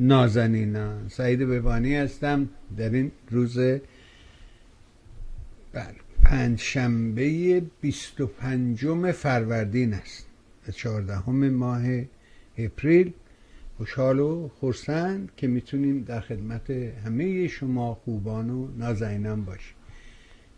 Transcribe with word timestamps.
نازنینان 0.00 1.08
سعید 1.08 1.38
ببانی 1.38 1.96
هستم. 1.96 2.48
در 2.76 2.90
این 2.90 3.12
روز 3.30 3.58
بر 5.72 5.94
پنج 6.22 6.60
شنبه 6.60 7.62
25 7.80 9.12
فروردین 9.12 9.94
است. 9.94 10.26
و 10.68 10.72
چهاردهم 10.72 11.48
ماه 11.50 11.82
اپریل. 12.58 13.12
خوشحال 13.76 14.18
و 14.18 14.48
خورسند 14.48 15.32
که 15.36 15.46
می‌تونیم 15.46 16.02
در 16.02 16.20
خدمت 16.20 16.70
همه 16.70 17.48
شما 17.48 17.94
خوبان 17.94 18.50
و 18.50 18.68
نازنینان 18.78 19.44
باشیم. 19.44 19.74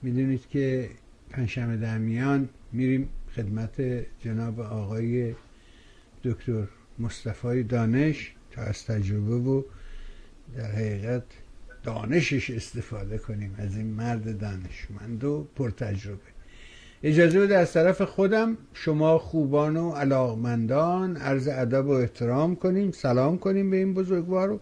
می‌دونید 0.02 0.48
که 0.48 0.90
پنجشنبه 1.30 1.76
در 1.76 1.98
میان 1.98 2.48
میریم 2.72 3.08
خدمت 3.36 3.82
جناب 4.20 4.60
آقای 4.60 5.34
دکتر 6.24 6.64
مصطفی 6.98 7.62
دانش. 7.62 8.34
تا 8.52 8.62
از 8.62 8.84
تجربه 8.84 9.34
و 9.34 9.62
در 10.56 10.70
حقیقت 10.70 11.22
دانشش 11.82 12.50
استفاده 12.50 13.18
کنیم 13.18 13.54
از 13.58 13.76
این 13.76 13.86
مرد 13.86 14.38
دانشمند 14.40 15.24
و 15.24 15.46
پرتجربه. 15.56 16.32
اجازه 17.02 17.40
بده 17.40 17.58
از 17.58 17.72
طرف 17.72 18.02
خودم 18.02 18.58
شما 18.72 19.18
خوبان 19.18 19.76
و 19.76 19.92
علاقمندان 19.92 21.16
عرض 21.16 21.48
ادب 21.48 21.86
و 21.86 21.90
احترام 21.90 22.56
کنیم 22.56 22.90
سلام 22.90 23.38
کنیم 23.38 23.70
به 23.70 23.76
این 23.76 23.94
بزرگوار 23.94 24.50
و 24.50 24.60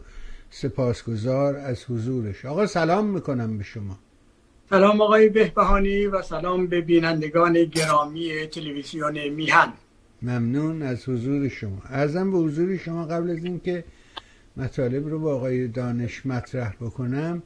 سپاسگزار 0.51 1.57
از 1.57 1.85
حضورش. 1.85 2.45
آقا 2.45 2.67
سلام 2.67 3.07
می‌کنم 3.07 3.59
به 3.59 3.65
شما. 3.65 3.99
سلام 4.71 5.01
آقای 5.01 5.29
بهبهانی 5.29 6.07
و 6.07 6.23
سلام 6.23 6.67
به 6.67 6.81
بینندگان 6.81 7.65
گرامی 7.65 8.47
تلویزیون 8.47 9.29
میهن. 9.29 9.73
ممنون 10.23 10.83
از 10.83 11.09
حضور 11.09 11.49
شما. 11.49 11.83
ارزم 11.85 12.31
به 12.31 12.39
حضور 12.39 12.77
شما 12.77 13.07
قبل 13.07 13.31
از 13.31 13.45
اینکه 13.45 13.85
مطالب 14.57 15.09
رو 15.09 15.19
با 15.19 15.35
آقای 15.35 15.69
دانش 15.69 16.27
مطرح 16.27 16.75
بکنم 16.81 17.43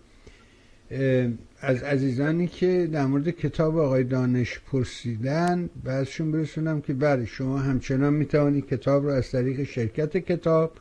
از 1.60 1.82
عزیزانی 1.82 2.46
که 2.46 2.88
در 2.92 3.06
مورد 3.06 3.30
کتاب 3.30 3.78
آقای 3.78 4.04
دانش 4.04 4.60
پرسیدن 4.66 5.70
بعضشون 5.84 6.32
برسونم 6.32 6.80
که 6.80 6.94
بله 6.94 7.26
شما 7.26 7.58
همچنان 7.58 8.14
می‌توانید 8.14 8.66
کتاب 8.66 9.04
رو 9.04 9.10
از 9.10 9.30
طریق 9.30 9.64
شرکت 9.64 10.16
کتاب 10.16 10.72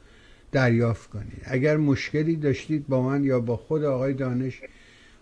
دریافت 0.51 1.09
کنید. 1.09 1.41
اگر 1.43 1.77
مشکلی 1.77 2.35
داشتید 2.35 2.87
با 2.87 3.01
من 3.01 3.23
یا 3.23 3.39
با 3.39 3.57
خود 3.57 3.83
آقای 3.83 4.13
دانش 4.13 4.61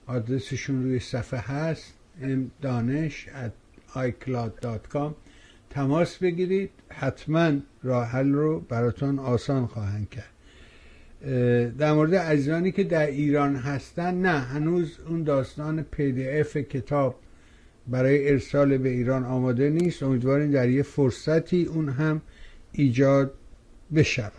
آدرسشون 0.06 0.84
روی 0.84 1.00
صفحه 1.00 1.40
هست 1.40 1.94
دانش 2.62 3.28
at 3.28 3.52
icloud.com 3.98 5.12
تماس 5.72 6.18
بگیرید. 6.18 6.70
حتما 6.90 7.52
راه 7.84 8.08
حل 8.08 8.32
رو 8.32 8.60
براتون 8.60 9.20
آسان 9.20 9.68
خواهند 9.68 10.10
کرد. 10.10 10.32
در 11.78 11.94
مورد 11.94 12.16
عزیزانی 12.16 12.72
که 12.72 12.84
در 12.84 13.08
ایران 13.08 13.56
هستن 13.56 14.22
نه 14.22 14.40
هنوز 14.40 15.00
اون 15.08 15.24
داستان 15.24 15.82
پی 15.84 16.28
اف 16.28 16.58
کتاب 16.58 17.16
برای 17.88 18.30
ارسال 18.30 18.78
به 18.78 18.90
ایران 18.90 19.24
آماده 19.26 19.70
نیست. 19.70 20.04
امیدواریم 20.04 20.52
در 20.52 20.70
یه 20.70 20.84
فرصتی 20.84 21.66
اون 21.66 21.90
هم 21.90 22.22
ایجاد 22.72 23.34
بشود. 23.96 24.32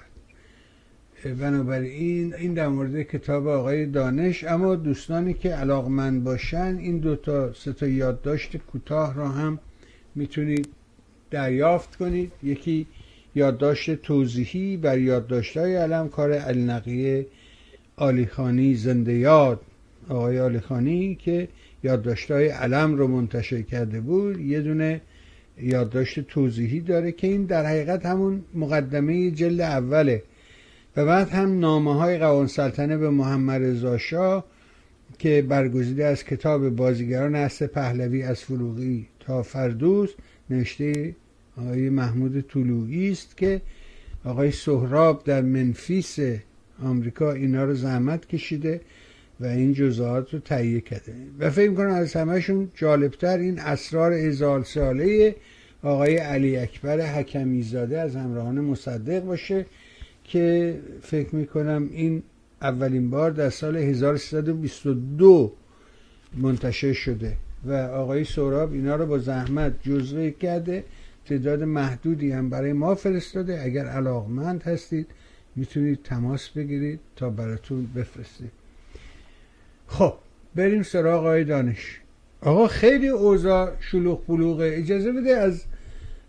بنابراین 1.24 2.34
این 2.34 2.54
در 2.54 2.68
مورد 2.68 3.02
کتاب 3.02 3.46
آقای 3.46 3.86
دانش. 3.86 4.44
اما 4.44 4.74
دوستانی 4.74 5.34
که 5.34 5.48
علاقمند 5.48 6.24
باشن 6.24 6.76
این 6.80 6.98
دو 6.98 7.16
تا 7.16 7.52
سه 7.52 7.72
تا 7.72 7.86
یادداشت 7.86 8.56
کوتاه 8.56 9.14
را 9.14 9.28
هم 9.28 9.58
می‌تونید 10.14 10.68
دریافت 11.32 11.96
کنید. 11.96 12.32
یکی 12.42 12.86
یادداشت 13.34 13.94
توضیحی 13.94 14.76
بر 14.76 14.98
یادداشت‌های 14.98 15.76
علم 15.76 16.08
کار 16.08 16.32
النقیه 16.32 17.26
آلیخانی 17.96 18.74
زنده 18.74 19.12
یاد. 19.12 19.60
آقای 20.08 20.40
آلیخانی 20.40 21.14
که 21.14 21.48
یادداشت‌های 21.84 22.48
علم 22.48 22.94
رو 22.94 23.08
منتشر 23.08 23.62
کرده 23.62 24.00
بود 24.00 24.40
یه 24.40 24.60
دونه 24.60 25.00
یادداشت 25.62 26.20
توضیحی 26.20 26.80
داره 26.80 27.12
که 27.12 27.26
این 27.26 27.44
در 27.44 27.66
حقیقت 27.66 28.06
همون 28.06 28.44
مقدمه 28.54 29.30
جلد 29.30 29.60
اوله. 29.60 30.22
و 30.96 31.06
بعد 31.06 31.28
هم 31.28 31.58
نامه 31.58 31.94
های 31.94 32.18
قوان 32.18 32.46
سلطنه 32.46 32.96
به 32.96 33.10
محمد 33.10 33.62
رضا 33.62 33.98
شاه 33.98 34.44
که 35.18 35.42
برگزیده 35.48 36.04
از 36.04 36.24
کتاب 36.24 36.68
بازیگران 36.68 37.34
اصل 37.34 37.66
پهلوی 37.66 38.22
از 38.22 38.40
فروغی 38.40 39.06
تا 39.20 39.42
فردوس 39.42 40.10
نوشته 40.50 41.14
آقای 41.56 41.90
محمود 41.90 42.40
طلوعی 42.40 43.10
است 43.10 43.36
که 43.36 43.60
آقای 44.24 44.50
سهراب 44.50 45.24
در 45.24 45.40
منفیس 45.40 46.18
آمریکا 46.82 47.32
اینا 47.32 47.64
رو 47.64 47.74
زحمت 47.74 48.28
کشیده 48.28 48.80
و 49.40 49.46
این 49.46 49.72
جزئیات 49.72 50.34
رو 50.34 50.40
تهیه 50.40 50.80
کرده. 50.80 51.14
و 51.38 51.50
فکر 51.50 51.74
کنم 51.74 51.90
از 51.90 52.16
همهشون 52.16 52.70
جالبتر 52.74 53.38
این 53.38 53.58
اسرار 53.58 54.12
ازال 54.12 54.62
ساله 54.62 55.36
آقای 55.82 56.16
علی 56.16 56.56
اکبر 56.56 57.00
حکمی 57.00 57.62
زاده 57.62 58.00
از 58.00 58.16
همراهان 58.16 58.60
مصدق 58.60 59.24
باشه 59.24 59.66
که 60.24 60.78
فکر 61.02 61.34
می‌کنم 61.34 61.88
این 61.92 62.22
اولین 62.62 63.10
بار 63.10 63.30
در 63.30 63.50
سال 63.50 63.76
1322 63.76 65.52
منتشر 66.36 66.92
شده 66.92 67.36
و 67.64 67.72
آقای 67.72 68.24
سوراب 68.24 68.72
اینا 68.72 68.96
رو 68.96 69.06
با 69.06 69.18
زحمت 69.18 69.72
جزوه 69.82 70.30
کرده 70.30 70.84
تعداد 71.26 71.62
محدودی 71.62 72.32
هم 72.32 72.50
برای 72.50 72.72
ما 72.72 72.94
فرستاده. 72.94 73.62
اگر 73.62 73.86
علاقمند 73.86 74.62
هستید 74.62 75.06
می‌تونید 75.56 76.02
تماس 76.02 76.48
بگیرید 76.48 77.00
تا 77.16 77.30
براتون 77.30 77.86
بفرستید 77.86 78.52
خب 79.86 80.14
بریم 80.54 80.82
سراغ 80.82 81.20
آقای 81.20 81.44
دانش. 81.44 82.00
آقا 82.40 82.66
خیلی 82.66 83.08
اوضاع 83.08 83.72
شلوغ 83.80 84.26
بلوغه 84.26 84.70
اجازه 84.76 85.12
بده 85.12 85.30
از 85.30 85.64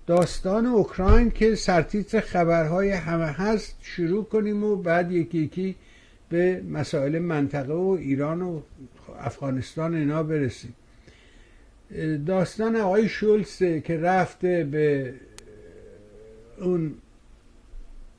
داستان 0.07 0.65
اوکراین 0.65 1.31
که 1.31 1.55
سرتیتر 1.55 2.19
خبرهای 2.19 2.91
همه 2.91 3.25
هست 3.25 3.75
شروع 3.81 4.23
کنیم 4.23 4.63
و 4.63 4.75
بعد 4.75 5.11
یکی 5.11 5.37
یکی 5.37 5.75
به 6.29 6.63
مسائل 6.69 7.19
منطقه 7.19 7.73
و 7.73 7.97
ایران 7.99 8.41
و 8.41 8.61
افغانستان 9.19 9.95
اینا 9.95 10.23
برسیم. 10.23 10.73
داستان 12.25 12.75
آقای 12.75 13.09
شولسه 13.09 13.81
که 13.81 13.97
رفته 13.97 14.67
به 14.71 15.13
اون 16.61 16.93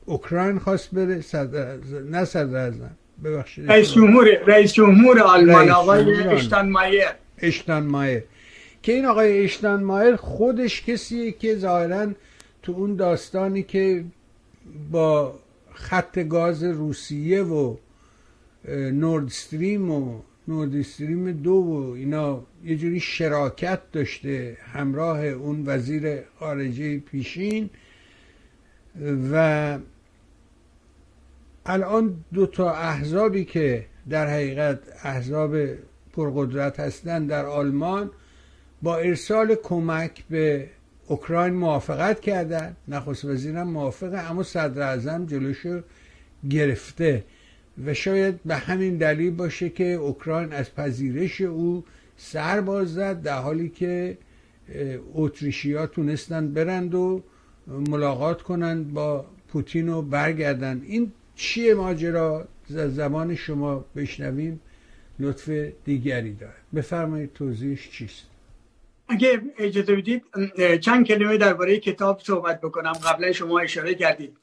اوکراین 0.05 0.59
خواست 0.59 0.91
بره 0.91 1.21
صدر 1.21 1.77
نه 2.11 2.25
صدر 2.25 2.57
ازم 2.57 2.91
ببخشید. 3.23 3.71
رئیس 3.71 3.91
جمهور 3.91 4.27
رئیس 4.47 4.73
جمهور 4.73 5.19
آلمان 5.19 5.69
آقای 5.69 6.23
اشتان 6.23 6.69
مایر. 6.69 7.03
اشتان 7.37 7.83
مایر. 7.83 8.23
که 8.81 8.91
این 8.91 9.05
آقای 9.05 9.43
اشتان 9.43 9.83
مایر 9.83 10.15
خودش 10.15 10.85
کسیه 10.85 11.31
که 11.31 11.55
ظاهرا 11.55 12.07
تو 12.63 12.71
اون 12.71 12.95
داستانی 12.95 13.63
که 13.63 14.03
با 14.91 15.39
خط 15.73 16.19
گاز 16.19 16.63
روسیه 16.63 17.43
و 17.43 17.75
نورد 18.91 19.25
استریم 19.25 19.91
و 19.91 20.21
نورد 20.47 20.75
استریم 20.75 21.31
دو 21.31 21.51
و 21.51 21.91
اینا 21.91 22.43
یه 22.63 22.75
جوری 22.75 22.99
شراکت 22.99 23.91
داشته 23.91 24.57
همراه 24.73 25.25
اون 25.25 25.63
وزیر 25.65 26.21
خارجه 26.39 26.99
پیشین 26.99 27.69
و 29.31 29.77
الان 31.65 32.25
دو 32.33 32.45
تا 32.45 32.71
احزابی 32.71 33.45
که 33.45 33.85
در 34.09 34.27
حقیقت 34.27 34.79
احزاب 35.03 35.55
پرقدرت 36.13 36.79
هستند 36.79 37.29
در 37.29 37.45
آلمان 37.45 38.11
با 38.81 38.97
ارسال 38.97 39.55
کمک 39.55 40.23
به 40.29 40.69
اوکراین 41.07 41.53
موافقت 41.53 42.19
کردن 42.19 42.75
نخست 42.87 43.25
وزیرم 43.25 43.67
موافقه 43.67 44.17
اما 44.17 44.43
صدر 44.43 44.81
اعظم 44.81 45.25
جلوشو 45.25 45.81
گرفته. 46.49 47.23
و 47.85 47.93
شاید 47.93 48.43
به 48.43 48.55
همین 48.55 48.97
دلیل 48.97 49.31
باشه 49.31 49.69
که 49.69 49.83
اوکراین 49.83 50.53
از 50.53 50.75
پذیرش 50.75 51.41
او 51.41 51.83
سر 52.17 52.61
باز 52.61 52.93
زد 52.93 53.21
در 53.21 53.37
حالی 53.37 53.69
که 53.69 54.17
اتریشیا 55.13 55.87
تونستن 55.87 56.53
برند 56.53 56.95
و 56.95 57.23
ملاقات 57.67 58.41
کنند 58.41 58.93
با 58.93 59.25
پوتین 59.47 59.89
و 59.89 60.01
برگردن. 60.01 60.81
این 60.87 61.11
چیه 61.35 61.73
ماجرا؟ 61.73 62.47
زمان 62.69 63.35
شما 63.35 63.85
بشنویم. 63.95 64.59
لطف 65.19 65.49
دیگری 65.85 66.33
دارد. 66.33 66.61
بفرمایید 66.75 67.33
توضیحش 67.33 67.89
چیست؟ 67.89 68.25
اگه 69.07 69.41
اجازه 69.57 69.95
بدید 69.95 70.23
چند 70.81 71.05
کلمه 71.05 71.37
درباره 71.37 71.79
کتاب 71.79 72.19
صحبت 72.23 72.61
بکنم. 72.61 72.93
قبلا 72.93 73.31
شما 73.31 73.59
اشاره 73.59 73.95
کردید. 73.95 74.37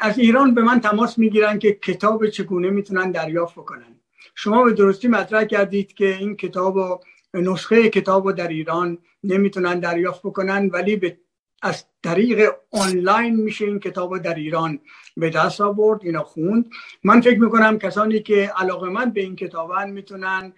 از 0.00 0.18
ایران 0.18 0.54
به 0.54 0.62
من 0.62 0.80
تماس 0.80 1.18
می‌گیرن 1.18 1.58
که 1.58 1.72
کتاب 1.72 2.26
چگونه 2.26 2.70
می‌تونن 2.70 3.10
دریافت 3.10 3.54
بکنن. 3.54 4.00
شما 4.34 4.64
به 4.64 4.72
درستی 4.72 5.08
مطرح 5.08 5.44
کردید 5.44 5.94
که 5.94 6.16
این 6.16 6.36
کتاب 6.36 6.76
و 6.76 6.98
نسخه 7.34 7.88
کتاب 7.88 8.26
رو 8.26 8.32
در 8.32 8.48
ایران 8.48 8.98
نمی‌تونن 9.24 9.80
دریافت 9.80 10.20
بکنن 10.20 10.68
ولی 10.72 10.96
به 10.96 11.16
از 11.62 11.84
طریق 12.02 12.50
آنلاین 12.72 13.36
میشه 13.36 13.64
این 13.64 13.80
کتاب 13.80 14.18
در 14.18 14.34
ایران 14.34 14.78
به 15.16 15.30
دست 15.30 15.60
آورد 15.60 16.00
اینا 16.02 16.22
خوند. 16.22 16.70
من 17.04 17.20
فکر 17.20 17.40
می‌کنم 17.40 17.78
کسانی 17.78 18.20
که 18.20 18.52
علاقه 18.56 18.88
من 18.88 19.10
به 19.10 19.20
این 19.20 19.36
کتابن 19.36 19.90
می‌تونن 19.90 20.52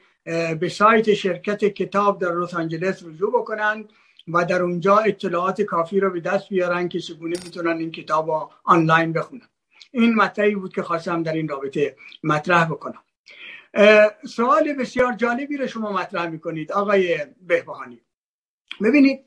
به 0.60 0.68
سایت 0.68 1.14
شرکت 1.14 1.64
کتاب 1.64 2.20
در 2.20 2.32
لس 2.34 2.54
آنجلس 2.54 3.02
رجوع 3.02 3.30
بکنن. 3.30 3.84
و 4.28 4.44
در 4.44 4.62
اونجا 4.62 4.98
اطلاعات 4.98 5.62
کافی 5.62 6.00
رو 6.00 6.10
به 6.10 6.20
دست 6.20 6.48
بیارن 6.48 6.88
که 6.88 7.00
چگونه 7.00 7.34
می‌تونن 7.44 7.76
این 7.76 7.90
کتاب 7.90 8.30
رو 8.30 8.50
آنلاین 8.64 9.12
بخونن. 9.12 9.48
این 9.90 10.14
مطلبی 10.14 10.54
بود 10.54 10.74
که 10.74 10.82
خواستم 10.82 11.22
در 11.22 11.32
این 11.32 11.48
رابطه 11.48 11.96
مطرح 12.24 12.64
بکنم. 12.64 13.02
سوال 14.28 14.72
بسیار 14.72 15.12
جالبی 15.12 15.56
رو 15.56 15.66
شما 15.66 15.92
مطرح 15.92 16.26
می‌کنید 16.26 16.72
آقای 16.72 17.26
بهبهانی. 17.40 18.00
ببینید 18.82 19.24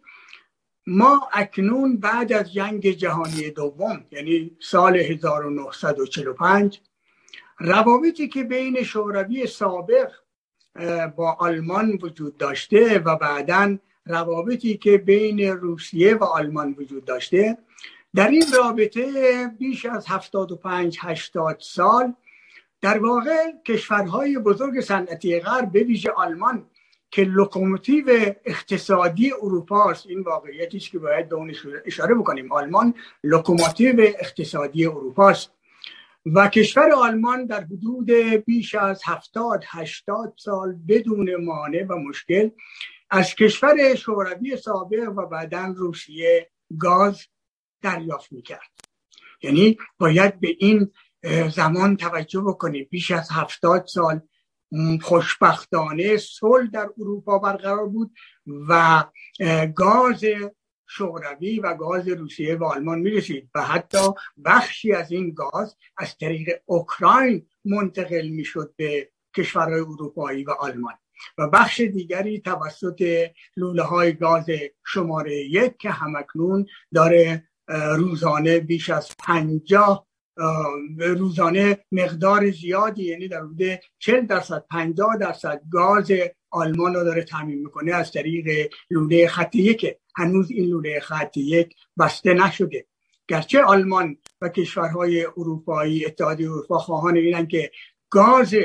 ما 0.88 1.30
اکنون 1.34 1.98
بعد 1.98 2.34
از 2.34 2.54
جنگ 2.54 2.92
جهانی 2.92 3.52
دوم 3.52 4.06
یعنی 4.12 4.58
سال 4.60 4.98
1945 4.98 6.82
روابطی 7.60 8.28
که 8.28 8.44
بین 8.44 8.84
شوروی 8.84 9.48
سابق 9.48 10.12
با 11.16 11.34
آلمان 11.40 12.00
وجود 12.02 12.38
داشته 12.38 13.00
و 13.00 13.16
بعدا 13.16 13.78
روابطی 14.06 14.78
که 14.78 14.98
بین 14.98 15.40
روسیه 15.40 16.16
و 16.16 16.24
آلمان 16.24 16.75
وجود 16.78 17.06
داشته. 17.06 17.57
در 18.16 18.28
این 18.28 18.46
رابطه 18.57 19.48
بیش 19.60 19.86
از 19.86 20.07
75 20.07 20.98
80 21.02 21.57
سال 21.60 22.13
در 22.81 22.98
واقع 22.98 23.52
کشورهای 23.66 24.38
بزرگ 24.38 24.81
صنعتی 24.81 25.40
غرب 25.40 25.72
به 25.72 25.84
ویژه 25.84 26.12
آلمان 26.12 26.66
که 27.12 27.24
لوکوموتیو 27.24 28.34
اقتصادی 28.46 29.34
اروپا 29.34 29.90
است. 29.90 30.08
این 30.08 30.22
واقعیتی 30.22 30.78
است 30.78 30.92
که 30.92 31.00
باید 31.00 31.30
به 31.30 31.36
اون 31.36 31.56
اشاره 31.86 32.16
بکنیم. 32.16 32.51
آلمان 32.51 32.94
لوکوموتیو 33.24 33.96
اقتصادی 34.00 34.86
اروپا 34.86 35.30
است. 35.30 35.51
و 36.25 36.48
کشور 36.48 36.92
آلمان 36.92 37.46
در 37.46 37.62
حدود 37.63 38.12
بیش 38.46 38.75
از 38.75 39.01
هفتاد 39.06 39.63
هشتاد 39.68 40.34
سال 40.36 40.75
بدون 40.88 41.36
مانع 41.36 41.86
و 41.90 41.96
مشکل 41.96 42.50
از 43.10 43.36
کشور 43.36 43.96
شوروی 43.96 44.57
سابق 44.57 45.13
و 45.18 45.25
بعدا 45.25 45.74
روسیه 45.78 46.52
گاز 46.80 47.22
دریافت 47.81 48.31
می‌کرد. 48.31 48.72
یعنی 49.42 49.78
باید 50.00 50.40
به 50.40 50.56
این 50.60 50.92
زمان 51.56 51.98
توجه 51.98 52.42
بکنیم 52.42 52.88
بیش 52.92 53.12
از 53.12 53.30
هفتاد 53.31 53.86
سال 53.86 54.22
خوشبختانه 55.02 56.18
صلح 56.18 56.68
در 56.68 56.90
اروپا 57.00 57.40
برقرار 57.40 57.86
بود 57.86 58.13
و 58.69 59.04
گاز 59.75 60.24
شوروی 60.88 61.60
و 61.60 61.74
گاز 61.74 62.08
روسیه 62.08 62.56
و 62.56 62.63
آلمان 62.63 63.00
می‌رسید 63.00 63.50
و 63.56 63.62
حتی 63.62 64.13
بخشی 64.46 64.94
از 64.94 65.12
این 65.12 65.34
گاز 65.34 65.75
از 65.98 66.18
طریق 66.18 66.50
اوکراین 66.66 67.48
منتقل 67.66 68.28
می‌شد 68.28 68.74
به 68.78 69.12
کشورهای 69.36 69.80
اروپایی 69.80 70.44
و 70.44 70.51
آلمان. 70.51 70.94
و 71.38 71.50
بخش 71.50 71.82
دیگری 71.82 72.40
توسط 72.40 73.30
لوله 73.58 73.84
های 73.84 74.14
گاز 74.14 74.46
شماره 74.86 75.36
یک 75.36 75.78
که 75.78 75.90
همکنون 75.90 76.66
داره 76.94 77.44
روزانه 77.98 78.60
بیش 78.60 78.90
از 78.90 79.12
پنجاه 79.20 80.08
روزانه 80.98 81.78
مقدار 81.92 82.52
زیادی 82.52 83.04
یعنی 83.04 83.28
در 83.28 83.40
حدود 83.40 83.80
40 84.00 84.26
درصد 84.26 84.66
50 84.72 85.18
درصد 85.18 85.62
گاز 85.72 86.12
آلمان 86.52 86.94
رو 86.94 87.04
داره 87.04 87.24
تعمین 87.24 87.60
می‌کنه 87.60 87.94
از 87.94 88.12
طریق 88.12 88.72
لوله 88.90 89.28
خط 89.28 89.56
یک. 89.56 89.96
هنوز 90.16 90.52
این 90.52 90.70
لوله 90.70 91.00
خط 91.00 91.38
یک 91.38 91.76
بسته 92.00 92.34
نشده. 92.34 92.86
گرچه 93.28 93.64
آلمان 93.64 94.18
و 94.42 94.50
کشورهای 94.50 95.26
اروپایی 95.26 96.06
اتحادیه 96.06 96.52
اروپا 96.52 96.78
خواهان 96.78 97.18
اینن 97.18 97.48
که 97.48 97.72
گاز 98.10 98.56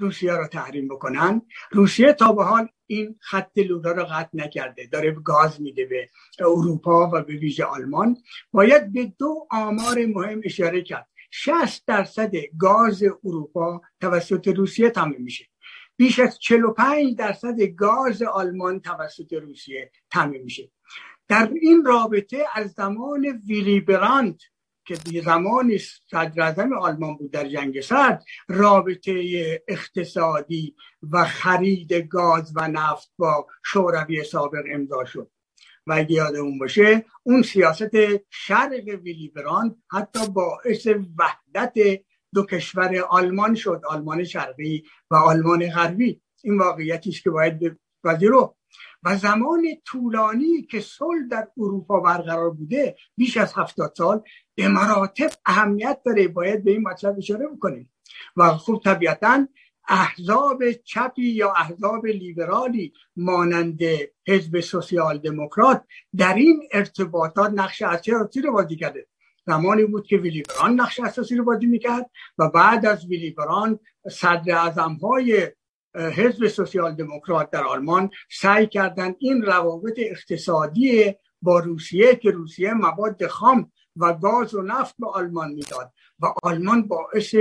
روسیه 0.00 0.32
رو 0.32 0.46
تحریم 0.46 0.88
بکنن. 0.88 1.42
روسیه 1.70 2.12
تا 2.12 2.32
به 2.32 2.44
حال 2.44 2.68
این 2.86 3.16
خط 3.20 3.58
لوله 3.58 3.92
رو 3.92 4.04
قطع 4.04 4.28
نکرده. 4.34 4.86
داره 4.86 5.10
گاز 5.10 5.60
میده 5.60 5.86
به 5.86 6.08
اروپا 6.40 7.10
و 7.12 7.22
به 7.22 7.34
ویژه 7.36 7.64
آلمان. 7.64 8.16
باید 8.52 8.92
به 8.92 9.12
دو 9.18 9.46
آمار 9.50 10.06
مهم 10.06 10.40
اشاره 10.44 10.82
کرد. 10.82 11.08
60 11.30 11.86
درصد 11.86 12.32
گاز 12.58 13.02
اروپا 13.24 13.82
توسط 14.00 14.48
روسیه 14.48 14.90
تامین 14.90 15.22
میشه. 15.22 15.46
بیش 15.96 16.18
از 16.18 16.38
45 16.38 17.16
درصد 17.16 17.60
گاز 17.60 18.22
آلمان 18.22 18.80
توسط 18.80 19.32
روسیه 19.32 19.90
تامین 20.10 20.42
میشه. 20.42 20.70
در 21.28 21.50
این 21.60 21.84
رابطه 21.84 22.44
از 22.54 22.72
زمان 22.72 23.26
ویلی 23.46 23.80
براند 23.80 24.40
که 24.96 25.20
زمانی 25.20 25.78
صدر 26.10 26.74
آلمان 26.74 27.16
بود 27.16 27.30
در 27.30 27.48
جنگ 27.48 27.80
سرد 27.80 28.24
رابطه 28.48 29.12
اقتصادی 29.68 30.76
و 31.10 31.24
خرید 31.24 31.92
گاز 31.92 32.52
و 32.56 32.68
نفت 32.68 33.12
با 33.18 33.46
شوروی 33.64 34.24
سابق 34.24 34.64
امضا 34.74 35.04
شد. 35.04 35.30
و 35.86 35.92
اگه 35.92 36.12
یادمون 36.12 36.58
باشه 36.58 37.04
اون 37.22 37.42
سیاست 37.42 37.90
شرق 38.30 38.84
ویلی 39.02 39.32
حتی 39.90 40.28
باعث 40.28 40.86
وحدت 41.18 41.74
دو 42.34 42.46
کشور 42.46 42.98
آلمان 42.98 43.54
شد 43.54 43.82
آلمان 43.88 44.24
شرقی 44.24 44.84
و 45.10 45.14
آلمان 45.14 45.70
غربی. 45.70 46.20
این 46.42 46.58
واقعیتی 46.58 47.10
است 47.10 47.22
که 47.22 47.30
باید 47.30 47.76
رو 48.22 48.56
و 49.02 49.16
زمان 49.16 49.66
طولانی 49.84 50.62
که 50.62 50.80
صلح 50.80 51.28
در 51.30 51.48
اروپا 51.58 52.00
برقرار 52.00 52.50
بوده 52.50 52.96
بیش 53.16 53.36
از 53.36 53.52
هفتاد 53.56 53.94
سال 53.96 54.22
به 54.54 54.68
مراتب 54.68 55.30
اهمیت 55.46 56.00
داره. 56.04 56.28
باید 56.28 56.64
به 56.64 56.70
این 56.70 56.82
مطلب 56.82 57.14
اشاره 57.18 57.46
بکنیم. 57.46 57.92
و 58.36 58.50
خب 58.50 58.80
طبیعتا 58.84 59.46
احزاب 59.88 60.72
چپی 60.72 61.22
یا 61.22 61.52
احزاب 61.52 62.06
لیبرالی 62.06 62.92
مانند 63.16 63.80
حزب 64.28 64.60
سوسیال 64.60 65.18
دموکرات 65.18 65.84
در 66.16 66.34
این 66.34 66.62
ارتباطات 66.72 67.52
نقش 67.54 67.82
اساسی 67.82 68.40
رو 68.40 68.52
بازی 68.52 68.76
کرده؟ 68.76 69.06
زمانی 69.46 69.84
بود 69.84 70.06
که 70.06 70.16
ویلی 70.16 70.42
نقش 70.74 71.00
اساسی 71.00 71.36
رو 71.36 71.44
بازی 71.44 71.66
می‌کرد 71.66 72.10
و 72.38 72.48
بعد 72.48 72.86
از 72.86 73.06
ویلی 73.06 73.36
صدر 74.10 74.56
اعظم 74.56 74.92
های 75.02 75.48
حزب 75.94 76.46
سوسیال 76.46 76.94
دموکرات 76.94 77.50
در 77.50 77.64
آلمان 77.64 78.10
سعی 78.30 78.66
کردند 78.66 79.16
این 79.18 79.42
روابط 79.42 79.94
اقتصادی 79.98 81.14
با 81.42 81.58
روسیه 81.58 82.16
که 82.16 82.30
روسیه 82.30 82.74
مواد 82.74 83.26
خام 83.26 83.72
و 83.96 84.12
گاز 84.12 84.54
و 84.54 84.62
نفت 84.62 84.94
به 84.98 85.06
آلمان 85.08 85.52
می‌داد 85.52 85.92
و 86.20 86.26
آلمان 86.42 86.82
باعث 86.88 87.34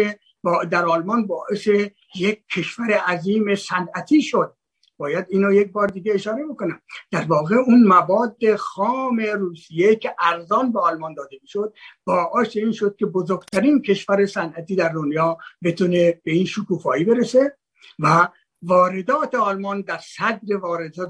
با 0.43 0.63
در 0.63 0.85
آلمان 0.85 1.27
باعث 1.27 1.67
یک 2.15 2.47
کشور 2.55 2.91
عظیم 2.91 3.55
صنعتی 3.55 4.21
شد. 4.21 4.55
باید 4.97 5.25
اینو 5.29 5.53
یک 5.53 5.71
بار 5.71 5.87
دیگه 5.87 6.13
اشاره 6.13 6.45
بکنم. 6.45 6.81
در 7.11 7.25
واقع 7.25 7.55
اون 7.55 7.83
مواد 7.83 8.55
خام 8.55 9.19
روسیه 9.19 9.95
که 9.95 10.15
ارزان 10.19 10.71
به 10.71 10.79
آلمان 10.79 11.13
داده 11.13 11.37
می‌شد 11.41 11.73
باعث 12.05 12.57
این 12.57 12.71
شد 12.71 12.95
که 12.99 13.05
بزرگترین 13.05 13.81
کشور 13.81 14.25
صنعتی 14.25 14.75
در 14.75 14.89
دنیا 14.89 15.37
بتونه 15.63 16.21
به 16.23 16.31
این 16.31 16.45
شکوفایی 16.45 17.03
برسه 17.03 17.57
و 17.99 18.27
واردات 18.61 19.35
آلمان 19.35 19.81
در 19.81 19.97
صدر 19.97 20.57
واردات 20.57 21.09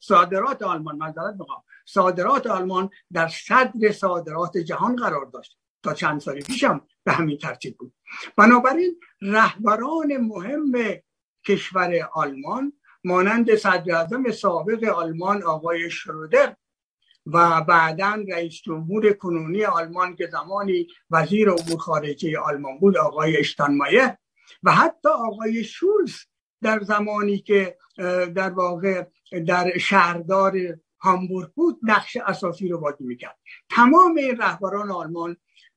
صادرات 0.00 0.62
آلمان 0.62 0.96
معذرت 0.96 1.34
می‌خوام. 1.38 1.62
صادرات 1.86 2.46
آلمان 2.46 2.90
در 3.12 3.28
صدر 3.28 3.92
صادرات 3.92 4.58
جهان 4.58 4.96
قرار 4.96 5.24
داشت. 5.24 5.58
تا 5.82 5.94
چند 5.94 6.20
سال 6.20 6.40
پیشم 6.40 6.80
به 7.04 7.12
همین 7.12 7.38
ترتیب 7.38 7.76
بود. 7.76 7.92
بنابراین 8.36 9.00
رهبران 9.22 10.16
مهم 10.16 10.72
کشور 11.46 12.08
آلمان 12.12 12.72
مانند 13.04 13.54
صدر 13.54 13.94
اعظم 13.94 14.30
سابق 14.30 14.84
آلمان 14.84 15.42
آقای 15.42 15.90
شرودر 15.90 16.56
و 17.26 17.60
بعدا 17.60 18.24
رئیس 18.28 18.62
جمهور 18.62 19.12
کنونی 19.12 19.64
آلمان 19.64 20.16
که 20.16 20.26
زمانی 20.26 20.86
وزیر 21.10 21.50
امور 21.50 21.78
خارجه 21.78 22.38
آلمان 22.38 22.78
بود 22.78 22.96
آقای 22.96 23.36
اشتانمایه 23.36 24.18
و 24.62 24.72
حتی 24.72 25.08
آقای 25.08 25.64
شولز 25.64 26.14
در 26.62 26.80
زمانی 26.80 27.38
که 27.38 27.76
در 28.34 28.50
واقع 28.50 29.06
در 29.46 29.78
شهردار 29.78 30.52
هامبورگ 31.00 31.50
بود 31.52 31.78
نقش 31.82 32.16
اساسی 32.16 32.68
رو 32.68 32.78
بازی 32.78 33.04
می‌کرد. 33.04 33.38
تمام 33.70 34.20
رهبران 34.38 34.90
آلمان 34.90 35.36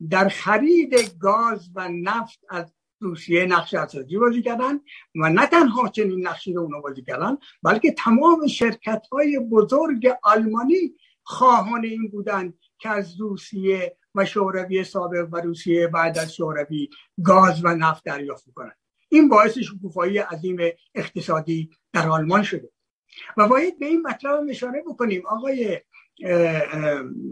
در 0.10 0.30
خرید 0.30 1.18
گاز 1.20 1.70
و 1.76 1.90
نفت 1.90 2.40
از 2.50 2.74
روسیه 3.00 3.46
نقش 3.46 3.74
اساسی 3.74 4.18
بازی 4.18 4.42
کردن 4.42 4.80
و 5.16 5.30
نه 5.30 5.48
تنها 5.48 5.90
چنین 5.90 6.28
نقشی 6.28 6.54
رو 6.54 6.62
اونا 6.62 6.80
بازی 6.80 7.02
کردن 7.02 7.38
بلکه 7.64 7.92
تمام 7.92 8.48
شرکت 8.48 9.08
های 9.12 9.40
بزرگ 9.40 10.08
آلمانی 10.24 10.96
خواهان 11.24 11.86
این 11.86 12.08
بودن 12.08 12.54
که 12.78 12.90
از 12.90 13.22
روسیه 13.22 13.98
و 14.16 14.26
شوروی 14.26 14.84
سابق 14.84 15.28
و 15.32 15.42
روسیه 15.42 15.88
بعد 15.88 16.18
از 16.18 16.36
شوروی 16.36 16.90
گاز 17.24 17.66
و 17.66 17.68
نفت 17.76 18.04
دریافت 18.04 18.54
کنند 18.56 18.78
این 19.10 19.30
باعث 19.30 19.58
شکوفایی 19.58 20.18
عظیم 20.18 20.58
اقتصادی 20.96 21.70
در 21.94 22.10
آلمان 22.10 22.44
شده. 22.44 22.70
و 23.38 23.48
باید 23.48 23.80
به 23.80 23.86
این 23.86 24.02
مطلب 24.02 24.40
اشاره 24.50 24.84
بکنیم 24.88 25.24
آقای 25.28 25.82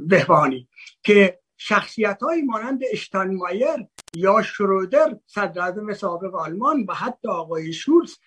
بهبانی 0.07 0.67
که 1.03 1.39
شخصیت 1.57 2.19
های 2.21 2.41
مانند 2.41 2.81
اشتانمایر 2.91 3.87
یا 4.15 4.41
شرودر 4.41 5.17
صدر 5.25 5.93
سابق 5.93 6.35
آلمان 6.35 6.85
و 6.87 6.93
حتی 6.93 7.27
آقای 7.27 7.73
شولز 7.73 8.17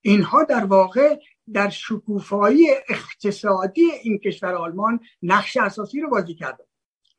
اینها 0.00 0.44
در 0.44 0.64
واقع 0.64 1.18
در 1.52 1.68
شکوفایی 1.68 2.70
اقتصادی 2.88 3.90
این 4.02 4.18
کشور 4.18 4.54
آلمان 4.54 5.00
نقش 5.22 5.56
اساسی 5.56 6.00
رو 6.00 6.10
بازی 6.10 6.34
کردن. 6.34 6.64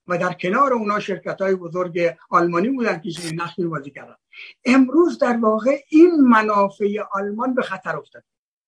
و 0.07 0.17
در 0.17 0.33
کنار 0.33 0.73
اونا 0.73 0.99
شرکت 0.99 1.41
های 1.41 1.55
بزرگ 1.55 2.15
آلمانی 2.29 2.69
بودن 2.69 2.99
که 2.99 3.09
این 3.23 3.41
نقش 3.41 3.53
رو 3.59 3.69
بازی 3.69 3.91
کردن. 3.91 4.15
امروز 4.65 5.19
در 5.19 5.37
واقع 5.37 5.77
این 5.89 6.11
منافع 6.21 6.99
آلمان 7.13 7.53
به 7.53 7.61
خطر 7.61 7.97
افتاده. 7.97 8.25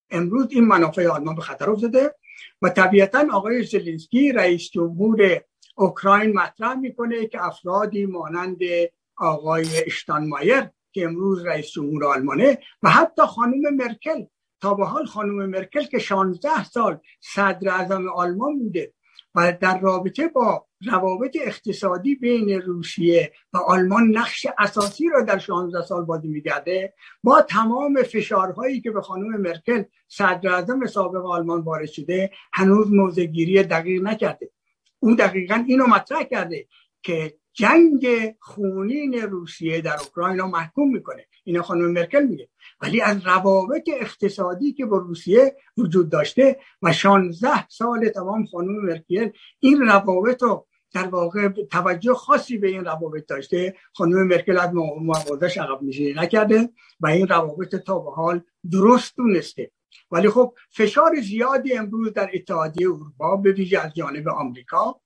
امروز 0.09 0.47
این 0.49 0.65
منافع 0.65 1.07
آلمان 1.07 1.35
به 1.35 1.41
خطر 1.41 1.69
افتاده 1.69 2.15
و 2.61 2.69
طبیعتا 2.69 3.25
آقای 3.31 3.63
زلنسکی 3.63 4.31
رئیس 4.31 4.69
جمهور 4.69 5.41
اوکراین 5.75 6.33
مطرح 6.33 6.73
می‌کنه 6.73 7.27
که 7.27 7.45
افرادی 7.45 8.05
مانند 8.05 8.59
آقای 9.17 9.67
اشتانمایر 9.85 10.69
که 10.91 11.05
امروز 11.05 11.45
رئیس 11.45 11.71
جمهور 11.71 12.05
آلمانه 12.05 12.57
و 12.83 12.89
حتی 12.89 13.21
خانم 13.21 13.75
مرکل 13.75 14.25
تا 14.61 14.73
به 14.73 14.85
حال 14.85 15.05
خانم 15.05 15.45
مرکل 15.49 15.83
که 15.83 15.99
16 15.99 16.63
سال 16.63 16.99
صدر 17.19 17.69
اعظم 17.69 18.07
آلمان 18.07 18.59
بوده 18.59 18.93
و 19.35 19.57
در 19.61 19.79
رابطه 19.79 20.27
با 20.27 20.65
روابط 20.85 21.37
اقتصادی 21.41 22.15
بین 22.15 22.61
روسیه 22.61 23.31
و 23.53 23.57
آلمان 23.57 24.17
نقش 24.17 24.47
اساسی 24.57 25.09
را 25.09 25.21
در 25.21 25.37
16 25.37 25.81
سال 25.81 26.05
بازی 26.05 26.27
میگرده 26.27 26.93
با 27.23 27.41
تمام 27.41 28.03
فشارهایی 28.03 28.81
که 28.81 28.91
به 28.91 29.01
خانم 29.01 29.41
مرکل 29.41 29.83
صدر 30.07 30.49
اعظم 30.49 30.85
سابق 30.85 31.25
آلمان 31.25 31.61
وارد 31.61 31.89
شده 31.89 32.31
هنوز 32.53 32.93
موضع 32.93 33.25
دقیق 33.63 34.03
نکرده. 34.03 34.51
او 34.99 35.15
دقیقا 35.15 35.63
اینو 35.67 35.87
مطرح 35.87 36.23
کرده 36.23 36.67
که 37.03 37.37
جنگ 37.53 38.07
خونین 38.39 39.13
روسیه 39.13 39.81
در 39.81 39.97
اوکراین 39.99 40.39
را 40.39 40.47
محکوم 40.47 40.93
می‌کنه. 40.93 41.25
اینا 41.45 41.61
خانم 41.61 41.91
مرکل 41.91 42.23
میگه. 42.23 42.49
ولی 42.81 43.01
از 43.01 43.27
روابط 43.27 43.89
اقتصادی 44.01 44.73
که 44.73 44.85
با 44.85 44.97
روسیه 44.97 45.55
وجود 45.77 46.09
داشته 46.09 46.59
و 46.81 46.93
16 46.93 47.67
سال 47.67 48.09
تمام 48.09 48.45
خانم 48.45 48.85
مرکل 48.85 49.29
این 49.59 49.81
روابط 49.81 50.43
رو 50.43 50.67
در 50.93 51.07
واقع 51.07 51.49
توجه 51.49 52.13
خاصی 52.13 52.57
به 52.57 52.67
این 52.67 52.85
روابط 52.85 53.25
داشته 53.25 53.75
خانم 53.93 54.27
مرکل 54.27 54.57
از 54.57 54.73
موازش 55.01 55.57
عقب 55.57 55.83
نشینی 55.83 56.13
نکرده 56.13 56.69
و 56.99 57.07
این 57.07 57.27
روابط 57.27 57.75
تا 57.75 57.99
به 57.99 58.11
حال 58.11 58.41
درست 58.71 59.17
دونسته. 59.17 59.71
ولی 60.11 60.29
خب 60.29 60.53
فشار 60.69 61.21
زیادی 61.21 61.73
امروز 61.73 62.13
در 62.13 62.29
اتحادیه 62.33 62.87
اروپا 62.87 63.35
به 63.35 63.51
ویژه 63.51 63.79
از 63.79 63.93
جانب 63.93 64.27
آمریکا 64.27 65.01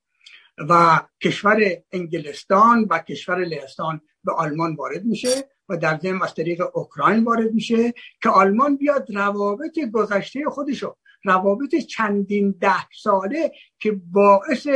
و 0.70 1.02
کشور 1.24 1.60
انگلستان 1.92 2.88
و 2.90 3.00
کشور 3.00 3.46
لهستان 3.46 4.02
به 4.24 4.34
آلمان 4.34 4.76
وارد 4.76 5.06
میشه. 5.06 5.50
و 5.70 5.78
در 5.78 6.00
ضمن 6.00 6.22
از 6.22 6.34
طریق 6.34 6.62
اوکراین 6.74 7.24
وارد 7.24 7.54
میشه 7.54 7.94
که 8.24 8.30
آلمان 8.30 8.78
بیاد 8.78 9.16
روابط 9.16 9.80
گذشته 9.94 10.46
خودشو 10.50 10.96
روابط 11.24 11.76
چندین 11.76 12.56
ده 12.62 12.90
ساله 12.92 13.52
که 13.80 13.92
باعث 13.92 14.68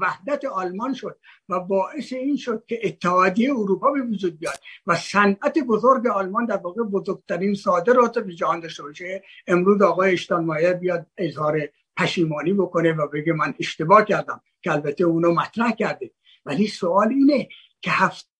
وحدت 0.00 0.44
آلمان 0.44 0.94
شد 0.94 1.18
و 1.48 1.60
باعث 1.60 2.12
این 2.12 2.36
شد 2.36 2.64
که 2.66 2.80
اتحادیه 2.84 3.50
اروپا 3.50 3.90
به 3.90 4.02
وجود 4.02 4.38
بیاد 4.38 4.60
و 4.86 4.96
صنعت 4.96 5.58
بزرگ 5.58 6.06
آلمان 6.06 6.44
در 6.46 6.56
واقع 6.56 6.82
بزرگترین 6.82 7.54
صادرات 7.54 8.18
به 8.18 8.34
جهان 8.34 8.60
داشته 8.60 8.82
باشه. 8.82 9.22
امروز 9.46 9.82
آقای 9.82 10.12
اشتانمایر 10.12 10.72
بیاد 10.72 11.06
اظهار 11.18 11.60
پشیمانی 11.96 12.52
بکنه 12.52 12.92
و 12.92 13.08
بگه 13.08 13.32
من 13.32 13.54
اشتباه 13.60 14.04
کردم 14.04 14.40
که 14.62 14.72
البته 14.72 15.04
اونو 15.04 15.32
مطرح 15.32 15.70
کرده. 15.70 16.10
ولی 16.46 16.66
سوال 16.66 17.08
اینه 17.08 17.48
که 17.80 17.90
هفت 17.90 18.33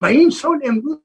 و 0.00 0.06
این 0.06 0.30
سال 0.30 0.60
امروز 0.64 0.98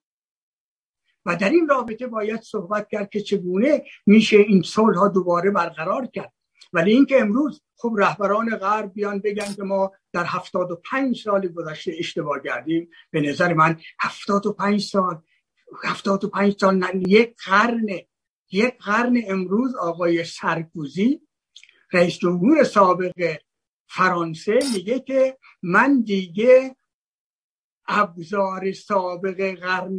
و 1.26 1.36
در 1.36 1.50
این 1.50 1.68
رابطه 1.68 2.08
باید 2.08 2.42
صحبت 2.42 2.88
کرد 2.90 3.10
که 3.10 3.22
چگونه 3.22 3.84
میشه 4.06 4.38
این 4.38 4.62
صلح 4.62 4.98
ها 4.98 5.08
دوباره 5.08 5.52
برقرار 5.52 6.06
کرد. 6.06 6.34
ولی 6.74 6.92
اینکه 6.92 7.22
امروز 7.22 7.62
خب 7.78 7.96
رهبران 7.98 8.58
غرب 8.58 8.94
بیان 8.94 9.20
بگن 9.20 9.54
که 9.54 9.64
ما 9.64 9.92
در 10.14 10.26
هفتاد 10.26 10.72
و 10.72 10.82
پنج 10.92 11.22
سال 11.22 11.48
گذشته 11.48 11.96
اشتباه 12.00 12.40
کردیم 12.44 12.90
به 13.12 13.22
نظر 13.22 13.54
من 13.54 13.80
هفتاد 14.00 14.46
و 14.46 14.54
پنج 14.54 14.82
سال 14.82 15.22
هفتاد 15.84 16.24
و 16.24 16.30
پنج 16.30 16.56
سال 16.60 17.04
یک 17.08 17.36
قرن 17.46 17.88
یک 18.52 18.78
قرن 18.80 19.22
امروز 19.28 19.76
آقای 19.76 20.24
سرکوزی 20.24 21.22
رئیس 21.94 22.18
جمهور 22.18 22.64
سابق 22.64 23.38
فرانسه 23.88 24.60
میگه 24.74 25.00
که 25.00 25.38
من 25.62 26.02
دیگه 26.02 26.76
ابزار 27.88 28.72
سابق 28.72 29.56
قرن 29.62 29.98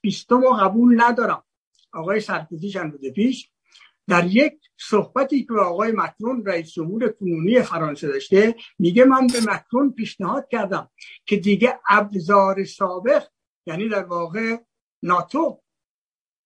بیستم 0.00 0.40
رو 0.40 0.50
قبول 0.50 1.00
ندارم. 1.00 1.42
آقای 1.92 2.20
سرکوزی 2.20 2.70
چند 2.70 2.92
روز 2.92 3.12
پیش 3.12 3.50
در 4.08 4.26
یک 4.26 4.54
صحبتی 4.76 5.44
که 5.44 5.54
آقای 5.54 5.92
مکرون 5.92 6.46
رئیس 6.46 6.72
جمهور 6.72 7.08
کنونی 7.08 7.62
فرانسه 7.62 8.08
داشته 8.08 8.54
میگه 8.78 9.04
من 9.04 9.26
به 9.26 9.40
مکرون 9.40 9.92
پیشنهاد 9.92 10.48
کردم 10.48 10.90
که 11.26 11.36
دیگه 11.36 11.80
ابزار 11.88 12.64
سابق 12.64 13.26
یعنی 13.66 13.88
در 13.88 14.04
واقع 14.04 14.56
ناتو 15.02 15.62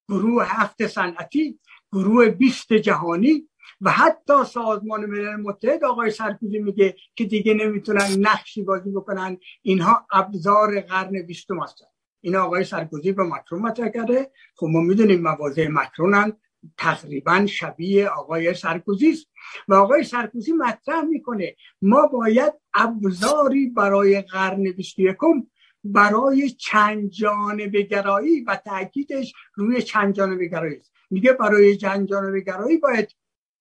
گروه 0.08 0.44
هفت 0.46 0.86
صنعتی 0.86 1.60
گروه 1.92 2.28
بیست 2.28 2.72
جهانی 2.72 3.49
و 3.80 3.90
حتی 3.90 4.44
سازمان 4.52 5.06
ملل 5.06 5.36
متحد 5.36 5.84
آقای 5.84 6.10
سرکوزی 6.10 6.58
میگه 6.58 6.96
که 7.16 7.24
دیگه 7.24 7.54
نمی‌تونن 7.54 8.08
نقشی 8.18 8.62
بازی 8.62 8.90
بکنن. 8.90 9.38
اینها 9.62 10.06
ابزار 10.12 10.80
قرن 10.80 11.22
بیستم 11.22 11.62
هستن. 11.62 11.86
این 12.20 12.36
آقای 12.36 12.64
سرکوزی 12.64 13.12
به 13.12 13.22
مکرون 13.22 13.62
مطرح 13.62 13.88
کرده. 13.88 14.30
خب 14.54 14.66
ما 14.66 14.80
می‌دونیم 14.80 15.22
مواضع 15.22 15.68
مکرونن 15.68 16.32
تقریبا 16.76 17.46
شبیه 17.46 18.08
آقای 18.08 18.54
سرکوزی 18.54 19.10
است. 19.10 19.26
و 19.68 19.74
آقای 19.74 20.04
سرکوزی 20.04 20.52
مطرح 20.52 21.02
می‌کنه 21.02 21.56
ما 21.82 22.06
باید 22.06 22.52
ابزاری 22.74 23.66
برای 23.66 24.22
قرن 24.22 24.62
بیست 24.62 24.98
یکم 24.98 25.46
برای 25.84 26.50
چند 26.50 27.08
جانبه 27.08 27.82
گرایی 27.82 28.40
و 28.40 28.56
تاکیدش 28.56 29.32
روی 29.54 29.82
چند 29.82 30.14
جانبه 30.14 30.46
گرایی 30.46 30.80
میگه 31.10 31.32
برای 31.32 31.76
چند 31.76 32.08
جانبه 32.08 32.40
گرایی 32.40 32.78
باید 32.78 33.16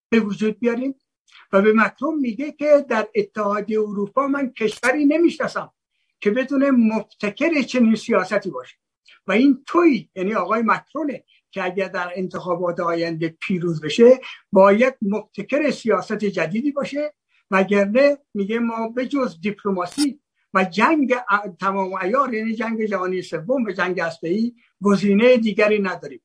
به 0.10 0.20
وجود 0.20 0.60
بیاریم 0.60 0.96
و 1.54 1.62
به 1.62 1.74
مکرون 1.76 2.20
میگه 2.20 2.52
که 2.52 2.86
در 2.90 3.08
اتحادیه 3.16 3.80
اروپا 3.80 4.28
من 4.28 4.54
کشوری 4.54 5.06
نمی‌شناسم 5.06 5.72
که 6.20 6.32
بدون 6.32 6.70
مبتکر 6.70 7.62
چنین 7.62 7.96
سیاستی 7.96 8.50
باشه. 8.50 8.76
و 9.28 9.32
این 9.32 9.64
توی 9.66 10.10
یعنی 10.16 10.34
آقای 10.34 10.62
مکرونه 10.66 11.24
که 11.52 11.64
اگر 11.64 11.88
در 11.88 12.12
انتخابات 12.16 12.80
آینده 12.80 13.38
پیروز 13.42 13.82
بشه 13.82 14.20
باید 14.52 14.96
مبتکر 15.02 15.72
سیاست 15.72 16.18
جدیدی 16.26 16.72
باشه. 16.72 17.14
وگرنه 17.52 18.18
میگه 18.34 18.60
ما 18.60 18.90
به 18.90 19.08
جز 19.08 19.42
دیپلماسی 19.42 20.20
و 20.54 20.64
جنگ 20.64 21.16
تمام 21.60 21.94
ایار 21.94 22.34
یعنی 22.34 22.56
جنگ 22.56 22.86
جهانی 22.86 23.22
سوم 23.22 23.64
و 23.64 23.72
جنگ 23.72 24.02
ای 24.24 24.54
گزینه 24.82 25.38
دیگری 25.38 25.80
نداریم. 25.80 26.22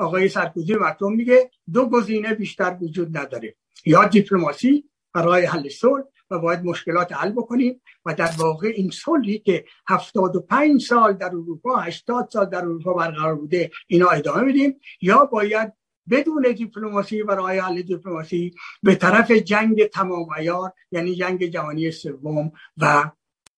آقای 0.00 0.28
سرکوزی 0.28 0.74
مکرون 0.74 1.14
میگه 1.14 1.50
دو 1.72 1.88
گزینه 1.88 2.34
بیشتر 2.34 2.76
وجود 2.80 3.18
نداره. 3.18 3.54
یا 3.86 4.04
دیپلماسی 4.04 4.84
برای 5.14 5.46
حل 5.46 5.68
صلح 5.68 6.04
و 6.30 6.38
باید 6.38 6.64
مشکلات 6.64 7.12
حل 7.12 7.32
بکنیم 7.32 7.80
و 8.04 8.14
در 8.14 8.30
واقع 8.38 8.72
این 8.74 8.90
صلحی 8.90 9.38
که 9.38 9.64
75 9.88 10.82
سال 10.82 11.12
در 11.12 11.26
اروپا 11.26 11.76
80 11.76 12.28
سال 12.32 12.46
در 12.46 12.58
اروپا 12.58 12.94
برقرار 12.94 13.34
بوده 13.34 13.70
اینا 13.86 14.08
ادامه 14.08 14.42
میدیم 14.42 14.80
یا 15.00 15.24
باید 15.24 15.72
بدون 16.10 16.52
دیپلماسی 16.56 17.22
برای 17.22 17.58
حل 17.58 17.82
دیپلماسی 17.82 18.54
به 18.82 18.94
طرف 18.94 19.30
جنگ 19.30 19.84
تمام 19.84 20.30
ایار 20.38 20.72
یعنی 20.92 21.14
جنگ 21.14 21.46
جهانی 21.46 21.90
سوم 21.90 22.52
و 22.76 23.10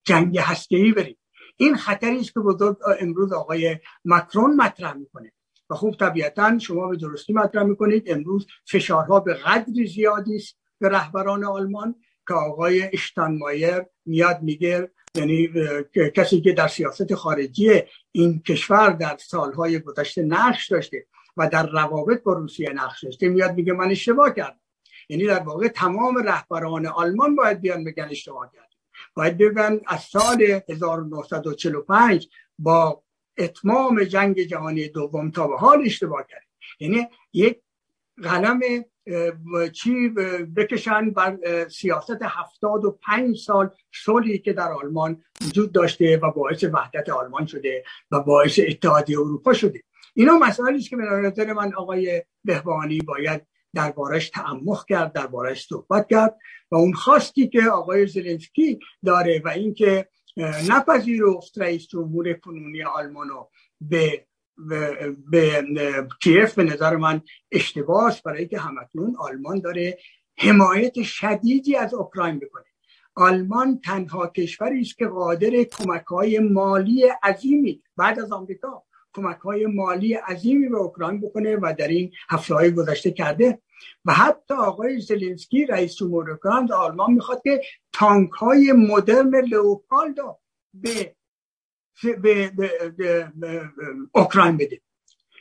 جنگ 0.03 0.37
هسته‌ای 0.37 0.91
بریم. 0.91 1.17
این 1.57 1.75
خطری 1.75 2.19
است 2.19 2.33
که 2.33 2.39
بزرگ 2.39 2.77
امروز 2.99 3.33
آقای 3.33 3.77
مکرون 4.05 4.55
مطرح 4.55 4.93
می‌کنه. 4.93 5.31
و 5.69 5.75
خوب 5.75 5.95
طبیعتا 5.95 6.59
شما 6.59 6.87
به 6.87 6.97
درستی 6.97 7.33
مطرح 7.33 7.63
می‌کنید. 7.63 8.11
امروز 8.11 8.47
فشارها 8.65 9.19
به 9.19 9.33
قدری 9.33 9.87
زیادی 9.87 10.35
است 10.35 10.57
به 10.79 10.89
رهبران 10.89 11.43
آلمان 11.43 11.95
که 12.27 12.33
آقای 12.33 12.89
اشتانمایر 12.93 13.85
میاد 14.05 14.41
میگه 14.41 14.91
یعنی 15.15 15.49
کسی 16.15 16.41
که 16.41 16.51
در 16.51 16.67
سیاست 16.67 17.15
خارجی 17.15 17.81
این 18.11 18.41
کشور 18.41 18.89
در 18.89 19.17
سالهای 19.19 19.79
گذشته 19.79 20.21
نقش 20.21 20.71
داشته 20.71 21.05
و 21.37 21.49
در 21.49 21.69
روابط 21.69 22.23
با 22.23 22.33
روسیه 22.33 22.69
نقش 22.69 23.03
داشته 23.03 23.29
میاد 23.29 23.55
میگه 23.55 23.73
من 23.73 23.91
اشتباه 23.91 24.33
کردم. 24.33 24.59
یعنی 25.09 25.25
در 25.25 25.39
واقع 25.39 25.67
تمام 25.67 26.17
رهبران 26.17 26.85
آلمان 26.85 27.35
باید 27.35 27.61
بیان 27.61 27.83
بگن 27.83 28.07
اشتباه 28.11 28.51
کرد 28.55 28.69
باید 29.13 29.37
بگن 29.37 29.79
از 29.87 30.01
سال 30.01 30.61
1945 30.69 32.27
با 32.59 33.02
اتمام 33.37 34.03
جنگ 34.03 34.41
جهانی 34.41 34.87
دوم 34.87 35.31
تا 35.31 35.47
به 35.47 35.57
حال 35.57 35.81
اشتباه 35.85 36.27
کرد. 36.29 36.47
یعنی 36.79 37.07
یک 37.33 37.61
قلم 38.23 38.59
چی 39.73 40.09
بکشن 40.55 41.09
بر 41.11 41.37
سیاست 41.69 42.17
هفتاد 42.21 42.85
و 42.85 42.99
پنج 43.01 43.37
سال 43.37 43.69
صلحی 44.05 44.37
که 44.37 44.53
در 44.53 44.71
آلمان 44.71 45.23
وجود 45.45 45.71
داشته 45.71 46.17
و 46.17 46.31
باعث 46.31 46.63
وحدت 46.63 47.09
آلمان 47.09 47.45
شده 47.45 47.83
و 48.11 48.19
باعث 48.19 48.59
اتحادیه 48.67 49.19
اروپا 49.19 49.53
شده. 49.53 49.83
اینا 50.13 50.37
مسائلی 50.37 50.77
است 50.77 50.89
که 50.89 50.95
به 50.95 51.03
نظر 51.03 51.53
من 51.53 51.73
آقای 51.73 52.23
بهبانی 52.43 53.01
باید 53.01 53.47
دربارش 53.75 54.29
تعمق 54.29 54.85
کرد 54.85 55.13
دربارش 55.13 55.65
صحبت 55.65 56.07
کرد 56.09 56.37
و 56.71 56.75
اون 56.75 56.93
خواستی 56.93 57.47
که 57.47 57.61
آقای 57.61 58.07
زلنسکی 58.07 58.79
داره 59.05 59.41
و 59.45 59.49
اینکه 59.49 60.07
نپذیرفت 60.37 61.57
رئیس 61.57 61.87
جمهور 61.87 62.33
کنونی 62.33 62.83
آلمانو 62.83 63.45
به 63.81 64.25
به 65.31 65.65
کیف. 66.23 66.55
به 66.55 66.63
نظر 66.63 66.95
من 66.95 67.21
اشتباس 67.51 68.21
برای 68.21 68.47
که 68.47 68.59
همکنون 68.59 69.15
آلمان 69.19 69.59
داره 69.59 69.97
حمایت 70.37 71.03
شدیدی 71.03 71.75
از 71.75 71.93
اوکراین 71.93 72.39
بکنه 72.39 72.63
آلمان 73.15 73.79
تنها 73.79 74.27
کشوری 74.27 74.81
است 74.81 74.97
که 74.97 75.07
قادر 75.07 75.63
کمک 75.63 76.05
های 76.05 76.39
مالی 76.39 77.03
عظیمی 77.23 77.83
بعد 77.97 78.19
از 78.19 78.31
آمریکا 78.31 78.83
کمک 79.13 79.37
های 79.37 79.65
مالی 79.65 80.13
عظیمی 80.13 80.69
به 80.69 80.77
اوکراین 80.77 81.21
بکنه 81.21 81.55
و 81.55 81.73
در 81.77 81.87
این 81.87 82.11
هفته 82.29 82.55
های 82.55 82.71
گذشته 82.71 83.11
کرده 83.11 83.59
و 84.05 84.13
حتی 84.13 84.53
آقای 84.53 84.99
زلنسکی 84.99 85.65
رئیس 85.65 85.95
جمهور 85.95 86.31
اوکراین 86.31 86.73
آلمان 86.73 87.13
می‌خواد 87.13 87.41
که 87.43 87.61
تانک 87.93 88.31
های 88.31 88.71
مدرن 88.71 89.45
لوپالدو 89.45 90.37
به 90.73 91.15
به, 92.21 92.51
اوکراین 94.11 94.57
بده. 94.57 94.81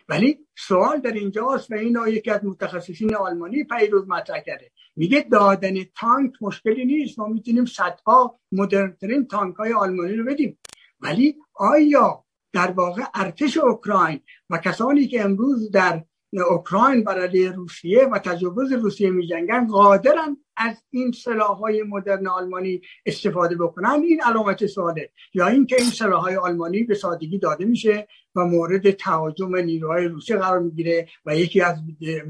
ولی 0.08 0.38
سوال 0.58 1.00
در 1.00 1.12
اینجاست 1.12 1.70
و 1.70 1.75
این 1.75 1.99
یکی 2.08 2.30
از 2.30 2.44
متخصصین 2.44 3.14
آلمانی 3.14 3.64
پیروز 3.64 4.08
مطرح 4.08 4.40
کرده. 4.40 4.70
میگه 4.96 5.26
دادن 5.32 5.75
تانک 5.84 6.32
مشکلی 6.40 6.84
نیست. 6.84 7.18
ما 7.18 7.26
می‌تونیم 7.26 7.64
صدها 7.64 8.40
مدرنترین 8.52 9.26
تانک 9.26 9.56
های 9.56 9.72
آلمانی 9.72 10.16
رو 10.16 10.25
بدیم. 10.25 10.58
ولی 11.00 11.37
آیا 11.54 12.25
در 12.52 12.70
واقع 12.70 13.02
ارتش 13.14 13.56
اوکراین 13.56 14.20
و 14.50 14.58
کسانی 14.58 15.06
که 15.06 15.25
امروز 15.25 15.70
در 15.70 16.04
اوکراین 16.41 17.05
برای 17.05 17.47
روسیه 17.47 18.05
و 18.05 18.19
تجاوز 18.19 18.73
روسیه 18.73 19.11
می 19.11 19.27
جنگن 19.27 19.67
قادرن 19.67 20.37
از 20.57 20.77
این 20.91 21.12
سلاح 21.12 21.57
های 21.57 21.83
مدرن 21.83 22.27
آلمانی 22.27 22.81
استفاده 23.07 23.57
بکنن. 23.57 23.91
این 23.91 24.23
علامت 24.23 24.67
سواله 24.67 25.11
یا 25.35 25.47
اینکه 25.47 25.77
این 25.79 25.91
سلاح 25.91 26.23
های 26.23 26.37
آلمانی 26.37 26.83
به 26.83 26.95
سادگی 26.95 27.39
داده 27.39 27.65
میشه 27.65 28.09
و 28.37 28.45
مورد 28.45 28.91
تهاجم 28.91 29.57
نیروهای 29.57 30.05
روسیه 30.05 30.37
قرار 30.37 30.59
می‌گیره 30.59 31.09
و 31.27 31.37
یکی 31.37 31.61
از 31.61 31.77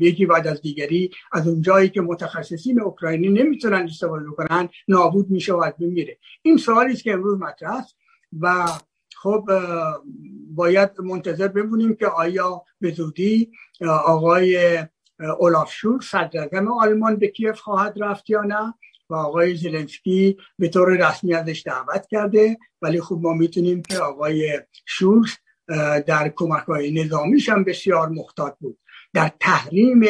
یکی 0.01 0.27
بعد 0.27 0.47
از 0.47 0.61
دیگری 0.61 1.11
از 1.33 1.49
اون 1.49 1.63
جایی 1.63 1.89
که 1.89 2.01
متخصصین 2.01 2.81
اوکراینی 2.81 3.29
نمی‌تونن 3.29 3.83
استفاده 3.83 4.25
بکنن 4.25 4.69
نابود 4.89 5.31
میشه 5.31 5.55
و 5.55 5.57
از 5.57 5.73
میره. 5.79 6.19
این 6.43 6.57
سوالی 6.57 6.93
است 6.93 7.03
که 7.03 7.13
امروز 7.13 7.39
مطرح 7.39 7.77
است 7.77 7.97
و 8.41 8.67
خب 9.23 9.49
باید 10.55 11.01
منتظر 11.01 11.49
بمونیم 11.49 11.95
که 11.95 12.07
آیا 12.07 12.63
به 12.81 12.91
زودی 12.91 13.53
آقای 14.05 14.79
اولاف 15.39 15.73
شور 15.73 16.01
صدر 16.01 16.49
آلمان 16.81 17.17
به 17.17 17.29
کیف 17.29 17.61
خواهد 17.61 17.95
رفت 18.01 18.31
یا 18.31 18.43
نه 18.43 18.75
و 19.11 19.15
آقای 19.15 19.57
زلنسکی 19.57 20.37
به 20.59 20.69
طور 20.69 21.09
رسمی 21.09 21.35
ازش 21.35 21.63
دعوت 21.67 22.07
کرده. 22.07 22.59
ولی 22.83 23.01
خب 23.01 23.19
ما 23.23 23.33
می‌تونیم 23.33 23.83
که 23.83 23.99
آقای 23.99 24.61
شور 24.87 25.29
در 26.07 26.33
کمک 26.37 26.65
های 26.65 27.05
نظامیش 27.05 27.49
هم 27.49 27.65
بسیار 27.65 28.09
محتاط 28.09 28.55
بود. 28.59 28.79
در 29.15 29.33
تحریم 29.41 30.03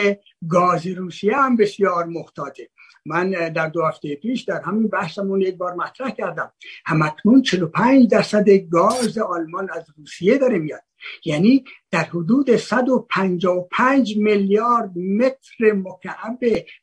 گاز 0.48 0.86
روسیه 0.86 1.36
هم 1.36 1.56
بسیار 1.56 2.04
محتاطه. 2.04 2.68
من 3.06 3.30
در 3.30 3.68
دو 3.68 3.82
هفته 3.84 4.14
پیش 4.14 4.42
در 4.42 4.60
همین 4.60 4.88
بحثمون 4.88 5.40
یک 5.40 5.56
بار 5.56 5.74
مطرح 5.74 6.10
کردم. 6.10 6.52
همکنون 6.84 7.42
45 7.42 8.10
درصد 8.10 8.50
گاز 8.50 9.18
آلمان 9.18 9.68
از 9.70 9.86
روسیه 9.98 10.38
داره 10.38 10.58
میاد. 10.58 10.82
یعنی 11.24 11.64
در 11.90 12.04
حدود 12.04 12.56
155 12.56 14.16
میلیارد 14.18 14.98
متر 14.98 15.72
مکعب 15.72 16.38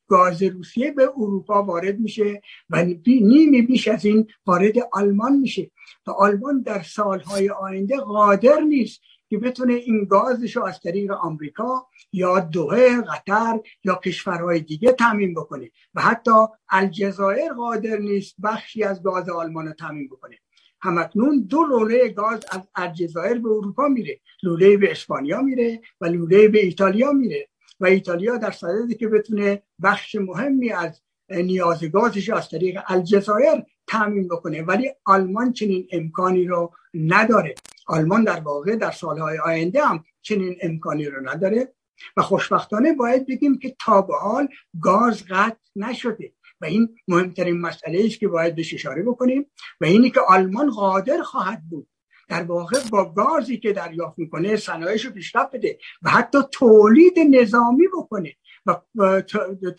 گاز 0.07 0.43
روسیه 0.43 0.91
به 0.91 1.09
اروپا 1.17 1.63
وارد 1.63 1.99
میشه 1.99 2.41
و 2.69 2.85
نیمی 3.05 3.61
بیش 3.61 3.87
از 3.87 4.05
این 4.05 4.27
وارد 4.45 4.73
آلمان 4.91 5.33
میشه. 5.33 5.71
و 6.07 6.11
آلمان 6.11 6.61
در 6.61 6.81
سالهای 6.81 7.49
آینده 7.49 7.97
قادر 7.97 8.59
نیست 8.59 9.01
که 9.29 9.37
بتونه 9.37 9.73
این 9.73 10.05
گازش 10.05 10.55
رو 10.55 10.63
از 10.63 10.79
طریق 10.79 11.11
آمریکا 11.11 11.87
یا 12.11 12.39
دوه 12.39 13.01
قطر 13.01 13.59
یا 13.83 13.95
کشورهای 13.95 14.59
دیگه 14.59 14.91
تامین 14.91 15.33
بکنه 15.33 15.71
و 15.93 16.01
حتی 16.01 16.31
الجزایر 16.69 17.53
قادر 17.53 17.97
نیست 17.97 18.35
بخشی 18.43 18.83
از 18.83 19.03
گاز 19.03 19.29
آلمان 19.29 19.67
رو 19.67 19.73
تامین 19.73 20.07
بکنه. 20.07 20.37
همکنون 20.81 21.39
دو 21.49 21.63
لوله 21.63 22.09
گاز 22.09 22.45
از 22.51 22.61
الجزایر 22.75 23.39
به 23.39 23.49
اروپا 23.49 23.87
میره 23.87 24.19
لوله 24.43 24.77
به 24.77 24.91
اسپانیا 24.91 25.41
میره 25.41 25.81
و 26.01 26.05
لوله 26.05 26.47
به 26.47 26.59
ایتالیا 26.59 27.11
میره 27.11 27.47
و 27.79 27.85
ایتالیا 27.85 28.37
در 28.37 28.51
صددی 28.51 28.95
که 28.95 29.07
بتونه 29.07 29.63
بخش 29.83 30.15
مهمی 30.15 30.71
از 30.71 31.01
نیاز 31.29 31.83
گازش 31.83 32.29
از 32.29 32.49
طریق 32.49 32.79
الجزایر 32.87 33.63
تامین 33.87 34.27
بکنه 34.27 34.61
ولی 34.61 34.91
آلمان 35.05 35.53
چنین 35.53 35.87
امکانی 35.91 36.45
رو 36.45 36.73
نداره. 36.93 37.55
آلمان 37.89 38.23
در 38.23 38.39
واقع 38.39 38.75
در 38.75 38.91
سالهای 38.91 39.37
آینده 39.39 39.85
هم 39.85 40.03
چنین 40.21 40.57
امکانی 40.61 41.05
رو 41.05 41.29
نداره 41.29 41.73
و 42.17 42.21
خوشبختانه 42.21 42.93
باید 42.93 43.27
بگیم 43.27 43.59
که 43.59 43.75
تا 43.85 44.01
به 44.01 44.13
حال 44.15 44.47
گاز 44.81 45.23
قطع 45.29 45.57
نشده 45.75 46.33
و 46.61 46.65
این 46.65 46.95
مهمترین 47.07 47.61
مسئله 47.61 48.05
است 48.05 48.19
که 48.19 48.27
باید 48.27 48.55
بهش 48.55 48.73
اشاره 48.73 49.03
بکنیم 49.03 49.45
و 49.81 49.85
اینی 49.85 50.11
که 50.11 50.19
آلمان 50.27 50.69
قادر 50.69 51.21
خواهد 51.21 51.61
بود 51.69 51.87
در 52.29 52.43
واقع 52.43 52.77
با 52.91 53.13
گازی 53.13 53.57
که 53.57 53.73
دریافت 53.73 54.19
می‌کنه 54.19 54.55
صنایعش 54.55 55.05
رو 55.05 55.11
پیشرفت 55.11 55.55
بده 55.55 55.77
و 56.01 56.09
حتی 56.09 56.37
تولید 56.51 57.19
نظامی 57.19 57.87
بکنه 57.97 58.35
و 58.65 59.21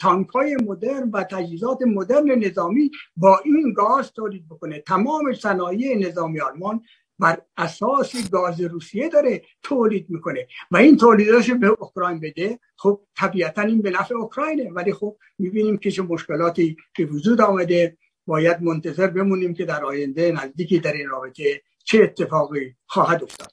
تانک 0.00 0.28
های 0.28 0.56
مدرن 0.56 1.10
و 1.10 1.24
تجهیزات 1.24 1.78
مدرن 1.82 2.44
نظامی 2.44 2.90
با 3.16 3.40
این 3.44 3.72
گاز 3.72 4.12
تولید 4.12 4.48
بکنه. 4.48 4.80
تمام 4.80 5.32
صنایع 5.32 5.98
نظامی 5.98 6.40
آلمان 6.40 6.82
بر 7.20 7.42
اساس 7.56 8.30
گاز 8.30 8.60
روسیه 8.60 9.08
داره 9.08 9.42
تولید 9.62 10.10
می‌کنه. 10.10 10.46
و 10.70 10.76
این 10.76 10.96
تولیداش 10.96 11.50
به 11.50 11.66
اوکراین 11.66 12.20
بده. 12.20 12.58
خب 12.76 13.00
طبیعتا 13.16 13.62
این 13.62 13.82
به 13.82 13.90
نفع 13.90 14.14
اوکراینه. 14.14 14.70
ولی 14.70 14.92
خب 14.92 15.16
می‌بینیم 15.38 15.78
که 15.78 15.90
چه 15.90 16.02
مشکلاتی 16.02 16.76
که 16.96 17.04
وجود 17.04 17.40
آمده. 17.40 17.96
باید 18.26 18.62
منتظر 18.62 19.06
بمونیم 19.06 19.54
که 19.54 19.64
در 19.64 19.84
آینده 19.84 20.32
نزدیکی 20.32 20.78
در 20.78 20.92
این 20.92 21.08
رابطه 21.08 21.62
چه 21.84 22.02
اتفاقی 22.02 22.76
خواهد 22.86 23.22
افتاد. 23.22 23.52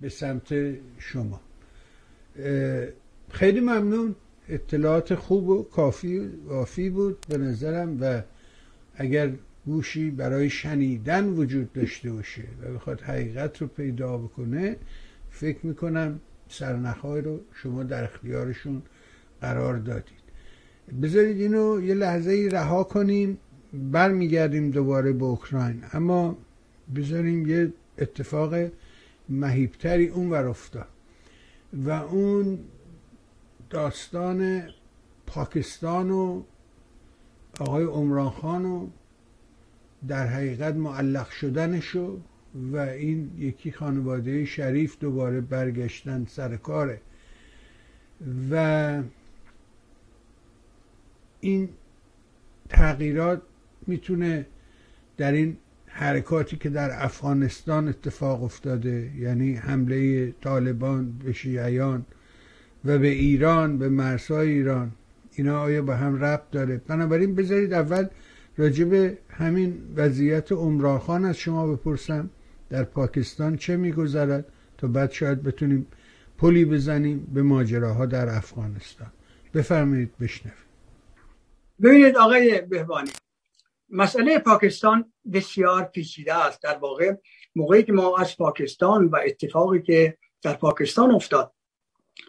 به 0.00 0.08
سمت 0.08 0.54
شما. 0.98 1.40
خیلی 3.30 3.60
ممنون. 3.60 4.16
اطلاعات 4.48 5.14
خوب 5.14 5.48
و 5.48 5.62
کافی 5.62 6.18
وافی 6.44 6.90
بود 6.90 7.26
به 7.28 7.38
نظرم 7.38 7.98
و 8.00 8.22
اگر 8.96 9.32
گوشی 9.66 10.10
برای 10.10 10.50
شنیدن 10.50 11.28
وجود 11.28 11.72
داشته 11.72 12.12
باشه 12.12 12.42
و 12.62 12.74
بخواد 12.74 13.00
حقیقت 13.00 13.62
رو 13.62 13.66
پیدا 13.66 14.18
بکنه 14.18 14.76
فکر 15.30 15.66
می‌کنم 15.66 16.20
سرنخهای 16.48 17.20
رو 17.20 17.40
شما 17.54 17.82
در 17.82 18.04
اختیارشون 18.04 18.82
قرار 19.40 19.76
دادید. 19.76 20.26
بذارید 21.02 21.40
اینو 21.40 21.80
یه 21.84 21.94
لحظه 21.94 22.30
ای 22.30 22.48
رها 22.48 22.84
کنیم 22.84 23.38
برمیگردیم 23.72 24.70
دوباره 24.70 25.12
به 25.12 25.24
اوکراین. 25.24 25.82
اما 25.92 26.38
بذاریم 26.96 27.46
یه 27.46 27.72
اتفاق 27.98 28.54
مهیبتری 29.28 30.08
اون 30.08 30.30
ور 30.30 30.46
افتاد 30.46 30.88
و 31.72 31.90
اون 31.90 32.58
داستان 33.70 34.62
پاکستان 35.26 36.10
و 36.10 36.42
آقای 37.60 37.84
عمران 37.84 38.30
خان 38.30 38.64
و 38.64 38.88
در 40.08 40.26
حقیقت 40.26 40.74
معلق 40.74 41.30
شدنشو 41.30 42.20
و 42.72 42.76
این 42.76 43.30
یکی 43.38 43.72
خانواده 43.72 44.44
شریف 44.44 44.98
دوباره 45.00 45.40
برگشتن 45.40 46.24
سر 46.28 46.56
کاره. 46.56 47.00
و 48.50 49.02
این 51.40 51.68
تغییرات 52.68 53.42
می‌تونه 53.86 54.46
در 55.16 55.32
این 55.32 55.56
حرکاتی 55.86 56.56
که 56.56 56.68
در 56.70 57.04
افغانستان 57.04 57.88
اتفاق 57.88 58.44
افتاده 58.44 59.12
یعنی 59.18 59.54
حمله 59.54 60.32
طالبان 60.32 61.12
به 61.12 61.32
شیعیان 61.32 62.06
و 62.86 62.98
به 62.98 63.08
ایران 63.08 63.78
به 63.78 63.88
مرزهای 63.88 64.50
ایران. 64.50 64.92
اینا 65.32 65.60
آیا 65.60 65.82
به 65.82 65.96
هم 65.96 66.24
ربط 66.24 66.50
داره؟ 66.50 66.76
بنابراین 66.86 67.34
بذارید 67.34 67.72
اول 67.72 68.06
راجب 68.56 69.18
همین 69.30 69.92
وضعیت 69.96 70.52
عمران 70.52 71.24
از 71.24 71.36
شما 71.36 71.66
بپرسم. 71.66 72.30
در 72.70 72.84
پاکستان 72.84 73.56
چه 73.56 73.76
میگذرد 73.76 74.52
تا 74.78 74.86
بعد 74.86 75.10
شاید 75.10 75.42
بتونیم 75.42 75.86
پلی 76.38 76.64
بزنیم 76.64 77.30
به 77.34 77.42
ماجراها 77.42 78.06
در 78.06 78.28
افغانستان؟ 78.28 79.12
بفرمایید 79.54 80.18
بشنوید 80.20 80.66
ببینید 81.82 82.16
آقای 82.16 82.60
بهبانی 82.60 83.10
مسئله 83.90 84.38
پاکستان 84.38 85.12
بسیار 85.32 85.84
پیچیده 85.84 86.34
است. 86.34 86.62
در 86.62 86.78
واقع 86.78 87.14
موقعی 87.56 87.82
که 87.82 87.92
ما 87.92 88.16
از 88.18 88.36
پاکستان 88.36 89.04
و 89.04 89.16
اتفاقی 89.26 89.82
که 89.82 90.18
در 90.42 90.54
پاکستان 90.54 91.10
افتاد 91.10 91.52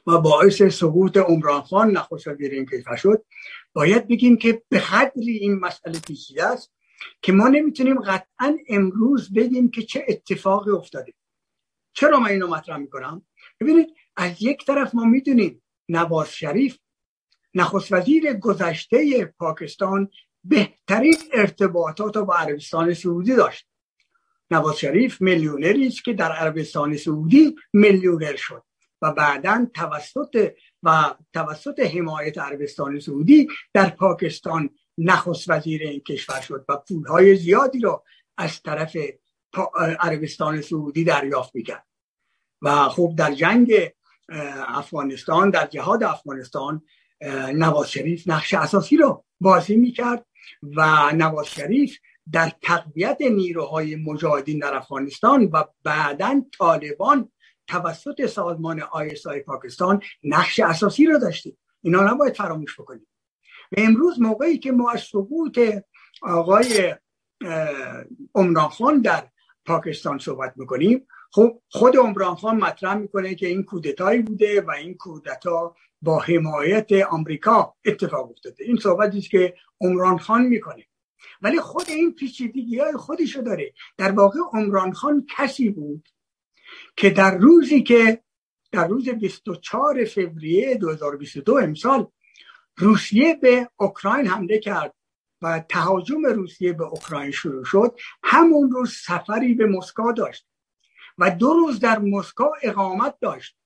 و 0.07 0.17
باعث 0.17 0.61
سقوط 0.61 1.17
عمران 1.17 1.61
خان 1.61 1.91
نخست 1.91 2.27
وزیر 2.27 2.51
این 2.51 2.65
کشور 2.65 2.95
شد. 2.95 3.25
باید 3.73 4.07
بگیم 4.07 4.37
که 4.37 4.63
به 4.69 4.79
قدری 4.79 5.37
این 5.37 5.59
مسئله 5.59 5.99
پیچیده 5.99 6.45
است 6.45 6.73
که 7.21 7.31
ما 7.31 7.47
نمی‌تونیم 7.47 7.99
قطعا 7.99 8.57
امروز 8.69 9.33
بگیم 9.33 9.71
که 9.71 9.81
چه 9.81 10.05
اتفاقی 10.07 10.71
افتاده. 10.71 11.13
چرا 11.93 12.19
من 12.19 12.29
اینو 12.29 12.47
مطرح 12.47 12.77
می‌کنم؟ 12.77 13.25
ببینید 13.59 13.89
از 14.15 14.41
یک 14.41 14.65
طرف 14.65 14.95
ما 14.95 15.03
می‌دونیم 15.03 15.63
نواز 15.89 16.31
شریف 16.35 16.77
نخست 17.53 17.93
وزیر 17.93 18.33
گذشته 18.33 19.25
پاکستان 19.25 20.09
بهترین 20.43 21.17
ارتباطات 21.33 22.17
با 22.17 22.35
عربستان 22.35 22.93
سعودی 22.93 23.35
داشت. 23.35 23.67
نواز 24.51 24.79
شریف 24.79 25.21
میلیونری 25.21 25.87
است 25.87 26.03
که 26.03 26.13
در 26.13 26.31
عربستان 26.31 26.97
سعودی 26.97 27.55
میلیونر 27.73 28.35
شد. 28.35 28.63
و 29.01 29.11
بعدا 29.11 29.67
توسط 29.73 30.53
و 30.83 31.15
توسط 31.33 31.79
حمایت 31.79 32.37
عربستان 32.37 32.99
سعودی 32.99 33.47
در 33.73 33.89
پاکستان 33.89 34.69
نخست 34.97 35.49
وزیر 35.49 35.81
این 35.83 35.99
کشور 35.99 36.41
شد 36.41 36.65
و 36.69 36.77
پولهای 36.77 37.35
زیادی 37.35 37.79
را 37.79 38.03
از 38.37 38.61
طرف 38.61 38.97
عربستان 39.99 40.61
سعودی 40.61 41.03
دریافت 41.03 41.55
می‌کرد. 41.55 41.85
و 42.61 42.89
خب 42.89 43.13
در 43.17 43.33
جنگ 43.33 43.73
افغانستان 44.67 45.49
در 45.49 45.67
جهاد 45.67 46.03
افغانستان 46.03 46.81
نواز 47.53 47.91
شریف 47.91 48.27
نقش 48.27 48.53
اساسی 48.53 48.97
رو 48.97 49.25
بازی 49.39 49.75
می‌کرد 49.75 50.25
و 50.63 51.11
نواز 51.11 51.47
شریف 51.47 51.97
در 52.31 52.51
تقویت 52.61 53.17
نیروهای 53.21 53.95
مجاهدین 53.95 54.59
در 54.59 54.75
افغانستان 54.75 55.43
و 55.45 55.63
بعدا 55.83 56.41
طالبان 56.57 57.31
توسط 57.67 58.25
سازمان 58.25 58.81
آیسای 58.81 59.39
پاکستان 59.39 60.01
نقش 60.23 60.59
اساسی 60.59 61.05
رو 61.05 61.19
داشتیم. 61.19 61.57
اینا 61.81 62.13
نباید 62.13 62.35
فراموش 62.35 62.79
بکنیم. 62.79 63.07
و 63.71 63.75
امروز 63.77 64.21
موقعی 64.21 64.57
که 64.57 64.71
ما 64.71 64.91
از 64.91 65.01
سقوط 65.01 65.59
آقای 66.21 66.95
عمران 68.35 68.69
خان 68.69 69.01
در 69.01 69.27
پاکستان 69.65 70.19
صحبت 70.19 70.53
می‌کنیم 70.55 71.07
خب 71.31 71.61
خود 71.69 71.97
عمران 71.97 72.35
خان 72.35 72.57
مطرح 72.57 72.93
می‌کنه 72.93 73.35
که 73.35 73.47
این 73.47 73.63
کودتایی 73.63 74.21
بوده 74.21 74.61
و 74.61 74.71
این 74.71 74.93
کودتا 74.93 75.75
با 76.01 76.19
حمایت 76.19 76.91
آمریکا 76.91 77.75
اتفاق 77.85 78.31
افتاده. 78.31 78.63
این 78.63 78.77
صحبتی 78.77 79.17
است 79.17 79.29
که 79.29 79.53
عمران 79.81 80.17
خان 80.17 80.41
می‌کنه. 80.41 80.85
ولی 81.41 81.59
خود 81.59 81.85
این 81.89 82.15
پیچیدگی 82.15 82.79
های 82.79 82.93
خودشو 82.93 83.41
داره. 83.41 83.73
در 83.97 84.11
واقع 84.11 84.39
عمران 84.53 84.93
خان 84.93 85.25
کسی 85.37 85.69
بود 85.69 86.09
که 86.97 87.09
در 87.09 87.37
روزی 87.37 87.83
که 87.83 88.23
در 88.71 88.87
روز 88.87 89.09
24 89.09 90.05
فوریه 90.05 90.75
2022 90.75 91.55
امسال 91.55 92.07
روسیه 92.77 93.35
به 93.41 93.69
اوکراین 93.75 94.27
حمله 94.27 94.59
کرد 94.59 94.93
و 95.41 95.59
تهاجم 95.69 96.25
روسیه 96.25 96.73
به 96.73 96.83
اوکراین 96.83 97.31
شروع 97.31 97.65
شد 97.65 97.99
همون 98.23 98.71
روز 98.71 98.93
سفری 98.93 99.53
به 99.53 99.65
مسکو 99.65 100.11
داشت 100.11 100.47
و 101.17 101.29
دو 101.29 101.53
روز 101.53 101.79
در 101.79 101.99
مسکو 101.99 102.49
اقامت 102.63 103.15
داشت 103.21 103.57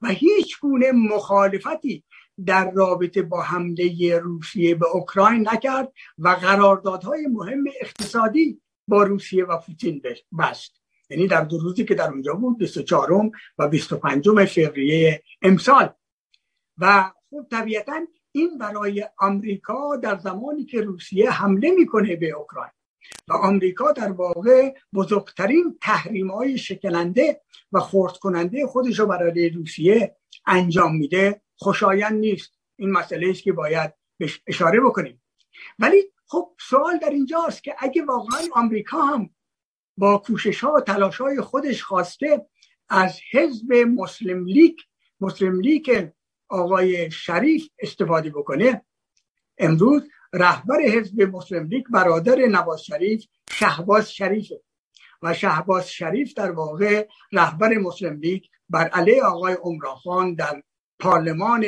و 0.00 0.08
هیچ 0.08 0.60
گونه 0.60 0.92
مخالفتی 0.92 2.04
در 2.46 2.70
رابطه 2.70 3.22
با 3.22 3.42
حمله 3.42 4.18
روسیه 4.18 4.74
به 4.74 4.86
اوکراین 4.86 5.48
نکرد 5.52 5.92
و 6.18 6.28
قراردادهای 6.28 7.26
مهم 7.26 7.64
اقتصادی 7.80 8.60
با 8.88 9.02
روسیه 9.02 9.44
و 9.44 9.58
پوتین 9.58 10.02
بست. 10.38 10.79
یعنی 11.10 11.26
در 11.26 11.44
دو 11.44 11.58
روزی 11.58 11.84
که 11.84 11.94
در 11.94 12.10
اونجا 12.10 12.34
بود 12.34 12.58
24 12.58 13.30
و 13.58 13.68
25 13.68 14.28
فوریه 14.28 15.22
امسال. 15.42 15.94
و 16.78 17.12
خب 17.30 17.46
طبیعتا 17.50 18.00
این 18.32 18.58
برای 18.58 19.08
آمریکا 19.18 19.96
در 19.96 20.18
زمانی 20.18 20.64
که 20.64 20.80
روسیه 20.80 21.30
حمله 21.30 21.70
می‌کنه 21.70 22.16
به 22.16 22.30
اوکراین 22.30 22.72
و 23.28 23.32
آمریکا 23.32 23.92
در 23.92 24.12
واقع 24.12 24.74
بزرگترین 24.94 25.78
تحریم 25.82 26.30
های 26.30 26.58
شکننده 26.58 27.40
و 27.72 27.80
خورد 27.80 28.16
کننده 28.16 28.66
خودش 28.66 28.98
رو 28.98 29.06
برای 29.06 29.50
روسیه 29.50 30.16
انجام 30.46 30.96
میده 30.96 31.42
خوشایند 31.56 32.20
نیست. 32.20 32.52
این 32.76 32.90
مسئله 32.90 33.30
است 33.30 33.42
که 33.42 33.52
باید 33.52 33.92
اشاره 34.46 34.80
بکنیم. 34.80 35.22
ولی 35.78 36.02
خب 36.26 36.54
سوال 36.70 36.98
در 36.98 37.10
اینجاست 37.10 37.64
که 37.64 37.74
اگه 37.78 38.04
واقعا 38.04 38.40
آمریکا 38.52 39.02
هم 39.02 39.30
با 40.00 40.18
کوشش 40.18 40.60
ها 40.64 40.72
و 40.72 40.80
تلاش 40.80 41.20
های 41.20 41.40
خودش 41.40 41.82
خواسته 41.82 42.46
از 42.88 43.20
حزب 43.32 43.72
مسلم 43.72 44.44
لیگ 44.44 44.76
مسلم 45.20 45.60
لیگ 45.60 46.08
آقای 46.48 47.10
شریف 47.10 47.68
استفاده 47.78 48.30
بکنه. 48.30 48.84
امروز 49.58 50.02
رهبر 50.32 50.80
حزب 50.80 51.22
مسلم 51.22 51.66
لیگ 51.66 51.84
برادر 51.90 52.36
نواز 52.36 52.84
شریف 52.84 53.24
شهباز 53.50 54.12
شریفه 54.12 54.60
و 55.22 55.34
شهباز 55.34 55.90
شریف 55.90 56.34
در 56.34 56.50
واقع 56.50 57.08
رهبر 57.32 57.78
مسلم 57.78 58.16
لیگ 58.16 58.44
بر 58.68 58.88
علیه 58.88 59.22
آقای 59.22 59.56
عمران 59.62 59.94
خان 59.94 60.34
در 60.34 60.62
پارلمان 60.98 61.66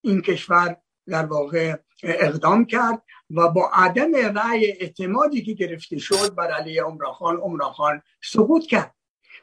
این 0.00 0.22
کشور 0.22 0.76
در 1.06 1.26
واقع 1.26 1.76
اقدام 2.02 2.64
کرد 2.64 3.02
و 3.30 3.48
با 3.48 3.70
عدم 3.72 4.14
رأی 4.14 4.66
اعتمادی 4.66 5.42
که 5.42 5.52
گرفته 5.52 5.98
شد 5.98 6.34
بر 6.34 6.50
علیه 6.50 6.82
عمران 6.82 7.12
خان 7.12 7.36
عمران 7.36 7.72
خان 7.72 8.02
سقوط 8.22 8.66
کرد. 8.66 8.94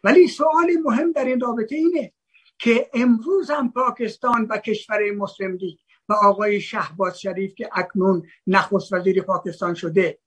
ولی 0.04 0.28
سوال 0.28 0.72
مهم 0.84 1.12
در 1.12 1.26
این 1.26 1.40
رابطه 1.40 1.76
اینه 1.76 2.14
که 2.60 2.90
امروز 2.94 3.50
هم 3.50 3.72
پاکستان 3.72 4.48
و 4.50 4.58
کشور 4.58 5.12
مسلم 5.12 5.56
لیگ 5.56 5.78
و 6.10 6.14
آقای 6.14 6.62
شهباز 6.62 7.22
شریف 7.22 7.56
که 7.56 7.70
اکنون 7.74 8.28
نخست 8.48 8.94
وزیر 8.94 9.22
پاکستان 9.22 9.74
شده 9.74 10.20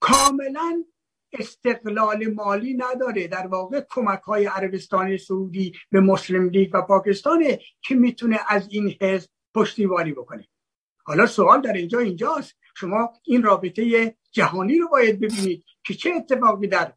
کاملا 0.00 0.84
استقلال 1.32 2.26
مالی 2.26 2.74
نداره. 2.74 3.28
در 3.28 3.46
واقع 3.46 3.80
کمک 3.90 4.20
های 4.20 4.46
عربستان 4.46 5.16
سعودی 5.16 5.72
به 5.90 6.00
مسلم 6.00 6.48
لیگ 6.48 6.70
و 6.74 6.82
پاکستانه 6.82 7.58
که 7.82 7.94
می‌تونه 7.94 8.38
از 8.48 8.68
این 8.70 8.96
حزب 9.00 9.30
پشتیبانی 9.54 10.12
بکنه. 10.12 10.48
حالا 11.04 11.26
سوال 11.26 11.60
در 11.60 11.72
اینجا 11.72 11.98
اینجاست. 11.98 12.56
شما 12.76 13.12
این 13.24 13.42
رابطه 13.42 14.14
جهانی 14.32 14.78
رو 14.78 14.88
باید 14.88 15.20
ببینید 15.20 15.64
که 15.84 15.94
چه 15.94 16.12
اتفاقی 16.16 16.66
در 16.66 16.92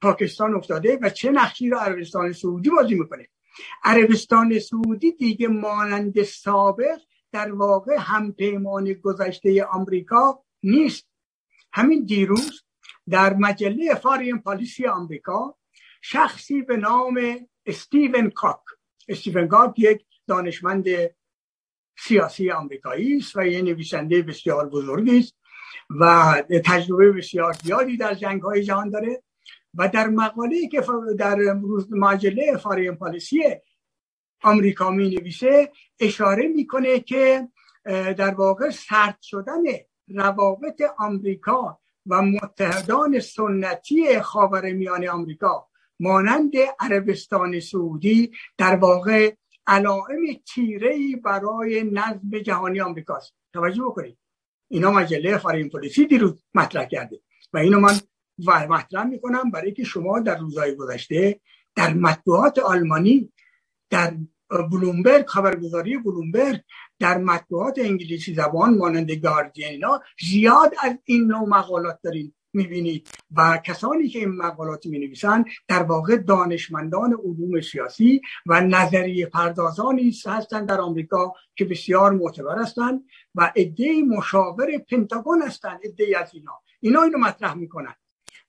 پاکستان 0.00 0.54
افتاده 0.54 0.98
و 1.02 1.10
چه 1.10 1.30
نقشی 1.30 1.70
رو 1.70 1.78
عربستان 1.78 2.32
سعودی 2.32 2.70
بازی 2.70 2.94
می‌کنه. 2.94 3.28
عربستان 3.84 4.58
سعودی 4.58 5.12
دیگه 5.12 5.48
مانند 5.48 6.22
سابق 6.22 7.00
در 7.32 7.52
واقع 7.52 7.96
همپیمان 7.98 8.92
گذشته 8.92 9.64
آمریکا 9.64 10.44
نیست. 10.62 11.08
همین 11.72 12.04
دیروز 12.04 12.64
در 13.10 13.34
مجله 13.34 13.94
فارین 13.94 14.38
پالیسی 14.38 14.86
آمریکا 14.86 15.58
شخصی 16.02 16.62
به 16.62 16.76
نام 16.76 17.20
استیون 17.66 18.30
کاک. 18.30 18.60
استیون 19.08 19.48
کاک 19.48 19.78
یک 19.78 20.04
دانشمند 20.26 20.84
سیاسی 21.98 22.50
آمریکایی 22.50 23.16
است 23.16 23.36
و 23.36 23.46
یه 23.46 23.62
نویسنده 23.62 24.22
بسیار 24.22 24.68
بزرگی 24.68 25.18
است 25.18 25.34
و 26.00 26.34
تجربه 26.64 27.12
بسیار 27.12 27.52
زیادی 27.52 27.96
در 27.96 28.14
جنگ 28.14 28.42
های 28.42 28.62
جهان 28.62 28.90
داره 28.90 29.22
و 29.74 29.88
در 29.88 30.06
مقاله 30.06 30.68
که 30.68 30.82
در 31.18 31.36
مجله 31.90 32.56
فارین 32.56 32.94
پالیسی 32.94 33.42
آمریکا 34.42 34.90
می 34.90 35.10
نویسه 35.10 35.72
اشاره 36.00 36.48
می‌کنه 36.48 37.00
که 37.00 37.48
در 38.16 38.34
واقع 38.34 38.70
سرد 38.70 39.18
شدن 39.22 39.62
روابط 40.08 40.82
آمریکا 40.98 41.78
و 42.06 42.22
متحدان 42.22 43.20
سنتی 43.20 44.20
خاورمیانه 44.20 45.10
آمریکا 45.10 45.68
مانند 46.00 46.52
عربستان 46.80 47.60
سعودی 47.60 48.32
در 48.58 48.76
واقع 48.76 49.34
علائم 49.66 50.20
تیره 50.54 51.16
برای 51.24 51.82
نظم 51.92 52.38
جهانی 52.44 52.80
آمریکاست. 52.80 53.34
توجه 53.52 53.82
بکنید. 53.82 54.18
اینا 54.68 54.90
مجله 54.90 55.38
فارین 55.38 55.68
پلیسی 55.68 56.06
دیروز 56.06 56.42
مطرح 56.54 56.84
کرده 56.84 57.20
و 57.52 57.58
اینو 57.58 57.80
من 57.80 58.00
مطرح 58.68 59.04
می‌کنم 59.04 59.50
برای 59.50 59.72
که 59.72 59.84
شما 59.84 60.20
در 60.20 60.38
روزهای 60.38 60.76
گذشته 60.76 61.40
در 61.74 61.94
مطبوعات 61.94 62.58
آلمانی 62.58 63.32
در 63.90 64.16
بلومبرگ 64.70 65.26
خبرگزاری 65.26 65.98
بلومبرگ 65.98 66.60
در 66.98 67.18
مطبوعات 67.18 67.78
انگلیسی 67.78 68.34
زبان 68.34 68.78
مانند 68.78 69.10
گاردین 69.10 69.84
زیاد 70.20 70.74
از 70.82 70.98
این 71.04 71.26
نوع 71.26 71.48
مقالات 71.48 71.98
دارین. 72.04 72.34
می‌بینید 72.52 73.08
و 73.36 73.60
کسانی 73.64 74.08
که 74.08 74.18
این 74.18 74.28
مقالات 74.28 74.86
می 74.86 74.98
نویسن 74.98 75.44
در 75.68 75.82
واقع 75.82 76.16
دانشمندان 76.16 77.12
علوم 77.12 77.60
سیاسی 77.60 78.20
و 78.46 78.60
نظریه 78.60 79.26
پردازانی 79.26 80.14
هستند 80.26 80.68
در 80.68 80.80
آمریکا 80.80 81.34
که 81.56 81.64
بسیار 81.64 82.12
معتبر 82.12 82.58
هستند 82.58 83.04
و 83.34 83.52
عده 83.56 84.02
مشاور 84.02 84.78
پنتاگون 84.90 85.42
هستند 85.42 85.80
عده 85.84 86.18
از 86.18 86.30
اینا. 86.34 86.60
اینا 86.80 87.02
اینو 87.02 87.18
مطرح 87.18 87.54
می‌کنن. 87.54 87.94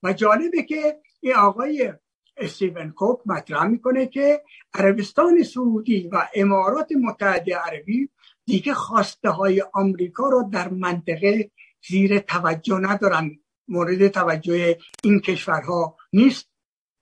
و 0.03 0.13
جالبه 0.13 0.63
که 0.63 1.01
این 1.21 1.35
آقای 1.35 1.93
استیون 2.37 2.91
کوک 2.91 3.19
مطرح 3.25 3.67
می‌کنه 3.67 4.07
که 4.07 4.41
عربستان 4.73 5.43
سعودی 5.43 6.09
و 6.11 6.27
امارات 6.35 6.91
متحده 6.91 7.55
عربی 7.55 8.09
دیگه 8.45 8.73
خواسته 8.73 9.29
های 9.29 9.63
آمریکا 9.73 10.29
را 10.29 10.49
در 10.51 10.69
منطقه 10.69 11.51
زیر 11.87 12.19
توجه 12.19 12.79
ندارن. 12.79 13.39
مورد 13.67 14.07
توجه 14.07 14.77
این 15.03 15.19
کشورها 15.19 15.97
نیست 16.13 16.49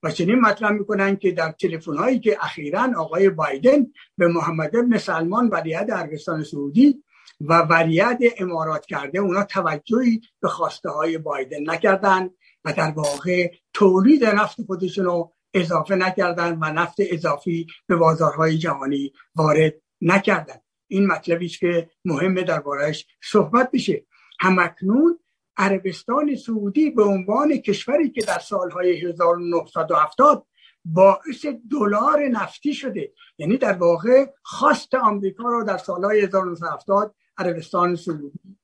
و 0.03 0.11
چنین 0.11 0.39
مطرح 0.39 0.71
می‌کنن 0.71 1.15
که 1.15 1.31
در 1.31 1.51
تلفن 1.51 1.97
هایی 1.97 2.19
که 2.19 2.37
اخیرا 2.41 2.87
آقای 2.97 3.29
بایدن 3.29 3.87
به 4.17 4.27
محمد 4.27 4.75
ابن 4.75 4.97
سلمان 4.97 5.47
ولیعت 5.47 5.89
عربستان 5.89 6.43
سعودی 6.43 7.03
و 7.41 7.53
ولیعت 7.53 8.19
امارات 8.37 8.85
کرده 8.85 9.19
اونا 9.19 9.43
توجهی 9.43 10.21
به 10.41 10.47
خواسته 10.47 10.89
های 10.89 11.17
بایدن 11.17 11.69
نکردن 11.69 12.29
و 12.65 12.73
در 12.73 12.91
واقع 12.91 13.51
تولید 13.73 14.25
نفت 14.25 14.61
خودشون 14.61 15.05
رو 15.05 15.33
اضافه 15.53 15.95
نکردن 15.95 16.57
و 16.61 16.65
نفت 16.65 16.95
اضافی 16.99 17.67
به 17.87 17.95
بازارهای 17.95 18.57
جهانی 18.57 19.13
وارد 19.35 19.73
نکردن 20.01 20.57
این 20.87 21.07
مطلبی 21.07 21.47
که 21.47 21.89
مهمه 22.05 22.43
دربارهش 22.43 23.07
صحبت 23.23 23.71
بشه. 23.71 24.05
همکنون 24.39 25.19
عربستان 25.61 26.35
سعودی 26.35 26.89
به 26.89 27.03
عنوان 27.03 27.57
کشوری 27.57 28.09
که 28.09 28.21
در 28.21 28.39
سالهای 28.39 29.01
1970 29.01 30.45
باعث 30.85 31.45
دلار 31.71 32.27
نفتی 32.27 32.73
شده. 32.73 33.13
یعنی 33.37 33.57
در 33.57 33.73
واقع 33.73 34.25
خواست 34.43 34.95
آمریکا 34.95 35.43
را 35.43 35.63
در 35.63 35.77
سالهای 35.77 36.21
1970 36.21 37.15
عربستان 37.37 37.95
سعودی 37.95 38.57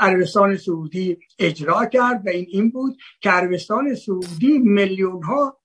عربستان 0.00 0.56
سعودی 0.56 1.18
اجرا 1.38 1.84
کرد 1.84 2.26
و 2.26 2.28
این 2.28 2.46
این 2.48 2.70
بود 2.70 2.96
که 3.20 3.30
عربستان 3.30 3.94
سعودی 3.94 4.58
میلیون 4.58 5.22
ها 5.22 5.58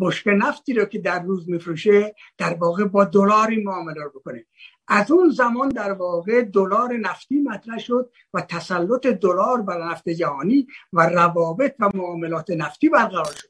بشکه 0.00 0.30
نفتی 0.30 0.72
رو 0.72 0.84
که 0.84 0.98
در 0.98 1.22
روز 1.22 1.48
میفروشه 1.48 2.14
در 2.38 2.54
واقع 2.54 2.84
با 2.84 3.04
دلاری 3.04 3.64
معامله 3.64 4.02
رو 4.02 4.10
بکنه. 4.10 4.46
از 4.92 5.10
اون 5.10 5.30
زمان 5.30 5.68
در 5.68 5.92
واقع 5.92 6.42
دلار 6.42 6.96
نفتی 6.96 7.40
مطرح 7.40 7.78
شد 7.78 8.10
و 8.34 8.40
تسلط 8.40 9.06
دلار 9.06 9.62
بر 9.62 9.90
نفت 9.90 10.08
جهانی 10.08 10.66
و 10.92 11.06
روابط 11.06 11.74
و 11.78 11.90
معاملات 11.94 12.50
نفتی 12.50 12.88
برقرار 12.88 13.32
شد. 13.34 13.48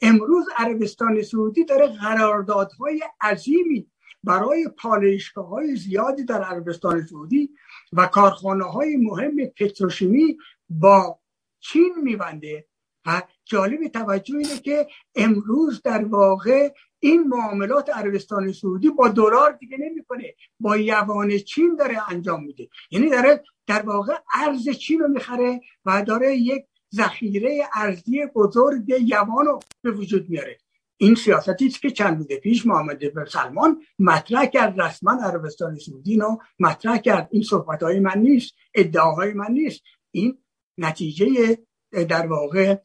امروز 0.00 0.44
عربستان 0.56 1.22
سعودی 1.22 1.64
داره 1.64 1.86
قراردادهای 1.86 3.02
عظیمی 3.20 3.90
برای 4.24 4.68
پالایشگاه 4.78 5.48
های 5.48 5.76
زیادی 5.76 6.24
در 6.24 6.42
عربستان 6.42 7.06
سعودی 7.06 7.50
و 7.92 8.06
کارخانه 8.06 8.64
های 8.64 8.96
مهم 8.96 9.46
پتروشیمی 9.46 10.36
با 10.70 11.18
چین 11.60 11.94
میبنده 12.02 12.66
و 13.06 13.22
جالب 13.44 13.88
توجه 13.88 14.36
اینه 14.36 14.58
که 14.58 14.86
امروز 15.14 15.82
در 15.82 16.04
واقع 16.04 16.72
این 16.98 17.22
معاملات 17.22 17.90
عربستان 17.90 18.52
سعودی 18.52 18.90
با 18.90 19.08
دلار 19.08 19.52
دیگه 19.52 19.76
نمی‌کنه 19.80 20.34
با 20.60 20.76
یوان 20.76 21.38
چین 21.38 21.76
داره 21.76 22.10
انجام 22.10 22.44
میده. 22.44 22.68
یعنی 22.90 23.10
داره 23.10 23.44
در 23.66 23.82
واقع 23.82 24.14
ارز 24.34 24.68
چین 24.68 25.00
رو 25.00 25.08
می‌خره 25.08 25.60
و 25.84 26.04
داره 26.06 26.36
یک 26.36 26.64
ذخیره 26.94 27.68
ارزی 27.74 28.26
بزرگ 28.34 28.94
یوان 29.00 29.46
رو 29.46 29.60
به 29.82 29.90
وجود 29.90 30.30
میاره. 30.30 30.58
این 30.96 31.14
سیاستی 31.14 31.66
است 31.66 31.82
که 31.82 31.90
چند 31.90 32.16
روز 32.16 32.26
پیش 32.26 32.66
محمد 32.66 33.14
بن 33.14 33.24
سلمان 33.24 33.82
مطرح 33.98 34.46
کرد 34.46 34.80
رسما 34.80 35.12
عربستان 35.24 35.78
سعودی 35.78 36.16
رو 36.16 36.38
مطرح 36.58 36.98
کرد. 36.98 37.28
این 37.32 37.42
صحبت 37.42 37.82
های 37.82 38.00
من 38.00 38.18
نیست 38.18 38.54
ادعاهای 38.74 39.32
من 39.32 39.50
نیست. 39.50 39.82
این 40.10 40.38
نتیجه 40.78 41.58
در 41.92 42.26
واقع 42.26 42.76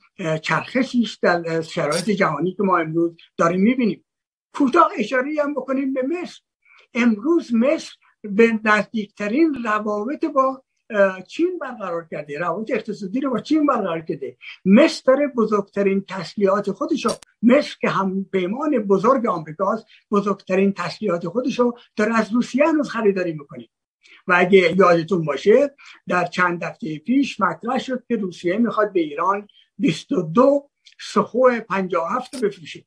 چرخشی 0.41 1.01
است 1.01 1.21
در 1.21 1.61
شرایط 1.61 2.09
جهانی 2.09 2.53
که 2.53 2.63
ما 2.63 2.77
امروز 2.77 3.17
داریم 3.37 3.61
می‌بینیم. 3.61 4.05
کوتاه 4.53 4.91
اشاره 4.97 5.31
هم 5.43 5.53
بکنیم 5.53 5.93
به 5.93 6.01
مصر. 6.01 6.39
امروز 6.93 7.53
مصر 7.53 7.95
به 8.21 8.59
نزدیکترین 8.63 9.57
روابط 9.65 10.25
با 10.25 10.63
چین 11.27 11.59
برقرار 11.59 12.07
کرده. 12.11 12.39
روابط 12.39 12.71
اقتصادی 12.71 13.19
رو 13.19 13.29
با 13.29 13.39
چین 13.39 13.65
برقرار 13.65 14.01
کرده. 14.01 14.37
مصر 14.65 15.01
داره 15.05 15.27
بزرگترین 15.27 16.05
تسلیحات 16.09 16.71
خودشو 16.71 17.09
مصر 17.43 17.75
که 17.81 17.89
هم 17.89 18.25
پیمان 18.31 18.79
بزرگ 18.79 19.25
آمریکاست 19.25 19.85
بزرگترین 20.11 20.73
تسلیحات 20.73 21.27
خودشو 21.27 21.71
داره 21.95 22.19
از 22.19 22.33
روسیه 22.33 22.67
هنوز 22.67 22.89
خریداری 22.89 23.33
می‌کنه. 23.33 23.67
و 24.27 24.35
اگه 24.37 24.75
یادتون 24.77 25.25
باشه 25.25 25.75
در 26.07 26.25
چند 26.25 26.63
هفته 26.63 26.99
پیش 26.99 27.39
مطرح 27.39 27.77
شد 27.77 28.03
که 28.07 28.15
روسیه 28.15 28.57
می‌خواد 28.57 28.93
به 28.93 28.99
ایران 28.99 29.47
22 29.77 30.69
سخو 30.99 31.59
57 31.69 32.43
بفروشه. 32.43 32.85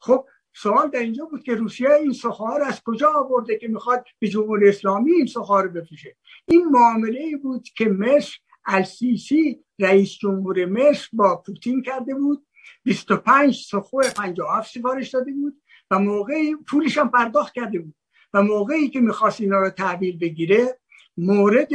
خب 0.00 0.26
سوال 0.54 0.90
در 0.90 1.00
اینجا 1.00 1.24
بود 1.24 1.42
که 1.42 1.54
روسیه 1.54 1.92
این 1.92 2.12
سخار 2.12 2.62
از 2.62 2.82
کجا 2.84 3.12
آورده 3.12 3.58
که 3.58 3.68
می‌خواد 3.68 4.04
به 4.18 4.28
جمهوری 4.28 4.68
اسلامی 4.68 5.12
این 5.12 5.26
سخار 5.26 5.68
بفروشه؟ 5.68 6.16
این 6.48 6.64
معامله 6.64 7.20
ای 7.20 7.36
بود 7.36 7.68
که 7.76 7.84
مصر 7.84 8.38
السیسی 8.66 9.64
رئیس 9.78 10.10
جمهور 10.10 10.66
مصر 10.66 11.08
با 11.12 11.42
پوتین 11.46 11.82
کرده 11.82 12.14
بود. 12.14 12.46
25 12.84 13.64
سخو 13.70 14.00
57 14.16 14.78
سفارش 14.78 15.08
داده 15.08 15.32
بود 15.32 15.62
و 15.90 15.98
موقعی 15.98 16.56
پولش 16.56 16.98
هم 16.98 17.10
پرداخت 17.10 17.54
کرده 17.54 17.78
بود. 17.78 17.94
و 18.34 18.42
موقعی 18.42 18.88
که 18.88 19.00
می‌خواست 19.00 19.40
اینا 19.40 19.58
رو 19.58 19.70
تحویل 19.70 20.18
بگیره 20.18 20.78
مورد 21.16 21.72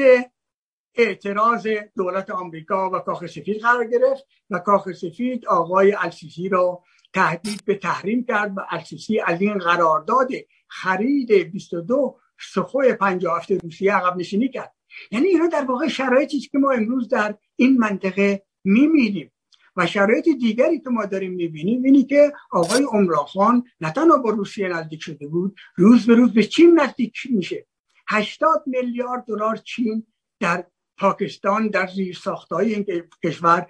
اعتراض 0.95 1.67
دولت 1.95 2.29
آمریکا 2.29 2.89
و 2.89 2.99
کاخ 2.99 3.25
سفید 3.25 3.61
قرار 3.61 3.87
گرفت 3.87 4.27
و 4.49 4.59
کاخ 4.59 4.91
سفید 4.91 5.45
آقای 5.45 5.93
السیسی 5.93 6.49
رو 6.49 6.83
تهدید 7.13 7.65
به 7.65 7.75
تحریم 7.75 8.25
کرد 8.25 8.53
و 8.57 8.61
السیسی 8.69 9.19
از 9.19 9.41
این 9.41 9.57
قرارداد 9.57 10.27
خرید 10.67 11.31
22 11.31 12.19
سخو 12.53 12.93
57 12.99 13.51
روسیه 13.51 13.93
عقب 13.93 14.17
نشینی 14.17 14.49
کرد. 14.49 14.73
یعنی 15.11 15.27
اینا 15.27 15.47
در 15.47 15.65
واقع 15.65 15.87
شرایطی 15.87 16.39
که 16.39 16.57
ما 16.57 16.71
امروز 16.71 17.07
در 17.07 17.35
این 17.55 17.77
منطقه 17.77 18.43
می‌بینیم. 18.63 19.31
و 19.75 19.87
شرایط 19.87 20.29
دیگری 20.29 20.79
که 20.79 20.89
ما 20.89 21.05
داریم 21.05 21.33
می‌بینیم 21.33 21.83
اینی 21.83 22.03
که 22.03 22.33
آقای 22.51 22.83
عمران 22.83 23.63
نه 23.81 23.91
تنها 23.91 24.17
با 24.17 24.29
روسیه 24.29 24.67
نزدیک 24.67 25.01
شده 25.01 25.27
بود 25.27 25.55
روز 25.75 26.05
به 26.05 26.15
روز 26.15 26.33
به 26.33 26.43
چین 26.43 26.79
نزدیک 26.79 27.17
میشه. 27.29 27.65
80 28.07 28.63
میلیارد 28.65 29.25
دلار 29.25 29.55
چین 29.55 30.05
در 30.39 30.65
پاکستان 30.97 31.67
در 31.67 31.87
زیر 31.87 32.15
ساختهای 32.15 32.73
این 32.73 33.03
کشور 33.23 33.67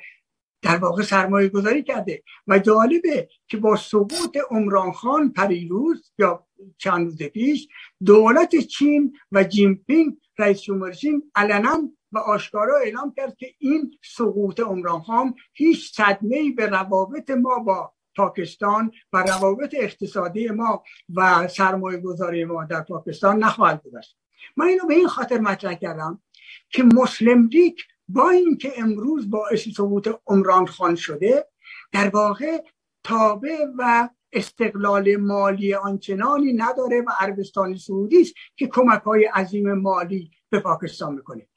در 0.62 0.78
واقع 0.78 1.04
سرمایه 1.04 1.50
گذاری 1.50 1.84
کرده. 1.84 2.24
و 2.48 2.60
جالبه 2.60 3.30
که 3.48 3.58
با 3.58 3.76
سقوط 3.76 4.38
عمران 4.50 4.92
خان 4.92 5.34
پریروز 5.34 6.12
یا 6.20 6.48
چند 6.78 7.06
روز 7.06 7.24
پیش 7.24 7.68
دولت 8.06 8.56
چین 8.56 9.18
و 9.32 9.44
جین‌پینگ 9.43 10.17
رئیس 10.38 10.62
جمهور 10.62 10.91
چین 10.91 11.32
علنا 11.36 11.89
و 12.12 12.17
آشکارا 12.17 12.78
اعلام 12.78 13.13
کرد 13.17 13.36
که 13.36 13.48
این 13.60 13.91
سقوط 14.04 14.60
عمران 14.60 15.02
خان 15.02 15.36
هیچ 15.54 15.96
صدمه 15.96 16.52
به 16.52 16.65
روابط 16.65 17.30
ما 17.30 17.60
با 17.60 17.93
پاکستان 18.15 18.91
و 19.13 19.17
روابط 19.17 19.76
اقتصادی 19.78 20.48
ما 20.50 20.84
و 21.15 21.48
سرمایه 21.48 21.98
گذاری 21.98 22.46
ما 22.46 22.65
در 22.65 22.82
پاکستان 22.82 23.43
نخواهد 23.43 23.84
گذاشت 23.84 24.17
من 24.58 24.65
اینو 24.65 24.88
به 24.88 24.93
این 24.93 25.08
خاطر 25.08 25.38
مطرح 25.38 25.74
کردم 25.74 26.22
که 26.69 26.84
مسلم 26.84 27.48
لیگ 27.48 27.78
با 28.08 28.30
اینکه 28.30 28.74
امروز 28.78 29.30
باعث 29.30 29.67
سقوط 29.78 30.10
عمران 30.28 30.65
خان 30.65 30.96
شده 30.96 31.48
در 31.91 32.10
واقع 32.10 32.63
تابع 33.04 33.65
و 33.78 34.10
استقلال 34.34 35.15
مالی 35.15 35.74
آنچنانی 35.74 36.54
نداره 36.54 37.02
و 37.02 37.12
عربستان 37.19 37.76
سعودی 37.76 38.22
است 38.22 38.34
که 38.56 38.67
کمک 38.67 39.02
های 39.02 39.26
عظیم 39.26 39.74
مالی 39.74 40.32
به 40.50 40.60
پاکستان 40.60 41.13
می‌کنه. 41.13 41.48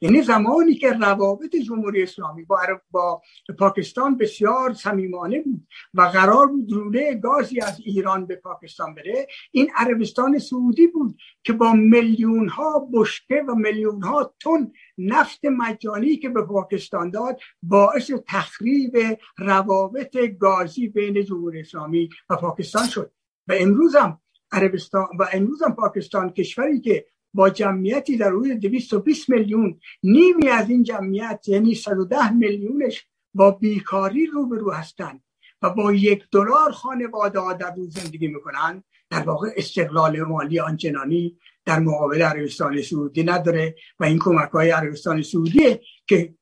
یعنی 0.00 0.22
زمانی 0.22 0.74
که 0.74 0.92
روابط 0.92 1.56
جمهوری 1.56 2.02
اسلامی 2.02 2.44
با, 2.44 2.58
با 2.90 3.22
پاکستان 3.58 4.16
بسیار 4.16 4.72
صمیمانه 4.72 5.40
بود 5.40 5.66
و 5.94 6.02
قرار 6.02 6.46
بود 6.46 6.72
روله 6.72 7.14
گازی 7.14 7.60
از 7.60 7.80
ایران 7.84 8.26
به 8.26 8.36
پاکستان 8.36 8.94
بره 8.94 9.26
این 9.50 9.70
عربستان 9.76 10.38
سعودی 10.38 10.86
بود 10.86 11.16
که 11.42 11.52
با 11.52 11.72
میلیون 11.72 12.48
ها 12.48 12.88
بشکه 12.92 13.44
و 13.48 13.54
میلیون 13.54 14.02
ها 14.02 14.34
تن 14.40 14.72
نفت 14.98 15.44
مجانی 15.44 16.16
که 16.16 16.28
به 16.28 16.42
پاکستان 16.42 17.10
داد 17.10 17.40
باعث 17.62 18.10
تخریب 18.28 19.18
روابط 19.38 20.16
گازی 20.38 20.88
بین 20.88 21.24
جمهوری 21.24 21.60
اسلامی 21.60 22.08
و 22.30 22.36
پاکستان 22.36 22.86
شد. 22.86 23.12
و 23.48 23.54
امروز 23.58 23.96
هم 23.96 24.20
عربستان 24.52 25.06
و 25.18 25.28
امروز 25.32 25.62
هم 25.62 25.74
پاکستان 25.74 26.30
کشوری 26.30 26.80
که 26.80 27.06
با 27.34 27.50
جمعیتی 27.50 28.16
در 28.16 28.28
روی 28.28 28.54
220 28.54 29.30
میلیون 29.30 29.80
نیمی 30.02 30.48
از 30.48 30.70
این 30.70 30.82
جمعیت 30.82 31.44
یعنی 31.46 31.74
110 31.74 32.32
میلیونش 32.32 33.06
با 33.34 33.50
بیکاری 33.50 34.26
روبرو 34.26 34.72
هستند 34.72 35.22
و 35.62 35.70
با 35.70 35.92
یک 35.92 36.24
دلار 36.32 36.72
خانواده 36.72 37.40
ها 37.40 37.52
در 37.52 37.74
روز 37.74 37.94
زندگی 37.94 38.28
می‌کنن 38.28 38.84
در 39.10 39.22
واقع 39.22 39.48
استقلال 39.56 40.22
مالی 40.22 40.60
آنچنانی 40.60 41.38
در 41.66 41.78
مقابل 41.78 42.22
عربستان 42.22 42.82
سعودی 42.82 43.22
نداره 43.22 43.74
و 44.00 44.04
این 44.04 44.18
کمک 44.18 44.50
های 44.50 44.70
عربستان 44.70 45.22
سعودی 45.22 45.80
که 46.06 46.34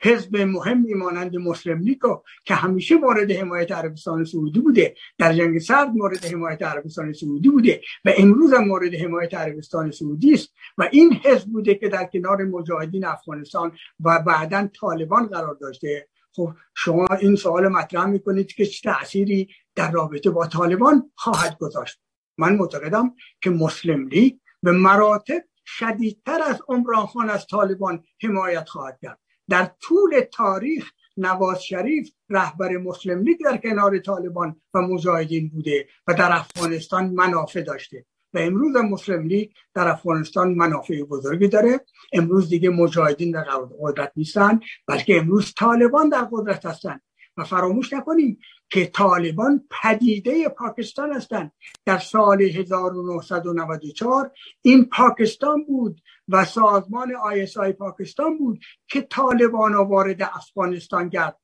حزب 0.00 0.36
مهمی 0.36 0.94
مانند 0.94 1.36
مسلم 1.36 1.78
لیگو 1.78 2.22
که 2.44 2.54
همیشه 2.54 2.94
مورد 2.96 3.30
حمایت 3.30 3.72
عربستان 3.72 4.24
سعودی 4.24 4.60
بوده 4.60 4.94
در 5.18 5.32
جنگ 5.32 5.58
سرد 5.58 5.88
مورد 5.88 6.24
حمایت 6.24 6.62
عربستان 6.62 7.12
سعودی 7.12 7.48
بوده 7.48 7.80
و 8.04 8.12
امروز 8.18 8.52
هم 8.52 8.64
مورد 8.64 8.94
حمایت 8.94 9.34
عربستان 9.34 9.90
سعودی 9.90 10.34
است 10.34 10.52
و 10.78 10.88
این 10.92 11.12
حزب 11.24 11.48
بوده 11.48 11.74
که 11.74 11.88
در 11.88 12.04
کنار 12.04 12.44
مجاهدین 12.44 13.04
افغانستان 13.04 13.72
و 14.00 14.22
بعدا 14.22 14.68
طالبان 14.80 15.26
قرار 15.26 15.58
داشته. 15.60 16.08
خب 16.32 16.54
شما 16.76 17.06
این 17.20 17.36
سوال 17.36 17.68
مطرح 17.68 18.06
می‌کنید 18.06 18.52
که 18.52 18.66
چه 18.66 18.90
تأثیری 18.90 19.48
در 19.74 19.90
رابطه 19.90 20.30
با 20.30 20.46
طالبان 20.46 21.10
خواهد 21.14 21.58
گذاشت. 21.58 22.00
من 22.38 22.56
معتقدم 22.56 23.14
که 23.40 23.50
مسلم 23.50 24.08
لیگ 24.08 24.34
به 24.62 24.72
مراتب 24.72 25.44
شدیدتر 25.66 26.42
از 26.42 26.62
عمران 26.68 27.06
خان 27.06 27.30
از 27.30 27.46
طالبان 27.46 28.04
حمایت 28.22 28.68
خواهد 28.68 28.98
کرد. 29.02 29.18
در 29.48 29.70
طول 29.80 30.20
تاریخ 30.32 30.90
نواز 31.16 31.62
شریف 31.64 32.12
رهبر 32.30 32.76
مسلم 32.76 33.22
لیگ 33.22 33.44
در 33.44 33.56
کنار 33.56 33.98
طالبان 33.98 34.60
و 34.74 34.80
مجاهدین 34.80 35.48
بوده 35.48 35.88
و 36.06 36.14
در 36.14 36.32
افغانستان 36.32 37.10
منافع 37.10 37.62
داشته 37.62 38.04
و 38.34 38.38
امروز 38.38 38.76
مسلم 38.76 39.26
لیگ 39.26 39.50
در 39.74 39.88
افغانستان 39.88 40.54
منافع 40.54 41.02
بزرگی 41.02 41.48
داره. 41.48 41.80
امروز 42.12 42.48
دیگه 42.48 42.70
مجاهدین 42.70 43.30
در 43.30 43.44
قدرت 43.80 44.12
نیستن 44.16 44.60
بلکه 44.86 45.18
امروز 45.18 45.54
طالبان 45.54 46.08
در 46.08 46.28
قدرت 46.32 46.66
هستند 46.66 47.02
و 47.38 47.44
فراموش 47.44 47.92
نکنیم 47.92 48.38
که 48.70 48.86
طالبان 48.86 49.64
پدیده 49.82 50.48
پاکستان 50.48 51.12
هستند. 51.12 51.52
در 51.84 51.98
سال 51.98 52.42
1994 52.42 54.30
این 54.62 54.84
پاکستان 54.84 55.64
بود 55.64 56.00
و 56.28 56.44
سازمان 56.44 57.14
آی 57.16 57.72
پاکستان 57.72 58.38
بود 58.38 58.60
که 58.88 59.00
طالبان 59.00 59.74
وارد 59.74 60.22
افغانستان 60.22 61.10
کرد 61.10 61.38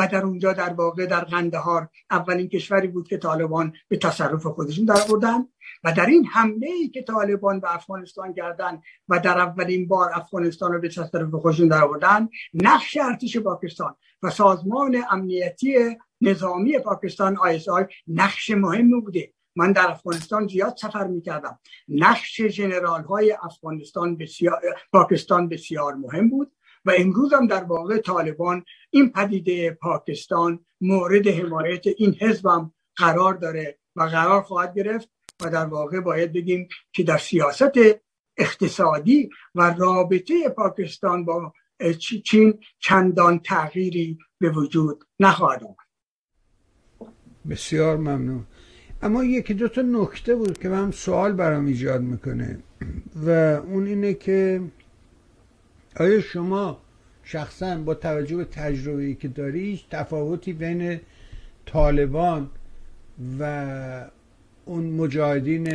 و 0.00 0.06
در 0.06 0.24
اونجا 0.24 0.52
در 0.52 0.72
واقع 0.72 1.06
در 1.06 1.24
قندهار 1.24 1.88
اولین 2.10 2.48
کشوری 2.48 2.88
بود 2.88 3.08
که 3.08 3.18
طالبان 3.18 3.72
به 3.88 3.96
تصرف 3.96 4.46
خودشون 4.46 4.84
در 4.84 5.00
بردن 5.08 5.46
و 5.84 5.92
در 5.92 6.06
این 6.06 6.26
حمله 6.26 6.66
ای 6.66 6.88
که 6.88 7.02
طالبان 7.02 7.60
به 7.60 7.74
افغانستان 7.74 8.34
کردن 8.34 8.80
و 9.08 9.18
در 9.18 9.38
اولین 9.38 9.88
بار 9.88 10.10
افغانستان 10.14 10.72
رو 10.72 10.80
به 10.80 10.88
تصرف 10.88 11.34
خودشون 11.34 11.68
در 11.68 11.86
بردن 11.86 12.28
نقش 12.54 12.96
ارتش 12.96 13.36
پاکستان 13.36 13.96
و 14.22 14.30
سازمان 14.30 15.04
امنیتی 15.10 15.96
نظامی 16.20 16.78
پاکستان 16.78 17.38
آی 17.38 17.60
نقش 18.06 18.50
مهمی 18.50 19.00
بوده. 19.00 19.32
من 19.56 19.72
در 19.72 19.90
افغانستان 19.90 20.46
زیاد 20.46 20.76
سفر 20.76 21.06
می‌کردم. 21.06 21.58
نقش 21.88 22.40
جنرال 22.40 23.04
های 23.04 23.36
افغانستان 23.42 24.16
بسیار 24.16 24.60
پاکستان 24.92 25.48
بسیار 25.48 25.94
مهم 25.94 26.30
بود. 26.30 26.52
و 26.84 26.92
امروز 26.98 27.32
هم 27.32 27.46
در 27.46 27.64
واقع 27.64 27.98
طالبان 27.98 28.64
این 28.90 29.12
پدیده 29.12 29.70
پاکستان 29.70 30.64
مورد 30.80 31.28
حمایت 31.28 31.86
این 31.86 32.14
حزبم 32.20 32.72
قرار 32.96 33.34
داره 33.34 33.78
و 33.96 34.02
قرار 34.02 34.42
خواهد 34.42 34.74
گرفت 34.74 35.08
و 35.42 35.50
در 35.50 35.64
واقع 35.64 36.00
باید 36.00 36.32
بگیم 36.32 36.68
که 36.92 37.02
در 37.02 37.18
سیاست 37.18 37.72
اقتصادی 38.36 39.30
و 39.54 39.74
رابطه 39.78 40.48
پاکستان 40.48 41.24
با 41.24 41.52
چین 42.24 42.58
چندان 42.78 43.38
تغییری 43.38 44.18
به 44.38 44.50
وجود 44.50 45.04
نخواهد 45.20 45.64
آمد. 45.64 45.76
بسیار 47.50 47.96
ممنون. 47.96 48.46
اما 49.02 49.24
یکی 49.24 49.54
دو 49.54 49.68
تا 49.68 49.82
نکته 49.82 50.34
بود 50.34 50.58
که 50.58 50.68
من 50.68 50.90
سوال 50.90 51.32
برام 51.32 51.66
ایجاد 51.66 52.00
می‌کنه. 52.00 52.62
و 53.26 53.30
اون 53.66 53.86
اینه 53.86 54.14
که 54.14 54.60
آیا 56.00 56.20
شما 56.20 56.80
شخصا 57.22 57.78
با 57.78 57.94
توجه 57.94 58.36
به 58.36 58.44
تجربه 58.44 59.14
که 59.14 59.28
داری 59.28 59.80
تفاوتی 59.90 60.52
بین 60.52 61.00
طالبان 61.66 62.50
و 63.40 64.06
اون 64.64 64.84
مجاهدین 64.84 65.68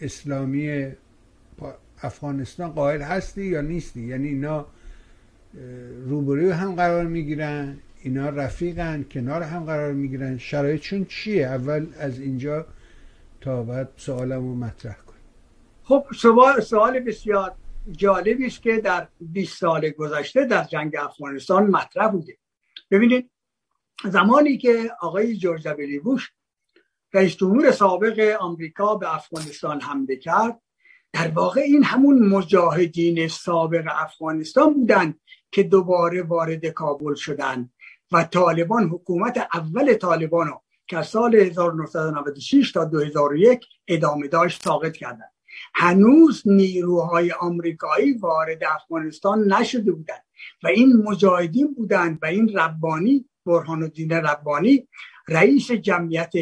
اسلامی 0.00 0.86
افغانستان 2.02 2.70
قائل 2.70 3.02
هستی 3.02 3.44
یا 3.44 3.60
نیستی؟ 3.60 4.00
یعنی 4.00 4.28
اینا 4.28 4.66
روبروی 6.06 6.50
هم 6.50 6.74
قرار 6.74 7.06
می‌گیرن 7.06 7.76
اینا 8.02 8.28
رفیقن 8.28 9.04
کنار 9.10 9.42
هم 9.42 9.64
قرار 9.64 9.92
می‌گیرن. 9.92 10.38
شرایطشون 10.38 11.04
چیه؟ 11.04 11.46
اول 11.46 11.86
از 11.98 12.20
اینجا 12.20 12.66
تا 13.40 13.62
بعد 13.62 13.88
سوالم 13.96 14.40
رو 14.40 14.54
مطرح 14.54 14.96
کن. 14.96 15.14
خب 15.84 16.04
سوال, 16.14 16.60
سوال 16.60 17.00
بسیار 17.00 17.52
جالبی 17.92 18.46
است 18.46 18.62
که 18.62 18.80
در 18.80 19.08
20 19.20 19.58
سال 19.58 19.90
گذشته 19.90 20.44
در 20.44 20.64
جنگ 20.64 20.96
افغانستان 20.96 21.66
مطرح 21.66 22.08
بوده. 22.08 22.38
ببینید 22.90 23.30
زمانی 24.04 24.58
که 24.58 24.90
آقای 25.00 25.36
جورج 25.36 25.68
دبلیو 25.68 26.02
بوش 26.02 26.32
رئیس 27.12 27.36
جمهور 27.36 27.70
سابق 27.70 28.36
آمریکا 28.40 28.94
به 28.94 29.14
افغانستان 29.14 29.80
حمله 29.80 30.16
کرد 30.16 30.60
در 31.12 31.28
واقع 31.28 31.60
این 31.60 31.84
همون 31.84 32.28
مجاهدین 32.28 33.28
سابق 33.28 33.84
افغانستان 33.90 34.74
بودند 34.74 35.20
که 35.50 35.62
دوباره 35.62 36.22
وارد 36.22 36.66
کابل 36.66 37.14
شدند 37.14 37.72
و 38.12 38.24
طالبان 38.24 38.84
حکومت 38.84 39.48
اول 39.52 39.94
طالبان 39.94 40.46
رو 40.46 40.62
که 40.86 40.98
از 40.98 41.08
سال 41.08 41.34
1996 41.34 42.72
تا 42.72 42.84
2001 42.84 43.66
ادامه 43.88 44.28
داشت 44.28 44.62
ساقط 44.62 44.92
کردند. 44.92 45.32
هنوز 45.74 46.42
نیروهای 46.46 47.32
آمریکایی 47.32 48.12
وارد 48.12 48.64
افغانستان 48.64 49.52
نشده 49.52 49.92
بودند 49.92 50.24
و 50.62 50.68
این 50.68 50.96
مجاهدین 51.04 51.74
بودند 51.74 52.18
و 52.22 52.26
این 52.26 52.58
ربانی 52.58 53.24
برهان 53.46 53.82
الدین 53.82 54.12
ربانی 54.12 54.88
رئیس 55.28 55.72
جمعیت 55.72 56.32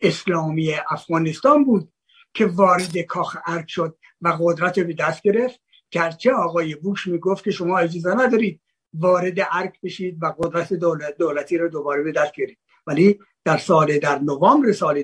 اسلامی 0.00 0.72
افغانستان 0.90 1.64
بود 1.64 1.92
که 2.34 2.46
وارد 2.46 2.98
کاخ 2.98 3.36
ارک 3.46 3.64
شد 3.68 3.98
و 4.20 4.38
قدرت 4.40 4.78
به 4.78 4.92
دست 4.92 5.22
گرفت. 5.22 5.60
گرچه 5.90 6.32
آقای 6.32 6.74
بوش 6.74 7.06
می‌گفت 7.06 7.44
که 7.44 7.50
شما 7.50 7.78
اجازه 7.78 8.14
ندارید 8.14 8.60
وارد 8.94 9.34
ارک 9.52 9.80
بشید 9.80 10.18
و 10.22 10.34
قدرت 10.38 10.72
دولت 10.72 11.16
دولتی 11.18 11.58
رو 11.58 11.68
دوباره 11.68 12.02
به 12.02 12.12
دست 12.12 12.34
گیرید. 12.34 12.58
ولی 12.86 13.18
در 13.44 13.58
سال 13.58 13.98
در 13.98 14.18
نوامبر 14.18 14.72
سال 14.72 15.02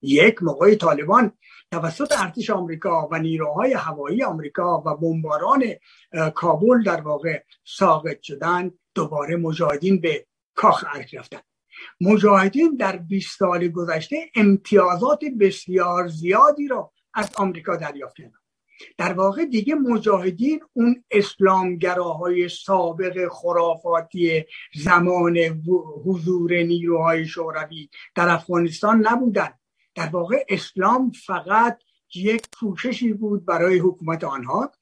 2001 0.00 0.42
موقع 0.42 0.74
طالبان 0.74 1.32
توسط 1.70 2.12
ارتش 2.18 2.50
آمریکا 2.50 3.08
و 3.10 3.18
نیروهای 3.18 3.72
هوایی 3.72 4.24
آمریکا 4.24 4.82
و 4.86 4.96
بمباران 4.96 5.64
کابل 6.34 6.82
در 6.82 7.00
واقع 7.00 7.42
ساقط 7.64 8.22
شدن 8.22 8.70
دوباره 8.94 9.36
مجاهدین 9.36 10.00
به 10.00 10.26
کاخ 10.54 10.84
ارک 10.94 11.14
رفتن. 11.14 11.38
مجاهدین 12.00 12.76
در 12.76 12.96
20 12.96 13.38
سال 13.38 13.68
گذشته 13.68 14.16
امتیازات 14.34 15.20
بسیار 15.40 16.08
زیادی 16.08 16.68
را 16.68 16.92
از 17.14 17.30
آمریکا 17.36 17.76
دریافت 17.76 18.16
کردند. 18.16 18.32
در 18.98 19.12
واقع 19.12 19.44
دیگه 19.44 19.74
مجاهدین 19.74 20.60
اون 20.72 21.04
اسلامگراهای 21.10 22.48
سابق 22.48 23.28
خرافاتی 23.28 24.44
زمان 24.74 25.38
حضور 26.04 26.62
نیروهای 26.62 27.26
شوروی 27.26 27.88
در 28.14 28.28
افغانستان 28.28 29.06
نبودن. 29.06 29.58
در 29.98 30.06
واقع 30.06 30.44
اسلام 30.48 31.10
فقط 31.10 31.78
یک 32.14 32.42
پوششی 32.60 33.12
بود 33.12 33.44
برای 33.46 33.78
حکومت 33.78 34.24
آنها 34.24 34.72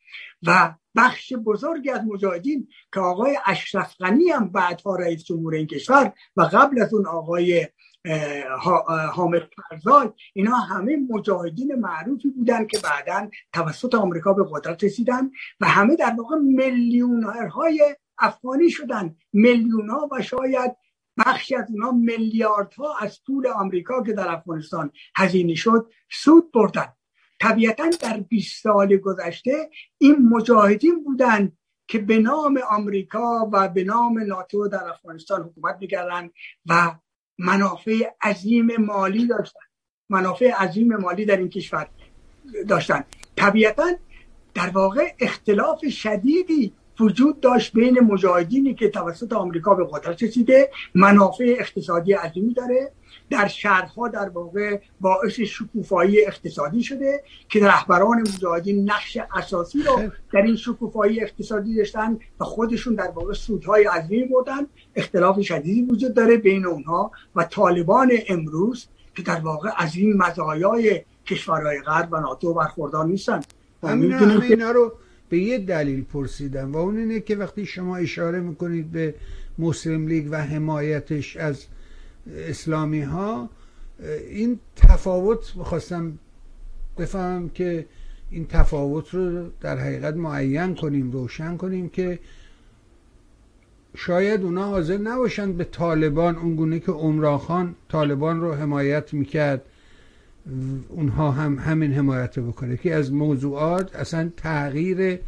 و 0.42 0.74
بخش 0.96 1.32
بزرگی 1.32 1.90
از 1.90 2.00
مجاهدین 2.04 2.68
که 2.94 3.00
آقای 3.00 3.38
اشرف 3.46 3.96
غنی 4.00 4.28
هم 4.28 4.48
بعدها 4.48 4.96
رئیس 4.96 5.24
جمهور 5.24 5.54
این 5.54 5.66
کشور 5.66 6.12
و 6.36 6.42
قبل 6.42 6.82
از 6.82 6.94
اون 6.94 7.06
آقای 7.06 7.66
حامد 9.12 9.42
فرزای 9.56 10.08
اینا 10.34 10.56
همه 10.56 10.96
مجاهدین 11.10 11.74
معروفی 11.74 12.28
بودن 12.28 12.66
که 12.66 12.78
بعدا 12.78 13.30
توسط 13.52 13.94
آمریکا 13.94 14.32
به 14.32 14.44
قدرت 14.50 14.84
رسیدن 14.84 15.30
و 15.60 15.66
همه 15.66 15.96
در 15.96 16.14
واقع 16.18 16.36
میلیونرهای 16.36 17.96
افغانی 18.18 18.70
شدن. 18.70 19.16
میلیون 19.32 19.90
ها 19.90 20.08
و 20.12 20.22
شاید 20.22 20.76
بخشی 21.18 21.54
از 21.56 21.66
اونا 21.70 21.90
میلیاردها 21.90 22.96
از 23.00 23.20
طول 23.22 23.46
آمریکا 23.46 24.02
که 24.02 24.12
در 24.12 24.28
افغانستان 24.28 24.90
هزینه 25.16 25.54
شد 25.54 25.90
سود 26.10 26.52
بردن. 26.52 26.92
طبیعتا 27.40 27.90
در 28.00 28.20
20 28.20 28.62
سال 28.62 28.96
گذشته 28.96 29.70
این 29.98 30.28
مجاهدین 30.28 31.04
بودن 31.04 31.52
که 31.88 31.98
به 31.98 32.18
نام 32.18 32.60
آمریکا 32.70 33.50
و 33.52 33.68
به 33.68 33.84
نام 33.84 34.18
ناتو 34.18 34.68
در 34.68 34.88
افغانستان 34.88 35.42
حکومت 35.42 35.76
می‌کردن 35.80 36.30
و 36.66 36.94
منافع 37.38 38.10
عظیم 38.22 38.76
مالی 38.76 39.26
داشتن. 39.26 39.60
منافع 40.10 40.50
عظیم 40.50 40.96
مالی 40.96 41.24
در 41.24 41.36
این 41.36 41.48
کشور 41.48 41.88
داشتن. 42.68 43.04
طبیعتا 43.36 43.92
در 44.54 44.68
واقع 44.68 45.14
اختلاف 45.20 45.88
شدیدی 45.88 46.74
وجود 47.00 47.40
داشت 47.40 47.72
بین 47.72 48.00
مجاهدینی 48.00 48.74
که 48.74 48.88
توسط 48.88 49.32
آمریکا 49.32 49.74
به 49.74 49.86
قدرت 49.92 50.22
رسیده 50.22 50.70
منافع 50.94 51.56
اقتصادی 51.58 52.12
عظیمی 52.12 52.54
داره. 52.54 52.92
در 53.30 53.48
شهرها 53.48 54.08
در 54.08 54.28
واقع 54.28 54.80
باعث 55.00 55.40
شکوفایی 55.40 56.26
اقتصادی 56.26 56.82
شده 56.82 57.22
که 57.48 57.66
رهبران 57.66 58.20
مجاهدین 58.20 58.90
نقش 58.90 59.18
اساسی 59.36 59.82
رو 59.82 60.10
در 60.32 60.42
این 60.42 60.56
شکوفایی 60.56 61.20
اقتصادی 61.20 61.76
داشتن 61.76 62.18
و 62.40 62.44
خودشون 62.44 62.94
در 62.94 63.08
واقع 63.08 63.32
سودهای 63.32 63.84
عظیمی 63.84 64.24
بردن. 64.24 64.66
اختلاف 64.96 65.40
شدیدی 65.40 65.82
وجود 65.82 66.14
داره 66.14 66.36
بین 66.36 66.66
اونها 66.66 67.10
و 67.36 67.44
طالبان 67.44 68.12
امروز 68.28 68.86
که 69.16 69.22
در 69.22 69.40
واقع 69.40 69.70
از 69.76 69.96
این 69.96 70.16
مزایای 70.16 71.00
کشورهای 71.26 71.80
غرب 71.80 72.08
و 72.12 72.20
ناتو 72.20 72.54
برخوردار 72.54 73.04
نیستن. 73.04 73.40
اینا 73.82 74.70
رو 74.70 74.92
به 75.28 75.38
یه 75.38 75.58
دلیل 75.58 76.04
پرسیدم 76.04 76.72
و 76.72 76.76
اون 76.76 76.96
اینه 76.96 77.20
که 77.20 77.36
وقتی 77.36 77.66
شما 77.66 77.96
اشاره 77.96 78.40
می‌کنید 78.40 78.90
به 78.92 79.14
مسلم 79.58 80.06
لیگ 80.06 80.28
و 80.30 80.42
حمایتش 80.42 81.36
از 81.36 81.66
اسلامی 82.36 83.00
ها 83.00 83.50
این 84.28 84.58
تفاوت 84.76 85.44
خواستم 85.44 86.18
بفهمم 86.98 87.48
که 87.48 87.86
این 88.30 88.46
تفاوت 88.46 89.14
رو 89.14 89.50
در 89.60 89.78
حقیقت 89.78 90.14
معین 90.14 90.74
کنیم 90.74 91.10
روشن 91.10 91.56
کنیم 91.56 91.88
که 91.88 92.18
شاید 93.94 94.42
اونا 94.42 94.64
حاضر 94.66 94.96
نباشند 94.96 95.56
به 95.56 95.64
طالبان 95.64 96.36
اونگونه 96.36 96.80
که 96.80 96.92
عمران 96.92 97.38
خان 97.38 97.74
طالبان 97.88 98.40
رو 98.40 98.54
حمایت 98.54 99.14
می‌کرد. 99.14 99.62
اونها 100.88 101.30
هم 101.30 101.58
همین 101.58 101.92
حمایت 101.92 102.38
رو 102.38 102.52
بکنه. 102.52 102.76
که 102.76 102.94
از 102.94 103.12
موضوعات 103.12 103.96
اصلا 103.96 104.32
تغییر 104.36 105.20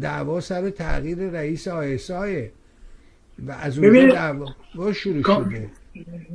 دعوا 0.00 0.40
سر 0.40 0.70
تغییر 0.70 1.18
رئیس 1.18 1.68
آیسای. 1.68 2.50
و 3.38 3.52
از 3.52 3.78
اون 3.78 4.08
دعوا 4.08 4.92
شروع 4.92 5.22
شده. 5.22 5.70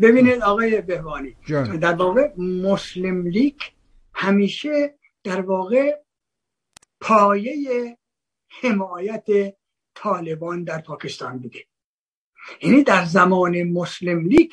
ببینید 0.01 0.41
آقای 0.41 0.81
بهوانی 0.81 1.35
در 1.81 1.93
واقع 1.93 2.33
مسلم 2.37 3.27
لیگ 3.27 3.55
همیشه 4.13 4.97
در 5.23 5.41
واقع 5.41 5.95
پایه 7.01 7.97
حمایت 8.61 9.25
طالبان 9.95 10.63
در 10.63 10.81
پاکستان 10.81 11.39
بوده. 11.39 11.59
یعنی 12.61 12.83
در 12.83 13.05
زمان 13.05 13.63
مسلم 13.63 14.25
لیگ 14.25 14.51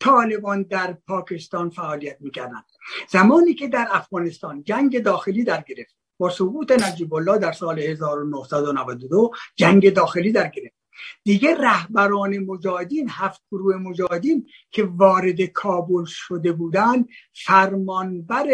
طالبان 0.00 0.62
در 0.62 0.92
پاکستان 0.92 1.70
فعالیت 1.70 2.16
می‌کردن. 2.20 2.62
زمانی 3.08 3.54
که 3.54 3.68
در 3.68 3.88
افغانستان 3.90 4.62
جنگ 4.62 5.02
داخلی 5.02 5.44
در 5.44 5.64
گرفت 5.68 5.96
با 6.18 6.30
سقوط 6.30 6.72
نجیب 6.72 7.14
الله 7.14 7.38
در 7.38 7.52
سال 7.52 7.78
1992 7.78 9.30
جنگ 9.56 9.92
داخلی 9.92 10.32
در 10.32 10.48
گرفت. 10.48 10.76
دیگه 11.24 11.54
رهبران 11.54 12.38
مجاهدین 12.38 13.08
هفت 13.10 13.42
گروه 13.52 13.76
مجاهدین 13.76 14.46
که 14.70 14.84
وارد 14.84 15.42
کابل 15.42 16.04
شده 16.04 16.52
بودند 16.52 17.08
فرمانبر 17.34 18.46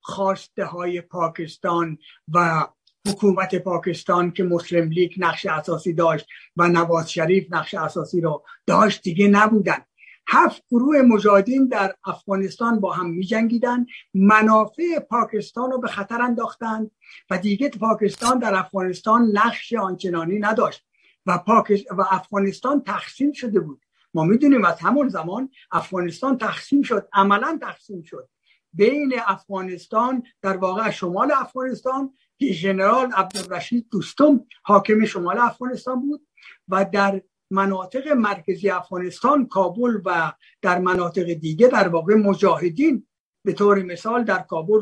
خواسته 0.00 0.64
های 0.64 1.00
پاکستان 1.00 1.98
و 2.32 2.66
حکومت 3.08 3.54
پاکستان 3.54 4.32
که 4.32 4.44
مسلم 4.44 4.90
لیگ 4.90 5.12
نقش 5.18 5.46
اساسی 5.46 5.92
داشت 5.92 6.26
و 6.56 6.68
نواز 6.68 7.12
شریف 7.12 7.46
نقش 7.50 7.74
اساسی 7.74 8.20
رو 8.20 8.44
داشت 8.66 9.02
دیگه 9.02 9.28
نبودن. 9.28 9.84
هفت 10.28 10.62
گروه 10.70 11.02
مجاهدین 11.02 11.68
در 11.68 11.94
افغانستان 12.04 12.80
با 12.80 12.92
هم 12.92 13.10
می 13.10 13.24
جنگیدن 13.24 13.86
منافع 14.14 14.98
پاکستان 15.10 15.70
رو 15.70 15.80
به 15.80 15.88
خطر 15.88 16.22
انداختند 16.22 16.90
و 17.30 17.38
دیگه 17.38 17.68
پاکستان 17.68 18.38
در 18.38 18.54
افغانستان 18.54 19.30
نقش 19.32 19.72
آنچنانی 19.72 20.38
نداشت 20.38 20.86
و, 21.26 21.42
و 21.90 22.04
افغانستان 22.10 22.82
تقسیم 22.82 23.32
شده 23.32 23.60
بود. 23.60 23.82
ما 24.14 24.24
می‌دونیم 24.24 24.64
از 24.64 24.80
همون 24.80 25.08
زمان 25.08 25.50
افغانستان 25.70 26.38
تقسیم 26.38 26.82
شد 26.82 27.08
عملا 27.12 27.58
تقسیم 27.62 28.02
شد. 28.02 28.28
بین 28.72 29.12
افغانستان 29.26 30.22
در 30.42 30.56
واقع 30.56 30.90
شمال 30.90 31.32
افغانستان 31.32 32.12
که 32.38 32.52
ژنرال 32.52 33.12
عبدالرشید 33.12 33.88
دوستم 33.90 34.44
حاکم 34.62 35.04
شمال 35.04 35.38
افغانستان 35.38 36.00
بود 36.00 36.26
و 36.68 36.86
در 36.92 37.22
مناطق 37.50 38.08
مرکزی 38.08 38.70
افغانستان 38.70 39.46
کابل 39.46 40.00
و 40.04 40.32
در 40.62 40.78
مناطق 40.78 41.32
دیگه 41.32 41.68
در 41.68 41.88
واقع 41.88 42.14
مجاهدین. 42.14 43.06
به 43.44 43.52
طور 43.52 43.82
مثال 43.82 44.24
در 44.24 44.38
کابل 44.38 44.80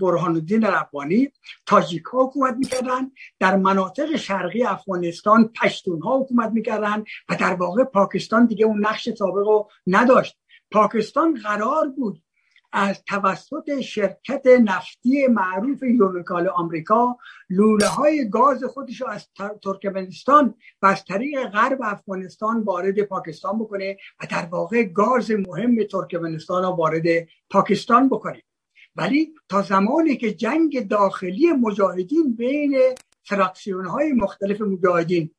برهان 0.00 0.34
الدین 0.34 0.64
ربانی 0.64 1.32
تاجیک 1.66 2.02
ها 2.02 2.24
حکومت 2.24 2.56
می‌کردن. 2.56 3.10
در 3.38 3.56
مناطق 3.56 4.16
شرقی 4.16 4.64
افغانستان 4.64 5.50
پشتون 5.62 6.02
ها 6.02 6.18
حکومت 6.18 6.50
می‌کردن 6.52 7.04
و 7.28 7.36
در 7.40 7.54
واقع 7.54 7.84
پاکستان 7.84 8.46
دیگه 8.46 8.66
اون 8.66 8.86
نقش 8.86 9.08
سابق 9.08 9.46
رو 9.46 9.68
نداشت. 9.86 10.38
پاکستان 10.70 11.34
قرار 11.34 11.88
بود 11.88 12.22
از 12.72 13.04
توسط 13.04 13.80
شرکت 13.80 14.46
نفتی 14.46 15.26
معروف 15.26 15.82
یونیکال 15.82 16.48
آمریکا 16.48 17.16
لوله 17.50 17.86
های 17.86 18.28
گاز 18.28 18.64
خودش 18.64 19.00
رو 19.00 19.08
از 19.08 19.28
ترکمنستان 19.62 20.54
و 20.82 20.86
از 20.86 21.04
طریق 21.04 21.44
غرب 21.48 21.78
افغانستان 21.82 22.62
وارد 22.62 23.02
پاکستان 23.02 23.58
بکنه 23.58 23.96
و 24.22 24.26
در 24.30 24.46
واقع 24.46 24.82
گاز 24.82 25.30
مهم 25.30 25.84
ترکمنستان 25.84 26.62
رو 26.62 26.68
وارد 26.68 27.04
پاکستان 27.50 28.08
بکنه. 28.08 28.42
ولی 28.96 29.34
تا 29.48 29.62
زمانی 29.62 30.16
که 30.16 30.34
جنگ 30.34 30.88
داخلی 30.88 31.52
مجاهدین 31.52 32.36
بین 32.36 32.78
فراکسیون 33.24 33.86
های 33.86 34.12
مختلف 34.12 34.60
مجاهدین 34.60 35.30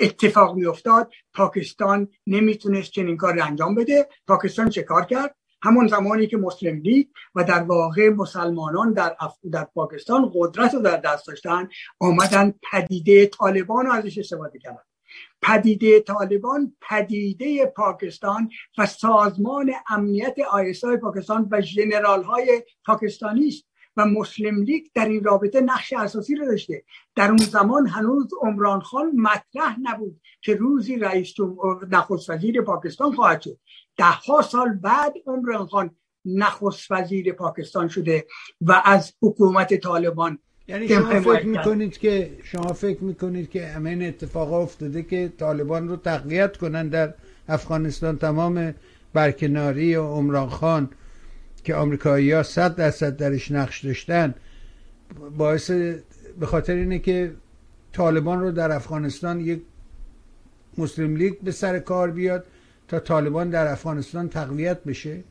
اتفاق 0.00 0.56
می 0.56 0.66
افتاد 0.66 1.12
پاکستان 1.34 2.08
نمی‌تونست 2.26 2.90
چنین 2.90 3.16
کار 3.16 3.40
انجام 3.40 3.74
بده. 3.74 4.08
پاکستان 4.26 4.68
چه 4.68 4.82
کار 4.82 5.04
کرد؟ 5.04 5.36
همون 5.62 5.86
زمانی 5.86 6.26
که 6.26 6.36
مسلم 6.36 6.80
لیگ 6.80 7.06
و 7.34 7.44
در 7.44 7.62
واقع 7.62 8.08
مسلمانان 8.08 8.92
در, 8.92 9.16
اف... 9.20 9.34
در 9.52 9.64
پاکستان 9.64 10.30
قدرت 10.34 10.74
رو 10.74 10.80
در 10.80 10.96
دست 10.96 11.26
داشتن 11.26 11.68
آمدن 12.00 12.54
پدیده 12.72 13.26
طالبان 13.26 13.86
رو 13.86 13.92
ازش 13.92 14.18
استفاده 14.18 14.58
کردن. 14.58 14.82
پدیده 15.42 16.00
طالبان 16.00 16.76
پدیده 16.80 17.66
پاکستان 17.66 18.50
و 18.78 18.86
سازمان 18.86 19.72
امنیت 19.88 20.36
آیسای 20.50 20.96
پاکستان 20.96 21.48
و 21.50 21.60
جنرال 21.60 22.22
های 22.22 22.62
پاکستانی 22.86 23.48
است 23.48 23.64
و 23.96 24.06
مسلم 24.06 24.62
لیگ 24.62 24.86
در 24.94 25.08
این 25.08 25.24
رابطه 25.24 25.60
نقش 25.60 25.92
اساسی 25.92 26.34
رو 26.34 26.46
داشته. 26.46 26.84
در 27.14 27.28
اون 27.28 27.36
زمان 27.36 27.86
هنوز 27.86 28.30
عمران 28.40 28.80
خان 28.80 29.12
مطرح 29.16 29.76
نبود 29.82 30.20
که 30.40 30.54
روزی 30.54 30.96
رئیس 30.96 31.34
نخست 31.90 32.30
وزیر 32.30 32.62
پاکستان 32.62 33.12
خواهد 33.12 33.40
شد. 33.40 33.58
ده 33.98 34.04
ها 34.04 34.42
سال 34.42 34.72
بعد 34.72 35.12
عمران 35.26 35.66
خان 35.66 35.90
نخست 36.24 36.90
وزیر 36.90 37.32
پاکستان 37.32 37.88
شده 37.88 38.26
و 38.60 38.82
از 38.84 39.12
حکومت 39.22 39.74
طالبان 39.74 40.38
یعنی 40.68 40.88
شما 40.88 41.20
فکر 41.20 41.46
می‌کنید 41.46 41.98
که 41.98 42.30
شما 42.44 42.72
فکر 42.72 43.04
می‌کنید 43.04 43.50
که 43.50 43.66
همین 43.66 44.02
اتفاق 44.02 44.52
افتاده 44.52 45.02
که 45.02 45.32
طالبان 45.38 45.88
رو 45.88 45.96
تقویت 45.96 46.56
کنن 46.56 46.88
در 46.88 47.14
افغانستان. 47.48 48.18
تمام 48.18 48.74
برکناری 49.12 49.96
و 49.96 50.02
عمران 50.02 50.48
خان 50.48 50.90
که 51.64 51.74
آمریکایی 51.74 52.32
ها 52.32 52.42
صد 52.42 52.76
درصد 52.76 53.16
درش 53.16 53.50
نقش 53.50 53.84
داشتن 53.84 54.34
باعث 55.36 55.70
به 56.40 56.46
خاطر 56.46 56.74
اینه 56.74 56.98
که 56.98 57.34
طالبان 57.92 58.40
رو 58.40 58.50
در 58.50 58.72
افغانستان 58.72 59.40
یک 59.40 59.62
مسلم 60.78 61.16
لیگ 61.16 61.34
به 61.42 61.50
سر 61.50 61.78
کار 61.78 62.10
بیاد. 62.10 62.44
تا 62.88 63.00
طالبان 63.00 63.50
در 63.50 63.66
افغانستان 63.66 64.28
تقویت 64.28 64.84
بشه؟ 64.84 65.24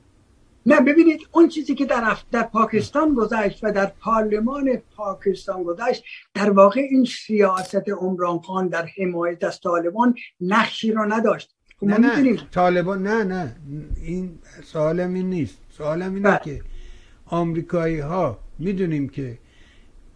نه 0.65 0.81
ببینید 0.81 1.19
اون 1.31 1.47
چیزی 1.47 1.75
که 1.75 1.85
در, 1.85 2.17
در 2.31 2.43
پاکستان 2.43 3.13
گذشت 3.13 3.63
و 3.63 3.71
در 3.71 3.85
پارلمان 3.85 4.81
پاکستان 4.95 5.63
گذشت 5.63 6.03
در 6.33 6.49
واقع 6.49 6.81
این 6.89 7.05
سیاست 7.05 7.89
عمران 7.89 8.39
خان 8.39 8.67
در 8.67 8.85
حمایت 8.97 9.43
از 9.43 9.59
طالبان 9.59 10.15
نقشی 10.41 10.91
را 10.91 11.05
نداشت. 11.05 11.55
خب 11.79 11.85
نه 11.85 11.97
نه 11.97 12.37
طالبان 12.51 13.03
نه 13.03 13.23
نه 13.23 13.55
این 14.03 14.39
سوالم 14.63 15.13
این 15.13 15.29
نیست. 15.29 15.57
سوالم 15.69 16.13
اینه 16.13 16.29
بله. 16.29 16.39
که 16.43 16.61
آمریکایی 17.25 17.99
ها 17.99 18.39
می‌دونیم 18.59 19.09
که 19.09 19.37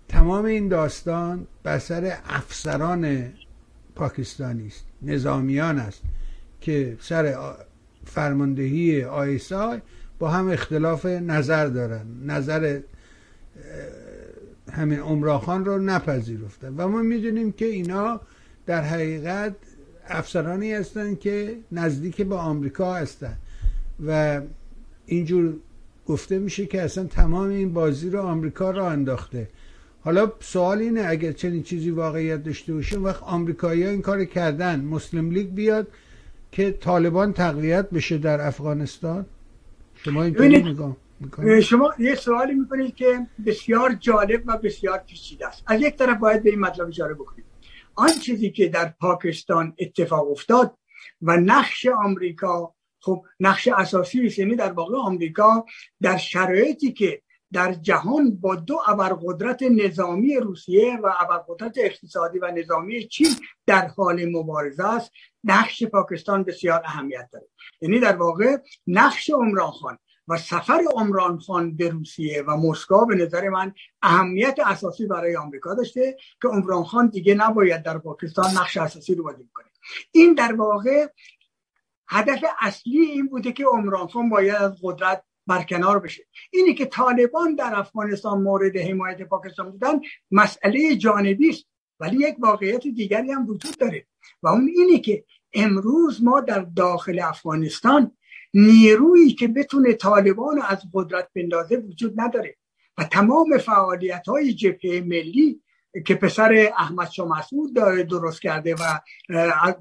تمام 0.09 0.45
این 0.45 0.67
داستان 0.67 1.47
بسر 1.65 2.17
افسران 2.25 3.33
پاکستانی 3.95 4.67
است 4.67 4.85
نظامیان 5.01 5.79
است. 5.79 6.03
که 6.61 6.97
سر 7.01 7.35
فرماندهی 8.05 9.03
آیسای 9.03 9.79
با 10.19 10.29
هم 10.29 10.49
اختلاف 10.49 11.05
نظر 11.05 11.65
دارن. 11.65 12.05
نظر 12.25 12.79
همین 14.71 14.99
عمراخان 14.99 15.65
رو 15.65 15.77
نپذیرفتن. 15.77 16.73
و 16.77 16.87
ما 16.87 17.01
می‌دونیم 17.01 17.51
که 17.51 17.65
اینا 17.65 18.21
در 18.65 18.81
حقیقت 18.81 19.55
افسرانی 20.07 20.73
هستند 20.73 21.19
که 21.19 21.57
نزدیک 21.71 22.21
به 22.21 22.35
آمریکا 22.35 22.93
هستند 22.95 23.37
و 24.07 24.41
اینجور 25.05 25.53
گفته 26.07 26.39
میشه 26.39 26.65
که 26.65 26.81
اصلا 26.81 27.03
تمام 27.03 27.49
این 27.49 27.73
بازی 27.73 28.09
رو 28.09 28.21
آمریکا 28.21 28.71
را 28.71 28.89
انداخته. 28.89 29.47
حالا 30.03 30.31
سوال 30.39 30.79
اینه 30.79 31.03
اگر 31.07 31.31
چنین 31.31 31.63
چیزی 31.63 31.89
واقعیت 31.89 32.43
داشته 32.43 32.73
باشه 32.73 32.99
وقت 32.99 33.23
آمریکایی 33.23 33.83
ها 33.83 33.89
این 33.89 34.01
کار 34.01 34.25
کردن 34.25 34.79
مسلم 34.79 35.31
لیگ 35.31 35.49
بیاد 35.49 35.87
که 36.51 36.71
طالبان 36.71 37.33
تقویت 37.33 37.89
بشه 37.89 38.17
در 38.17 38.41
افغانستان؟ 38.41 39.25
شما 39.95 40.23
اینطوری 40.23 40.63
نگاه 40.63 40.97
شما 41.61 41.93
یه 41.99 42.15
سوالی 42.15 42.53
می‌کنید 42.53 42.95
که 42.95 43.27
بسیار 43.45 43.93
جالب 43.93 44.43
و 44.45 44.57
بسیار 44.57 44.97
پیچیده 44.97 45.47
است. 45.47 45.63
از 45.67 45.81
یک 45.81 45.95
طرف 45.95 46.17
باید 46.17 46.43
به 46.43 46.49
این 46.49 46.59
مطلب 46.59 46.87
اشاره 46.87 47.13
بکنید 47.13 47.45
آن 47.95 48.19
چیزی 48.19 48.51
که 48.51 48.67
در 48.67 48.93
پاکستان 48.99 49.75
اتفاق 49.79 50.31
افتاد 50.31 50.77
و 51.21 51.37
نقش 51.37 51.85
آمریکا 51.85 52.73
خب 52.99 53.25
نقش 53.39 53.67
اساسی 53.67 54.25
است 54.25 54.39
یعنی 54.39 54.55
در 54.55 54.71
واقع 54.71 54.97
آمریکا 54.97 55.65
در 56.01 56.17
شرایطی 56.17 56.91
که 56.91 57.21
در 57.53 57.73
جهان 57.73 58.35
با 58.35 58.55
دو 58.55 58.79
ابرقدرت 58.87 59.63
نظامی 59.63 60.35
روسیه 60.35 60.97
و 61.03 61.13
ابرقدرت 61.19 61.73
اقتصادی 61.77 62.39
و 62.39 62.51
نظامی 62.51 63.07
چین 63.07 63.35
در 63.65 63.87
حال 63.87 64.25
مبارزه 64.25 64.87
است 64.87 65.11
نقش 65.43 65.83
پاکستان 65.83 66.43
بسیار 66.43 66.81
اهمیت 66.85 67.29
داره. 67.33 67.47
یعنی 67.81 67.99
در 67.99 68.15
واقع 68.15 68.57
نقش 68.87 69.29
عمران 69.29 69.71
خان 69.71 69.97
و 70.27 70.37
سفر 70.37 70.83
عمران 70.95 71.39
خان 71.39 71.75
به 71.75 71.89
روسیه 71.89 72.43
و 72.47 72.57
مسکو 72.57 73.05
به 73.05 73.15
نظر 73.15 73.49
من 73.49 73.73
اهمیت 74.01 74.57
اساسی 74.65 75.05
برای 75.05 75.35
آمریکا 75.35 75.73
داشته 75.73 76.17
که 76.41 76.47
عمران 76.47 76.83
خان 76.83 77.07
دیگه 77.07 77.33
نباید 77.33 77.83
در 77.83 77.97
پاکستان 77.97 78.45
نقش 78.45 78.77
اساسی 78.77 79.15
رو 79.15 79.23
بازی 79.23 79.49
کنه 79.53 79.65
این 80.11 80.33
در 80.33 80.53
واقع 80.53 81.07
هدف 82.07 82.43
اصلی 82.59 82.99
این 82.99 83.27
بوده 83.27 83.51
که 83.51 83.65
عمران 83.65 84.07
خان 84.07 84.29
باید 84.29 84.55
از 84.55 84.73
قدرت 84.83 85.23
برکنار 85.47 85.99
بشه. 85.99 86.23
اینی 86.51 86.73
که 86.73 86.85
طالبان 86.85 87.55
در 87.55 87.79
افغانستان 87.79 88.41
مورد 88.41 88.77
حمایت 88.77 89.21
پاکستان 89.21 89.71
بودن 89.71 89.99
مسئله 90.31 90.95
جانبی 90.95 91.49
است. 91.49 91.65
ولی 91.99 92.17
یک 92.17 92.35
واقعیت 92.39 92.81
دیگری 92.81 93.31
هم 93.31 93.47
وجود 93.47 93.77
داره. 93.77 94.07
و 94.43 94.47
اون 94.47 94.71
اینی 94.75 94.99
که 94.99 95.23
امروز 95.53 96.23
ما 96.23 96.41
در 96.41 96.59
داخل 96.59 97.19
افغانستان 97.19 98.11
نیرویی 98.53 99.33
که 99.33 99.47
بتونه 99.47 99.93
طالبان 99.93 100.55
رو 100.55 100.63
از 100.63 100.81
قدرت 100.93 101.29
بندازه 101.35 101.75
وجود 101.75 102.21
نداره. 102.21 102.57
و 102.97 103.03
تمام 103.03 103.57
فعالیت 103.57 104.27
های 104.27 104.53
جبهه 104.53 105.01
ملی 105.01 105.61
که 106.05 106.15
پسر 106.15 106.71
احمد 106.77 107.09
شاه 107.09 107.39
مسعود 107.39 107.73
درست 108.09 108.41
کرده 108.41 108.75
و 108.75 108.99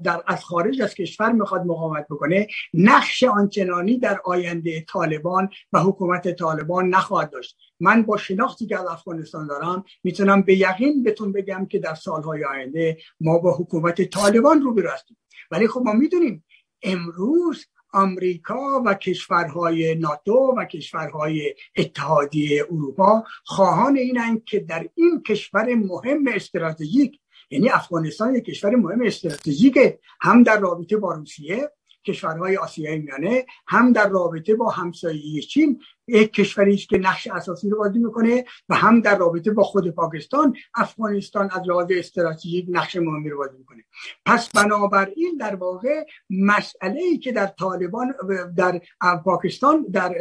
در 0.03 0.23
از 0.27 0.43
خارج 0.43 0.81
از 0.81 0.93
کشور 0.93 1.31
می‌خواد 1.31 1.61
مقاومت 1.61 2.05
بکنه 2.09 2.47
نقش 2.73 3.23
آنچنانی 3.23 3.99
در 3.99 4.21
آینده 4.23 4.81
طالبان 4.81 5.49
و 5.73 5.79
حکومت 5.79 6.35
طالبان 6.35 6.89
نخواهد 6.89 7.29
داشت. 7.29 7.57
من 7.79 8.03
با 8.03 8.17
شناختی 8.17 8.67
که 8.67 8.79
از 8.79 8.85
افغانستان 8.85 9.47
دارم 9.47 9.83
می‌تونم 10.03 10.41
به 10.41 10.57
یقین 10.57 11.03
بهتون 11.03 11.31
بگم 11.31 11.65
که 11.65 11.79
در 11.79 11.95
سالهای 11.95 12.45
آینده 12.45 12.97
ما 13.19 13.37
با 13.37 13.57
حکومت 13.57 14.01
طالبان 14.01 14.61
رو 14.61 14.89
هستیم. 14.89 15.17
ولی 15.51 15.67
خب 15.67 15.81
ما 15.85 15.93
می‌دونیم 15.93 16.43
امروز 16.83 17.65
آمریکا 17.91 18.83
و 18.85 18.93
کشورهای 18.93 19.95
ناتو 19.95 20.55
و 20.57 20.65
کشورهای 20.65 21.55
اتحادیه 21.77 22.65
اروپا 22.71 23.23
خواهان 23.43 23.97
اینند 23.97 24.43
که 24.43 24.59
در 24.59 24.89
این 24.95 25.23
کشور 25.23 25.75
مهم 25.75 26.27
استراتژیک 26.27 27.19
یعنی 27.49 27.69
افغانستان 27.69 28.35
یک 28.35 28.45
کشور 28.45 28.75
مهم 28.75 29.01
استراتژیک 29.01 29.77
هم 30.21 30.43
در 30.43 30.59
رابطه 30.59 30.97
با 30.97 31.13
روسیه 31.13 31.71
کشورهای 32.05 32.57
آسیای 32.57 32.97
میانه 32.97 33.45
هم 33.67 33.93
در 33.93 34.09
رابطه 34.09 34.55
با 34.55 34.69
همسایه 34.69 35.41
چین 35.41 35.81
یک 36.07 36.33
کشوری 36.33 36.73
است 36.73 36.89
که 36.89 36.97
نقش 36.97 37.27
اساسی 37.27 37.69
رو 37.69 37.77
بازی 37.77 37.99
می‌کنه 37.99 38.45
و 38.69 38.75
هم 38.75 39.01
در 39.01 39.17
رابطه 39.17 39.51
با 39.51 39.63
خود 39.63 39.89
پاکستان 39.89 40.55
افغانستان 40.75 41.49
از 41.51 41.61
لحاظ 41.67 41.87
استراتژیک 41.89 42.65
نقش 42.69 42.95
مهمی 42.95 43.29
رو 43.29 43.37
بازی 43.37 43.57
می‌کنه. 43.57 43.83
پس 44.25 44.49
بنابراین 44.49 45.37
در 45.39 45.55
واقع 45.55 46.05
مسئله 46.29 47.01
ای 47.01 47.17
که 47.17 47.31
در 47.31 47.47
طالبان 47.47 48.13
در 48.57 48.81
پاکستان 49.25 49.85
در 49.93 50.15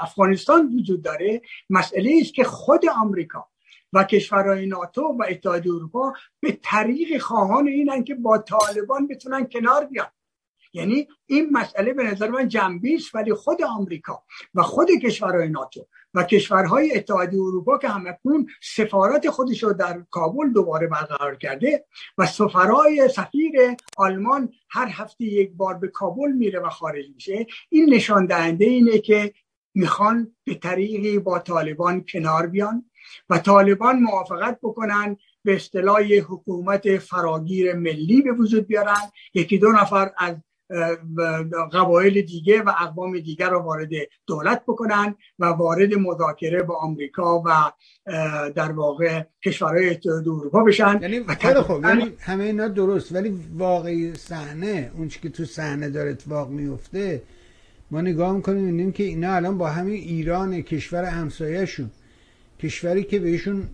افغانستان 0.00 0.74
وجود 0.78 1.02
داره 1.02 1.42
مسئله 1.70 2.18
است 2.20 2.34
که 2.34 2.44
خود 2.44 2.88
آمریکا 3.02 3.48
و 3.92 4.04
کشورهای 4.04 4.66
ناتو 4.66 5.02
و 5.02 5.24
اتحادیه 5.28 5.74
اروپا 5.74 6.12
به 6.40 6.58
طریق 6.62 7.22
خواهان 7.22 7.68
اینن 7.68 8.04
که 8.04 8.14
با 8.14 8.38
طالبان 8.38 9.06
بتونن 9.06 9.46
کنار 9.46 9.84
بیان. 9.84 10.06
یعنی 10.72 11.08
این 11.26 11.50
مسئله 11.52 11.92
به 11.92 12.02
نظر 12.02 12.28
من 12.28 12.48
جنبی 12.48 12.94
است 12.94 13.14
ولی 13.14 13.34
خود 13.34 13.62
آمریکا 13.62 14.22
و 14.54 14.62
خود 14.62 14.88
کشورهای 15.02 15.48
ناتو 15.48 15.86
و 16.14 16.22
کشورهای 16.22 16.96
اتحادیه 16.96 17.40
اروپا 17.40 17.78
که 17.78 17.88
همکنون 17.88 18.46
سفارت 18.62 19.30
خودش 19.30 19.62
رو 19.62 19.72
در 19.72 20.04
کابل 20.10 20.52
دوباره 20.52 20.86
برقرار 20.86 21.36
کرده 21.36 21.84
و 22.18 22.26
سفرای 22.26 23.08
سفیر 23.08 23.52
آلمان 23.96 24.52
هر 24.70 24.88
هفته 24.92 25.24
یک 25.24 25.52
بار 25.52 25.74
به 25.74 25.88
کابل 25.88 26.32
میره 26.32 26.60
و 26.60 26.68
خارج 26.68 27.04
میشه 27.14 27.46
این 27.68 27.94
نشان 27.94 28.26
دهنده 28.26 28.64
اینه 28.64 28.98
که 28.98 29.32
می‌خوان 29.74 30.36
به 30.44 30.54
طریقی 30.54 31.18
با 31.18 31.38
طالبان 31.38 32.04
کنار 32.12 32.46
بیان 32.46 32.84
و 33.30 33.38
طالبان 33.38 33.98
موافقت 34.00 34.58
بکنن 34.62 35.16
به 35.44 35.54
اصطلاح 35.54 36.02
حکومت 36.02 36.98
فراگیر 36.98 37.74
ملی 37.74 38.22
به 38.22 38.32
وجود 38.32 38.66
بیارن. 38.66 39.10
یکی 39.34 39.58
دو 39.58 39.72
نفر 39.72 40.12
از 40.18 40.36
قبایل 41.72 42.22
دیگه 42.22 42.62
و 42.62 42.72
اقوام 42.80 43.18
دیگر 43.18 43.50
رو 43.50 43.58
وارد 43.58 43.90
دولت 44.26 44.62
بکنن 44.68 45.14
و 45.38 45.44
وارد 45.44 45.94
مذاکره 45.94 46.62
با 46.62 46.76
آمریکا 46.76 47.42
و 47.46 47.72
در 48.50 48.72
واقع 48.72 49.22
کشورهای 49.44 49.90
اتحاد 49.90 50.28
اروپا 50.28 50.64
بشن 50.64 50.98
یعنی 51.02 51.24
خوب 51.62 51.84
یعنی 51.84 52.12
همه 52.20 52.44
اینا 52.44 52.68
درست 52.68 53.14
ولی 53.14 53.40
واقعی 53.54 54.14
صحنه 54.14 54.90
اون 54.94 55.08
که 55.08 55.28
تو 55.28 55.44
صحنه 55.44 55.90
داره 55.90 56.10
اتفاق 56.10 56.48
میفته 56.48 57.22
ما 57.90 58.00
نگاه 58.00 58.32
می‌کنیم 58.32 58.64
می‌بینیم 58.64 58.92
که 58.92 59.02
اینا 59.02 59.34
الان 59.34 59.58
با 59.58 59.68
همین 59.68 59.94
ایران 59.94 60.62
کشور 60.62 61.04
همسایهشون 61.04 61.90
کشوری 62.60 63.04
که 63.04 63.18
بهشون 63.18 63.68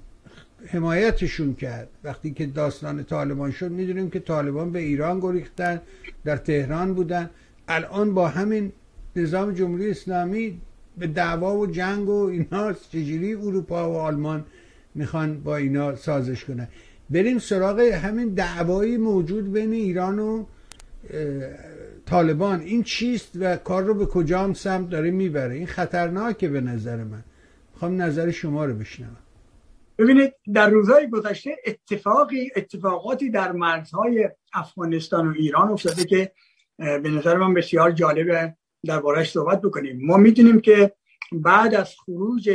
حمایتشون 0.67 1.55
کرد. 1.55 1.89
وقتی 2.05 2.31
که 2.31 2.47
داستان 2.47 3.05
طالبان 3.05 3.51
شد 3.51 3.71
می‌دونیم 3.71 4.11
که 4.11 4.21
طالبان 4.21 4.73
به 4.73 4.79
ایران 4.79 5.21
گریختن 5.21 5.81
در 6.25 6.37
تهران 6.37 6.95
بودن. 6.95 7.31
الان 7.69 8.15
با 8.15 8.29
همین 8.29 8.73
نظام 9.17 9.53
جمهوری 9.53 9.91
اسلامی 9.91 10.61
به 10.99 11.07
دعوا 11.07 11.57
و 11.57 11.67
جنگ 11.67 12.09
و 12.09 12.25
اینا 12.25 12.73
چجوری 12.73 13.35
اروپا 13.35 13.93
و 13.93 13.97
آلمان 13.97 14.45
می‌خوان 14.95 15.41
با 15.41 15.57
اینا 15.57 15.97
سازش 15.97 16.45
کنن؟ 16.45 16.69
بریم 17.11 17.39
سراغ 17.39 17.81
همین 17.81 18.29
دعوایی 18.29 18.97
موجود 18.97 19.53
بین 19.53 19.73
ایران 19.73 20.19
و 20.19 20.45
طالبان. 22.07 22.61
این 22.61 22.83
چیست 22.83 23.31
و 23.41 23.57
کار 23.57 23.83
رو 23.85 23.95
به 23.95 24.07
کجام 24.07 24.55
سمت 24.55 24.91
داره 24.91 25.11
می‌بره؟ 25.11 25.55
این 25.55 25.67
خطرناکه 25.67 26.49
به 26.49 26.61
نظر 26.61 26.97
من. 26.97 27.25
می‌خوام 27.73 28.03
نظر 28.03 28.31
شما 28.31 28.65
رو 28.65 28.75
بشنوم. 28.75 29.17
ببینید 29.99 30.35
در 30.55 30.69
روزهای 30.71 31.11
گذشته 31.11 31.57
اتفاقی 31.67 32.51
اتفاقاتی 32.57 33.31
در 33.31 33.53
مرزهای 33.53 34.31
افغانستان 34.53 35.29
و 35.29 35.33
ایران 35.37 35.69
افتاده 35.69 36.05
که 36.05 36.33
به 36.79 37.11
نظر 37.11 37.37
من 37.37 37.55
بسیار 37.55 37.91
جالبه 37.91 38.57
دربارهش 38.87 39.31
صحبت 39.31 39.61
بکنیم. 39.63 40.07
ما 40.07 40.17
می‌دونیم 40.17 40.61
که 40.61 40.95
بعد 41.33 41.75
از 41.75 41.95
خروج 42.05 42.51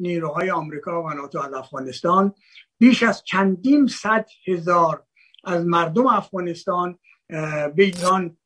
نیروهای 0.00 0.50
آمریکا 0.50 1.02
و 1.02 1.10
ناتو 1.10 1.38
از 1.38 1.52
افغانستان 1.52 2.34
بیش 2.78 3.02
از 3.02 3.24
چندین 3.24 3.86
صد 3.86 4.26
هزار 4.46 5.04
از 5.44 5.66
مردم 5.66 6.06
افغانستان 6.06 6.98
به 7.28 7.72
ایران 7.76 8.36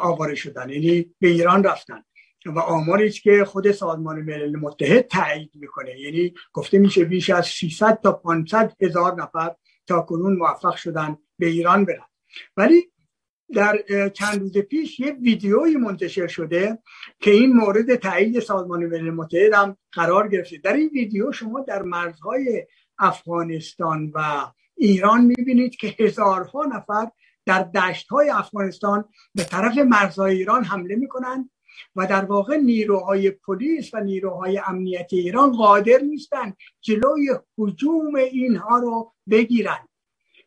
آواره 0.00 0.34
شدن 0.34 0.68
یعنی 0.70 1.14
به 1.18 1.28
ایران 1.28 1.64
رفتن. 1.64 2.04
و 2.46 2.58
آماری 2.58 3.10
که 3.10 3.44
خود 3.44 3.72
سازمان 3.72 4.22
ملل 4.22 4.56
متحد 4.56 5.06
تایید 5.06 5.50
می‌کنه. 5.54 6.00
یعنی 6.00 6.34
گفته 6.52 6.78
میشه 6.78 7.04
بیش 7.04 7.30
از 7.30 7.48
600 7.48 8.00
تا 8.02 8.12
500 8.12 8.72
هزار 8.80 9.22
نفر 9.22 9.54
تا 9.86 10.00
کنون 10.00 10.36
موفق 10.36 10.76
شدن 10.76 11.18
به 11.38 11.46
ایران 11.46 11.84
برن. 11.84 12.06
ولی 12.56 12.92
در 13.54 14.08
چند 14.08 14.40
روز 14.40 14.58
پیش 14.58 15.00
یه 15.00 15.12
ویدیویی 15.12 15.76
منتشر 15.76 16.26
شده 16.26 16.78
که 17.20 17.30
این 17.30 17.52
مورد 17.52 17.94
تایید 17.94 18.40
سازمان 18.40 18.86
ملل 18.86 19.10
متحد 19.10 19.52
هم 19.52 19.76
قرار 19.92 20.28
گرفته. 20.28 20.58
در 20.58 20.72
این 20.72 20.90
ویدیو 20.92 21.32
شما 21.32 21.60
در 21.60 21.82
مرزهای 21.82 22.66
افغانستان 22.98 24.12
و 24.14 24.46
ایران 24.76 25.24
می‌بینید 25.24 25.76
که 25.76 25.94
هزارها 25.98 26.64
نفر 26.64 27.10
در 27.46 27.62
دشت 27.62 28.08
های 28.08 28.30
افغانستان 28.30 29.04
به 29.34 29.44
طرف 29.44 29.78
مرزهای 29.78 30.36
ایران 30.36 30.64
حمله 30.64 30.96
می‌کنند 30.96 31.50
و 31.96 32.06
در 32.06 32.24
واقع 32.24 32.56
نیروهای 32.56 33.30
پلیس 33.30 33.94
و 33.94 34.00
نیروهای 34.00 34.60
امنیتی 34.66 35.18
ایران 35.18 35.52
قادر 35.52 35.98
نیستند 35.98 36.56
جلوی 36.80 37.30
حجوم 37.58 38.14
اینها 38.14 38.78
رو 38.78 39.12
بگیرند 39.30 39.88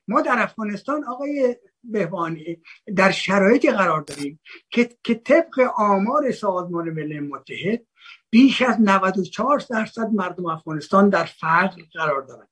ما 0.08 0.22
در 0.22 0.36
افغانستان 0.38 1.04
آقای 1.04 1.56
بهبانی 1.84 2.58
در 2.96 3.12
شرایطی 3.12 3.72
قرار 3.72 4.02
داریم 4.02 4.40
که, 4.70 4.90
که 5.04 5.16
طبق 5.16 5.60
آمار 5.78 6.32
سازمان 6.32 6.90
ملل 6.90 7.20
متحد 7.20 7.86
بیش 8.30 8.62
از 8.62 8.82
94 8.82 9.64
درصد 9.70 10.10
مردم 10.14 10.46
افغانستان 10.46 11.10
در 11.10 11.26
فقر 11.26 11.82
قرار 11.94 12.22
دارند 12.22 12.50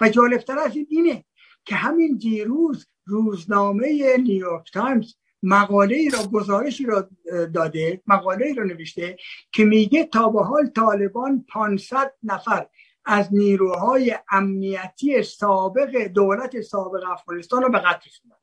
و 0.00 0.08
جالبتر 0.08 0.58
از 0.58 0.76
این 0.76 0.86
اینه 0.90 1.24
که 1.64 1.74
همین 1.74 2.16
دیروز 2.16 2.86
روزنامه 3.06 4.16
نیویورک 4.16 4.72
تایمز 4.72 5.14
مقاله 5.42 5.96
ای 5.96 6.10
را 6.10 6.18
گزارشی 6.32 6.84
را 6.84 7.08
داده 7.54 8.02
مقاله 8.06 8.46
ای 8.46 8.54
را 8.54 8.64
نوشته 8.64 9.16
که 9.52 9.64
میگه 9.64 10.04
تا 10.04 10.28
به 10.28 10.42
حال 10.42 10.66
طالبان 10.66 11.44
500 11.48 12.14
نفر 12.22 12.66
از 13.04 13.34
نیروهای 13.34 14.18
امنیتی 14.30 15.22
سابق 15.22 16.06
دولت 16.06 16.60
سابق 16.60 17.10
افغانستان 17.10 17.62
را 17.62 17.68
به 17.68 17.78
قتل 17.78 18.06
رسوندن. 18.06 18.39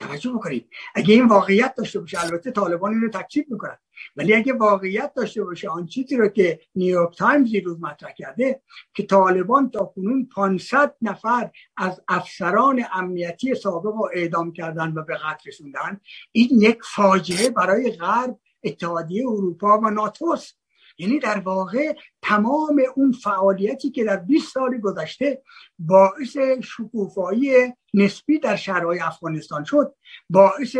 توجه 0.00 0.30
بکنید. 0.32 0.70
اگه 0.94 1.14
این 1.14 1.28
واقعیت 1.28 1.74
داشته 1.76 2.00
باشه 2.00 2.24
البته 2.24 2.50
طالبان 2.50 2.94
اینو 2.94 3.08
تکذیب 3.10 3.46
می‌کنن. 3.50 3.78
ولی 4.16 4.34
اگه 4.34 4.52
واقعیت 4.52 5.14
داشته 5.16 5.44
باشه 5.44 5.68
آن 5.70 5.86
چیزی 5.86 6.16
رو 6.16 6.28
که 6.28 6.60
نیویورک 6.74 7.18
تایمز 7.18 7.54
روز 7.64 7.80
مطرح 7.80 8.12
کرده 8.12 8.62
که 8.94 9.02
طالبان 9.02 9.70
تا 9.70 9.84
کنون 9.84 10.28
500 10.34 10.96
نفر 11.02 11.50
از 11.76 12.02
افسران 12.08 12.84
امنیتی 12.94 13.54
سابق 13.54 13.86
رو 13.86 14.10
اعدام 14.14 14.52
کردن 14.52 14.92
و 14.96 15.02
به 15.04 15.14
قتل 15.14 15.48
رسوندن 15.50 16.00
این 16.32 16.48
یک 16.52 16.78
فاجعه 16.96 17.50
برای 17.50 17.92
غرب 17.92 18.38
اتحادیه 18.64 19.24
اروپا 19.28 19.78
و 19.80 19.90
ناتوست 19.90 20.57
یعنی 20.98 21.18
در 21.18 21.38
واقع 21.38 21.96
تمام 22.22 22.82
اون 22.96 23.12
فعالیتی 23.12 23.90
که 23.90 24.04
در 24.04 24.16
20 24.16 24.54
سال 24.54 24.78
گذشته 24.78 25.42
باعث 25.78 26.36
شکوفایی 26.62 27.52
نسبی 27.94 28.38
در 28.38 28.56
شهرهای 28.56 29.00
افغانستان 29.00 29.64
شد 29.64 29.94
باعث 30.30 30.76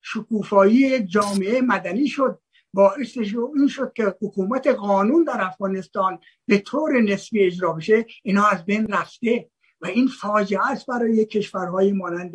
شکوفایی 0.00 1.02
جامعه 1.06 1.60
مدنی 1.60 2.06
شد 2.06 2.38
باعث 2.74 3.16
این 3.56 3.68
شد 3.68 3.92
که 3.92 4.14
حکومت 4.22 4.66
قانون 4.66 5.24
در 5.24 5.44
افغانستان 5.44 6.18
به 6.46 6.58
طور 6.58 7.00
نسبی 7.00 7.46
اجرا 7.46 7.72
بشه. 7.72 8.06
اینا 8.22 8.46
از 8.46 8.64
بین 8.64 8.86
رفته 8.86 9.50
و 9.80 9.86
این 9.86 10.08
فاجعه 10.08 10.70
است 10.70 10.86
برای 10.86 11.24
کشورهای 11.24 11.92
مانند 11.92 12.32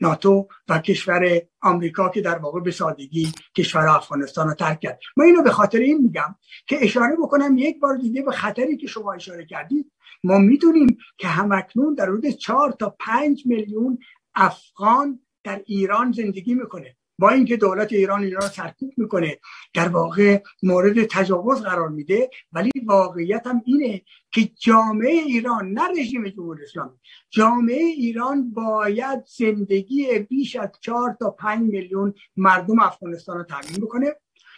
ناتو 0.00 0.48
و 0.68 0.78
کشور 0.78 1.40
آمریکا 1.62 2.08
که 2.08 2.20
در 2.20 2.38
واقع 2.38 2.60
به 2.60 2.70
سادگی 2.70 3.32
کشور 3.56 3.88
افغانستان 3.88 4.48
رو 4.48 4.54
ترک 4.54 4.80
کرد. 4.80 5.00
من 5.16 5.24
اینو 5.24 5.42
به 5.42 5.50
خاطر 5.50 5.78
این 5.78 5.98
میگم 5.98 6.34
که 6.66 6.78
اشاره 6.80 7.16
بکنم 7.22 7.58
یک 7.58 7.80
بار 7.80 7.96
دیگه 7.96 8.22
به 8.22 8.32
خطری 8.32 8.76
که 8.76 8.86
شما 8.86 9.12
اشاره 9.12 9.46
کردید. 9.46 9.92
ما 10.24 10.38
می‌دونیم 10.38 10.98
که 11.18 11.28
همکنون 11.28 11.94
در 11.94 12.08
حدود 12.08 12.28
چهار 12.28 12.72
تا 12.72 12.96
پنج 13.00 13.46
میلیون 13.46 13.98
افغان 14.34 15.20
در 15.44 15.62
ایران 15.66 16.12
زندگی 16.12 16.54
می‌کنه. 16.54 16.96
با 17.18 17.28
اینکه 17.28 17.56
دولت 17.56 17.92
ایران 17.92 18.22
اینا 18.22 18.38
رو 18.38 18.48
سرکوب 18.48 18.92
می‌کنه 18.96 19.38
در 19.74 19.88
واقع 19.88 20.42
مورد 20.62 21.04
تجاوز 21.04 21.62
قرار 21.62 21.88
میده 21.88 22.30
ولی 22.52 22.70
واقعیت 22.86 23.46
هم 23.46 23.62
اینه 23.64 24.02
که 24.30 24.50
جامعه 24.60 25.12
ایران 25.12 25.72
نه 25.72 25.82
رژیم 26.00 26.28
جمهوری 26.28 26.62
اسلامی 26.62 26.98
جامعه 27.30 27.84
ایران 27.84 28.50
باید 28.50 29.24
زندگی 29.38 30.18
بیش 30.18 30.56
از 30.56 30.68
چهار 30.80 31.16
تا 31.20 31.30
پنج 31.30 31.60
میلیون 31.60 32.14
مردم 32.36 32.80
افغانستان 32.80 33.36
رو 33.38 33.44
تامین 33.44 33.80
بکنه 33.80 34.14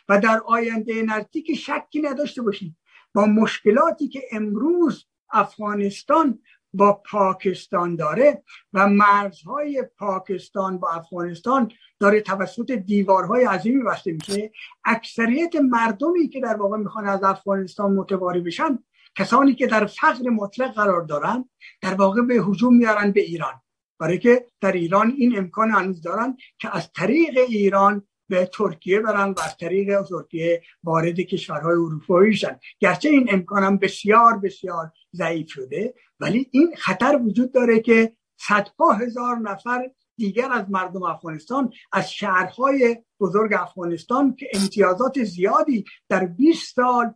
و 0.09 0.21
در 0.21 0.41
آینده 0.47 1.03
نزدیک 1.03 1.55
شکی 1.55 2.01
نداشته 2.03 2.43
باشید 2.43 2.77
با 3.15 3.27
مشکلاتی 3.27 4.09
که 4.09 4.23
امروز 4.33 5.07
افغانستان 5.33 6.39
با 6.73 7.03
پاکستان 7.11 7.97
داره 7.97 8.43
و 8.73 8.89
مرزهای 8.89 9.85
پاکستان 9.99 10.79
با 10.79 10.91
افغانستان 10.91 11.73
داره 12.01 12.21
توسط 12.21 12.71
دیوارهای 12.71 13.45
عظیمی 13.45 13.83
بسته 13.83 14.13
میشه. 14.13 14.53
اکثریت 14.85 15.57
مردمی 15.57 16.29
که 16.29 16.41
در 16.41 16.57
واقع 16.57 16.77
می‌خوان 16.77 17.07
از 17.07 17.23
افغانستان 17.23 17.93
متواری 17.93 18.41
بشن 18.41 18.79
کسانی 19.17 19.55
که 19.55 19.67
در 19.67 19.87
فقر 19.87 20.31
مطلق 20.31 20.75
قرار 20.75 21.03
دارن 21.03 21.49
در 21.81 21.95
واقع 21.95 22.23
به 22.23 22.35
حجوم 22.35 22.77
میارن 22.77 23.13
به 23.13 23.21
ایران. 23.21 23.61
برای 23.99 24.19
که 24.19 24.47
در 24.61 24.73
ایران 24.73 25.15
این 25.19 25.39
امکان 25.39 25.71
هنوز 25.71 26.03
دارن 26.03 26.37
که 26.59 26.77
از 26.77 26.93
طریق 26.93 27.39
ایران 27.49 28.07
به 28.31 28.51
ترکیه 28.53 29.01
برن 29.01 29.31
و 29.31 29.41
از 29.41 29.57
طریق 29.57 30.03
ترکیه 30.03 30.63
وارد 30.85 31.21
کشورهای 31.21 31.73
اروپایی 31.73 32.35
شن. 32.35 32.59
گرچه 32.79 33.09
این 33.09 33.29
امکان 33.31 33.63
هم 33.63 33.77
بسیار 33.77 34.39
بسیار 34.39 34.93
ضعیف 35.15 35.51
شده 35.51 35.95
ولی 36.21 36.49
این 36.51 36.75
خطر 36.79 37.21
وجود 37.23 37.53
داره 37.53 37.81
که 37.81 38.13
صدها 38.37 38.93
هزار 38.93 39.37
نفر 39.37 39.91
دیگر 40.17 40.53
از 40.53 40.71
مردم 40.71 41.03
افغانستان 41.03 41.73
از 41.93 42.13
شهرهای 42.13 42.97
بزرگ 43.21 43.53
افغانستان 43.53 44.37
که 44.37 44.49
امتیازات 44.55 45.25
زیادی 45.25 45.85
در 46.09 46.27
20 46.27 46.75
سال 46.75 47.15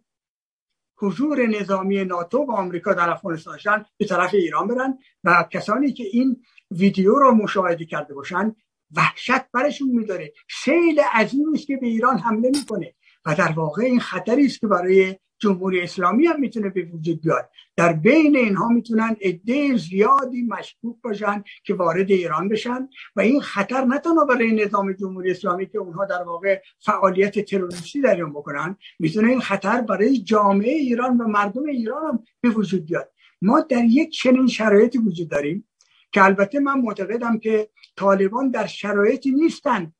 حضور 0.96 1.46
نظامی 1.46 2.04
ناتو 2.04 2.38
و 2.38 2.52
آمریکا 2.52 2.94
در 2.94 3.10
افغانستان 3.10 3.84
به 3.96 4.06
طرف 4.06 4.34
ایران 4.34 4.68
برن 4.68 4.98
و 5.24 5.48
کسانی 5.50 5.92
که 5.92 6.04
این 6.12 6.42
ویدیو 6.70 7.14
رو 7.14 7.34
مشاهده 7.34 7.84
کرده 7.84 8.14
باشن 8.14 8.56
وحشت 8.96 9.44
برشون 9.54 9.88
میداره. 9.88 10.32
سیل 10.64 11.00
عظیمی 11.12 11.54
است 11.54 11.66
که 11.66 11.76
به 11.76 11.86
ایران 11.86 12.18
حمله 12.18 12.50
می‌کنه. 12.50 12.94
و 13.26 13.34
در 13.34 13.52
واقع 13.52 13.82
این 13.82 14.00
خطری 14.00 14.46
است 14.46 14.60
که 14.60 14.66
برای 14.66 15.16
جمهوری 15.38 15.80
اسلامی 15.80 16.26
هم 16.26 16.40
می‌تونه 16.40 16.70
به 16.70 16.84
وجود 16.84 17.22
بیاد. 17.22 17.50
در 17.76 17.92
بین 17.92 18.36
اینها 18.36 18.68
می‌تونن 18.68 19.16
عده 19.22 19.76
زیادی 19.76 20.42
مشکوک 20.42 20.96
باشن 21.02 21.44
که 21.64 21.74
وارد 21.74 22.10
ایران 22.10 22.48
بشن. 22.48 22.88
و 23.16 23.20
این 23.20 23.40
خطر 23.40 23.84
نه 23.84 23.98
تنها 23.98 24.24
برای 24.24 24.52
نظام 24.52 24.92
جمهوری 24.92 25.30
اسلامی 25.30 25.66
که 25.66 25.78
اونها 25.78 26.04
در 26.04 26.22
واقع 26.22 26.60
فعالیت 26.78 27.38
تروریستی 27.38 28.00
در 28.00 28.22
اون 28.22 28.32
بکنن 28.32 28.76
می‌تونه 28.98 29.28
این 29.28 29.40
خطر 29.40 29.80
برای 29.80 30.18
جامعه 30.18 30.72
ایران 30.72 31.18
و 31.18 31.28
مردم 31.28 31.64
ایران 31.64 32.04
هم 32.04 32.24
به 32.40 32.48
وجود 32.48 32.86
بیاد. 32.86 33.10
ما 33.42 33.60
در 33.60 33.84
یک 33.84 34.10
چنین 34.10 34.46
شرایطی 34.46 34.98
وجود 34.98 35.30
داریم. 35.30 35.68
که 36.14 36.24
البته 36.24 36.60
من 36.60 36.80
معتقدم 36.80 37.38
که 37.38 37.68
طالبان 37.96 38.50
در 38.50 38.66
شرایطی 38.66 39.30
نیستن 39.30 39.92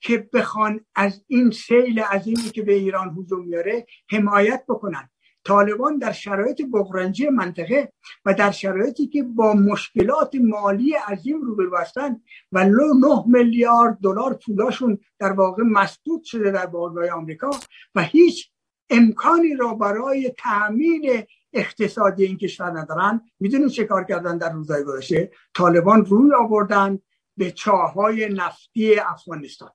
که 0.00 0.28
بخوان 0.32 0.80
از 0.94 1.24
این 1.26 1.50
سیل 1.50 2.00
عظیمی 2.00 2.50
که 2.50 2.62
به 2.62 2.72
ایران 2.72 3.16
هجوم 3.18 3.44
میاره 3.44 3.86
حمایت 4.10 4.64
بکنن. 4.68 5.08
طالبان 5.44 5.98
در 5.98 6.12
شرایط 6.12 6.62
بغرنجی 6.72 7.28
منطقه 7.28 7.92
و 8.24 8.34
در 8.34 8.50
شرایطی 8.50 9.06
که 9.06 9.22
با 9.22 9.54
مشکلات 9.54 10.34
مالی 10.34 10.92
عظیم 10.92 11.40
روبرو 11.40 11.76
هستند 11.76 12.22
و 12.52 12.58
لو 12.58 12.94
9 12.94 13.24
میلیارد 13.26 13.98
دلار 14.02 14.34
پولاشون 14.46 14.98
در 15.18 15.32
واقع 15.32 15.62
مسدود 15.62 16.24
شده 16.24 16.50
در 16.50 16.66
بازار 16.66 17.10
آمریکا 17.10 17.50
و 17.94 18.02
هیچ 18.02 18.50
امکانی 18.90 19.54
را 19.54 19.74
برای 19.74 20.34
تأمین 20.38 21.24
اقتصادی 21.52 22.24
این 22.24 22.38
کشور 22.38 22.78
ندارن. 22.78 23.20
می‌دونید 23.40 23.68
چه 23.68 23.84
کار 23.84 24.04
کردن 24.04 24.38
در 24.38 24.52
روزهای 24.52 24.84
گذشته؟ 24.84 25.32
طالبان 25.54 26.04
روی 26.04 26.34
آوردن 26.34 26.98
به 27.36 27.50
چاهای 27.50 28.28
نفتی 28.28 28.98
افغانستان. 28.98 29.70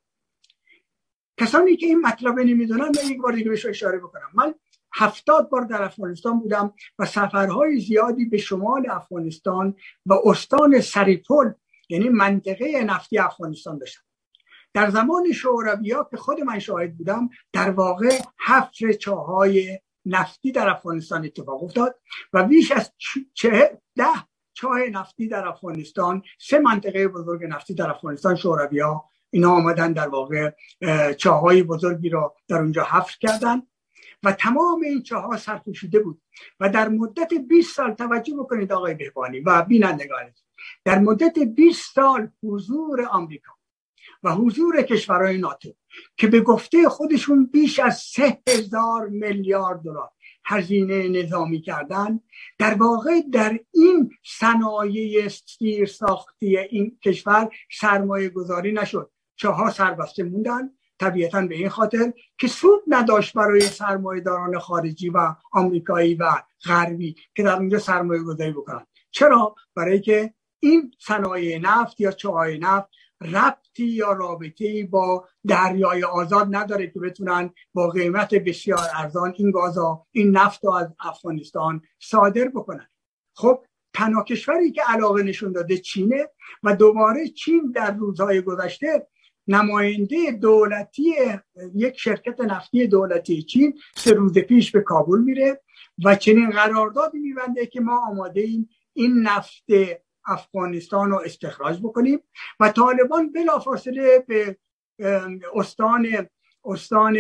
کسانی 1.39 1.77
که 1.77 1.85
این 1.85 2.01
مطلب 2.01 2.39
نمی‌دونن 2.39 2.85
من 2.85 3.11
یک 3.11 3.21
بار 3.21 3.33
دیگه 3.33 3.49
بهش 3.49 3.65
اشاره 3.65 3.97
بکنم. 3.97 4.29
من 4.33 4.55
هفتاد 4.93 5.49
بار 5.49 5.61
در 5.61 5.83
افغانستان 5.83 6.39
بودم 6.39 6.73
و 6.99 7.05
سفرهای 7.05 7.79
زیادی 7.79 8.25
به 8.25 8.37
شمال 8.37 8.89
افغانستان 8.89 9.75
و 10.05 10.13
استان 10.25 10.81
سریپول 10.81 11.53
یعنی 11.89 12.09
منطقه 12.09 12.83
نفتی 12.83 13.17
افغانستان 13.17 13.77
داشتم. 13.77 14.01
در 14.73 14.89
زمان 14.89 15.31
شورویا 15.31 16.07
که 16.11 16.17
خود 16.17 16.39
من 16.39 16.59
شاهد 16.59 16.97
بودم 16.97 17.29
در 17.53 17.69
واقع 17.69 18.19
هفت 18.39 18.91
چاهای 18.91 19.79
نفتی 20.07 20.51
در 20.51 20.69
افغانستان 20.69 21.25
اتفاق 21.25 21.63
افتاد 21.63 21.99
و 22.33 22.43
بیش 22.43 22.71
از 22.71 22.91
چه 23.33 23.81
ده 23.95 24.05
چاه 24.53 24.79
نفتی 24.91 25.27
در 25.27 25.47
افغانستان 25.47 26.23
سه 26.39 26.59
منطقه 26.59 27.07
بزرگ 27.07 27.43
نفتی 27.43 27.73
در 27.73 27.89
افغانستان 27.89 28.35
شورویا 28.35 29.03
اینا 29.29 29.51
آمدن 29.51 29.93
در 29.93 30.07
واقع 30.07 30.51
چاهای 31.17 31.63
بزرگی 31.63 32.09
را 32.09 32.35
در 32.47 32.57
اونجا 32.57 32.83
حفر 32.83 33.15
کردن 33.19 33.61
و 34.23 34.31
تمام 34.31 34.81
این 34.81 35.03
چاها 35.03 35.37
سرپوشیده 35.37 35.99
بود 35.99 36.21
و 36.59 36.69
در 36.69 36.87
مدت 36.89 37.33
20 37.33 37.75
سال 37.75 37.93
توجه 37.93 38.35
بکنید 38.35 38.71
آقای 38.71 38.93
بهبانی 38.93 39.39
و 39.39 39.61
بینندگان 39.61 40.33
در 40.85 40.99
مدت 40.99 41.39
20 41.39 41.95
سال 41.95 42.29
حضور 42.43 43.05
آمریکا 43.05 43.56
و 44.23 44.31
حضور 44.31 44.81
کشورهای 44.81 45.37
ناتو 45.37 45.69
که 46.17 46.27
به 46.27 46.41
گفته 46.41 46.89
خودشون 46.89 47.45
بیش 47.45 47.79
از 47.79 47.97
سه 47.97 48.37
هزار 48.49 49.07
میلیارد 49.07 49.81
دلار 49.81 50.09
هزینه 50.45 51.07
نظامی 51.07 51.61
کردن 51.61 52.19
در 52.57 52.73
واقع 52.73 53.21
در 53.31 53.59
این 53.73 54.11
صنایع 54.39 55.27
سیر 55.27 55.85
ساختی 55.85 56.57
این 56.57 56.97
کشور 57.03 57.49
سرمایه 57.79 58.29
گذاری 58.29 58.71
نشد. 58.71 59.11
چهار 59.35 59.69
سربسته 59.69 60.23
موندن 60.23 60.69
طبیعتا 60.99 61.41
به 61.41 61.55
این 61.55 61.69
خاطر 61.69 62.13
که 62.37 62.47
سود 62.47 62.81
نداشت 62.87 63.33
برای 63.33 63.61
سرمایه 63.61 64.21
داران 64.21 64.59
خارجی 64.59 65.09
و 65.09 65.35
آمریکایی 65.51 66.15
و 66.15 66.31
غربی 66.65 67.15
که 67.35 67.43
در 67.43 67.55
اونجا 67.55 67.79
سرمایه 67.79 68.23
گذاری 68.23 68.51
بکنن. 68.51 68.87
چرا؟ 69.11 69.55
برای 69.75 70.01
که 70.01 70.33
این 70.59 70.91
صنایع 70.99 71.59
نفت 71.59 72.01
یا 72.01 72.11
چاهای 72.11 72.59
نفت 72.59 72.89
ربطی 73.21 73.85
یا 73.85 74.11
رابطه 74.11 74.83
با 74.83 75.27
دریای 75.47 76.03
آزاد 76.03 76.47
نداره 76.51 76.87
که 76.87 76.99
بتونن 76.99 77.49
با 77.73 77.89
قیمت 77.89 78.35
بسیار 78.35 78.87
ارزان 78.95 79.33
این 79.37 79.51
گازا 79.51 80.05
این 80.11 80.31
نفت 80.31 80.65
رو 80.65 80.71
از 80.71 80.87
افغانستان 80.99 81.81
صادر 81.99 82.47
بکنن. 82.47 82.87
خب 83.33 83.65
تنها 83.93 84.23
کشوری 84.23 84.71
که 84.71 84.81
علاقه 84.87 85.23
نشون 85.23 85.51
داده 85.51 85.77
چینه 85.77 86.29
و 86.63 86.75
دوباره 86.75 87.27
چین 87.27 87.71
در 87.75 87.91
روزهای 87.91 88.41
گذشته 88.41 89.07
نماینده 89.47 90.31
دولتی 90.31 91.15
یک 91.75 91.99
شرکت 91.99 92.39
نفتی 92.39 92.87
دولتی 92.87 93.43
چین 93.43 93.79
سه 93.95 94.13
روز 94.13 94.37
پیش 94.37 94.71
به 94.71 94.81
کابل 94.81 95.19
میره 95.19 95.61
و 96.03 96.15
چنین 96.15 96.49
قراردادی 96.49 97.17
میبنده 97.19 97.65
که 97.65 97.81
ما 97.81 98.07
آماده 98.07 98.41
ایم 98.41 98.69
این 98.93 99.19
نفت 99.21 99.65
افغانستان 100.27 101.11
رو 101.11 101.21
استخراج 101.25 101.79
بکنیم 101.79 102.19
و 102.59 102.69
طالبان 102.69 103.31
بلافاصله 103.31 104.25
به 104.27 104.57
استان 105.55 106.27
استان 106.65 107.17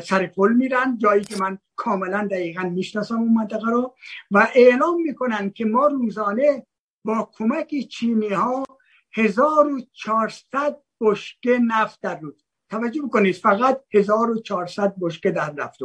سرپل 0.00 0.52
میرن 0.52 0.98
جایی 0.98 1.24
که 1.24 1.36
من 1.36 1.58
کاملا 1.76 2.28
دقیقا 2.30 2.62
می‌شناسم 2.62 3.14
اون 3.14 3.34
منطقه 3.34 3.70
رو 3.70 3.94
و 4.30 4.48
اعلام 4.54 5.02
می‌کنن 5.02 5.50
که 5.50 5.64
ما 5.64 5.86
روزانه 5.86 6.66
با 7.04 7.30
کمک 7.32 7.74
چینی 7.90 8.28
ها 8.28 8.64
1400 9.12 10.82
بشکه 11.00 11.58
نفت 11.58 12.00
در 12.00 12.20
روز 12.20 12.44
توجه 12.70 13.02
بکنید 13.02 13.34
فقط 13.34 13.80
1400 13.94 14.94
بشکه 15.00 15.30
در 15.30 15.52
نفت 15.52 15.78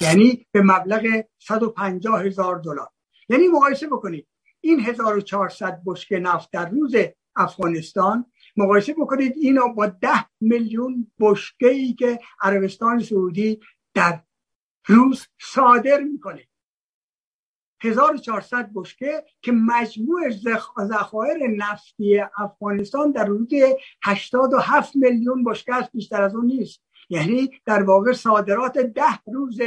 یعنی 0.00 0.46
به 0.52 0.62
مبلغ 0.62 1.24
150 1.38 2.22
هزار 2.22 2.58
دلار. 2.58 2.88
یعنی 3.28 3.48
مقایسه 3.48 3.86
بکنید. 3.86 4.26
این 4.64 4.80
1400 4.80 5.82
بشکه 5.86 6.18
نفت 6.18 6.50
در 6.50 6.68
روز 6.68 6.94
افغانستان 7.36 8.26
مقایسه 8.56 8.94
بکنید 8.94 9.32
اینو 9.36 9.68
با 9.68 9.86
10 9.86 10.08
میلیون 10.40 11.12
بشکه 11.20 11.68
ای 11.68 11.92
که 11.92 12.18
عربستان 12.42 12.98
سعودی 12.98 13.60
در 13.94 14.22
روز 14.86 15.26
صادر 15.40 16.00
می‌کنه. 16.00 16.48
1400 17.82 18.70
بشکه 18.74 19.24
که 19.42 19.52
مجموع 19.52 20.30
ذخایر 20.88 21.46
نفتی 21.56 22.20
افغانستان 22.38 23.10
در 23.10 23.24
روز 23.24 23.48
87 24.02 24.96
میلیون 24.96 25.44
بشکه 25.44 25.74
است 25.74 25.92
بیشتر 25.92 26.22
از 26.22 26.34
اون 26.34 26.46
نیست. 26.46 26.82
یعنی 27.08 27.50
در 27.64 27.82
واقع 27.82 28.12
صادرات 28.12 28.78
ده 28.78 29.18
روز 29.26 29.60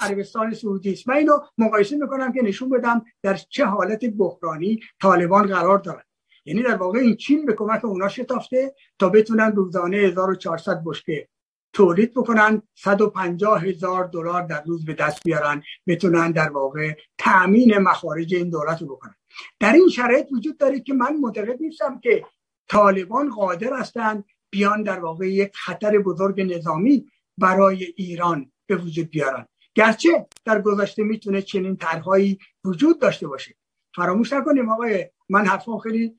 عربستان 0.00 0.54
سعودی 0.54 0.92
است 0.92 1.08
من 1.08 1.14
اینو 1.14 1.38
مقایسه 1.58 1.96
می‌کنم 1.96 2.32
که 2.32 2.42
نشون 2.42 2.70
بدم 2.70 3.04
در 3.22 3.34
چه 3.34 3.64
حالت 3.64 4.04
بحرانی 4.04 4.80
طالبان 5.02 5.46
قرار 5.46 5.78
دارد 5.78 6.06
یعنی 6.44 6.62
در 6.62 6.76
واقع 6.76 6.98
این 6.98 7.16
چین 7.16 7.46
به 7.46 7.52
کمک 7.52 7.84
اونا 7.84 8.08
شتافته 8.08 8.74
تا 8.98 9.08
بتونن 9.08 9.52
روزانه 9.52 9.96
1400 9.96 10.82
بشکه 10.86 11.28
تولید 11.76 12.14
بکنن. 12.14 12.62
150 12.74 13.64
هزار 13.64 14.04
دلار 14.04 14.42
در 14.42 14.62
روز 14.64 14.84
به 14.84 14.94
دست 14.94 15.24
بیارن. 15.24 15.62
بتونن 15.86 16.30
در 16.30 16.50
واقع 16.50 16.94
تأمین 17.18 17.78
مخارج 17.78 18.34
این 18.34 18.50
دولت 18.50 18.82
رو 18.82 18.86
بکنن. 18.86 19.14
در 19.60 19.72
این 19.72 19.88
شرایط 19.88 20.26
وجود 20.32 20.58
داره 20.58 20.80
که 20.80 20.94
من 20.94 21.16
معتقد 21.16 21.56
نیستم 21.60 22.00
که 22.00 22.24
طالبان 22.68 23.30
قادر 23.30 23.78
هستند 23.78 24.24
بیان 24.50 24.82
در 24.82 25.00
واقع 25.00 25.28
یک 25.28 25.52
خطر 25.54 25.98
بزرگ 25.98 26.40
نظامی 26.40 27.06
برای 27.38 27.84
ایران 27.96 28.52
به 28.66 28.76
وجود 28.76 29.10
بیارن. 29.10 29.46
گرچه 29.76 30.26
در 30.44 30.60
گذشته 30.60 31.02
می‌تونه 31.02 31.42
چنین 31.42 31.76
طرحهایی 31.76 32.38
وجود 32.64 33.00
داشته 33.00 33.28
باشه. 33.28 33.54
فراموش 33.94 34.32
نکنیم 34.32 34.68
آقای 34.68 35.10
من 35.28 35.46
حرفم 35.46 35.78
خیلی 35.78 36.14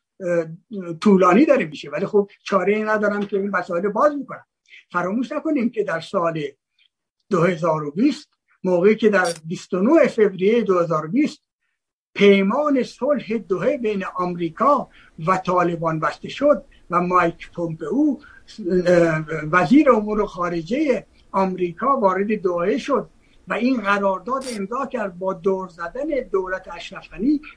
طولانی 1.02 1.46
داره 1.46 1.66
میشه 1.66 1.90
ولی 1.90 2.06
خب 2.06 2.30
چاره 2.44 2.84
ندارم 2.84 3.26
که 3.26 3.38
این 3.38 3.50
مسائل 3.50 3.88
باز 3.88 4.16
می‌کنم 4.16 4.46
فراموش 4.92 5.32
نکنیم 5.32 5.70
که 5.70 5.84
در 5.84 6.00
سال 6.00 6.42
2020 7.30 8.30
موقعی 8.64 8.96
که 8.96 9.10
در 9.10 9.34
29 9.46 10.08
فوریه 10.08 10.62
2020 10.62 11.42
پیمان 12.16 12.84
صلح 12.84 13.38
دوهه 13.38 13.78
بین 13.78 14.06
آمریکا 14.16 14.90
و 15.28 15.38
طالبان 15.38 16.00
بسته 16.00 16.30
شد 16.30 16.66
و 16.90 17.02
مایک 17.02 17.52
پومپئو 17.52 18.18
وزیر 19.52 19.92
امور 19.92 20.26
خارجه 20.26 21.06
آمریکا 21.32 22.00
وارد 22.00 22.34
دوحه 22.34 22.78
شد. 22.78 23.10
و 23.48 23.54
این 23.54 23.82
قرارداد 23.82 24.44
امضا 24.58 24.86
کرد 24.86 25.20
با 25.20 25.34
دور 25.34 25.68
زدن 25.68 26.08
دولت 26.32 26.68
اشرف 26.74 27.08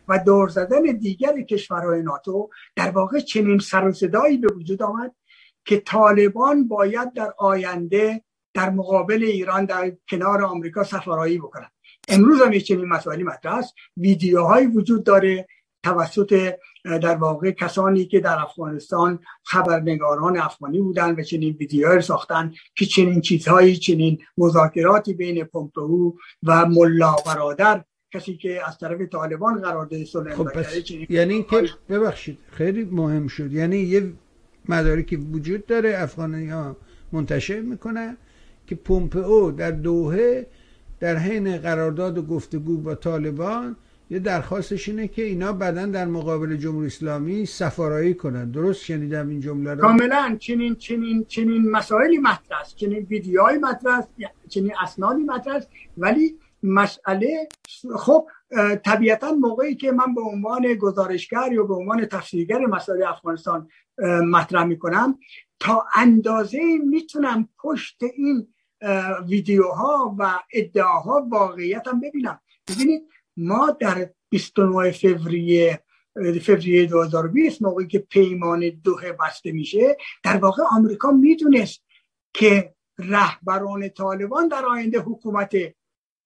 و 0.09 0.19
دور 0.19 0.49
زدن 0.49 0.83
دیگر 0.83 1.43
کشورهای 1.43 2.03
ناتو. 2.03 2.51
در 2.77 2.91
واقع 2.91 3.21
چنین 3.21 3.59
سر 3.59 3.89
و 3.89 3.93
صدایی 3.93 4.39
به 4.39 4.55
وجود 4.55 4.83
آمد 4.83 5.15
که 5.65 5.81
طالبان 5.81 6.69
باید 6.69 7.13
در 7.13 7.35
آینده 7.39 8.25
در 8.55 8.71
مقابل 8.71 9.23
ایران 9.23 9.65
در 9.65 9.93
کنار 10.09 10.45
آمریکا 10.45 10.85
سفارایی 10.85 11.39
بکنند. 11.39 11.71
امروز 12.09 12.43
هم 12.43 12.59
چنین 12.59 12.85
مسائلی 12.85 13.23
مطرح 13.23 13.55
است. 13.55 13.75
ویدیوهایی 13.97 14.67
وجود 14.67 15.05
داره 15.05 15.47
توسط 15.83 16.55
در 16.85 17.17
واقع 17.17 17.51
کسانی 17.51 18.05
که 18.05 18.21
در 18.21 18.39
افغانستان 18.39 19.19
خبرنگاران 19.45 20.39
افغانی 20.39 20.81
بودن 20.81 21.15
و 21.15 21.23
چنین 21.23 21.57
ویدیوهایی 21.61 22.01
ساختن 22.01 22.53
که 22.77 22.87
چنین 22.87 23.21
چیزهایی 23.21 23.77
چنین 23.77 24.19
مذاکراتی 24.39 25.15
بین 25.15 25.45
پومپئو 25.45 26.13
و 26.43 26.67
ملا 26.67 27.17
برادر 27.27 27.85
کسی 28.15 28.37
که 28.37 28.69
از 28.69 28.79
طرف 28.79 29.01
طالبان 29.01 29.61
قرارداد 29.61 30.05
صلح 30.05 30.35
خب 30.35 30.49
یعنی 31.09 31.43
که 31.43 31.69
ببخشید 31.89 32.39
خیلی 32.51 32.85
مهم 32.85 33.29
شد. 33.29 33.53
یعنی 33.53 33.77
یه 33.77 34.13
مدارکی 34.69 35.17
وجود 35.17 35.67
داره 35.67 35.95
افغانی 35.97 36.49
ها 36.49 36.77
منتشر 37.13 37.61
می‌کنن 37.61 38.17
که 38.67 38.75
پومپئو 38.75 39.51
در 39.51 39.71
دوهه 39.71 40.47
در 41.01 41.17
حین 41.17 41.59
قرارداد 41.59 42.19
و 42.19 42.23
گفتگو 42.23 42.77
با 42.77 42.95
طالبان 42.95 43.77
یه 44.11 44.19
درخواستش 44.19 44.89
اینه 44.89 45.09
که 45.09 45.23
اینا 45.23 45.53
بعدا 45.53 45.87
در 45.87 46.05
مقابل 46.05 46.57
جمهوری 46.57 46.87
اسلامی 46.87 47.47
سفارایی 47.47 48.15
کنن. 48.15 48.51
درست 48.51 48.85
شنیدم 48.85 49.29
این 49.29 49.41
جمله 49.41 49.75
رو؟ 49.75 49.81
کاملا. 49.81 50.37
چنین 50.41 50.75
چنین 50.75 51.25
چنین 51.25 51.71
مسائلی 51.71 52.19
مطرح 52.19 52.61
است. 52.61 52.77
چنین 52.77 52.99
ویدیوهای 52.99 53.59
مطرح 53.59 53.99
است. 53.99 54.09
چنین 54.49 54.73
اسنادی 54.83 55.23
مطرح 55.23 55.55
است. 55.55 55.69
ولی 55.97 56.39
مسئله 56.63 57.49
خب 57.97 58.27
طبیعتا 58.85 59.33
موقعی 59.33 59.75
که 59.75 59.93
من 59.93 60.15
به 60.15 60.21
عنوان 60.21 60.75
گزارشگر 60.75 61.53
یا 61.53 61.63
به 61.63 61.75
عنوان 61.75 62.05
تفسیرگر 62.05 62.59
مسائل 62.59 63.03
افغانستان 63.03 63.69
مطرح 64.31 64.65
می‌کنم 64.65 65.19
تا 65.61 65.85
اندازه 65.97 66.59
می‌تونم 66.87 67.49
پشت 67.63 68.03
این 68.17 68.49
ویدیوها 69.29 70.17
و 70.19 70.39
ادعاها 70.53 71.29
واقعیت 71.31 71.89
هم 71.89 72.01
ببینم. 72.01 72.41
ببینید 72.69 73.03
ما 73.41 73.77
در 73.81 74.11
29 74.29 74.91
فوریه 74.91 75.85
فوریه 76.47 76.87
2020 76.87 77.63
موقعی 77.63 77.87
که 77.87 77.99
پیمان 77.99 78.71
دوه 78.85 79.13
بسته 79.13 79.53
میشه 79.53 79.97
در 80.23 80.37
واقع 80.37 80.63
آمریکا 80.71 81.11
می‌دونست 81.11 81.85
که 82.35 82.75
رهبران 82.99 83.89
طالبان 83.89 84.49
در 84.49 84.67
آینده 84.67 85.01
حکومت 85.01 85.57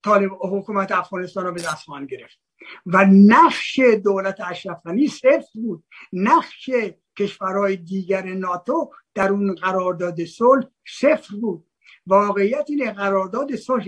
طالب 0.04 0.30
حکومت 0.40 0.92
افغانستان 0.92 1.46
رو 1.46 1.52
به 1.52 1.60
دست 1.60 1.84
خواهند 1.84 2.08
گرفت. 2.08 2.40
و 2.86 3.06
نقش 3.10 3.80
دولت 4.04 4.40
اشرف 4.40 4.80
غنی 4.84 5.08
صفر 5.08 5.48
بود. 5.54 5.84
نقش 6.12 6.70
کشورهای 7.18 7.76
دیگر 7.76 8.22
ناتو 8.22 8.90
در 9.14 9.28
اون 9.28 9.54
قرارداد 9.54 10.24
صلح 10.24 10.66
صفر 11.00 11.36
بود. 11.40 11.66
واقعیت 12.06 12.66
این 12.68 12.92
قرارداد 12.92 13.56
صلح 13.56 13.84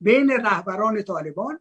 بین 0.00 0.30
رهبران 0.30 1.02
طالبان 1.02 1.60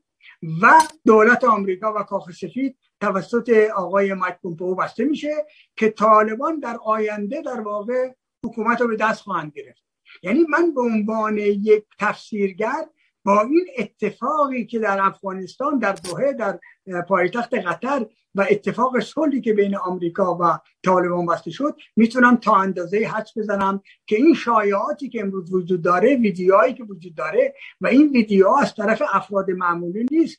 و 0.62 0.74
دولت 1.06 1.44
آمریکا 1.44 1.94
و 1.94 2.04
کاخ 2.04 2.32
سفید 2.32 2.78
توسط 3.02 3.70
آقای 3.76 4.14
مایک 4.14 4.36
پومپئو 4.42 4.76
بسته 4.76 5.04
میشه 5.04 5.34
که 5.76 5.90
طالبان 5.90 6.60
در 6.60 6.78
آینده 6.86 7.42
در 7.42 7.62
واقع 7.62 8.10
حکومت 8.46 8.82
رو 8.82 8.88
به 8.88 8.96
دست 8.96 9.22
خواهند 9.22 9.52
گرفت. 9.56 9.84
یعنی 10.24 10.46
من 10.50 10.74
به 10.74 10.82
عنوان 10.82 11.38
یک 11.38 11.86
تفسیرگر 12.00 12.86
با 13.26 13.42
این 13.42 13.68
اتفاقی 13.78 14.66
که 14.66 14.80
در 14.80 15.00
افغانستان 15.02 15.80
در 15.80 15.94
دوحه 15.94 16.34
در 16.34 16.60
پایتخت 17.08 17.54
قطر 17.54 18.06
و 18.36 18.46
اتفاق 18.50 19.00
صلحی 19.00 19.42
که 19.42 19.54
بین 19.54 19.76
آمریکا 19.76 20.38
و 20.42 20.60
طالبان 20.86 21.26
بسته 21.26 21.52
شد 21.52 21.76
می‌تونم 21.96 22.36
تا 22.36 22.56
اندازه 22.56 23.08
حدس 23.08 23.38
بزنم 23.38 23.82
که 24.08 24.16
این 24.16 24.34
شایعاتی 24.34 25.10
که 25.10 25.22
امروز 25.22 25.54
وجود 25.54 25.82
داره 25.82 26.16
ویدیوهایی 26.16 26.74
که 26.74 26.84
وجود 26.84 27.16
داره 27.16 27.54
و 27.82 27.88
این 27.88 28.10
ویدیو 28.10 28.48
از 28.48 28.76
طرف 28.76 29.02
افراد 29.14 29.52
معمولی 29.52 30.06
نیست. 30.12 30.38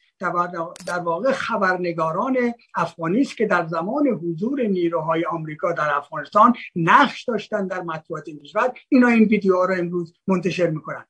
در 0.86 0.98
واقع 0.98 1.32
خبرنگاران 1.32 2.36
افغانی 2.74 3.20
است 3.20 3.36
که 3.36 3.46
در 3.46 3.66
زمان 3.66 4.08
حضور 4.08 4.62
نیروهای 4.62 5.24
آمریکا 5.24 5.72
در 5.72 5.96
افغانستان 5.96 6.54
نقش 6.76 7.24
داشتن 7.24 7.66
در 7.66 7.80
مطبوعات 7.80 8.24
کشور 8.42 8.72
اینا 8.88 9.08
این 9.08 9.24
ویدیوها 9.24 9.64
رو 9.64 9.74
امروز 9.78 10.14
منتشر 10.26 10.70
می‌کنن. 10.70 11.04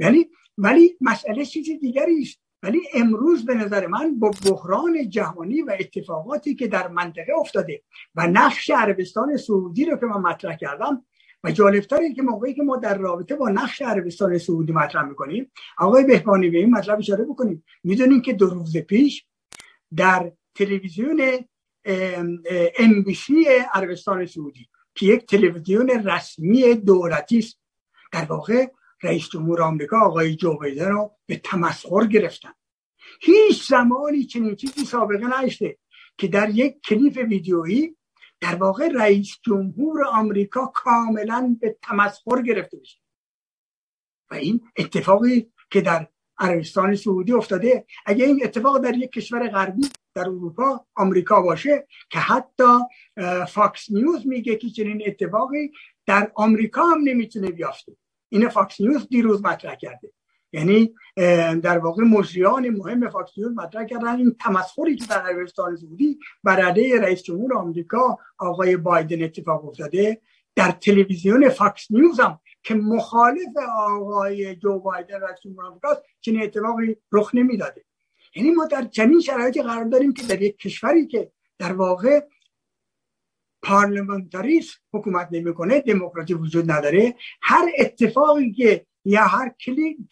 یعنی 0.00 0.26
ولی 0.58 0.96
مسئله 1.00 1.44
چیزی 1.44 1.78
دیگری 1.78 2.22
است. 2.22 2.40
ولی 2.62 2.80
امروز 2.94 3.44
به 3.44 3.54
نظر 3.54 3.86
من 3.86 4.18
با 4.18 4.30
بحران 4.46 5.08
جهانی 5.08 5.62
و 5.62 5.76
اتفاقاتی 5.80 6.54
که 6.54 6.68
در 6.68 6.88
منطقه 6.88 7.32
افتاده 7.40 7.82
و 8.14 8.26
نقش 8.26 8.70
عربستان 8.70 9.36
سعودی 9.36 9.84
رو 9.84 9.96
که 9.96 10.06
من 10.06 10.20
مطرح 10.20 10.56
کردم 10.56 11.04
و 11.44 11.50
جالبتر 11.50 12.12
که 12.16 12.22
موقعی 12.22 12.54
که 12.54 12.62
ما 12.62 12.76
در 12.76 12.98
رابطه 12.98 13.34
با 13.34 13.48
نقش 13.48 13.82
عربستان 13.82 14.38
سعودی 14.38 14.72
مطرح 14.72 15.04
می‌کنیم 15.04 15.52
آقای 15.78 16.04
بهبانی 16.04 16.50
به 16.50 16.58
این 16.58 16.70
مطلب 16.70 16.98
اشاره 16.98 17.24
بکنیم. 17.24 17.64
می‌دونیم 17.84 18.22
که 18.22 18.32
دو 18.32 18.46
روز 18.46 18.76
پیش 18.76 19.26
در 19.96 20.32
تلویزیون 20.54 21.22
ام 22.78 23.02
بی 23.02 23.14
سی 23.14 23.44
عربستان 23.72 24.26
سعودی 24.26 24.68
که 24.94 25.06
یک 25.06 25.26
تلویزیون 25.26 25.90
رسمی 25.90 26.74
دولتی 26.74 27.38
است 27.38 27.60
در 28.12 28.24
واقع 28.24 28.66
رئیس 29.02 29.28
جمهور 29.28 29.62
آمریکا 29.62 30.00
آقای 30.00 30.36
جو 30.36 30.58
بیدن 30.58 30.88
رو 30.88 31.16
به 31.26 31.36
تمسخر 31.36 32.06
گرفتن. 32.06 32.52
هیچ 33.20 33.68
زمانی 33.68 34.24
چنین 34.24 34.56
چیزی 34.56 34.84
سابقه 34.84 35.42
نشده 35.44 35.78
که 36.18 36.28
در 36.28 36.50
یک 36.50 36.80
کلیپ 36.82 37.16
ویدیویی 37.16 37.96
در 38.40 38.54
واقع 38.54 38.88
رئیس 38.94 39.38
جمهور 39.46 40.04
آمریکا 40.04 40.66
کاملا 40.66 41.56
به 41.60 41.76
تمسخر 41.82 42.42
گرفته 42.42 42.76
بشه. 42.76 42.98
و 44.30 44.34
این 44.34 44.60
اتفاقی 44.76 45.52
که 45.70 45.80
در 45.80 46.08
عربستان 46.38 46.96
سعودی 46.96 47.32
افتاده 47.32 47.86
اگه 48.06 48.24
این 48.24 48.40
اتفاق 48.44 48.78
در 48.78 48.96
یک 48.96 49.12
کشور 49.12 49.48
غربی 49.48 49.88
در 50.14 50.22
اروپا 50.22 50.86
آمریکا 50.94 51.42
باشه 51.42 51.86
که 52.10 52.18
حتی 52.18 52.78
فاکس 53.48 53.90
نیوز 53.90 54.26
میگه 54.26 54.56
که 54.56 54.70
چنین 54.70 55.02
اتفاقی 55.06 55.72
در 56.06 56.32
آمریکا 56.34 56.82
هم 56.82 57.00
نمی‌تونه 57.04 57.50
بیافته. 57.50 57.96
این 58.30 58.48
فاکس 58.48 58.80
نیوز 58.80 59.08
دیروز 59.08 59.44
مطرح 59.44 59.74
کرده. 59.74 60.12
یعنی 60.52 60.94
در 61.62 61.78
واقع 61.78 62.02
مجریان 62.02 62.70
مهم 62.70 63.08
فاکس 63.08 63.30
نیوز 63.36 63.52
مطرح 63.52 63.84
کردن. 63.84 64.16
این 64.16 64.36
تمسخری 64.40 64.96
که 64.96 65.06
در 65.06 65.22
عربستان 65.22 65.76
سعودی 65.76 66.18
بر 66.44 66.60
علیه 66.60 67.00
رئیس 67.00 67.22
جمهور 67.22 67.54
آمریکا 67.54 68.18
آقای 68.38 68.76
بایدن 68.76 69.24
اتفاق 69.24 69.64
افتاده. 69.64 70.20
در 70.56 70.70
تلویزیون 70.70 71.48
فاکس 71.48 71.86
نیوز 71.90 72.20
هم 72.20 72.40
که 72.62 72.74
مخالف 72.74 73.56
آقای 73.76 74.56
جو 74.56 74.78
بایدن 74.78 75.20
رئیس 75.20 75.40
جمهور 75.44 75.64
آمریکا 75.64 75.88
چنین 76.20 76.42
اتفاقی 76.42 76.96
رخ 77.12 77.34
نمی‌داده. 77.34 77.84
یعنی 78.34 78.50
ما 78.50 78.66
در 78.66 78.84
چنین 78.84 79.20
شرایطی 79.20 79.62
قرار 79.62 79.84
داریم 79.84 80.12
که 80.12 80.22
در 80.22 80.42
یک 80.42 80.58
کشوری 80.58 81.06
که 81.06 81.32
در 81.58 81.72
واقع 81.72 82.20
پارلمانتاریسم 83.62 84.78
حکومت 84.92 85.28
نمی‌کنه 85.32 85.80
دموکراسی 85.80 86.34
وجود 86.34 86.70
نداره. 86.70 87.14
هر 87.42 87.68
اتفاقی 87.78 88.52
که 88.52 88.86
یا 89.04 89.24
هر 89.24 89.54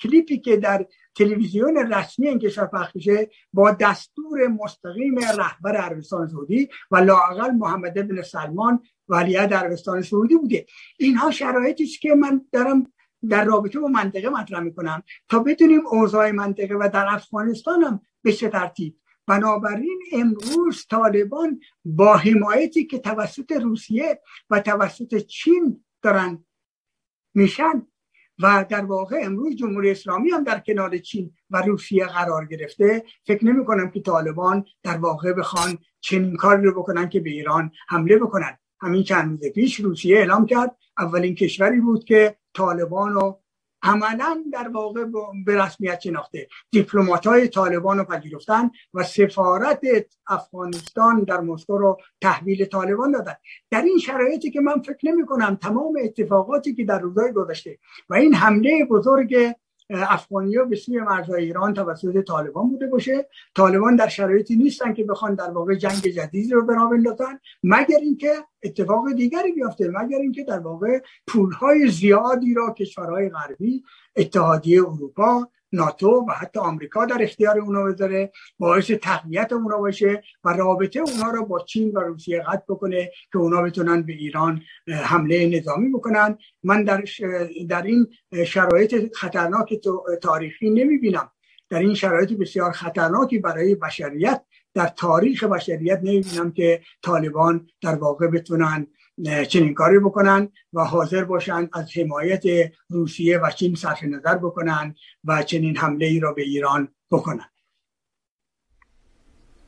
کلیپی 0.03 0.39
که 0.39 0.57
در 0.57 0.87
تلویزیون 1.15 1.93
رسمی 1.93 2.29
این 2.29 2.39
کشور 2.39 2.67
پخش 2.67 3.09
با 3.53 3.71
دستور 3.71 4.47
مستقیم 4.47 5.19
رهبر 5.19 5.77
عربستان 5.77 6.29
سعودی 6.29 6.69
و 6.91 6.97
لاقل 6.97 7.51
محمد 7.51 8.09
بن 8.09 8.23
سلمان 8.23 8.81
ولیعهد 9.09 9.55
عربستان 9.55 10.03
سعودی 10.03 10.37
بوده. 10.37 10.67
اینها 10.99 11.31
شرایطی 11.31 11.85
است 11.85 12.01
که 12.01 12.15
من 12.15 12.45
دارم 12.53 12.93
در 13.29 13.45
رابطه 13.45 13.81
با 13.81 13.89
منطقه 13.89 14.29
مطرح 14.29 14.61
می‌کنم. 14.61 15.03
تا 15.29 15.39
بدونیم 15.39 15.87
اوضاع 15.87 16.31
منطقه 16.31 16.75
و 16.75 16.91
در 16.93 17.07
افغانستان 17.09 17.83
هم 17.83 18.01
به 18.23 18.33
چه 18.33 18.49
ترتیب. 18.49 18.97
بنابراین 19.29 20.03
امروز 20.13 20.87
طالبان 20.91 21.61
با 21.85 22.17
حمایتی 22.17 22.87
که 22.87 22.99
توسط 22.99 23.53
روسیه 23.53 24.21
و 24.51 24.61
توسط 24.61 25.17
چین 25.17 25.85
دارن 26.03 26.45
میشن 27.35 27.87
و 28.39 28.67
در 28.69 28.85
واقع 28.85 29.21
امروز 29.23 29.57
جمهوری 29.57 29.91
اسلامی 29.91 30.31
هم 30.31 30.45
در 30.45 30.61
کنار 30.61 30.99
چین 30.99 31.33
و 31.51 31.63
روسیه 31.63 32.07
قرار 32.07 32.47
گرفته 32.47 33.05
فکر 33.27 33.45
نمی 33.45 33.65
کنم 33.65 33.91
که 33.91 34.01
طالبان 34.01 34.65
در 34.83 34.97
واقع 34.97 35.33
بخوان 35.33 35.79
چنین 36.01 36.37
کاری 36.37 36.63
رو 36.63 36.83
بکنن 36.83 37.09
که 37.09 37.21
به 37.21 37.31
ایران 37.31 37.71
حمله 37.89 38.19
بکنن. 38.19 38.59
همین 38.81 39.03
چند 39.03 39.31
روز 39.31 39.53
پیش 39.53 39.81
روسیه 39.81 40.17
اعلام 40.17 40.47
کرد 40.47 40.77
اولین 40.99 41.35
کشوری 41.35 41.81
بود 41.81 42.05
که 42.05 42.37
طالبان 42.55 43.13
رو 43.13 43.41
عملا 43.83 44.45
در 44.53 44.69
واقع 44.69 45.05
به 45.47 45.63
رسمیت 45.63 46.01
شناخته. 46.01 46.49
دیپلمات 46.71 47.27
های 47.27 47.49
طالبان 47.49 47.99
رو 47.99 48.05
پذیرفتن 48.05 48.71
و 48.95 49.03
سفارت 49.03 49.81
افغانستان 50.27 51.25
در 51.25 51.41
مسکو 51.41 51.79
رو 51.79 51.99
تحویل 52.21 52.65
طالبان 52.65 53.13
دادن. 53.13 53.35
در 53.71 53.83
این 53.83 53.99
شرایطی 53.99 54.51
که 54.51 54.61
من 54.61 54.83
فکر 54.83 54.99
نمی 55.03 55.27
کنم 55.27 55.59
تمام 55.63 55.95
اتفاقاتی 56.05 56.75
که 56.75 56.85
در 56.85 56.99
روزهای 56.99 57.33
گذشته 57.33 57.79
و 58.09 58.15
این 58.15 58.35
حمله 58.35 58.85
بزرگ 58.85 59.55
افغانی 59.91 60.55
به 60.71 60.77
سوی 60.77 61.01
مرزهای 61.01 61.45
ایران 61.45 61.75
توسط 61.75 62.25
طالبان 62.25 62.69
بوده 62.71 62.87
باشه. 62.87 63.29
طالبان 63.55 63.97
در 63.97 64.09
شرایطی 64.09 64.57
نیستن 64.57 64.95
که 64.95 65.05
بخوان 65.05 65.35
در 65.35 65.51
واقع 65.51 65.75
جنگ 65.75 66.01
جدیدی 66.01 66.51
رو 66.51 66.67
بنا 66.67 66.87
بندازن 66.87 67.41
مگر 67.63 67.99
اینکه 68.03 68.33
اتفاق 68.63 69.13
دیگری 69.13 69.53
بیفته 69.53 69.89
مگر 69.89 70.19
اینکه 70.19 70.45
در 70.45 70.59
واقع 70.59 71.01
پولهای 71.27 71.89
زیادی 71.89 72.55
را 72.55 72.75
کشورهای 72.79 73.29
غربی 73.29 73.85
اتحادیه 74.17 74.83
اروپا 74.83 75.49
ناتو 75.73 76.25
و 76.29 76.33
حتی 76.33 76.61
آمریکا 76.61 77.05
در 77.05 77.23
اختیار 77.23 77.59
اونا 77.59 77.85
بذاره 77.85 78.33
باعث 78.59 78.91
تقویت 78.91 79.53
اونا 79.53 79.79
باشه 79.79 80.23
و 80.45 80.53
رابطه 80.53 81.01
اونا 81.01 81.31
رو 81.31 81.45
با 81.45 81.61
چین 81.61 81.91
و 81.91 82.01
روسیه 82.01 82.43
قطع 82.43 82.65
بکنه 82.69 83.11
که 83.33 83.39
اونا 83.39 83.63
بتونن 83.63 84.03
به 84.03 84.13
ایران 84.13 84.63
حمله 84.89 85.59
نظامی 85.59 85.89
بکنن. 85.89 86.39
من 86.63 86.85
در, 86.85 87.05
در 87.69 87.83
این 87.83 88.07
شرایط 88.47 89.17
خطرناک 89.17 89.81
تاریخی 90.23 90.71
نمی‌بینم. 90.71 91.31
در 91.71 91.79
این 91.79 91.95
شرایط 91.95 92.33
بسیار 92.33 92.73
خطرناکی 92.73 93.39
برای 93.39 93.75
بشریت 93.75 94.45
در 94.75 94.87
تاریخ 94.87 95.45
بشریت 95.45 96.01
نمی‌بینم 96.03 96.53
که 96.53 96.81
طالبان 97.03 97.69
در 97.83 97.95
واقع 97.95 98.27
بتونن 98.27 98.87
چنین 99.25 99.75
کاری 99.75 99.99
بکنن 99.99 100.49
و 100.73 100.85
حاضر 100.85 101.25
باشند 101.25 101.69
از 101.73 101.97
حمایت 101.97 102.43
روسیه 102.89 103.39
و 103.39 103.51
چین 103.51 103.75
صرف 103.75 104.05
نظر 104.05 104.35
بکنن 104.35 104.95
و 105.25 105.43
چنین 105.43 105.77
حمله 105.77 106.07
ای 106.07 106.21
را 106.21 106.33
به 106.33 106.43
ایران 106.43 106.89
بکنن. 107.11 107.49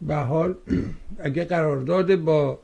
به 0.03 0.15
حال 0.15 0.55
اگه 1.19 1.45
قرارداد 1.45 2.17
با 2.17 2.59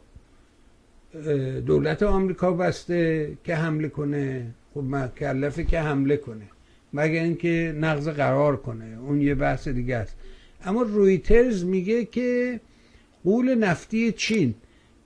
دولت 1.67 2.03
آمریکا 2.03 2.53
بسته 2.53 3.33
که 3.45 3.57
حمله 3.57 3.89
کنه 3.89 4.55
خب 4.75 4.85
مکلفه 4.85 5.65
که 5.65 5.81
حمله 5.81 6.17
کنه 6.17 6.49
مگر 6.93 7.23
اینکه 7.23 7.75
نقض 7.81 8.09
قرار 8.09 8.57
کنه 8.57 8.99
اون 9.01 9.21
یه 9.21 9.35
بحث 9.35 9.69
دیگه 9.69 9.97
است. 9.97 10.17
اما 10.65 10.83
رویترز 10.83 11.65
میگه 11.65 12.05
که 12.05 12.61
قول 13.25 13.55
نفتی 13.55 14.13
چین 14.13 14.55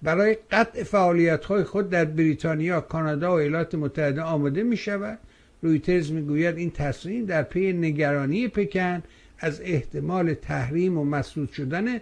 برای 0.02 0.36
قطع 0.50 0.82
فعالیت 0.82 1.44
های 1.44 1.64
خود 1.64 1.90
در 1.90 2.04
بریتانیا، 2.04 2.80
کانادا 2.80 3.30
و 3.30 3.34
ایالات 3.34 3.74
متحده 3.74 4.22
آماده 4.22 4.62
می 4.62 4.76
شود 4.76 5.18
رویترز 5.62 6.12
می‌گوید 6.12 6.56
این 6.56 6.70
تصمیم 6.70 7.26
در 7.26 7.42
پی 7.42 7.72
نگرانی 7.72 8.48
پکن 8.48 9.02
از 9.38 9.60
احتمال 9.60 10.34
تحریم 10.34 10.98
و 10.98 11.04
مسدود 11.04 11.52
شدن 11.52 12.00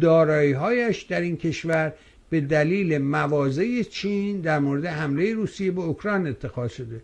دارایی 0.00 0.52
هایش 0.52 1.02
در 1.02 1.20
این 1.20 1.36
کشور 1.36 1.92
به 2.30 2.40
دلیل 2.40 2.98
مواضع 2.98 3.82
چین 3.82 4.40
در 4.40 4.58
مورد 4.58 4.86
حمله 4.86 5.34
روسیه 5.34 5.70
به 5.70 5.80
اوکراین 5.80 6.26
اتخاذ 6.26 6.70
شده. 6.70 7.02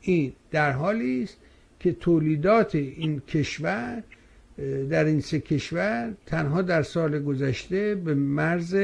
این 0.00 0.32
در 0.50 0.72
حالی 0.72 1.22
است 1.22 1.36
که 1.80 1.92
تولیدات 1.92 2.74
این 2.74 3.20
کشور 3.20 4.02
در 4.90 5.04
این 5.04 5.20
سه 5.20 5.40
کشور 5.40 6.12
تنها 6.26 6.62
در 6.62 6.82
سال 6.82 7.22
گذشته 7.22 7.94
به 7.94 8.14
مرز 8.14 8.76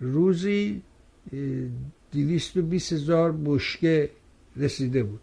روزی 0.00 0.82
دیویست 2.12 2.56
و 2.56 2.62
بیس 2.62 2.92
هزار 2.92 3.32
بشکه 3.44 4.10
رسیده 4.56 5.02
بود. 5.02 5.20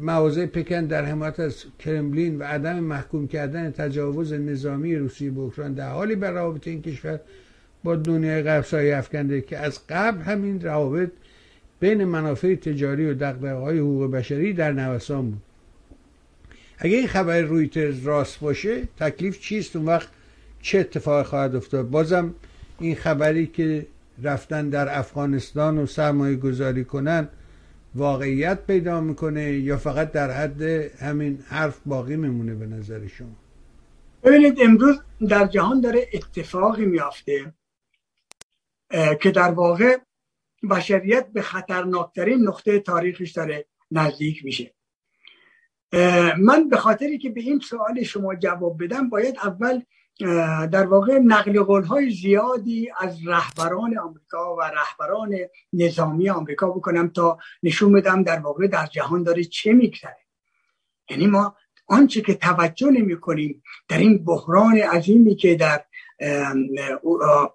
مواضع 0.00 0.46
پکن 0.46 0.84
در 0.84 1.04
حمایت 1.04 1.40
از 1.40 1.64
کرملین 1.78 2.38
و 2.38 2.42
عدم 2.42 2.80
محکوم 2.80 3.28
کردن 3.28 3.70
تجاوز 3.70 4.32
نظامی 4.32 4.96
روسیه 4.96 5.30
به 5.30 5.40
اوکراین 5.40 5.72
در 5.72 5.90
حالی 5.90 6.14
بر 6.14 6.30
روابط 6.30 6.68
این 6.68 6.82
کشور 6.82 7.20
با 7.84 7.96
دنیای 7.96 8.42
غرب 8.42 8.64
سایه 8.64 8.96
افکنده 8.96 9.40
که 9.40 9.58
از 9.58 9.80
قبل 9.88 10.22
همین 10.22 10.60
روابط 10.60 11.10
بین 11.80 12.04
منافع 12.04 12.54
تجاری 12.54 13.10
و 13.10 13.14
دقدقه 13.14 13.52
های 13.52 13.78
حقوق 13.78 14.10
بشری 14.10 14.52
در 14.52 14.72
نوسان 14.72 15.30
بود. 15.30 15.42
اگه 16.78 16.96
این 16.96 17.06
خبر 17.06 17.40
رویترز 17.40 18.02
راست 18.02 18.40
باشه 18.40 18.88
تکلیف 18.98 19.40
چیست؟ 19.40 19.76
اون 19.76 19.86
وقت 19.86 20.08
چه 20.62 20.78
اتفاقی 20.78 21.24
خواهد 21.24 21.56
افتاد؟ 21.56 21.90
بازم 21.90 22.34
این 22.80 22.94
خبری 22.94 23.46
که 23.46 23.86
رفتن 24.22 24.68
در 24.68 24.98
افغانستان 24.98 25.78
و 25.78 25.86
سرمایه 25.86 26.36
گذاری 26.36 26.84
کنن 26.84 27.28
واقعیت 27.94 28.66
پیدا 28.66 29.00
می‌کنه 29.00 29.52
یا 29.52 29.76
فقط 29.76 30.12
در 30.12 30.30
حد 30.30 30.62
همین 31.02 31.38
حرف 31.48 31.80
باقی 31.86 32.16
میمونه 32.16 32.54
به 32.54 32.66
نظر 32.66 33.06
شما؟ 33.06 33.36
ببینید 34.22 34.60
امروز 34.60 35.00
در 35.28 35.46
جهان 35.46 35.80
داره 35.80 36.08
اتفاقی 36.12 36.86
میافته 36.86 37.52
که 39.20 39.30
در 39.30 39.50
واقع 39.50 39.96
بشریت 40.70 41.28
به 41.32 41.42
خطرناکترین 41.42 42.48
نقطه 42.48 42.80
تاریخش 42.80 43.30
داره 43.30 43.66
نزدیک 43.90 44.44
میشه. 44.44 44.74
من 46.38 46.68
به 46.70 46.76
خاطری 46.76 47.18
که 47.18 47.30
به 47.30 47.40
این 47.40 47.60
سوال 47.60 48.02
شما 48.02 48.34
جواب 48.34 48.84
بدم 48.84 49.08
باید 49.08 49.36
اول 49.42 49.82
در 50.70 50.86
واقع 50.86 51.18
نقل 51.18 51.62
قول 51.62 51.82
های 51.82 52.10
زیادی 52.10 52.90
از 53.00 53.18
رهبران 53.26 53.98
آمریکا 53.98 54.56
و 54.56 54.60
رهبران 54.60 55.34
نظامی 55.72 56.30
آمریکا 56.30 56.70
بکنم 56.70 57.08
تا 57.08 57.38
نشون 57.62 57.92
بدم 57.92 58.22
در 58.22 58.38
واقع 58.38 58.66
در 58.66 58.86
جهان 58.86 59.22
داره 59.22 59.44
چه 59.44 59.72
میگذره. 59.72 60.16
یعنی 61.10 61.26
ما 61.26 61.56
آنچه 61.86 62.20
که 62.20 62.34
توجه 62.34 62.90
نمی 62.90 63.20
کنیم 63.20 63.62
در 63.88 63.98
این 63.98 64.24
بحران 64.24 64.78
عظیمی 64.78 65.36
که 65.36 65.54
در 65.54 65.84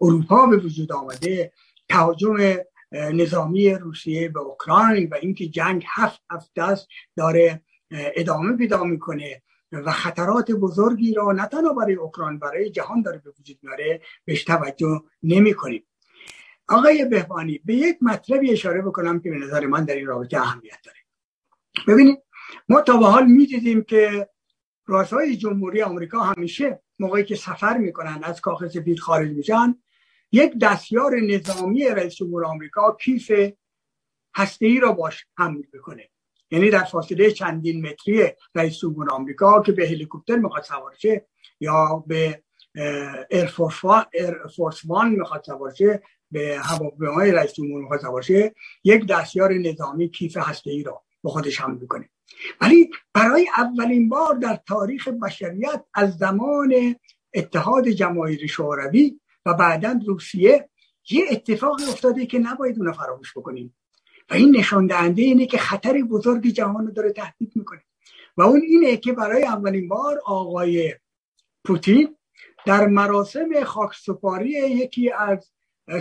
اروپا 0.02 0.46
به 0.46 0.58
وجود 0.58 0.92
آمده 0.92 1.52
تهاجم 1.90 2.38
نظامی 2.92 3.70
روسیه 3.70 4.30
به 4.30 4.40
اوکراین 4.40 5.10
و 5.12 5.16
اینکه 5.22 5.48
جنگ 5.48 5.86
هفت 5.96 6.22
هفته 6.32 6.62
است 6.62 6.88
داره 7.16 7.62
ادامه 7.92 8.58
پیدا 8.58 8.84
می‌کنه. 8.84 9.42
و 9.80 9.92
خطرات 9.92 10.52
بزرگی 10.52 11.14
را 11.14 11.32
نه 11.32 11.48
تنها 11.48 11.74
برای 11.74 11.94
اوکراین 11.94 12.40
برای 12.40 12.70
جهان 12.70 13.02
داره 13.02 13.18
به 13.18 13.34
وجود 13.40 13.58
میاره 13.62 14.02
بهش 14.26 14.44
توجه 14.44 15.04
نمی 15.24 15.54
کنیم 15.54 15.84
آقای 16.70 17.06
بهبانی 17.06 17.62
به 17.66 17.74
یک 17.74 17.98
مطلبی 18.02 18.52
اشاره 18.52 18.82
بکنم 18.82 19.20
که 19.20 19.30
به 19.30 19.38
نظر 19.38 19.66
من 19.66 19.86
در 19.86 19.96
این 19.96 20.08
رابطه 20.08 20.38
اهمیت 20.38 20.80
داره. 20.84 20.98
ببینید 21.88 22.20
ما 22.70 22.82
تا 22.82 22.98
به 22.98 23.06
حال 23.06 23.26
می‌دیدیم 23.26 23.84
که 23.84 24.30
رؤسای 24.88 25.36
جمهوری 25.36 25.82
آمریکا 25.82 26.20
همیشه 26.20 26.84
موقعی 27.00 27.24
که 27.24 27.36
سفر 27.36 27.78
می‌کنن 27.78 28.20
از 28.24 28.42
کاخ 28.42 28.68
سفید 28.68 29.00
خارج 29.00 29.32
میشن 29.32 29.76
یک 30.32 30.54
دستیار 30.62 31.20
نظامی 31.20 31.88
رئیس 31.88 32.16
جمهور 32.16 32.46
آمریکا 32.46 32.98
کیف 33.02 33.32
هسته 34.36 34.80
را 34.82 34.92
باش 34.92 35.26
حمل 35.38 35.62
می‌کنه. 35.74 36.10
یعنی 36.54 36.70
در 36.70 36.84
فاصله 36.84 37.32
چندین 37.32 37.86
متری 37.86 38.28
رئیس 38.56 38.80
جمهور 38.80 39.10
آمریکا 39.12 39.62
که 39.62 39.72
به 39.72 39.88
هلیکوپتر 39.88 40.36
می‌خواد 40.36 40.64
سوار 40.64 40.94
شه 40.98 41.26
یا 41.60 42.04
به 42.08 42.44
ایرفورس 43.30 44.82
وان 44.86 45.12
می‌خواد 45.12 45.44
سوار 45.44 45.74
شه 45.74 46.04
به 46.32 46.60
هواپیمای 46.60 47.32
رئیس 47.32 47.54
جمهور 47.54 47.82
می‌خواد 47.82 48.00
سوار 48.00 48.22
شه 48.22 48.56
یک 48.84 49.06
دستیار 49.06 49.54
نظامی 49.54 50.10
کیف 50.10 50.38
هسته 50.38 50.72
ای 50.72 50.84
را 50.84 51.04
به 51.24 51.30
خودش 51.30 51.62
حمل 51.62 51.78
می‌کنه. 51.78 52.10
ولی 52.62 52.90
برای 53.14 53.50
اولین 53.58 54.10
بار 54.10 54.36
در 54.36 54.60
تاریخ 54.68 55.08
بشریت 55.08 55.84
از 55.94 56.18
زمان 56.18 56.96
اتحاد 57.34 57.88
جماهیر 57.88 58.48
شوروی 58.48 59.20
و 59.46 59.54
بعدا 59.54 60.00
روسیه 60.06 60.70
یه 61.10 61.26
اتفاقی 61.32 61.84
افتاده 61.84 62.26
که 62.26 62.40
نباید 62.40 62.78
اونو 62.80 62.92
فراموش 62.92 63.38
بکنیم. 63.38 63.76
این 64.34 64.56
نشان 64.56 64.88
دهنده 64.88 65.22
اینه 65.22 65.46
که 65.46 65.58
خطر 65.58 66.02
بزرگ 66.02 66.48
جهان 66.48 66.86
رو 66.86 66.92
داره 66.92 67.12
تهدید 67.12 67.52
می‌کنه. 67.56 67.82
و 68.38 68.42
اون 68.42 68.62
اینه 68.62 68.98
که 68.98 69.14
برای 69.14 69.44
اولین 69.44 69.88
بار 69.88 70.22
آقای 70.26 70.96
پوتین 71.66 72.16
در 72.66 72.88
مراسم 72.88 73.64
خاکسپاری 73.64 74.50
یکی 74.50 75.12
از 75.12 75.52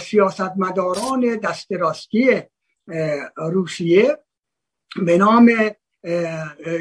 سیاستمداران 0.00 1.36
دست 1.36 1.72
راستی 1.72 2.42
روسیه 3.36 4.18
به 4.96 5.18
نام 5.18 5.50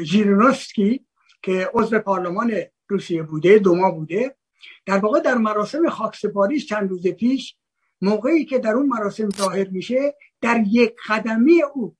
ژیرنوفسکی 0.02 1.06
که 1.42 1.70
عضو 1.74 1.98
پارلمان 1.98 2.52
روسیه 2.88 3.22
بوده 3.22 3.58
دوما 3.58 3.90
بوده 3.90 4.36
در 4.86 4.98
واقع 4.98 5.20
در 5.20 5.34
مراسم 5.34 5.88
خاکسپاریش 5.88 6.66
چند 6.66 6.90
روز 6.90 7.06
پیش 7.06 7.56
موقعی 8.00 8.44
که 8.44 8.58
در 8.58 8.72
اون 8.72 8.86
مراسم 8.86 9.30
ظاهر 9.30 9.68
میشه 9.68 10.14
در 10.42 10.64
یک 10.66 10.94
قدمی 11.08 11.62
او. 11.62 11.96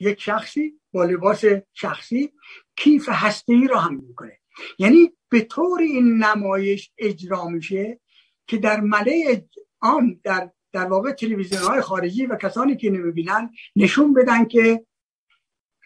یک 0.00 0.20
شخصی 0.20 0.80
با 0.92 1.04
لباس 1.04 1.44
شخصی 1.72 2.32
کیف 2.76 3.08
هسته 3.12 3.52
ای 3.52 3.66
را 3.66 3.80
هم 3.80 3.94
می‌کنه. 3.94 4.38
یعنی 4.78 5.12
به 5.28 5.40
طور 5.40 5.80
این 5.80 6.24
نمایش 6.24 6.90
اجرا 6.98 7.44
میشه 7.44 8.00
که 8.46 8.56
در 8.56 8.80
مله 8.80 9.48
عام 9.80 10.20
در 10.24 10.50
در 10.72 10.84
واقع 10.84 11.12
تلویزیون 11.12 11.62
های 11.62 11.80
خارجی 11.80 12.26
و 12.26 12.36
کسانی 12.36 12.76
که 12.76 12.90
نمی‌بینن 12.90 13.50
نشون 13.76 14.14
بدن 14.14 14.44
که 14.44 14.86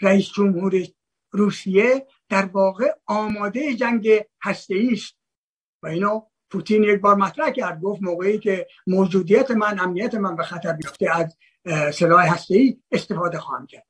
رئیس 0.01 0.29
جمهور 0.35 0.75
روسیه 1.31 2.07
در 2.29 2.45
واقع 2.47 2.95
آماده 3.07 3.75
جنگ 3.75 4.09
هسته 4.43 4.89
است. 4.93 5.17
و 5.83 5.87
اینو 5.87 6.23
پوتین 6.51 6.83
یک 6.83 7.01
بار 7.01 7.17
مطرح 7.17 7.51
کرد 7.51 7.81
گفت 7.81 8.03
موقعی 8.03 8.39
که 8.39 8.67
موجودیت 8.87 9.51
من 9.51 9.81
امنیت 9.81 10.15
من 10.15 10.37
به 10.37 10.43
خطر 10.43 10.73
بیفته 10.73 11.11
از 11.17 11.37
سلاح 11.93 12.35
هسته 12.35 12.77
استفاده 12.93 13.39
خواهم 13.39 13.67
کرد. 13.67 13.87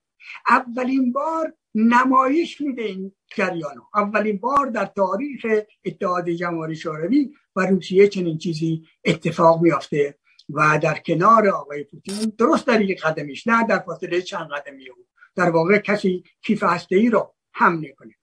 اولین 0.49 1.13
بار 1.13 1.55
نمایش 1.75 2.61
میده 2.61 2.83
این 2.83 3.13
جریانو. 3.37 3.83
اولین 3.95 4.39
بار 4.39 4.67
در 4.67 4.87
تاریخ 4.87 5.47
اتحاد 5.85 6.31
جمهوری 6.31 6.77
شوروی 6.77 7.31
و 7.57 7.67
روسیه 7.67 8.09
چنین 8.09 8.39
چیزی 8.39 8.85
اتفاق 9.05 9.63
میافته 9.63 10.19
و 10.51 10.79
در 10.83 10.99
کنار 10.99 11.49
آقای 11.49 11.85
پوتین 11.85 12.33
درست 12.39 12.67
در 12.67 12.81
یک 12.81 13.03
قدمیش 13.03 13.47
نه 13.47 13.67
در 13.67 13.79
فاصله 13.79 14.23
چند 14.23 14.49
قدمی 14.51 14.89
او. 14.89 15.07
در 15.37 15.51
واقع 15.51 15.79
کسی 15.79 16.25
کیف 16.43 16.63
هسته 16.63 16.97
ای 16.97 17.11
رو 17.11 17.35
هم 17.55 17.79
نکنه. 17.79 18.15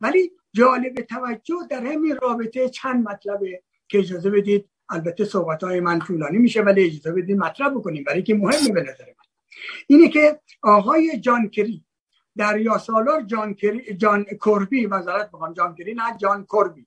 ولی 0.00 0.30
جالب 0.52 0.94
توجه 0.94 1.66
در 1.70 1.86
همین 1.86 2.16
رابطه 2.22 2.68
چند 2.68 3.08
مطلبه 3.08 3.62
که 3.88 3.98
اجازه 3.98 4.30
بدید 4.30 4.70
البته 4.88 5.24
صحبت 5.24 5.64
های 5.64 5.80
من 5.80 5.98
طولانی 5.98 6.38
میشه 6.38 6.62
ولی 6.62 6.84
اجازه 6.84 7.12
بدید 7.12 7.36
مطلب 7.36 7.74
بکنیم. 7.74 8.04
برای 8.04 8.22
که 8.22 8.34
مهمه 8.34 8.72
به 8.72 8.82
نظر 8.82 9.04
من. 9.04 9.24
اینه 9.86 10.08
که 10.08 10.40
آقای 10.62 11.20
جان 11.20 11.48
کری 11.48 11.84
در 12.36 12.78
سالار 12.78 13.22
جان, 13.22 13.54
کری، 13.54 13.94
جان 13.94 14.24
کوربی 14.24 14.86
وزارت 14.86 15.30
بخوام 15.30 15.52
جان 15.52 15.74
کری 15.74 15.94
نه 15.94 16.16
جان 16.16 16.44
کوربی 16.44 16.86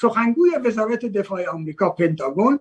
سخنگوی 0.00 0.50
وزارت 0.64 1.04
دفاع 1.04 1.48
آمریکا 1.48 1.90
پنتاگون 1.90 2.60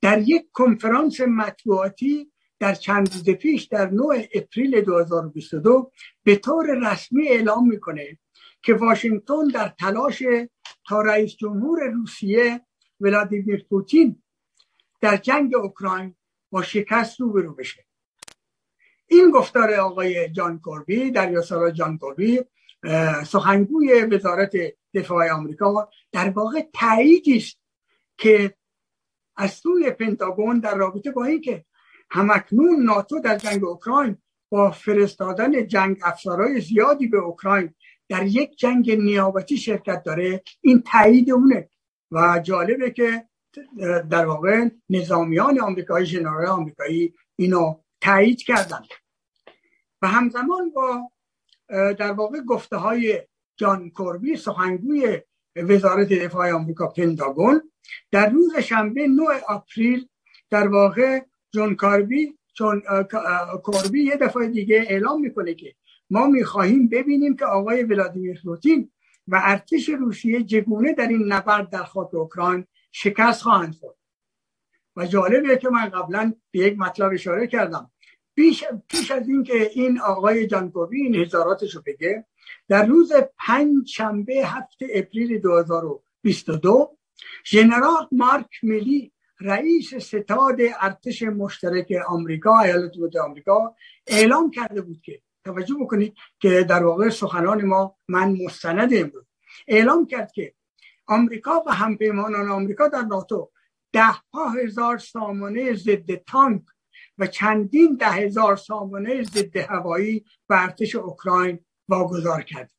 در 0.00 0.18
یک 0.18 0.46
کنفرانس 0.52 1.20
مطبوعاتی 1.20 2.32
در 2.58 2.74
چند 2.74 3.14
روز 3.14 3.30
پیش 3.30 3.64
در 3.64 3.90
9 3.90 4.28
اپریل 4.34 4.80
2022 4.80 5.90
به 6.24 6.36
طور 6.36 6.90
رسمی 6.92 7.28
اعلام 7.28 7.68
می‌کنه 7.68 8.18
که 8.62 8.74
واشنگتن 8.74 9.48
در 9.54 9.68
تلاش 9.80 10.22
تا 10.88 11.00
رئیس 11.00 11.36
جمهور 11.36 11.84
روسیه 11.84 12.60
ولادیمیر 13.02 13.66
پوتین 13.70 14.22
در 15.00 15.16
جنگ 15.16 15.54
اوکراین 15.54 16.14
با 16.50 16.62
شکست 16.62 17.20
روبرو 17.20 17.54
بشه. 17.54 17.84
این 19.06 19.30
گفتار 19.30 19.74
آقای 19.74 20.28
جان 20.28 20.58
کوربی 20.58 21.10
در 21.10 21.32
یاسارا 21.32 21.70
جان 21.70 21.98
کوربی 21.98 22.40
سخنگوی 23.26 24.02
وزارت 24.02 24.52
دفاع 24.94 25.30
آمریکا 25.30 25.90
در 26.12 26.30
واقع 26.30 26.62
تاییدی 26.74 27.36
است 27.36 27.58
که 28.18 28.54
از 29.36 29.50
سوی 29.50 29.90
پنتاگون 29.90 30.58
در 30.58 30.74
رابطه 30.74 31.10
با 31.10 31.24
اینکه 31.24 31.64
همکنون 32.10 32.82
ناتو 32.82 33.20
در 33.20 33.38
جنگ 33.38 33.64
اوکراین 33.64 34.18
با 34.50 34.70
فرستادن 34.70 35.66
جنگ 35.66 35.96
افسرهای 36.02 36.60
زیادی 36.60 37.06
به 37.06 37.18
اوکراین 37.18 37.74
در 38.08 38.26
یک 38.26 38.56
جنگ 38.56 38.90
نیابتی 38.90 39.56
شرکت 39.56 40.02
داره 40.02 40.42
این 40.60 40.82
تایید 40.86 41.30
اونه. 41.30 41.68
و 42.12 42.40
جالبه 42.42 42.90
که 42.90 43.24
در 44.10 44.26
واقع 44.26 44.68
نظامیان 44.90 45.60
آمریکایی 45.60 46.06
ژنرال 46.06 46.46
آمریکایی 46.46 47.14
اینو 47.36 47.80
تایید 48.00 48.42
کردن. 48.42 48.82
و 50.02 50.08
همزمان 50.08 50.70
با 50.70 51.10
در 51.68 52.12
واقع 52.12 52.40
گفته 52.40 52.76
های 52.76 53.22
جان 53.56 53.90
کوربی 53.90 54.36
سخنگوی 54.36 55.20
وزارت 55.56 56.08
دفاع 56.08 56.52
آمریکا 56.52 56.86
پنتاگون 56.86 57.72
در 58.10 58.28
روز 58.30 58.56
شنبه 58.56 59.06
9 59.06 59.22
آپریل 59.48 60.08
در 60.50 60.68
واقع 60.68 61.20
جان 61.50 61.76
کاربی 61.76 62.38
چون 62.52 62.82
کوربی 63.62 64.04
یه 64.04 64.16
دفعه 64.16 64.48
دیگه 64.48 64.84
اعلام 64.88 65.20
می‌کنه 65.20 65.54
که 65.54 65.74
ما 66.10 66.26
می‌خواهیم 66.26 66.88
ببینیم 66.88 67.36
که 67.36 67.44
آقای 67.44 67.82
ولادیمیر 67.82 68.40
پوتین 68.44 68.90
و 69.28 69.40
ارتش 69.44 69.88
روسیه 69.88 70.44
چگونه 70.44 70.94
در 70.94 71.08
این 71.08 71.32
نبرد 71.32 71.70
در 71.70 71.84
خاک 71.84 72.14
اوکراین 72.14 72.66
شکست 72.92 73.42
خواهند 73.42 73.74
خورد. 73.74 73.96
و 74.96 75.06
جالبه 75.06 75.56
که 75.56 75.68
من 75.68 75.88
قبلا 75.88 76.32
به 76.50 76.58
یک 76.58 76.78
مطلب 76.78 77.12
اشاره 77.12 77.46
کردم. 77.46 77.90
پیش, 78.34 78.64
پیش 78.88 79.10
از 79.10 79.28
اینکه 79.28 79.70
این 79.74 80.00
آقای 80.00 80.46
جانکوبی 80.46 81.02
این 81.02 81.14
هزاراتش 81.14 81.74
رو 81.74 81.82
بگه 81.86 82.26
در 82.68 82.86
روز 82.86 83.12
پنج 83.38 83.88
شنبه 83.88 84.34
هفته 84.46 84.86
اپریل 84.94 85.38
2022 85.38 86.98
ژنرال 87.44 88.08
مارک 88.12 88.48
میلی 88.62 89.12
رئیس 89.40 89.94
ستاد 89.94 90.56
ارتش 90.80 91.22
مشترک 91.22 91.92
آمریکا 92.08 92.60
ایالات 92.60 92.96
متحده 92.98 93.20
آمریکا 93.20 93.76
اعلام 94.06 94.50
کرده 94.50 94.82
بود 94.82 95.00
که 95.00 95.22
توجه 95.44 95.74
بکنید 95.80 96.14
که 96.38 96.66
در 96.68 96.84
واقع 96.84 97.08
سخنان 97.08 97.64
ما 97.64 97.96
من 98.08 98.36
مستند 98.44 98.94
امروز. 98.94 99.24
اعلام 99.68 100.06
کرد 100.06 100.32
که 100.32 100.54
آمریکا 101.06 101.62
و 101.66 101.74
همپیمانان 101.74 102.50
آمریکا 102.50 102.88
در 102.88 103.02
ناتو 103.02 103.50
ده 103.92 104.12
ها 104.32 104.48
هزار 104.48 104.98
سامانه 104.98 105.74
ضد 105.74 106.14
تانک 106.14 106.62
و 107.18 107.26
چندین 107.26 107.96
ده 107.96 108.06
هزار 108.06 108.56
سامانه 108.56 109.22
ضد 109.22 109.56
هوایی 109.56 110.24
به 110.48 110.62
ارتش 110.62 110.94
اوکراین 110.94 111.58
واگذار 111.88 112.42
کرد. 112.42 112.72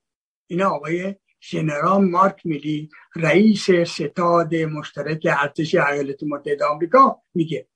این 0.48 0.62
آقای 0.62 1.16
ژنرال 1.42 2.06
مارک 2.06 2.46
میلی 2.46 2.90
رئیس 3.16 3.72
ستاد 3.72 4.56
مشترک 4.56 5.28
ارتش 5.42 5.76
ایالات 5.76 6.24
متحده 6.24 6.66
آمریکا 6.66 7.22
میگه. 7.34 7.68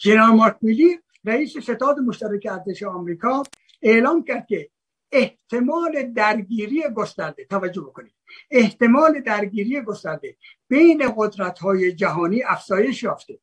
ژنرال 0.00 0.30
مارک 0.30 0.56
میلی 0.62 0.98
رئیس 1.24 1.58
ستاد 1.58 1.98
مشترک 1.98 2.46
ارتش 2.50 2.82
آمریکا 2.82 3.42
اعلام 3.84 4.24
کرد 4.24 4.46
که 4.46 4.70
احتمال 5.12 6.12
درگیری 6.12 6.82
گسترده. 6.96 7.44
توجه 7.44 7.80
بکنید. 7.80 8.14
احتمال 8.50 9.20
درگیری 9.20 9.80
گسترده 9.80 10.36
بین 10.68 11.14
قدرت 11.16 11.58
های 11.58 11.92
جهانی 11.92 12.42
افزایش 12.42 13.02
یافته. 13.02 13.40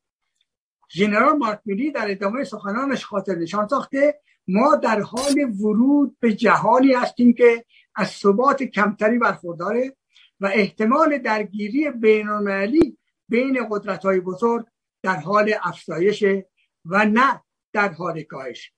ژنرال 0.93 1.37
مارک 1.37 1.59
میلی 1.65 1.91
در 1.91 2.11
ادامه 2.11 2.43
سخنانش 2.43 3.05
خاطر 3.05 3.35
نشان 3.35 3.67
ساخته 3.67 4.19
ما 4.47 4.75
در 4.75 4.99
حال 4.99 5.35
ورود 5.59 6.17
به 6.19 6.33
جهانی 6.33 6.93
هستیم 6.93 7.33
که 7.33 7.65
از 7.95 8.07
ثبات 8.07 8.63
کمتری 8.63 9.19
برخورداره 9.19 9.95
و 10.39 10.45
احتمال 10.45 11.17
درگیری 11.17 11.91
بینالمللی 11.91 12.97
بین 13.29 13.67
قدرت 13.71 14.05
های 14.05 14.19
بزرگ 14.19 14.65
در 15.03 15.15
حال 15.15 15.53
افزایش 15.63 16.23
و 16.85 17.05
نه 17.05 17.41
در 17.73 17.89
حال 17.89 18.23
کاهش. 18.23 18.71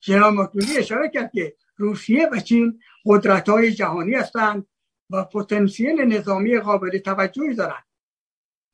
جنرال 0.00 0.34
ماکرونی 0.34 0.76
اشاره 0.76 1.08
کرد 1.08 1.32
که 1.32 1.56
روسیه 1.76 2.28
و 2.32 2.40
چین 2.40 2.80
قدرت 3.06 3.48
های 3.48 3.72
جهانی 3.72 4.14
هستند 4.14 4.66
و 5.10 5.24
پتانسیل 5.24 6.00
نظامی 6.00 6.58
قابل 6.58 6.98
توجهی 6.98 7.54
دارند. 7.54 7.84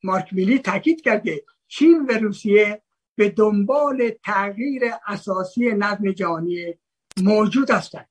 مارک 0.03 0.33
میلی 0.33 0.59
تاکید 0.59 1.01
کرد 1.01 1.23
که 1.23 1.43
چین 1.67 2.05
و 2.05 2.11
روسیه 2.11 2.81
به 3.15 3.29
دنبال 3.29 4.11
تغییر 4.23 4.83
اساسی 5.07 5.71
نظم 5.73 6.11
جهانی 6.11 6.73
موجود 7.21 7.71
هستند. 7.71 8.09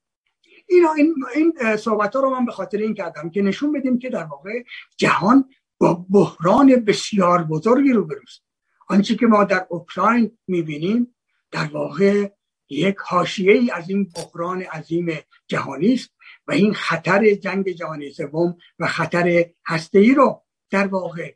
اینا 0.68 0.92
این 0.92 1.14
این 1.34 1.76
صحبت 1.76 2.16
ها 2.16 2.22
رو 2.22 2.30
من 2.30 2.44
به 2.44 2.52
خاطر 2.52 2.78
این 2.78 2.94
کردم 2.94 3.30
که 3.30 3.42
نشون 3.42 3.72
بدیم 3.72 3.98
که 3.98 4.10
در 4.10 4.24
واقع 4.24 4.62
جهان 4.96 5.50
با 5.78 6.06
بحران 6.10 6.76
بسیار 6.76 7.44
بزرگی 7.44 7.92
روبروست. 7.92 8.44
آنچه 8.88 9.16
که 9.16 9.26
ما 9.26 9.44
در 9.44 9.66
اوکراین 9.70 10.38
می‌بینیم 10.46 11.14
در 11.50 11.64
واقع 11.64 12.28
یک 12.68 12.96
حاشیه 12.98 13.52
ای 13.52 13.70
از 13.70 13.90
این 13.90 14.12
بحران 14.16 14.62
عظیم 14.62 15.20
جهانی 15.46 15.94
است 15.94 16.10
و 16.46 16.52
این 16.52 16.74
خطر 16.74 17.34
جنگ 17.34 17.68
جهانی 17.68 18.12
سوم 18.12 18.56
و 18.78 18.86
خطر 18.86 19.46
هسته 19.66 19.98
ای 19.98 20.14
رو 20.14 20.42
در 20.70 20.86
واقع 20.86 21.34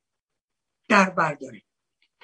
در 0.88 1.10
برداریم 1.10 1.62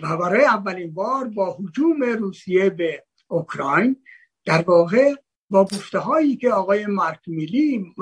و 0.00 0.16
برای 0.16 0.44
اولین 0.44 0.94
بار 0.94 1.28
با 1.28 1.57
حجوم 1.61 2.02
روسیه 2.02 2.70
به 2.70 3.05
اوکراین 3.28 3.96
در 4.44 4.62
واقع 4.62 5.14
با 5.50 5.64
گفته 5.64 5.98
هایی 5.98 6.36
که 6.36 6.50
آقای 6.50 6.86
مارک 6.86 7.20
میلی 7.26 7.94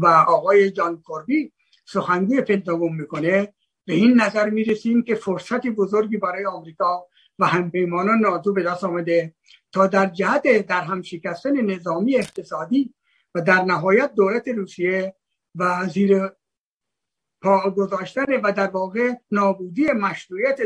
و 0.00 0.06
آقای 0.06 0.70
جان 0.70 1.02
کوربی 1.02 1.52
سخنگوی 1.84 2.40
پنتاگون 2.40 2.92
می‌کنه 2.92 3.54
به 3.84 3.94
این 3.94 4.20
نظر 4.20 4.50
می‌رسیم 4.50 5.02
که 5.02 5.14
فرصتی 5.14 5.70
بزرگی 5.70 6.16
برای 6.16 6.46
آمریکا 6.46 7.06
و 7.42 7.44
همپیمانان 7.44 8.18
ناتو 8.18 8.52
به 8.52 8.62
دست 8.62 8.84
آمده 8.84 9.34
تا 9.72 9.86
در 9.86 10.06
جهت 10.06 10.66
در 10.66 10.80
هم 10.80 11.02
شکستن 11.02 11.60
نظامی 11.60 12.16
اقتصادی 12.16 12.94
و 13.34 13.40
در 13.40 13.62
نهایت 13.62 14.14
دولت 14.14 14.48
روسیه 14.48 15.14
و 15.54 15.86
زیر 15.86 16.28
پا 17.42 17.70
گذاشتن 17.70 18.40
و 18.44 18.52
در 18.52 18.66
واقع 18.66 19.12
نابودی 19.30 19.86
مشروعیت 19.86 20.58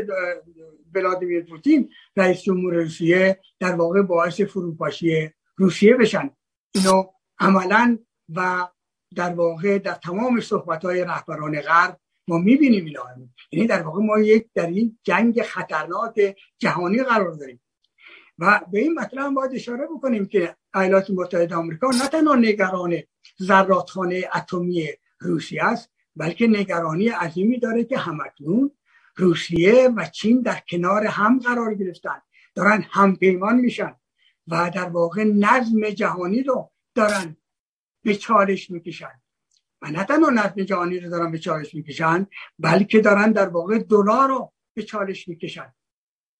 ولادیمیر 0.93 1.43
پوتین 1.43 1.89
رئیس 2.17 2.41
جمهور 2.41 2.73
روسیه 2.73 3.39
در 3.59 3.75
واقع 3.75 4.01
باعث 4.01 4.41
فروپاشی 4.41 5.31
روسیه 5.55 5.97
بشن. 5.97 6.29
اینو 6.75 7.03
عملا 7.39 7.97
و 8.35 8.67
در 9.15 9.33
واقع 9.33 9.77
در 9.77 9.93
تمام 9.93 10.39
صحبت 10.39 10.85
های 10.85 11.03
رهبران 11.03 11.61
غرب 11.61 11.99
ما 12.27 12.37
می‌بینیم 12.37 12.85
اینا 12.85 13.03
یعنی 13.51 13.67
در 13.67 13.81
واقع 13.81 14.01
ما 14.01 14.19
یک 14.19 14.47
در 14.53 14.67
این 14.67 14.99
جنگ 15.03 15.41
خطرناک 15.41 16.35
جهانی 16.59 17.03
قرار 17.03 17.35
داریم. 17.35 17.61
و 18.39 18.61
به 18.71 18.79
این 18.79 18.93
مطلب 18.93 19.33
باید 19.33 19.51
اشاره 19.53 19.87
بکنیم 19.95 20.25
که 20.25 20.55
ایالات 20.75 21.09
متحده 21.09 21.55
آمریکا 21.55 21.89
نه 21.89 22.07
تنها 22.07 22.35
نگران 22.35 22.97
زراتخانه 23.37 24.29
اتمی 24.35 24.87
روسیه 25.19 25.63
است 25.63 25.91
بلکه 26.15 26.47
نگرانی 26.47 27.09
عظیمی 27.09 27.59
داره 27.59 27.83
که 27.83 27.97
همکنون 27.97 28.71
روسیه 29.15 29.89
و 29.95 30.05
چین 30.05 30.41
در 30.41 30.59
کنار 30.69 31.05
هم 31.05 31.39
قرار 31.39 31.75
گرفتن. 31.75 32.21
دارن 32.55 32.85
همپیمان 32.91 33.55
میشن 33.55 33.95
و 34.47 34.71
در 34.75 34.89
واقع 34.89 35.23
نظم 35.23 35.89
جهانی 35.89 36.43
رو 36.43 36.71
دارن 36.95 37.37
به 38.03 38.15
چالش 38.15 38.71
می‌کشن. 38.71 39.21
و 39.81 39.91
نه 39.91 40.03
تنها 40.03 40.29
نظم 40.29 40.63
جهانی 40.63 40.99
رو 40.99 41.09
دارن 41.09 41.31
به 41.31 41.39
چالش 41.39 41.75
می‌کشن 41.75 42.27
بلکه 42.59 43.01
دارن 43.01 43.31
در 43.31 43.49
واقع 43.49 43.79
دلار 43.79 44.27
رو 44.27 44.53
به 44.73 44.83
چالش 44.83 45.27
می‌کشن. 45.27 45.73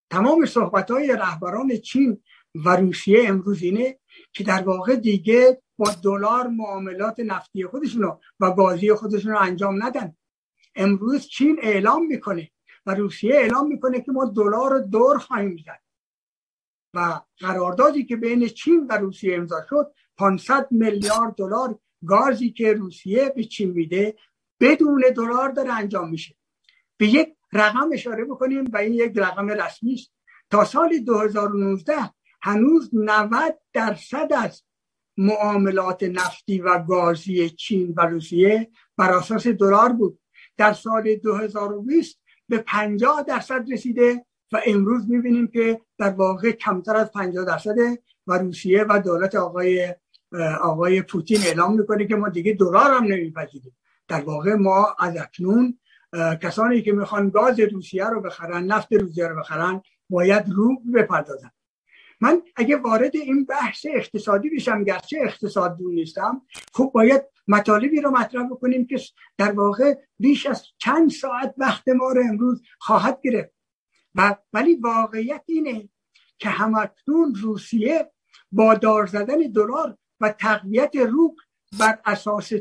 تمام 0.09 0.45
صحبت 0.45 0.91
های 0.91 1.07
رهبران 1.07 1.77
چین 1.77 2.23
و 2.65 2.75
روسیه 2.75 3.29
امروز 3.29 3.61
اینه 3.61 3.99
که 4.33 4.43
در 4.43 4.61
واقع 4.61 4.95
دیگه 4.95 5.61
با 5.77 5.91
دلار 6.03 6.47
معاملات 6.47 7.19
نفتی 7.19 7.65
خودشون 7.65 8.17
و 8.39 8.51
گازی 8.51 8.93
خودشون 8.93 9.31
رو 9.31 9.39
انجام 9.39 9.83
ندن. 9.83 10.15
امروز 10.75 11.27
چین 11.27 11.59
اعلام 11.61 12.05
می‌کنه 12.05 12.51
و 12.85 12.93
روسیه 12.93 13.35
اعلام 13.35 13.67
می‌کنه 13.67 14.01
که 14.01 14.11
ما 14.11 14.25
دلار 14.25 14.71
رو 14.71 14.79
دور 14.79 15.17
خواهیم 15.17 15.57
زد. 15.65 15.81
و 16.93 17.21
قراردادی 17.37 18.05
که 18.05 18.15
بین 18.15 18.47
چین 18.47 18.87
و 18.89 18.97
روسیه 18.97 19.37
امضا 19.37 19.65
شد 19.69 19.93
500 20.17 20.67
میلیارد 20.71 21.35
دلار 21.35 21.79
گازی 22.05 22.51
که 22.51 22.73
روسیه 22.73 23.33
به 23.35 23.43
چین 23.43 23.71
میده 23.71 24.15
بدون 24.59 25.03
دلار 25.15 25.49
داره 25.49 25.73
انجام 25.73 26.09
میشه. 26.09 26.35
به 26.97 27.07
یک 27.07 27.29
رقم 27.53 27.89
اشاره 27.93 28.25
بکنیم 28.25 28.63
و 28.73 28.77
این 28.77 28.93
یک 28.93 29.11
رقم 29.15 29.47
رسمی 29.47 29.93
است. 29.93 30.11
تا 30.49 30.65
سال 30.65 30.99
2019 30.99 31.93
هنوز 32.41 32.89
90 32.93 33.59
درصد 33.73 34.33
از 34.37 34.63
معاملات 35.17 36.03
نفتی 36.03 36.59
و 36.59 36.79
گازی 36.79 37.49
چین 37.49 37.93
و 37.97 38.01
روسیه 38.01 38.71
بر 38.97 39.11
اساس 39.11 39.47
دلار 39.47 39.93
بود. 39.93 40.19
در 40.57 40.73
سال 40.73 41.15
2020 41.15 42.19
به 42.49 42.57
50 42.57 43.23
درصد 43.23 43.65
رسیده 43.71 44.25
و 44.51 44.61
امروز 44.65 45.09
می‌بینیم 45.09 45.47
که 45.47 45.81
در 45.97 46.09
واقع 46.09 46.51
کمتر 46.51 46.95
از 46.95 47.11
50 47.11 47.45
درصده 47.45 48.03
و 48.27 48.33
روسیه 48.33 48.85
و 48.89 48.99
دولت 48.99 49.35
آقای 49.35 49.95
آقای 50.61 51.01
پوتین 51.01 51.37
اعلام 51.41 51.77
می‌کنه 51.77 52.07
که 52.07 52.15
ما 52.15 52.29
دیگه 52.29 52.53
دلار 52.53 52.91
هم 52.91 53.03
نمیپذیریم. 53.03 53.77
در 54.07 54.21
واقع 54.21 54.53
ما 54.53 54.95
از 54.99 55.17
اکنون 55.17 55.79
کسانی 56.41 56.81
که 56.81 56.91
می‌خوان 56.91 57.29
گاز 57.29 57.59
روسیه 57.59 58.05
رو 58.05 58.21
بخرن 58.21 58.63
نفت 58.63 58.93
روسیه 58.93 59.27
رو 59.27 59.39
بخرن 59.39 59.81
باید 60.09 60.49
روب 60.49 60.97
بپردازن. 60.97 61.51
من 62.21 62.41
اگه 62.55 62.77
وارد 62.77 63.15
این 63.15 63.45
بحث 63.45 63.85
اقتصادی 63.93 64.49
بشم 64.49 64.83
گرچه 64.83 65.17
اقتصاد 65.21 65.77
دون 65.77 65.95
نیستم 65.95 66.41
خب 66.73 66.91
باید 66.93 67.21
مطالبی 67.47 68.01
رو 68.01 68.11
مطرح 68.11 68.43
بکنیم 68.43 68.87
که 68.87 68.99
در 69.37 69.51
واقع 69.51 69.95
بیش 70.19 70.45
از 70.45 70.63
چند 70.77 71.09
ساعت 71.09 71.53
وقت 71.57 71.87
ما 71.87 72.11
رو 72.11 72.21
امروز 72.29 72.61
خواهد 72.79 73.19
گرفت. 73.23 73.51
و 74.15 74.35
ولی 74.53 74.75
واقعیت 74.75 75.43
اینه 75.45 75.89
که 76.39 76.49
همکنون 76.49 77.35
روسیه 77.35 78.11
با 78.51 78.73
دار 78.73 79.05
زدن 79.05 79.37
دلار 79.37 79.97
و 80.21 80.29
تقویت 80.29 80.95
روبل 80.95 81.35
بر 81.79 81.99
اساس 82.05 82.53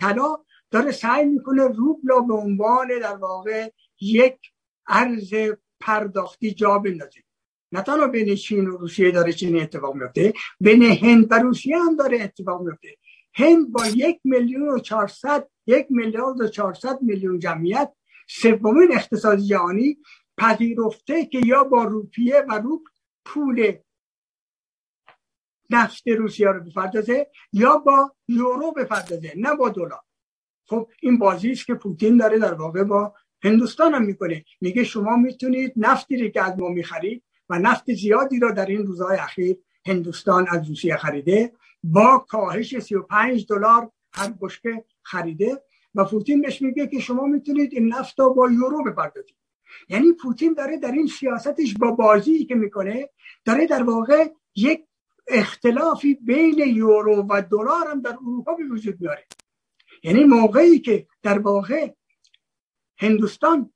طلا 0.00 0.36
داره 0.70 0.92
سعی 0.92 1.24
می‌کنه 1.24 1.62
روبل 1.66 2.26
به 2.28 2.34
عنوان 2.34 2.88
در 3.02 3.16
واقع 3.16 3.70
یک 4.00 4.38
ارز 4.88 5.34
پرداختی 5.80 6.54
جا 6.54 6.78
بندازه. 6.78 7.20
نه 7.72 7.82
تنها 7.82 8.06
بین 8.06 8.34
چین 8.34 8.66
و 8.66 8.76
روسیه 8.76 9.10
داره 9.10 9.32
چین 9.32 9.60
اتفاق 9.60 9.94
میفته 9.94 10.32
بین 10.60 10.82
هند 10.82 11.26
و 11.30 11.34
روسیه 11.34 11.78
هم 11.78 11.96
داره 11.96 12.22
اتفاق 12.22 12.62
میفته 12.62 12.88
هند 13.34 13.72
با 13.72 13.86
یک 13.86 14.20
میلیون 14.24 14.68
و 14.68 14.78
چهارصد 14.78 15.48
یک 15.66 15.86
میلیارد 15.90 16.40
و 16.40 16.48
چهارصد 16.48 17.02
میلیون 17.02 17.38
جمعیت 17.38 17.92
سومین 18.28 18.88
اقتصادی 18.92 19.46
جهانی 19.46 19.98
پذیرفته 20.38 21.26
که 21.26 21.40
یا 21.46 21.64
با 21.64 21.84
روپیه 21.84 22.44
و 22.48 22.58
روپ 22.58 22.82
پول 23.24 23.72
نفت 25.70 26.08
روسیه 26.08 26.48
رو 26.48 26.60
بپردازه 26.64 27.26
یا 27.52 27.76
با 27.76 28.12
یورو 28.28 28.72
بپردازه 28.72 29.32
نه 29.36 29.56
با 29.56 29.68
دلار. 29.68 30.00
خب 30.66 30.88
این 31.02 31.18
بازی 31.18 31.50
است 31.50 31.66
که 31.66 31.74
پوتین 31.74 32.16
داره 32.16 32.38
در 32.38 32.54
واقع 32.54 32.84
با 32.84 33.14
هندوستان 33.42 33.94
هم 33.94 34.02
می‌کنه. 34.02 34.44
میگه 34.60 34.84
شما 34.84 35.16
می‌تونید 35.16 35.72
نفتی 35.76 36.22
رو 36.22 36.28
که 36.28 36.42
از 36.42 36.58
ما 36.58 36.68
می‌خرید 36.68 37.22
و 37.48 37.58
نفت 37.58 37.92
زیادی 37.92 38.38
را 38.38 38.50
در 38.50 38.66
این 38.66 38.86
روزهای 38.86 39.18
اخیر 39.18 39.56
هندوستان 39.86 40.46
از 40.50 40.68
روسیه 40.68 40.96
خریده 40.96 41.52
با 41.82 42.26
کاهش 42.28 42.78
35 42.78 43.46
دلار 43.46 43.90
هر 44.12 44.34
بشکه 44.40 44.84
خریده 45.02 45.62
و 45.94 46.04
پوتین 46.04 46.42
بهش 46.42 46.62
میگه 46.62 46.86
که 46.86 47.00
شما 47.00 47.26
می‌تونید 47.26 47.72
این 47.72 47.94
نفت 47.94 48.20
رو 48.20 48.34
با 48.34 48.50
یورو 48.50 48.84
بپردازید. 48.84 49.36
یعنی 49.88 50.12
پوتین 50.12 50.54
داره 50.54 50.78
در 50.78 50.92
این 50.92 51.06
سیاستش 51.06 51.74
با 51.74 51.90
بازی 51.90 52.44
که 52.44 52.54
می‌کنه 52.54 53.08
داره 53.44 53.66
در 53.66 53.82
واقع 53.82 54.28
یک 54.56 54.87
اختلافی 55.28 56.14
بین 56.14 56.58
یورو 56.58 57.26
و 57.30 57.42
دلار 57.50 57.88
هم 57.90 58.00
در 58.00 58.10
اروپا 58.22 58.54
به 58.54 58.64
وجود 58.64 59.00
میاره. 59.00 59.24
یعنی 60.02 60.24
موقعی 60.24 60.78
که 60.78 61.06
در 61.22 61.38
واقع 61.38 61.90
هندوستان 62.98 63.72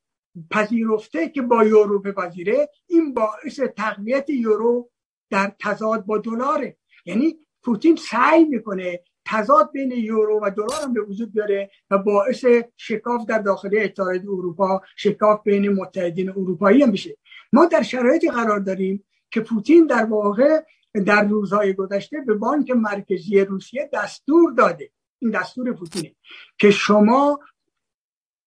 پذیرفته 0.50 1.28
که 1.28 1.42
با 1.42 1.64
یورو 1.64 1.98
بپذیره 1.98 2.68
این 2.86 3.14
باعث 3.14 3.60
تقویت 3.76 4.30
یورو 4.30 4.90
در 5.30 5.52
تضاد 5.60 6.06
با 6.06 6.18
دلاره. 6.18 6.76
یعنی 7.04 7.36
پوتین 7.62 7.96
سعی 7.96 8.44
می‌کنه 8.44 9.00
تضاد 9.24 9.72
بین 9.72 9.92
یورو 9.92 10.40
و 10.42 10.50
دلار 10.50 10.82
هم 10.82 10.92
به 10.92 11.00
وجود 11.00 11.32
بیاره 11.32 11.70
و 11.90 11.98
باعث 11.98 12.44
شکاف 12.76 13.26
در 13.26 13.38
داخل 13.38 13.78
اتحادیه 13.82 14.30
اروپا 14.30 14.80
شکاف 14.96 15.42
بین 15.44 15.68
متحدین 15.68 16.30
اروپایی 16.30 16.82
هم 16.82 16.92
بشه. 16.92 17.16
ما 17.52 17.66
در 17.66 17.82
شرایطی 17.82 18.30
قرار 18.30 18.60
داریم 18.60 19.04
که 19.30 19.40
پوتین 19.40 19.86
در 19.86 20.04
واقع 20.04 20.62
در 20.94 21.24
روزهای 21.24 21.72
گذشته 21.72 22.20
به 22.20 22.34
بانک 22.34 22.70
مرکزی 22.70 23.40
روسیه 23.40 23.90
دستور 23.92 24.52
داده. 24.52 24.90
این 25.18 25.30
دستور 25.30 25.72
پوتینه. 25.72 26.14
که 26.58 26.70
شما 26.70 27.40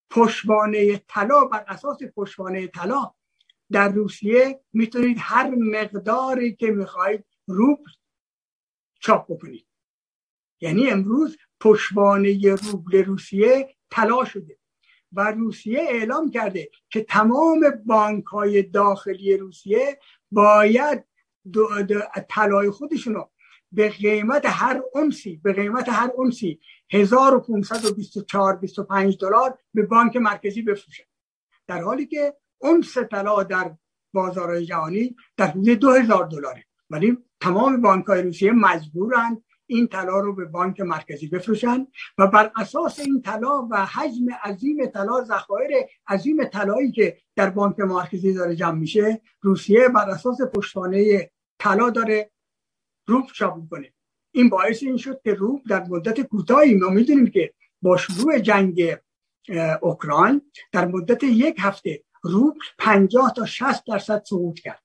پشتوانه 0.10 0.98
طلا 0.98 1.46
بر 1.46 1.66
اساس 1.68 1.98
پشتوانه 2.16 2.68
طلا 2.68 3.12
در 3.72 3.90
روسیه 3.90 4.60
می‌تونید 4.74 5.18
هر 5.20 5.50
مقداری 5.58 6.56
که 6.56 6.72
می‌خواهید 6.72 7.26
روبل 7.48 7.92
چاپ 9.00 9.32
بکنید. 9.34 9.68
یعنی 10.62 10.90
امروز 10.90 11.38
پشتوانه 11.60 12.56
روبل 12.56 13.04
روسیه 13.04 13.76
طلا 13.90 14.26
شده 14.26 14.58
و 15.12 15.32
روسیه 15.32 15.80
اعلام 15.80 16.32
کرده 16.32 16.70
که 16.90 17.04
تمام 17.04 17.60
بانک 17.86 18.26
های 18.26 18.64
داخلی 18.64 19.38
روسیه 19.38 20.00
باید 20.32 21.06
طلای 22.30 22.70
خودشونو. 22.70 23.26
به 23.72 23.90
قیمت 23.90 24.46
هر 24.46 24.82
اونسی 24.94 25.42
به 25.44 25.54
قیمت 25.54 25.90
هر 25.90 26.12
اونسی 26.16 26.60
1524 26.92 28.56
25 28.56 29.18
دلار 29.22 29.58
به 29.74 29.86
بانک 29.86 30.16
مرکزی 30.18 30.62
بفروشن 30.62 31.04
در 31.68 31.82
حالی 31.82 32.06
که 32.06 32.34
اونس 32.58 32.98
طلا 32.98 33.44
در 33.44 33.76
بازارهای 34.14 34.66
جهانی 34.66 35.16
در 35.38 35.48
حدود 35.48 35.70
2000 35.70 36.26
دلاره. 36.26 36.66
ولی 36.90 37.18
تمام 37.40 37.82
بانک 37.82 38.06
های 38.06 38.22
روسیه 38.22 38.52
مجبورند 38.52 39.44
این 39.68 39.88
طلا 39.88 40.20
رو 40.20 40.36
به 40.36 40.46
بانک 40.46 40.82
مرکزی 40.82 41.28
بفروشن 41.28 41.88
و 42.18 42.28
بر 42.28 42.52
اساس 42.56 43.00
این 43.00 43.22
طلا 43.22 43.68
و 43.72 43.86
حجم 43.86 44.26
عظیم 44.44 44.86
طلا 44.86 45.24
ذخایر 45.24 45.72
عظیم 46.08 46.44
طلایی 46.44 46.92
که 46.92 47.18
در 47.36 47.50
بانک 47.50 47.80
مرکزی 47.80 48.34
داره 48.34 48.56
جمع 48.56 48.80
میشه 48.80 49.22
روسیه 49.42 49.90
بر 49.90 50.10
اساس 50.10 50.38
پشتوانه 50.54 51.32
طلا 51.60 51.90
داره 51.90 52.32
روب 53.08 53.26
چاپ 53.32 53.70
کنه 53.70 53.94
این 54.32 54.50
باعث 54.50 54.84
این 54.84 54.98
شد 54.98 55.22
که 55.24 55.34
روب 55.34 55.64
در 55.70 55.84
مدت 55.84 56.22
کوتاهی 56.22 56.74
ما 56.76 56.90
می‌دونیم 56.90 57.28
که 57.28 57.54
با 57.82 57.98
شروع 57.98 58.40
جنگ 58.40 58.98
اوکراین 59.82 60.52
در 60.72 60.86
مدت 60.86 61.24
یک 61.24 61.56
هفته 61.60 62.04
روب 62.24 62.58
50 62.78 63.34
تا 63.34 63.46
60 63.46 63.86
درصد 63.88 64.24
صعود 64.26 64.60
کرد. 64.60 64.84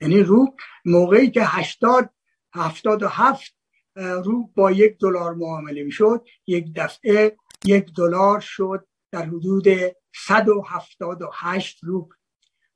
یعنی 0.00 0.20
روب 0.20 0.56
موقعی 0.84 1.30
که 1.30 1.40
80 1.44 2.10
77 2.54 3.56
روب 3.96 4.54
با 4.54 4.70
یک 4.70 4.98
دلار 4.98 5.34
معامله 5.34 5.82
می‌شد 5.82 6.26
یک 6.46 6.72
دفعه 6.76 7.36
یک 7.64 7.94
دلار 7.96 8.40
شد 8.40 8.86
در 9.12 9.22
حدود 9.22 9.66
178 10.14 11.84
روب 11.84 12.12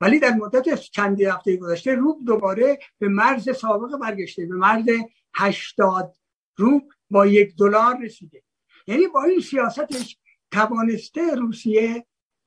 ولی 0.01 0.19
در 0.19 0.31
مدت 0.31 0.75
چندی 0.75 1.25
هفته 1.25 1.57
گذشته 1.57 1.95
روب 1.95 2.25
دوباره 2.27 2.79
به 2.99 3.09
مرز 3.09 3.57
سابق 3.57 3.97
برگشته 3.97 4.47
به 4.47 4.55
مرز 4.55 4.85
80 5.35 6.15
روب 6.57 6.93
با 7.11 7.27
یک 7.27 7.57
دلار 7.57 7.99
رسیده. 8.03 8.43
یعنی 8.87 9.09
با 9.09 9.23
این 9.23 9.41
سیاستش 9.41 10.19
توانسته 10.51 11.35
روسیه 11.35 12.07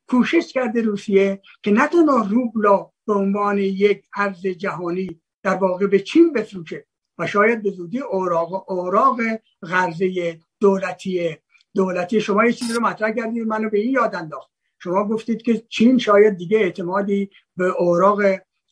کوشش 0.09 0.53
کرده 0.53 0.81
روسیه 0.81 1.41
که 1.63 1.71
نه 1.71 1.87
تنها 1.87 2.27
روبلا 2.29 2.91
به 3.07 3.13
عنوان 3.13 3.57
یک 3.57 4.05
ارز 4.15 4.41
جهانی 4.41 5.21
در 5.43 5.55
واقع 5.55 5.87
به 5.87 5.99
چین 5.99 6.33
بفروشه 6.33 6.85
و 7.17 7.27
شاید 7.27 7.63
به 7.63 7.71
زودی 7.71 7.99
اوراق 7.99 8.71
اوراق 8.71 9.19
قرضه 9.61 10.39
دولتی 10.59 11.37
دولتی 11.75 12.21
شما 12.21 12.45
یه 12.45 12.53
چیزی 12.53 12.73
رو 12.73 12.81
مطرح 12.81 13.11
کردید 13.11 13.47
منو 13.47 13.69
به 13.69 13.79
این 13.79 13.91
یاد 13.91 14.15
انداخت. 14.15 14.51
شما 14.79 15.07
گفتید 15.07 15.41
که 15.41 15.63
چین 15.69 15.97
شاید 15.97 16.37
دیگه 16.37 16.57
اعتمادی 16.57 17.29
به 17.57 17.65
اوراق 17.65 18.21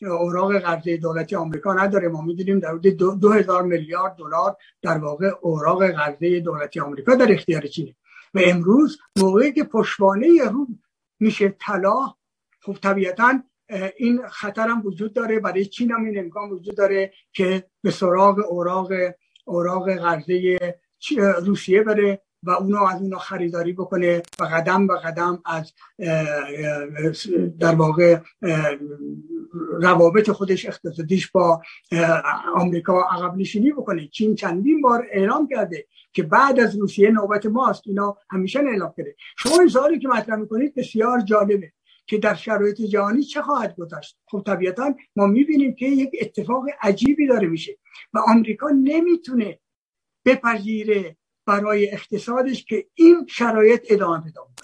اوراق 0.01 0.57
قرضه 0.57 0.97
دولتی 0.97 1.35
آمریکا 1.35 1.73
نداره. 1.73 2.07
ما 2.07 2.21
می‌دونیم 2.21 2.59
در 2.59 2.71
حدود 2.71 3.19
دو, 3.19 3.31
هزار 3.31 3.63
میلیارد 3.63 4.15
دلار 4.15 4.57
در 4.81 4.97
واقع 4.97 5.31
اوراق 5.41 5.91
قرضه 5.91 6.39
دولتی 6.39 6.79
آمریکا 6.79 7.15
در 7.15 7.31
اختیار 7.31 7.61
چینه. 7.61 7.95
و 8.33 8.39
امروز 8.43 8.97
موقعی 9.17 9.51
که 9.51 9.63
پشتوانه 9.63 10.27
رو 10.51 10.67
میشه 11.19 11.55
طلا 11.59 12.13
خب 12.61 12.73
طبیعتا 12.73 13.39
این 13.97 14.27
خطر 14.27 14.67
هم 14.67 14.81
وجود 14.85 15.13
داره. 15.13 15.39
برای 15.39 15.65
چین 15.65 15.91
هم 15.91 16.05
این 16.05 16.19
امکان 16.19 16.49
وجود 16.49 16.77
داره 16.77 17.13
که 17.33 17.63
به 17.81 17.91
سراغ 17.91 18.39
اوراق 18.49 18.91
اوراق 19.45 19.91
قرضه 19.91 20.59
روسیه 21.45 21.83
بره. 21.83 22.21
و 22.47 22.51
اونو 22.51 22.83
از 22.83 23.01
اونا 23.01 23.17
خریداری 23.17 23.73
بکنه 23.73 24.21
و 24.39 24.43
قدم 24.43 24.87
به 24.87 24.93
قدم 24.99 25.41
از 25.45 25.73
در 27.59 27.75
واقع 27.75 28.19
روابط 29.81 30.31
خودش 30.31 30.65
اقتصادیش 30.65 31.31
با 31.31 31.61
آمریکا 32.55 33.01
عقب 33.01 33.37
نشینی 33.37 33.71
بکنه. 33.71 34.07
چین 34.07 34.35
چندین 34.35 34.81
بار 34.81 35.07
اعلام 35.11 35.47
کرده 35.47 35.87
که 36.13 36.23
بعد 36.23 36.59
از 36.59 36.75
روسیه 36.75 37.11
نوبت 37.11 37.45
ماست. 37.45 37.83
اینا 37.85 38.17
همیشه 38.29 38.59
اعلام 38.59 38.93
کرده. 38.97 39.15
شما 39.37 39.59
این 39.59 39.67
سوالی 39.67 39.99
که 39.99 40.07
مطرح 40.07 40.35
می‌کنید 40.35 40.75
بسیار 40.75 41.21
جالبه 41.21 41.71
که 42.05 42.17
در 42.17 42.33
شرایط 42.33 42.81
جهانی 42.81 43.23
چه 43.23 43.41
خواهد 43.41 43.75
گذشت 43.75 44.17
خب 44.25 44.43
طبیعتا 44.45 44.95
ما 45.15 45.27
می‌بینیم 45.27 45.75
که 45.75 45.85
یک 45.85 46.09
اتفاق 46.21 46.65
عجیبی 46.81 47.27
داره 47.27 47.47
میشه 47.47 47.77
و 48.13 48.19
آمریکا 48.27 48.69
نمی‌تونه 48.69 49.59
بپذیره 50.25 51.17
برای 51.47 51.93
اقتصادش 51.93 52.65
که 52.65 52.87
این 52.93 53.25
شرایط 53.29 53.81
ادامه 53.89 54.23
پیدا 54.23 54.41
کنه 54.41 54.55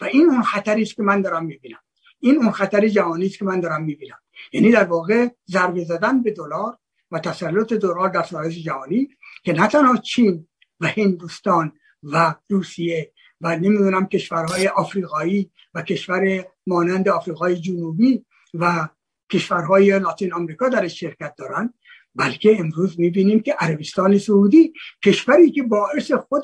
و 0.00 0.04
این 0.04 0.30
اون 0.30 0.42
خطری 0.42 0.82
است 0.82 0.94
که 0.94 1.02
من 1.02 1.22
دارم 1.22 1.44
می‌بینم. 1.44 1.78
این 2.18 2.36
اون 2.36 2.50
خطر 2.50 2.88
جهانی 2.88 3.26
است 3.26 3.38
که 3.38 3.44
من 3.44 3.60
دارم 3.60 3.84
می‌بینم. 3.84 4.18
یعنی 4.52 4.70
در 4.70 4.84
واقع 4.84 5.28
ضربه 5.50 5.84
زدن 5.84 6.22
به 6.22 6.30
دلار 6.30 6.78
و 7.10 7.18
تسلط 7.18 7.72
دلار 7.72 8.08
در 8.08 8.22
شرایط 8.22 8.52
جهانی 8.52 9.08
که 9.44 9.52
نه 9.52 9.68
تنها 9.68 9.96
چین 9.96 10.48
و 10.80 10.86
هندوستان 10.86 11.72
و 12.02 12.34
روسیه 12.48 13.12
و 13.40 13.56
نمی‌دونم 13.56 14.06
کشورهای 14.06 14.68
آفریقایی 14.68 15.50
و 15.74 15.82
کشور 15.82 16.46
مانند 16.66 17.08
آفریقای 17.08 17.56
جنوبی 17.56 18.24
و 18.54 18.88
کشورهای 19.32 19.98
لاتین 19.98 20.32
آمریکا 20.32 20.68
در 20.68 20.88
شرکت 20.88 21.34
دارن 21.38 21.74
بلکه 22.14 22.60
امروز 22.60 23.00
می‌بینیم 23.00 23.40
که 23.40 23.56
عربستان 23.58 24.18
سعودی 24.18 24.72
کشوری 25.04 25.50
که 25.50 25.62
باعث 25.62 26.12
خود 26.12 26.42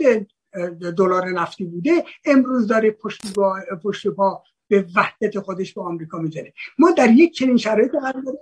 دلار 0.99 1.31
نفتی 1.31 1.65
بوده 1.65 2.05
امروز 2.25 2.67
داره 2.67 2.91
پشت, 2.91 3.23
پشت 3.83 4.09
پا 4.09 4.43
به 4.69 4.87
وحدت 4.95 5.39
خودش 5.39 5.75
به 5.75 5.83
آمریکا 5.83 6.19
می‌زنه. 6.19 6.53
ما 6.79 6.91
در 6.91 7.11
یک 7.11 7.35
چنین 7.35 7.57
شرایط 7.57 7.91
قرار 7.91 8.23
داریم 8.23 8.41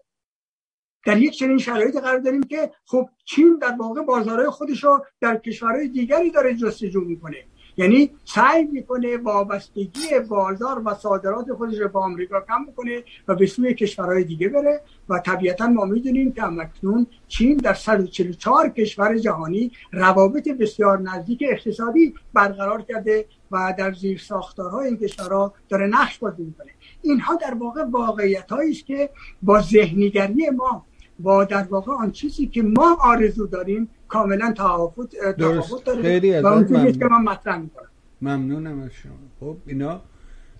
در 1.06 1.18
یک 1.18 1.32
چنین 1.32 1.59
شرایط 1.59 1.96
قرار 1.96 2.18
داریم 2.18 2.42
که 2.42 2.70
خب 2.86 3.09
چین 3.24 3.59
در 3.59 3.76
واقع 3.78 4.02
بازارهای 4.02 4.51
خودش 4.51 4.84
رو 4.84 5.05
در 5.20 5.36
کشورهای 5.36 5.88
دیگری 5.88 6.30
داره 6.30 6.55
جستجو 6.55 7.01
می‌کنه. 7.01 7.46
یعنی 7.76 8.10
سعی 8.24 8.64
می‌کنه 8.64 9.16
وابستگی 9.16 10.20
بازار 10.28 10.82
و 10.84 10.94
صادرات 10.94 11.52
خودش 11.52 11.78
رو 11.78 11.88
با 11.88 12.01
آمریکا 12.01 12.40
کم 12.40 12.64
بکنه 12.64 13.02
و 13.28 13.34
به 13.34 13.46
سوی 13.46 13.74
کشورهای 13.74 14.24
دیگه 14.24 14.48
بره 14.48 14.80
و 15.09 15.18
طبیعتا 15.18 15.66
ما 15.66 15.84
می‌دونیم 15.84 16.32
که 16.32 16.42
مکنون 16.42 17.06
چین 17.28 17.56
در 17.56 17.74
144 17.74 18.68
کشور 18.68 19.18
جهانی 19.18 19.72
روابط 19.92 20.48
بسیار 20.48 21.01
نزدیک 21.01 21.44
اقتصادی 21.51 22.14
برقرار 22.32 22.82
کرده 22.82 23.26
و 23.51 23.74
در 23.78 23.92
زیر 23.92 24.18
ساختارهای 24.18 24.86
این 24.86 24.96
کشورها 24.96 25.55
داره 25.68 25.86
نقش 25.86 26.18
بازی 26.18 26.42
می‌کنه. 26.42 26.70
اینها 27.02 27.34
در 27.34 27.55
واقع 27.55 27.84
واقعیت 27.84 28.52
است 28.52 28.86
که 28.86 29.10
با 29.42 29.60
ذهنیگری 29.60 30.51
ما 30.51 30.86
با 31.18 31.44
در 31.44 31.62
واقع 31.62 31.92
آن 31.92 32.10
چیزی 32.10 32.46
که 32.46 32.62
ما 32.62 32.98
آرزو 33.01 33.46
داریم 33.46 33.90
کاملا 34.15 34.53
تفاوت 34.53 35.11
تفاوت 35.39 35.85
داره. 35.85 36.41
و 36.41 36.47
اون 36.47 36.93
که 36.93 37.05
من 37.05 37.23
مطرح 37.23 37.59
می‌کنم. 37.59 37.89
ممنونم 38.23 38.81
از 38.81 38.91
شما. 38.91 39.12
خب 39.41 39.57
اینا 39.66 40.03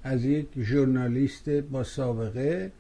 از 0.03 0.25
یک 0.25 0.47
ژورنالیست 0.59 1.49
با 1.49 1.85
سابقه 1.85 2.73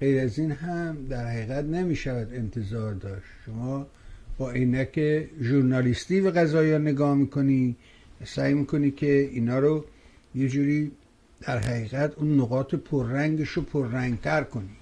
غیر 0.00 0.20
از 0.24 0.38
این 0.38 0.52
هم 0.52 0.96
در 1.10 1.26
حقیقت 1.26 1.64
نمی 1.64 1.96
شود 1.96 2.28
انتظار 2.34 2.94
داشت. 2.94 3.30
شما 3.46 3.86
با 4.38 4.50
عینک 4.50 5.00
ژورنالیستی 5.40 6.20
و 6.20 6.30
قضایا 6.30 6.78
نگاه 6.78 7.14
می‌کنی 7.14 7.76
سعی 8.24 8.54
می‌کنی 8.54 8.90
که 8.90 9.30
اینا 9.32 9.58
رو 9.58 9.84
یه 10.34 10.48
جوری 10.48 10.92
در 11.40 11.58
حقیقت 11.58 12.18
اون 12.18 12.40
نقاط 12.40 12.74
پررنگش 12.74 13.48
رو 13.48 13.62
پررنگتر 13.62 14.42
کنی 14.42 14.76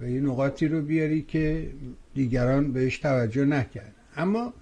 و 0.00 0.08
یه 0.08 0.20
نقاطی 0.20 0.68
رو 0.68 0.82
بیاری 0.82 1.22
که 1.22 1.70
دیگران 2.14 2.72
بهش 2.72 2.98
توجه 2.98 3.44
نکرد 3.44 3.94
اما 4.16 4.52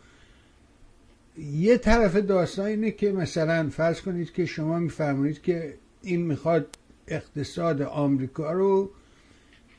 یه 1.39 1.79
طرف 1.79 2.17
داستان 2.17 2.67
اینه 2.67 2.91
که 2.91 3.13
مثلا 3.13 3.71
فرض 3.71 4.01
کنید 4.01 4.33
که 4.33 4.47
شما 4.47 4.79
میفرمایید 4.79 5.43
که 5.43 5.75
این 6.03 6.21
می‌خواد 6.21 6.67
اقتصاد 7.09 7.83
آمریکا 7.83 8.53
رو 8.53 8.91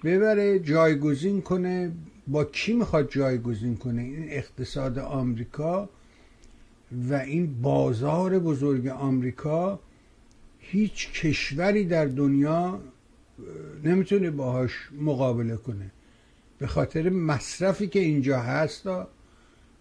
ببره 0.03 0.59
جایگزین 0.59 1.41
کنه. 1.41 1.91
با 2.27 2.43
کی 2.43 2.73
می‌خواد 2.73 3.09
جایگزین 3.11 3.77
کنه؟ 3.77 4.01
این 4.01 4.25
اقتصاد 4.29 4.99
آمریکا 4.99 5.89
و 7.09 7.13
این 7.13 7.61
بازار 7.61 8.39
بزرگ 8.39 8.87
آمریکا 8.87 9.79
هیچ 10.59 11.11
کشوری 11.21 11.85
در 11.85 12.05
دنیا 12.05 12.79
نمی‌تونه 13.83 14.31
باهاش 14.31 14.89
مقابله 15.01 15.57
کنه. 15.57 15.91
به 16.59 16.67
خاطر 16.67 17.09
مصرفی 17.09 17.87
که 17.87 17.99
اینجا 17.99 18.39
هست 18.39 18.87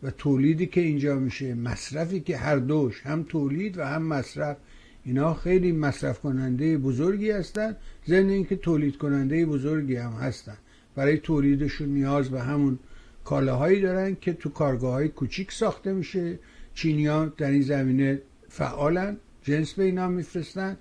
و 0.04 0.10
تولیدی 0.10 0.66
که 0.66 0.80
اینجا 0.80 1.18
میشه 1.18 1.54
مصرفی 1.54 2.20
که 2.20 2.36
هر 2.36 2.56
دوش 2.56 3.02
هم 3.02 3.22
تولید 3.22 3.78
و 3.78 3.84
هم 3.84 4.02
مصرف. 4.02 4.56
اینا 5.04 5.34
خیلی 5.34 5.72
مصرف 5.72 6.20
کننده 6.20 6.78
بزرگی 6.78 7.30
هستن 7.30 7.76
ضمن 8.06 8.28
اینکه 8.28 8.56
تولید 8.56 8.96
کننده 8.96 9.46
بزرگی 9.46 9.96
هم 9.96 10.12
هستن. 10.12 10.56
برای 10.94 11.18
تولیدشون 11.18 11.88
نیاز 11.88 12.30
به 12.30 12.40
همون 12.42 12.78
کالاهایی 13.24 13.80
دارن 13.80 14.16
که 14.20 14.32
تو 14.32 14.48
کارگاه 14.48 14.92
های 14.92 15.08
کوچیک 15.08 15.52
ساخته 15.52 15.92
میشه. 15.92 16.38
چینیا 16.74 17.24
در 17.24 17.50
این 17.50 17.62
زمینه 17.62 18.20
فعالن 18.48 19.16
جنس 19.42 19.72
به 19.72 19.84
اینا 19.84 20.08
میفرستن 20.08 20.76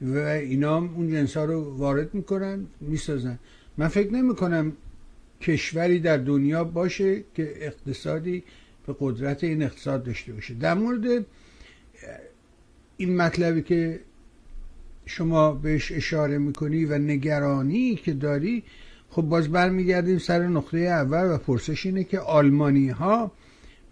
و 0.00 0.16
اینا 0.18 0.76
اون 0.76 1.10
جنس 1.10 1.36
ها 1.36 1.44
رو 1.44 1.76
وارد 1.76 2.14
می‌کنن 2.14 2.66
می‌سازن. 2.80 3.38
من 3.78 3.88
فکر 3.88 4.12
نمی 4.12 4.34
کنم 4.34 4.72
کشوری 5.40 5.98
در 5.98 6.16
دنیا 6.16 6.64
باشه 6.64 7.24
که 7.34 7.54
اقتصادی 7.56 8.44
به 8.86 8.96
قدرت 9.00 9.44
این 9.44 9.62
اقتصاد 9.62 10.04
داشته 10.04 10.32
باشه. 10.32 10.54
در 10.54 10.74
مورد 10.74 11.26
این 12.96 13.16
مطلبی 13.16 13.62
که 13.62 14.00
شما 15.06 15.52
بهش 15.52 15.92
اشاره 15.92 16.38
می‌کنی 16.38 16.84
و 16.84 16.98
نگرانی 16.98 17.94
که 17.94 18.12
داری 18.12 18.62
خب 19.10 19.22
باز 19.22 19.48
برمیگردیم 19.48 20.18
سر 20.18 20.46
نقطه 20.46 20.78
اول 20.78 21.34
و 21.34 21.38
پرسش 21.38 21.86
اینه 21.86 22.04
که 22.04 22.18
آلمانی 22.18 22.88
ها 22.88 23.32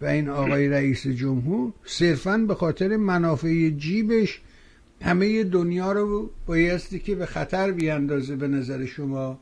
و 0.01 0.05
این 0.05 0.29
آقای 0.29 0.69
رئیس 0.69 1.07
جمهور 1.07 1.73
صرفا 1.85 2.37
به 2.37 2.55
خاطر 2.55 2.97
منافع 2.97 3.69
جیبش 3.69 4.41
همه 5.01 5.43
دنیا 5.43 5.91
رو 5.91 6.29
بایستی 6.45 6.99
که 6.99 7.15
به 7.15 7.25
خطر 7.25 7.71
بیاندازه 7.71 8.35
به 8.35 8.47
نظر 8.47 8.85
شما 8.85 9.39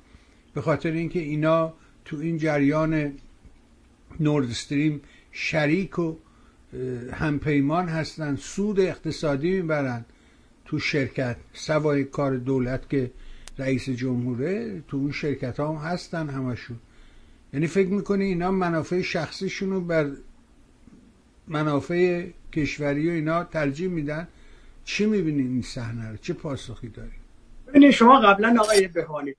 به 0.54 0.62
خاطر 0.62 0.92
اینکه 0.92 1.20
اینا 1.20 1.74
تو 2.06 2.18
این 2.18 2.38
جریان 2.38 3.12
نورد 4.20 4.50
استریم 4.50 5.02
شریک 5.32 6.00
و 6.00 6.16
همپیمان 7.12 7.88
هستن 7.88 8.36
سود 8.36 8.80
اقتصادی 8.80 9.52
می‌برن 9.52 10.06
تو 10.66 10.80
شرکت. 10.80 11.38
سوای 11.54 12.04
کار 12.04 12.38
دولت 12.38 12.90
که 12.90 13.12
رئیس 13.58 13.90
جمهوره 13.90 14.84
تو 14.88 14.98
اون 14.98 15.12
شرکت 15.12 15.60
هم 15.60 15.76
هستن 15.76 16.30
همشون. 16.30 16.80
یعنی 17.54 17.68
فکر 17.68 17.88
می‌کنی 17.88 18.24
اینا 18.24 18.52
منافع 18.52 19.02
شخصیشون 19.02 19.70
رو 19.70 19.82
بر 19.82 20.12
منافع 21.48 22.28
کشوری 22.54 23.10
و 23.10 23.12
اینا 23.12 23.44
ترجیح 23.44 23.88
میدن؟ 23.88 24.28
چی 24.86 25.06
می‌بینید 25.06 25.48
این 25.48 25.62
صحنه 25.62 26.10
رو؟ 26.10 26.18
چه 26.18 26.34
پاسخی 26.34 26.88
داری؟ 26.88 27.12
ببینید 27.68 27.92
شما 27.92 28.20
قبلا 28.20 28.56
آقای 28.60 28.88
بهانی 28.88 29.34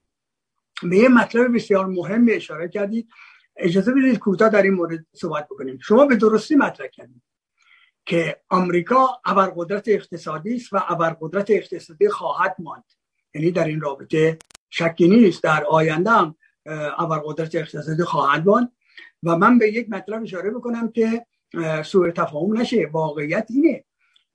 به 0.83 0.97
یه 0.97 1.09
مطلب 1.09 1.55
بسیار 1.55 1.87
مهم 1.87 2.27
اشاره 2.31 2.69
کردید. 2.69 3.09
اجازه 3.57 3.93
بدید 3.93 4.19
کوتاه 4.19 4.49
در 4.49 4.63
این 4.63 4.75
مورد 4.75 5.07
صحبت 5.13 5.45
بکنیم. 5.45 5.79
شما 5.83 6.07
به 6.07 6.17
درستی 6.17 6.55
مطرح 6.57 6.87
کردید 6.87 7.23
که 8.07 8.41
آمریکا 8.49 9.09
ابرقدرت 9.25 9.89
اقتصادی 9.89 10.57
است 10.57 10.73
و 10.73 10.81
ابرقدرت 10.89 11.51
اقتصادی 11.51 12.09
خواهد 12.09 12.57
ماند. 12.59 12.85
یعنی 13.35 13.51
در 13.51 13.65
این 13.65 13.81
رابطه 13.81 14.39
شکی 14.71 15.09
نیست 15.09 15.43
در 15.43 15.65
آینده 15.65 16.11
هم 16.11 16.37
ابرقدرت 16.99 17.55
اقتصادی 17.55 18.03
خواهد 18.03 18.47
ماند. 18.47 18.73
و 19.23 19.37
من 19.37 19.59
به 19.59 19.73
یک 19.73 19.91
مطلب 19.91 20.23
اشاره 20.23 20.51
بکنم 20.51 20.93
که 20.93 21.27
سوء 21.85 22.11
تفاهم 22.11 22.61
نشه. 22.61 22.89
واقعیت 22.93 23.47
اینه 23.51 23.85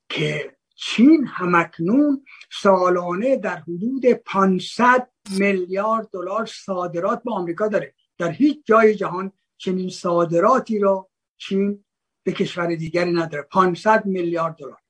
که 0.10 0.56
چین 0.76 1.28
همکنون 1.28 2.26
سالانه 2.61 3.38
در 3.38 3.57
حدود 3.57 4.06
500 4.06 5.10
میلیارد 5.30 6.10
دلار 6.14 6.45
صادرات 6.45 7.23
به 7.23 7.31
آمریکا 7.31 7.68
داره. 7.68 7.93
در 8.18 8.31
هیچ 8.31 8.61
جای 8.65 8.95
جهان 8.95 9.31
چنین 9.57 9.89
صادراتی 9.89 10.80
را 10.80 11.10
چین 11.38 11.85
به 12.23 12.31
کشور 12.31 12.76
دیگری 12.76 13.11
نداره. 13.11 13.43
500 13.43 14.06
میلیارد 14.06 14.56
دلار. 14.56 14.81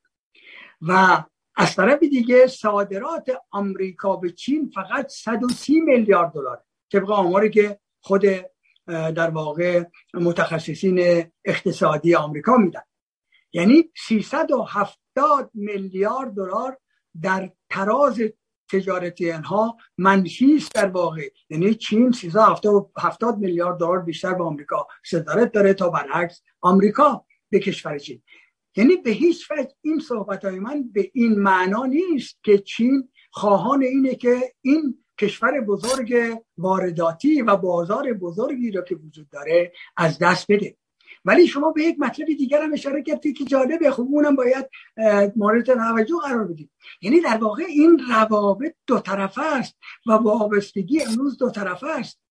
و 0.82 1.24
از 1.56 1.76
طرف 1.76 2.00
دیگه 2.00 2.48
صادرات 2.48 3.32
آمریکا 3.52 4.16
به 4.16 4.32
چین 4.32 4.72
فقط 4.76 5.10
130 5.10 5.80
میلیارد 5.80 6.32
دلار 6.32 6.64
طبق 6.92 7.12
آماری 7.12 7.50
که 7.50 7.80
خود 8.02 8.26
در 8.88 9.30
واقع 9.30 9.84
متخصصین 10.14 11.26
اقتصادی 11.46 12.16
آمریکا 12.16 12.58
میدن. 12.58 12.82
یعنی 13.54 13.92
370 14.08 15.52
میلیارد 15.54 16.34
دلار 16.34 16.78
در 17.22 17.52
تراز 17.70 18.22
تجارتی 18.72 19.32
انها 19.32 19.78
منفی 19.98 20.56
است 20.56 20.74
در 20.74 20.88
واقع. 20.88 21.30
یعنی 21.50 21.76
چین 21.76 22.12
370 22.12 23.38
میلیارد 23.38 23.80
دلار 23.80 24.00
بیشتر 24.00 24.34
به 24.34 24.44
آمریکا 24.44 24.88
صدارت 25.06 25.52
داره 25.52 25.74
تا 25.74 25.90
برعکس 25.90 26.42
آمریکا 26.62 27.26
به 27.50 27.60
کشور 27.60 27.98
چین. 27.98 28.22
یعنی 28.76 28.96
به 28.96 29.12
هیچ 29.12 29.52
وجه 29.52 29.70
این 29.82 30.00
صحبت 30.00 30.46
های 30.46 30.60
من 30.60 30.90
به 30.94 31.12
این 31.14 31.40
معنا 31.40 31.86
نیست 31.86 32.40
که 32.44 32.58
چین 32.58 33.10
خواهان 33.32 33.84
اینه 33.84 34.16
که 34.16 34.54
این 34.62 35.04
کشور 35.20 35.62
بزرگ 35.62 36.38
وارداتی 36.58 37.42
و 37.42 37.58
بازار 37.58 38.14
بزرگی 38.14 38.72
را 38.72 38.82
که 38.82 38.96
وجود 38.96 39.30
داره 39.30 39.72
از 39.98 40.20
دست 40.20 40.52
بده. 40.52 40.78
ولی 41.30 41.48
شما 41.48 41.72
به 41.72 41.84
یک 41.84 41.96
مطلب 42.00 42.28
دیگر 42.28 42.62
هم 42.62 42.74
اشاره 42.74 43.04
کردید 43.04 43.38
که 43.38 43.46
جالبه. 43.46 43.92
خب 43.92 44.08
اونم 44.10 44.36
باید 44.36 44.70
مورد 45.36 45.66
توجه 45.66 46.16
قرار 46.24 46.48
بدیم. 46.48 46.72
یعنی 47.02 47.22
در 47.22 47.38
واقع 47.38 47.64
این 47.64 48.02
روابط 48.10 48.76
دو 48.88 49.00
طرفه 49.00 49.42
است 49.42 49.78
و 50.08 50.12
وابستگی 50.12 51.02
امروز 51.02 51.38
دو 51.38 51.50
طرفه 51.50 51.88
است. 51.88 52.22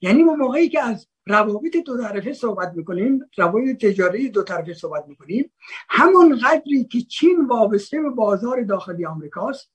یعنی 0.00 0.22
ما 0.22 0.34
موقعی 0.34 0.68
که 0.68 0.84
از 0.84 1.08
روابط 1.26 1.76
دو 1.76 2.02
طرفه 2.02 2.32
صحبت 2.32 2.72
می‌کنیم 2.76 3.20
روابط 3.36 3.84
تجاری 3.84 4.28
دو 4.28 4.42
طرفه 4.42 4.74
صحبت 4.74 5.04
می‌کنیم 5.08 5.52
همون 5.88 6.38
قدری 6.38 6.84
که 6.84 7.00
چین 7.00 7.46
وابسته 7.46 8.00
به 8.00 8.10
بازار 8.10 8.62
داخلی 8.62 9.06
آمریکاست 9.06 9.72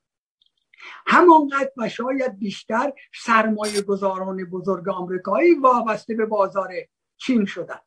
همانقدر 1.07 1.71
و 1.77 1.89
شاید 1.89 2.39
بیشتر 2.39 2.93
سرمایه 3.25 3.81
گذاران 3.81 4.43
بزرگ 4.43 4.89
آمریکایی 4.89 5.53
وابسته 5.53 6.15
به 6.15 6.25
بازار 6.25 6.69
چین 7.17 7.45
شدن. 7.45 7.79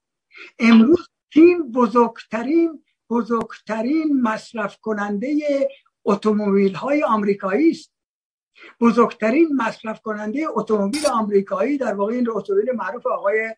امروز 0.58 1.08
چین 1.34 1.72
بزرگترین 1.72 2.84
بزرگترین 3.10 4.22
مصرف 4.22 4.78
کننده 4.78 5.68
اتومبیل 6.04 6.74
های 6.74 7.02
آمریکایی 7.02 7.70
است. 7.70 7.92
بزرگترین 8.80 9.48
مصرف 9.56 10.00
کننده 10.00 10.46
اتومبیل 10.48 11.06
آمریکایی 11.06 11.78
در 11.78 11.94
واقع 11.94 12.12
این 12.12 12.30
اتومبیل 12.30 12.72
معروف 12.72 13.06
آقای 13.06 13.54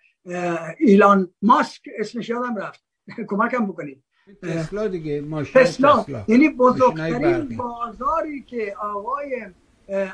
ایلان 0.79 1.31
ماسک 1.43 1.83
اسمش 1.99 2.29
یادم 2.29 2.57
رفت. 2.57 2.85
کمکم 3.31 3.67
بکنید. 3.67 4.03
تسلا 4.43 4.89
دیگه 4.89 5.25
تسلا. 5.55 6.05
یعنی 6.29 6.49
بزرگترین 6.49 7.57
بازاری 7.57 8.43
که 8.43 8.77
آقای 8.81 9.47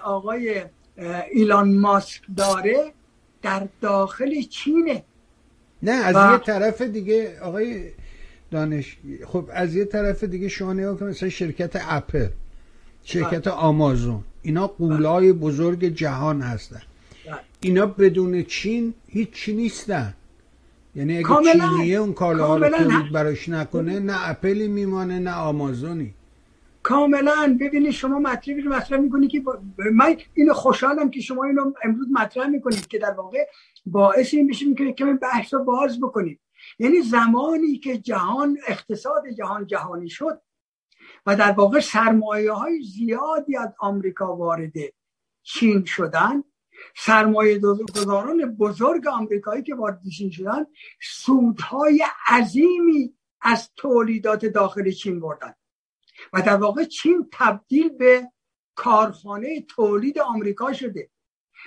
آقای 0.04 0.64
ایلان 1.32 1.78
ماسک 1.78 2.22
داره 2.36 2.92
در 3.42 3.68
داخل 3.80 4.42
چینه. 4.42 5.04
نه 5.82 5.92
از 5.92 6.32
یه 6.32 6.38
طرف 6.38 6.82
دیگه 6.82 7.40
آقای 7.40 7.82
دانش 8.50 8.96
خب 9.26 9.50
از 9.52 9.74
یه 9.74 9.84
طرف 9.84 10.24
دیگه 10.24 10.48
شما 10.48 10.72
نگاه 10.72 11.04
مثلا 11.04 11.28
شرکت 11.28 11.76
اپل 11.88 12.28
شرکت 13.04 13.46
آمازون 13.46 14.24
اینا 14.42 14.66
قولای 14.66 15.32
بزرگ 15.32 15.84
جهان 15.84 16.40
هستن. 16.40 16.82
اینا 17.60 17.86
بدون 17.86 18.42
چین 18.42 18.94
هیچ 19.08 19.30
چی 19.30 19.52
نیستن. 19.52 20.14
یعنی 20.94 21.18
اگه 21.18 21.28
چینیه 21.52 21.96
اون 21.96 22.12
کالاها 22.12 22.56
رو 22.56 22.68
تولید 22.68 23.12
براش 23.12 23.48
نکنه 23.48 23.98
نه 23.98 24.28
اپلی 24.30 24.68
میمانه 24.68 25.18
نه 25.18 25.32
آمازونی. 25.32 26.14
کاملا. 26.88 27.56
ببینید 27.60 27.90
شما 27.90 28.18
مطلبی 28.18 28.60
رو 28.60 28.74
مطرح 28.74 28.98
می‌کنید 28.98 29.30
که 29.30 29.42
من 29.92 30.16
اینو 30.34 30.52
خوشحالم 30.52 31.10
که 31.10 31.20
شما 31.20 31.44
اینو 31.44 31.72
امروز 31.84 32.06
مطرح 32.12 32.46
می‌کنید 32.46 32.86
که 32.88 32.98
در 32.98 33.10
واقع 33.10 33.46
باعث 33.86 34.34
این 34.34 34.46
بشه 34.46 34.66
می‌کنه 34.66 34.92
که 34.92 35.04
بحث 35.04 35.54
رو 35.54 35.64
باز 35.64 36.00
بکنید 36.00 36.40
یعنی 36.78 37.00
زمانی 37.00 37.78
که 37.78 37.98
جهان 37.98 38.58
اقتصاد 38.68 39.22
جهان 39.38 39.66
جهانی 39.66 40.08
شد 40.08 40.40
و 41.26 41.36
در 41.36 41.52
واقع 41.52 41.80
سرمایه 41.80 42.52
های 42.52 42.82
زیادی 42.82 43.56
از 43.56 43.74
آمریکا 43.78 44.36
وارد 44.36 44.72
چین 45.42 45.84
شدن 45.84 46.44
سرمایه 46.96 47.58
گذاران 47.96 48.56
بزرگ 48.56 49.06
آمریکایی 49.06 49.62
که 49.62 49.74
وارد 49.74 50.00
چین 50.18 50.30
شدن 50.30 50.66
سودهای 51.02 52.04
عظیمی 52.28 53.14
از 53.40 53.70
تولیدات 53.76 54.46
داخل 54.46 54.90
چین 54.90 55.20
بردن. 55.20 55.54
و 56.32 56.42
در 56.42 56.56
واقع 56.56 56.84
چین 56.84 57.28
تبدیل 57.32 57.88
به 57.88 58.28
کارخانه 58.74 59.60
تولید 59.68 60.18
آمریکا 60.18 60.72
شده. 60.72 61.10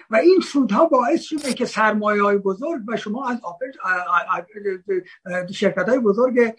و 0.10 0.16
این 0.16 0.40
سودها 0.40 0.86
باعث 0.86 1.22
شده 1.22 1.54
که 1.54 1.66
سرمایه 1.66 2.24
های 2.24 2.38
بزرگ 2.38 2.82
و 2.88 2.98
شما 2.98 3.30
از 3.30 3.40
شرکت 5.54 5.90
های 5.90 6.00
بزرگ 6.00 6.56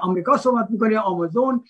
آمریکا 0.00 0.36
صحبت 0.36 0.66
می‌کنید 0.70 0.96
آمازون 0.96 1.64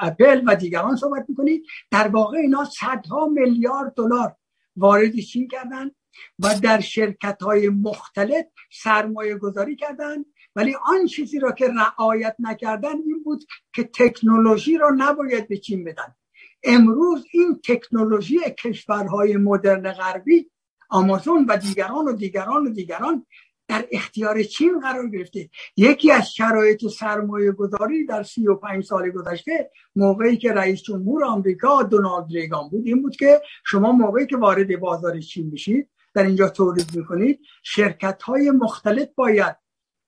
اپل 0.00 0.42
و 0.46 0.56
دیگران 0.56 0.96
صحبت 0.96 1.24
می‌کنید 1.28 1.62
در 1.90 2.08
واقع 2.08 2.38
اینا 2.38 2.64
صدها 2.64 3.26
میلیارد 3.26 3.94
دلار 3.94 4.36
وارد 4.76 5.16
چین 5.16 5.48
کردن 5.48 5.90
و 6.38 6.48
در 6.62 6.80
شرکت 6.80 7.42
های 7.42 7.68
مختلف 7.68 8.44
سرمایه 8.72 9.36
گذاری 9.38 9.76
کردن 9.76 10.16
ولی 10.56 10.74
آن 10.84 11.06
چیزی 11.06 11.38
را 11.38 11.52
که 11.52 11.68
رعایت 11.68 12.36
نکردن 12.38 12.96
این 13.06 13.22
بود 13.24 13.44
که 13.74 13.84
تکنولوژی 13.84 14.78
را 14.78 14.90
نباید 14.96 15.48
به 15.48 15.56
چین 15.56 15.84
بدن. 15.84 16.14
امروز 16.62 17.26
این 17.32 17.60
تکنولوژی 17.64 18.38
کشورهای 18.64 19.36
مدرن 19.36 19.92
غربی 19.92 20.50
آمازون 20.90 21.44
و 21.48 21.56
دیگران 21.56 22.04
و 22.04 22.12
دیگران 22.12 22.66
و 22.66 22.70
دیگران 22.70 23.26
در 23.68 23.84
اختیار 23.92 24.42
چین 24.42 24.80
قرار 24.80 25.08
گرفته. 25.08 25.50
یکی 25.76 26.12
از 26.12 26.32
شرایط 26.32 26.86
سرمایه 26.86 27.52
گذاری 27.52 28.06
در 28.06 28.22
سی 28.22 28.48
و 28.48 28.54
پنج 28.54 28.84
سال 28.84 29.10
گذشته 29.10 29.70
موقعی 29.96 30.36
که 30.36 30.52
رئیس 30.52 30.82
جمهور 30.82 31.24
آمریکا 31.24 31.82
دونالد 31.82 32.26
ریگان 32.32 32.68
بود 32.68 32.86
این 32.86 33.02
بود 33.02 33.16
که 33.16 33.40
شما 33.66 33.92
موقعی 33.92 34.26
که 34.26 34.36
وارد 34.36 34.80
بازار 34.80 35.20
چین 35.20 35.46
میشید 35.46 35.88
در 36.14 36.22
اینجا 36.22 36.48
تولید 36.48 36.96
می‌کنید 36.96 37.40
شرکت 37.62 38.22
های 38.22 38.50
مختلف 38.50 39.08
باید 39.14 39.56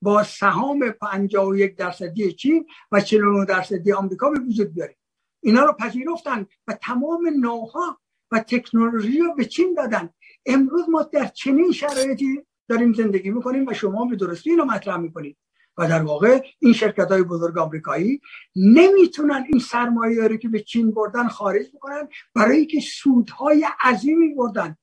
با 0.03 0.23
سهام 0.23 0.91
51 0.91 1.75
درصدی 1.75 2.33
چین 2.33 2.65
و 2.91 3.01
49 3.01 3.45
درصدی 3.45 3.91
آمریکا 3.91 4.29
به 4.29 4.39
وجود 4.39 4.73
بیارید 4.73 4.97
اینا 5.43 5.65
رو 5.65 5.73
پذیرفتن 5.73 6.45
و 6.67 6.73
تمام 6.81 7.27
نوها 7.39 7.99
و 8.31 8.39
تکنولوژی 8.39 9.19
رو 9.19 9.33
به 9.35 9.45
چین 9.45 9.73
دادن. 9.77 10.09
امروز 10.45 10.89
ما 10.89 11.03
در 11.03 11.25
چنین 11.25 11.71
شرایطی 11.71 12.41
داریم 12.69 12.93
زندگی 12.93 13.29
می‌کنیم 13.29 13.67
و 13.67 13.73
شما 13.73 14.05
به 14.05 14.15
درستی 14.15 14.49
اینو 14.49 14.65
مطرح 14.65 14.97
می‌کنید. 14.97 15.37
و 15.77 15.87
در 15.87 16.01
واقع 16.01 16.41
این 16.59 16.73
شرکت 16.73 17.11
های 17.11 17.23
بزرگ 17.23 17.57
آمریکایی 17.57 18.21
نمی‌تونن 18.55 19.45
این 19.49 19.59
سرمایه 19.59 20.27
رو 20.27 20.37
که 20.37 20.49
به 20.49 20.59
چین 20.59 20.91
بردن 20.91 21.27
خارج 21.27 21.65
بکنن 21.75 22.07
برای 22.35 22.65
که 22.65 22.79
سودهای 22.79 23.67
عظیمی 23.83 24.33
بردن. 24.33 24.77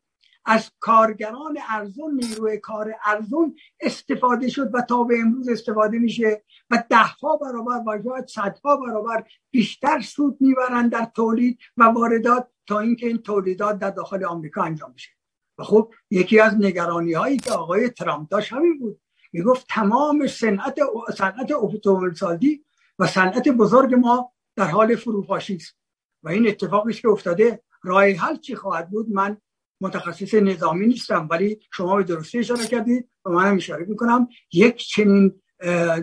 از 0.45 0.71
کارگران 0.81 1.59
ارزون 1.69 2.15
نیروی 2.15 2.59
کار 2.59 2.95
ارزون 3.05 3.57
استفاده 3.81 4.49
شد 4.49 4.75
و 4.75 4.83
تا 4.83 5.05
به 5.05 5.21
امروز 5.21 5.49
استفاده 5.49 5.99
میشه 5.99 6.43
و 6.71 6.85
دهها 6.91 7.37
برابر 7.37 7.99
و 7.99 8.03
شاید 8.05 8.27
صدها 8.27 8.77
برابر 8.77 9.25
بیشتر 9.51 10.01
سود 10.01 10.37
می‌برند 10.41 10.93
در 10.93 11.11
تولید 11.15 11.59
و 11.77 11.85
واردات 11.85 12.49
تا 12.67 12.81
اینکه 12.81 13.07
این 13.07 13.19
تولیدات 13.19 13.79
در 13.79 13.91
داخل 13.91 14.25
آمریکا 14.25 14.63
انجام 14.63 14.93
بشه. 14.93 15.11
و 15.59 15.63
خب 15.63 15.95
یکی 16.11 16.41
از 16.41 16.55
نگرانی 16.55 17.13
هایی 17.13 17.37
که 17.37 17.53
آقای 17.53 17.89
ترامپ 17.89 18.29
داشت 18.29 18.53
همین 18.53 18.79
بود. 18.79 19.01
می‌گفت 19.33 19.67
تمام 19.69 20.27
صنعت 20.27 20.79
صنعت 21.19 21.53
اتومبیل 21.53 22.15
سازی 22.15 22.65
و 22.99 23.07
صنعت 23.07 23.49
بزرگ 23.49 23.95
ما 23.95 24.33
در 24.57 24.67
حال 24.67 24.97
فروپاشی 24.97 25.57
است. 25.57 25.77
و 26.23 26.29
این 26.29 26.49
اتفاقی 26.49 26.93
که 26.93 27.09
افتاده 27.09 27.63
راه 27.83 28.05
حل 28.05 28.37
چی 28.37 28.55
خواهد 28.55 28.91
بود؟ 28.91 29.11
من 29.11 29.37
متخصص 29.81 30.35
نظامی 30.35 30.87
نیستم 30.87 31.29
ولی 31.31 31.59
شما 31.73 31.97
به 31.97 32.03
درستی 32.03 32.39
اشاره 32.39 32.67
کردید 32.67 33.09
و 33.25 33.31
من 33.31 33.47
هم 33.47 33.57
اشاره 33.57 33.85
می‌کنم. 33.85 34.29
یک 34.53 34.77
چنین 34.77 35.41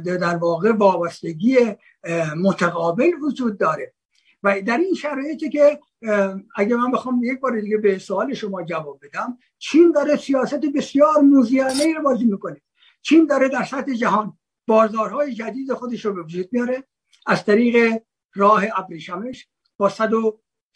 در 0.06 0.36
واقع 0.36 0.72
وابستگی 0.72 1.58
متقابل 2.38 3.12
وجود 3.22 3.58
داره. 3.60 3.94
و 4.44 4.62
در 4.62 4.78
این 4.78 4.94
شرایطی 4.94 5.50
که 5.50 5.80
اگه 6.56 6.76
من 6.76 6.92
بخوام 6.92 7.24
یک 7.24 7.40
بار 7.40 7.60
دیگه 7.60 7.78
به 7.78 8.00
سوال 8.00 8.34
شما 8.34 8.64
جواب 8.64 9.00
بدم 9.04 9.38
چین 9.58 9.92
داره 9.92 10.16
سیاست 10.16 10.62
بسیار 10.76 11.22
موزیانه 11.22 11.94
رو 11.94 12.04
بازی 12.04 12.26
می‌کنه. 12.26 12.62
چین 13.02 13.26
داره 13.26 13.50
در 13.50 13.64
سطح 13.64 13.94
جهان 13.94 14.38
بازارهای 14.68 15.34
جدید 15.34 15.74
خودش 15.74 16.06
رو 16.06 16.14
به 16.14 16.22
وجود 16.24 16.50
میاره. 16.52 16.84
از 17.26 17.46
طریق 17.46 18.02
راه 18.34 18.64
ابریشمش 18.76 19.48
با 19.78 19.90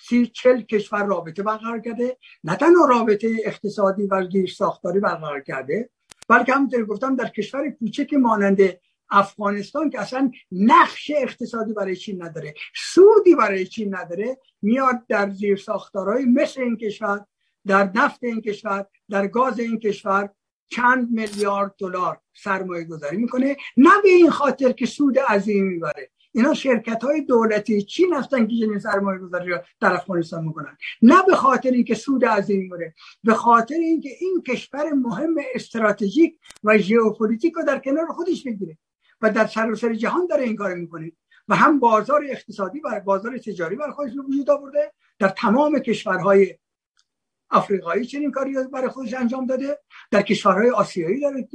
سی 0.07 0.27
چل 0.27 0.61
کشور 0.61 1.05
رابطه 1.05 1.43
برقرار 1.43 1.79
کرده. 1.79 2.17
نه 2.43 2.55
تنها 2.55 2.85
رابطه 2.85 3.27
اقتصادی 3.45 4.07
و 4.07 4.23
گیر 4.23 4.49
ساختاری 4.49 4.99
برقرار 4.99 5.41
کرده 5.41 5.89
بلکه 6.27 6.53
همونطور 6.53 6.85
گفتم 6.85 7.15
در 7.15 7.27
کشور 7.27 7.69
کوچک 7.69 8.13
مانند 8.13 8.59
افغانستان 9.11 9.89
که 9.89 10.01
اصلا 10.01 10.31
نقش 10.51 11.11
اقتصادی 11.15 11.73
برای 11.73 11.95
چین 11.95 12.23
نداره 12.23 12.53
سودی 12.75 13.35
برای 13.35 13.65
چین 13.65 13.95
نداره 13.95 14.37
میاد 14.61 15.07
در 15.07 15.29
زیر 15.29 15.57
ساختارهای 15.57 16.25
مثل 16.25 16.61
این 16.61 16.77
کشور 16.77 17.25
در 17.67 17.91
نفت 17.95 18.23
این 18.23 18.41
کشور 18.41 18.85
در 19.09 19.27
گاز 19.27 19.59
این 19.59 19.79
کشور 19.79 20.29
چند 20.69 21.11
میلیارد 21.11 21.75
دلار 21.77 22.19
سرمایه 22.33 22.83
گذاری 22.83 23.17
می‌کنه. 23.17 23.57
نه 23.77 23.89
به 24.03 24.09
این 24.09 24.29
خاطر 24.29 24.71
که 24.71 24.85
سود 24.85 25.19
عظیمی 25.19 25.69
می‌بره. 25.69 26.11
اینا 26.33 26.53
شرکت 26.53 27.03
های 27.03 27.21
دولتی 27.21 27.83
چین 27.83 28.13
هستن 28.13 28.47
که 28.47 28.55
چنین 28.55 28.79
سرمایه 28.79 29.19
گذاری 29.19 29.53
در 29.79 29.93
افغانستان 29.93 30.45
می‌کنن؟ 30.45 30.77
نه 31.01 31.23
به 31.27 31.35
خاطر 31.35 31.71
اینکه 31.71 31.95
سود 31.95 32.25
عظیمی 32.25 32.67
ببره 32.69 32.93
به 33.23 33.33
خاطر 33.33 33.75
اینکه 33.75 34.09
این 34.19 34.43
کشور 34.47 34.93
مهم 34.93 35.35
استراتژیک 35.55 36.39
و 36.63 36.77
ژئوپلیتیک 36.77 37.53
رو 37.53 37.63
در 37.63 37.79
کنار 37.79 38.07
خودش 38.07 38.43
بگیره 38.43 38.77
و 39.21 39.29
در 39.29 39.47
سراسر 39.47 39.93
جهان 39.93 40.27
داره 40.27 40.43
این 40.43 40.55
کار 40.55 40.75
می‌کنه 40.75 41.11
و 41.47 41.55
هم 41.55 41.79
بازار 41.79 42.25
اقتصادی 42.29 42.79
و 42.79 43.01
بازار 43.05 43.37
تجاری 43.37 43.75
برای 43.75 43.91
خودش 43.91 44.11
به 44.15 44.23
وجود 44.23 44.49
آورده 44.49 44.93
در 45.19 45.27
تمام 45.27 45.79
کشورهای 45.79 46.57
آفریقایی 47.49 48.05
چنین 48.05 48.31
کاری 48.31 48.55
برای 48.73 48.89
خودش 48.89 49.13
انجام 49.13 49.45
داده 49.45 49.79
در 50.11 50.21
کشورهای 50.21 50.69
آسیایی 50.69 51.19
داره 51.19 51.47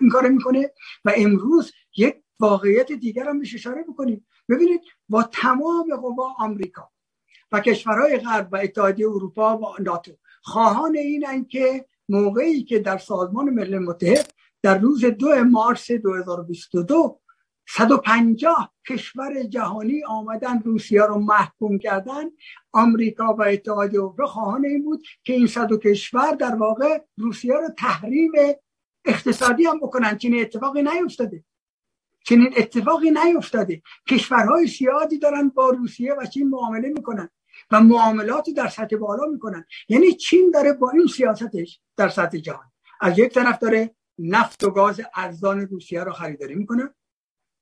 این 0.00 0.10
کار 0.12 0.28
می‌کنه 0.28 0.70
و 1.04 1.12
امروز 1.16 1.72
یک 1.96 2.16
واقعیت 2.40 2.92
دیگر 2.92 3.28
هم 3.28 3.40
اشاره 3.40 3.82
بکنیم 3.82 4.26
ببینید 4.48 4.80
با 5.08 5.22
تمام 5.22 5.96
قوا 5.96 6.34
آمریکا 6.38 6.90
و 7.52 7.60
کشورهای 7.60 8.18
غرب 8.18 8.48
و 8.52 8.56
اتحادیه 8.56 9.06
اروپا 9.08 9.58
و 9.58 9.82
ناتو 9.82 10.12
خواهان 10.42 10.96
این 10.96 11.44
که 11.44 11.86
موقعی 12.08 12.64
که 12.64 12.78
در 12.78 12.98
سازمان 12.98 13.50
ملل 13.50 13.78
متحد 13.78 14.32
در 14.62 14.78
روز 14.78 15.04
دو 15.04 15.44
مارس 15.44 15.90
2022 15.90 17.20
150 17.76 18.72
کشور 18.88 19.42
جهانی 19.42 20.04
آمدن 20.04 20.62
روسیه 20.64 21.02
رو 21.02 21.18
محکوم 21.18 21.78
کردن 21.78 22.24
آمریکا 22.72 23.34
و 23.34 23.42
اتحادیه 23.42 24.00
اروپا 24.00 24.26
خواهان 24.26 24.64
این 24.64 24.84
بود 24.84 25.02
که 25.24 25.32
این 25.32 25.46
صد 25.46 25.72
کشور 25.78 26.34
در 26.34 26.54
واقع 26.54 26.98
روسیه 27.16 27.54
رو 27.54 27.68
تحریم 27.78 28.32
اقتصادی 29.04 29.64
هم 29.64 29.78
بکنن 29.80 30.18
چنین 30.18 30.40
اتفاقی 30.40 30.82
نیفتاده. 30.82 31.44
چنین 32.24 32.54
اتفاقی 32.56 33.10
نیفتاده. 33.10 33.82
کشورهای 34.08 34.66
زیادی 34.66 35.18
دارن 35.18 35.48
با 35.48 35.70
روسیه 35.70 36.14
و 36.14 36.26
چین 36.26 36.48
معامله 36.48 36.88
می‌کنن 36.88 37.28
و 37.70 37.80
معاملات 37.80 38.50
در 38.56 38.68
سطح 38.68 38.96
بالا 38.96 39.24
می‌کنن. 39.32 39.64
یعنی 39.88 40.12
چین 40.12 40.50
داره 40.50 40.72
با 40.72 40.90
این 40.90 41.06
سیاستش 41.06 41.80
در 41.96 42.08
سطح 42.08 42.38
جهان. 42.38 42.72
از 43.00 43.18
یک 43.18 43.34
طرف 43.34 43.58
داره 43.58 43.94
نفت 44.18 44.64
و 44.64 44.70
گاز 44.70 45.00
ارزان 45.14 45.60
روسیه 45.60 46.04
رو 46.04 46.12
خریداری 46.12 46.54
می‌کنه 46.54 46.94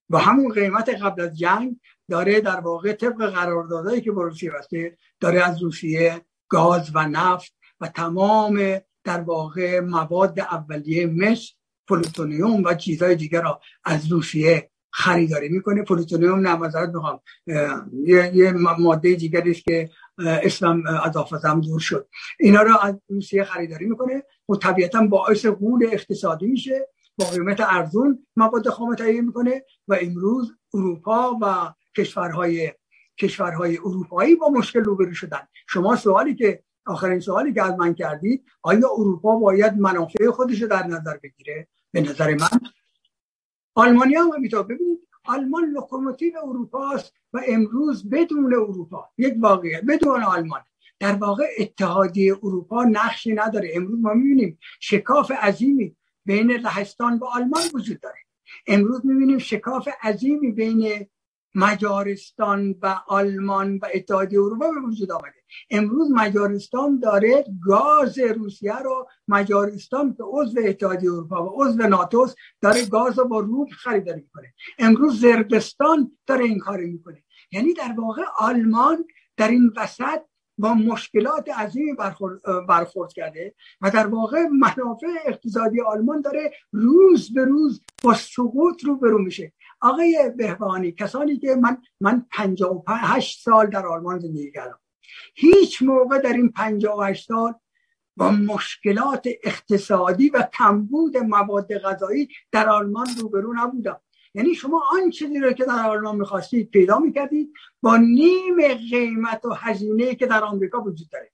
با 0.09 0.19
همون 0.19 0.53
قیمت 0.53 0.89
قبل 0.89 1.23
از 1.23 1.39
جنگ 1.39 1.81
داره 2.09 2.41
در 2.41 2.61
واقع 2.61 2.93
طبق 2.93 3.31
قراردادهایی 3.31 4.01
که 4.01 4.13
با 4.13 4.23
روسیه 4.23 4.51
بسته 4.51 4.99
داره 5.21 5.43
از 5.45 5.63
روسیه 5.63 6.25
گاز 6.49 6.91
و 6.95 7.09
نفت 7.09 7.55
و 7.81 7.89
تمام 7.89 8.79
در 9.05 9.21
واقع 9.21 9.81
مواد 9.81 10.41
اولیه 10.41 11.07
مثل 11.07 11.53
پلوتونیوم 11.89 12.65
و 12.65 12.75
چیزهای 12.75 13.17
دیگر 13.17 13.43
را 13.43 13.61
از 13.85 14.13
روسیه 14.13 14.71
خریداری 14.93 15.49
می‌کنه. 15.49 15.83
پلوتونیوم 15.83 16.47
نه 16.47 16.57
می‌خوام 16.95 17.21
یه, 18.05 18.31
یه 18.35 18.53
ماده 18.79 19.15
دیگری 19.15 19.51
است 19.51 19.65
که 19.65 19.91
اصلا 20.19 20.87
از 20.87 21.17
حافظه‌م 21.17 21.61
دور 21.61 21.81
شد. 21.81 22.09
اینا 22.41 22.63
رو 22.63 22.79
از 22.83 22.95
روسیه 23.09 23.45
خریداری 23.45 23.87
می‌کنه. 23.87 24.23
و 24.49 24.57
طبیعتا 24.57 25.07
باعث 25.07 25.47
غول 25.47 25.89
اقتصادی 25.93 26.47
میشه. 26.47 26.89
با 27.19 27.27
قیمت 27.27 27.61
ارزون 27.61 28.27
مواد 28.37 28.69
خام 28.69 28.95
تهیه 28.95 29.21
می‌کنه 29.21 29.65
و 29.89 29.99
امروز 30.01 30.53
اروپا 30.75 31.39
و 31.43 31.75
کشورهای 31.97 32.73
کشورهای 33.21 33.79
اروپایی 33.79 34.35
با 34.35 34.49
مشکل 34.49 34.85
روبرو 34.85 35.15
شدن. 35.15 35.49
شما 35.69 35.97
سوالی 35.97 36.35
که 36.35 36.63
آخرین 36.87 37.21
سوالی 37.21 37.53
که 37.53 37.63
از 37.63 37.75
من 37.79 37.95
کردید 37.95 38.45
آیا 38.63 38.89
اروپا 38.99 39.37
باید 39.37 39.75
منافع 39.79 40.31
خودش 40.31 40.63
رو 40.63 40.69
در 40.69 40.87
نظر 40.87 41.17
بگیره؟ 41.23 41.69
به 41.97 42.03
نظر 42.03 42.35
من. 42.35 42.61
آلمانیا 43.75 44.25
هم 44.25 44.29
همینطور. 44.29 44.63
ببینید 44.63 44.99
آلمان 45.25 45.65
لوکوموتیو 45.65 46.33
اروپا 46.43 46.91
است 46.91 47.13
و 47.33 47.41
امروز 47.49 48.11
بدون 48.11 48.55
اروپا 48.55 49.09
یک 49.19 49.35
واقعیت 49.41 49.85
بدون 49.89 50.23
آلمان. 50.23 50.61
در 51.01 51.13
واقع 51.13 51.45
اتحادیه 51.59 52.37
اروپا 52.43 52.85
نقشی 52.85 53.35
نداره. 53.35 53.71
امروز 53.75 54.01
ما 54.01 54.15
می‌بینیم 54.15 54.59
شکاف 54.81 55.31
عظیمی 55.31 55.97
بین 56.25 56.53
لهستان 56.53 57.19
و 57.19 57.25
آلمان 57.25 57.63
وجود 57.75 58.01
داره. 58.01 58.19
امروز 58.67 59.07
می‌بینیم 59.07 59.39
شکاف 59.39 59.89
عظیمی 60.03 60.53
بین 60.53 61.07
مجارستان 61.57 62.75
و 62.83 63.01
آلمان 63.07 63.79
و 63.83 63.87
اتحادیه 63.95 64.41
اروپا 64.41 64.71
به 64.71 64.81
وجود 64.81 65.13
آمده. 65.13 65.35
امروز 65.71 66.11
مجارستان 66.11 66.99
داره 66.99 67.45
گاز 67.67 68.19
روسیه 68.19 68.79
رو 68.79 69.09
مجارستان 69.29 70.13
به 70.13 70.25
عضو 70.25 70.61
اتحادیه 70.65 71.13
اروپا 71.13 71.45
و 71.45 71.63
عضو 71.63 71.83
ناتوس 71.83 72.35
داره 72.61 72.87
گاز 72.87 73.19
رو 73.19 73.29
با 73.29 73.41
روب 73.41 73.69
خریداری 73.71 74.21
می‌کنه. 74.21 74.55
امروز 74.79 75.21
زربستان 75.21 76.13
داره 76.27 76.45
این 76.45 76.59
کار 76.59 76.81
می‌کنه. 76.81 77.23
یعنی 77.53 77.75
در 77.75 77.95
واقع 77.99 78.23
آلمان 78.39 79.05
در 79.37 79.49
این 79.49 79.73
وسط 79.77 80.21
با 80.59 80.75
مشکلات 80.75 81.49
عظیمی 81.49 81.93
برخورد, 82.69 83.13
کرده 83.13 83.55
و 83.81 83.91
در 83.91 84.07
واقع 84.07 84.47
منافع 84.47 85.07
اقتصادی 85.27 85.81
آلمان 85.81 86.21
داره 86.21 86.53
روز 86.73 87.35
به 87.35 87.45
روز 87.45 87.83
با 88.03 88.15
سقوط 88.15 88.85
رو 88.85 88.97
برو 88.97 89.19
میشه. 89.19 89.53
آقای 89.81 90.33
بهبانی 90.37 90.93
کسانی 90.93 91.39
که 91.39 91.55
من 91.55 91.83
من 92.01 92.27
58 92.31 93.45
سال 93.45 93.67
در 93.67 93.87
آلمان 93.87 94.19
زندگی 94.19 94.53
کردم. 94.53 94.79
هیچ 95.35 95.83
موقع 95.83 96.19
در 96.19 96.33
این 96.33 96.53
58 96.53 97.29
سال 97.29 97.55
با 98.17 98.31
مشکلات 98.31 99.27
اقتصادی 99.45 100.31
و 100.31 100.49
کمبود 100.53 101.17
مواد 101.17 101.79
غذایی 101.79 102.29
در 102.53 102.69
آلمان 102.69 103.07
روبرو 103.21 103.55
نبودم. 103.57 104.01
یعنی 104.35 104.55
شما 104.55 104.85
آن 104.91 105.11
چیزی 105.11 105.39
رو 105.39 105.53
که 105.53 105.65
در 105.65 105.87
آلمان 105.91 106.17
می‌خواستید 106.17 106.71
پیدا 106.71 106.99
می‌کردید 106.99 107.53
با 107.83 107.97
نیم 107.97 108.57
قیمت 108.91 109.45
و 109.45 109.55
هزینه 109.55 110.15
که 110.15 110.27
در 110.27 110.45
آمریکا 110.45 110.81
وجود 110.81 111.09
داره. 111.09 111.33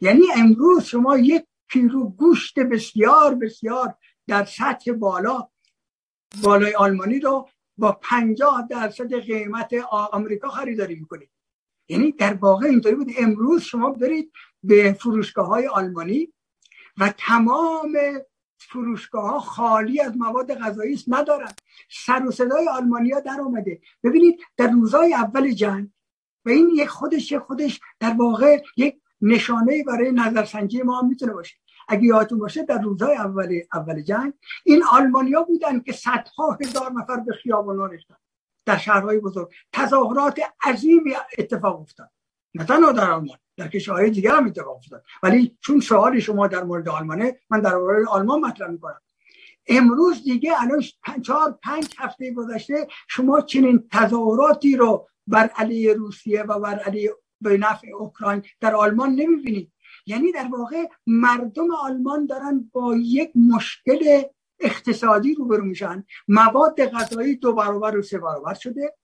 یعنی 0.00 0.22
امروز 0.36 0.84
شما 0.84 1.18
یک 1.18 1.44
کیلو 1.72 2.08
گوشت 2.08 2.58
بسیار 2.60 3.34
بسیار 3.34 3.94
در 4.26 4.44
سطح 4.44 4.92
بالا 4.92 5.48
بالای 6.42 6.74
آلمانی 6.74 7.20
رو 7.20 7.48
با 7.78 7.92
50 7.92 8.66
درصد 8.70 9.14
قیمت 9.14 9.74
آمریکا 9.90 10.48
خریداری 10.48 10.94
می‌کنید. 10.94 11.30
یعنی 11.88 12.12
در 12.12 12.34
واقع 12.34 12.66
اینطوری 12.66 12.94
بود. 12.94 13.10
امروز 13.18 13.62
شما 13.62 13.90
برید 13.90 14.32
به 14.62 14.92
فروشگاه 14.92 15.46
های 15.46 15.66
آلمانی 15.66 16.32
و 16.98 17.14
تمام 17.18 17.92
فروشگاه 18.58 19.30
ها 19.30 19.40
خالی 19.40 20.00
از 20.00 20.16
مواد 20.16 20.54
غذایی 20.54 20.94
است 20.94 21.04
ندارن. 21.08 21.52
سر 22.06 22.26
و 22.26 22.30
صدای 22.30 22.68
آلمانیا 22.68 23.20
در 23.20 23.40
آمده 23.40 23.80
ببینید 24.04 24.40
در 24.56 24.70
روزهای 24.70 25.14
اول 25.14 25.50
جنگ 25.50 25.90
و 26.44 26.50
این 26.50 26.68
یک 26.68 26.88
خودش 26.88 27.32
یک 27.32 27.38
خودش 27.38 27.80
در 28.00 28.14
واقع 28.18 28.62
یک 28.76 28.96
نشانه 29.20 29.84
برای 29.84 30.12
نظرسنجی 30.12 30.82
ما 30.82 31.00
هم 31.00 31.08
می‌تونه 31.08 31.32
باشه. 31.32 31.54
اگه 31.88 32.04
یادتون 32.04 32.38
باشه 32.38 32.62
در 32.62 32.78
روزهای 32.78 33.16
اول 33.16 33.60
اول 33.74 34.02
جنگ 34.02 34.32
این 34.64 34.84
آلمانیا 34.92 35.42
بودن 35.42 35.80
که 35.80 35.92
صدها 35.92 36.58
هزار 36.60 36.92
نفر 36.92 37.16
به 37.16 37.32
خیابانان 37.32 37.90
ریختن. 37.90 38.16
در 38.66 38.76
شهرهای 38.76 39.18
بزرگ. 39.18 39.48
تظاهرات 39.72 40.40
عظیمی 40.64 41.14
اتفاق 41.38 41.80
افتاد. 41.80 42.10
نه 42.54 42.64
تنها 42.64 42.92
در 42.92 43.10
آلمان 43.10 43.38
در 43.56 43.68
کشورهای 43.68 44.10
دیگر 44.10 44.36
هم 44.36 44.46
اتفاق 44.46 44.76
افتاد. 44.76 45.04
ولی 45.22 45.58
چون 45.60 45.80
سوال 45.80 46.20
شما 46.20 46.46
در 46.46 46.64
مورد 46.64 46.88
آلمانه 46.88 47.40
من 47.50 47.60
در 47.60 47.76
مورد 47.76 48.08
آلمان 48.08 48.40
مطرح 48.40 48.68
می‌کنم. 48.68 49.00
امروز 49.66 50.24
دیگه 50.24 50.62
الان 50.62 50.82
چهار 51.22 51.58
پنج 51.62 51.94
هفته 51.98 52.32
گذشته 52.32 52.86
شما 53.08 53.40
چنین 53.40 53.88
تظاهراتی 53.92 54.76
رو 54.76 55.08
بر 55.26 55.50
علیه 55.56 55.94
روسیه 55.94 56.42
و 56.42 56.60
بر 56.60 56.78
علیه 56.78 57.14
به 57.40 57.58
نفع 57.58 57.86
اوکراین 57.98 58.42
در 58.60 58.74
آلمان 58.74 59.10
نمی‌بینید. 59.10 59.72
یعنی 60.06 60.32
در 60.32 60.48
واقع 60.52 60.88
مردم 61.06 61.70
آلمان 61.70 62.26
دارن 62.26 62.70
با 62.72 62.96
یک 62.96 63.30
مشکل 63.34 64.22
اقتصادی 64.60 65.34
روبرو 65.34 65.64
میشن. 65.64 66.04
مواد 66.28 66.86
غذایی 66.86 67.36
دو 67.36 67.52
برابر 67.52 67.96
و 67.96 68.02
سه 68.02 68.18
برابر 68.18 68.54
شده. 68.54 68.94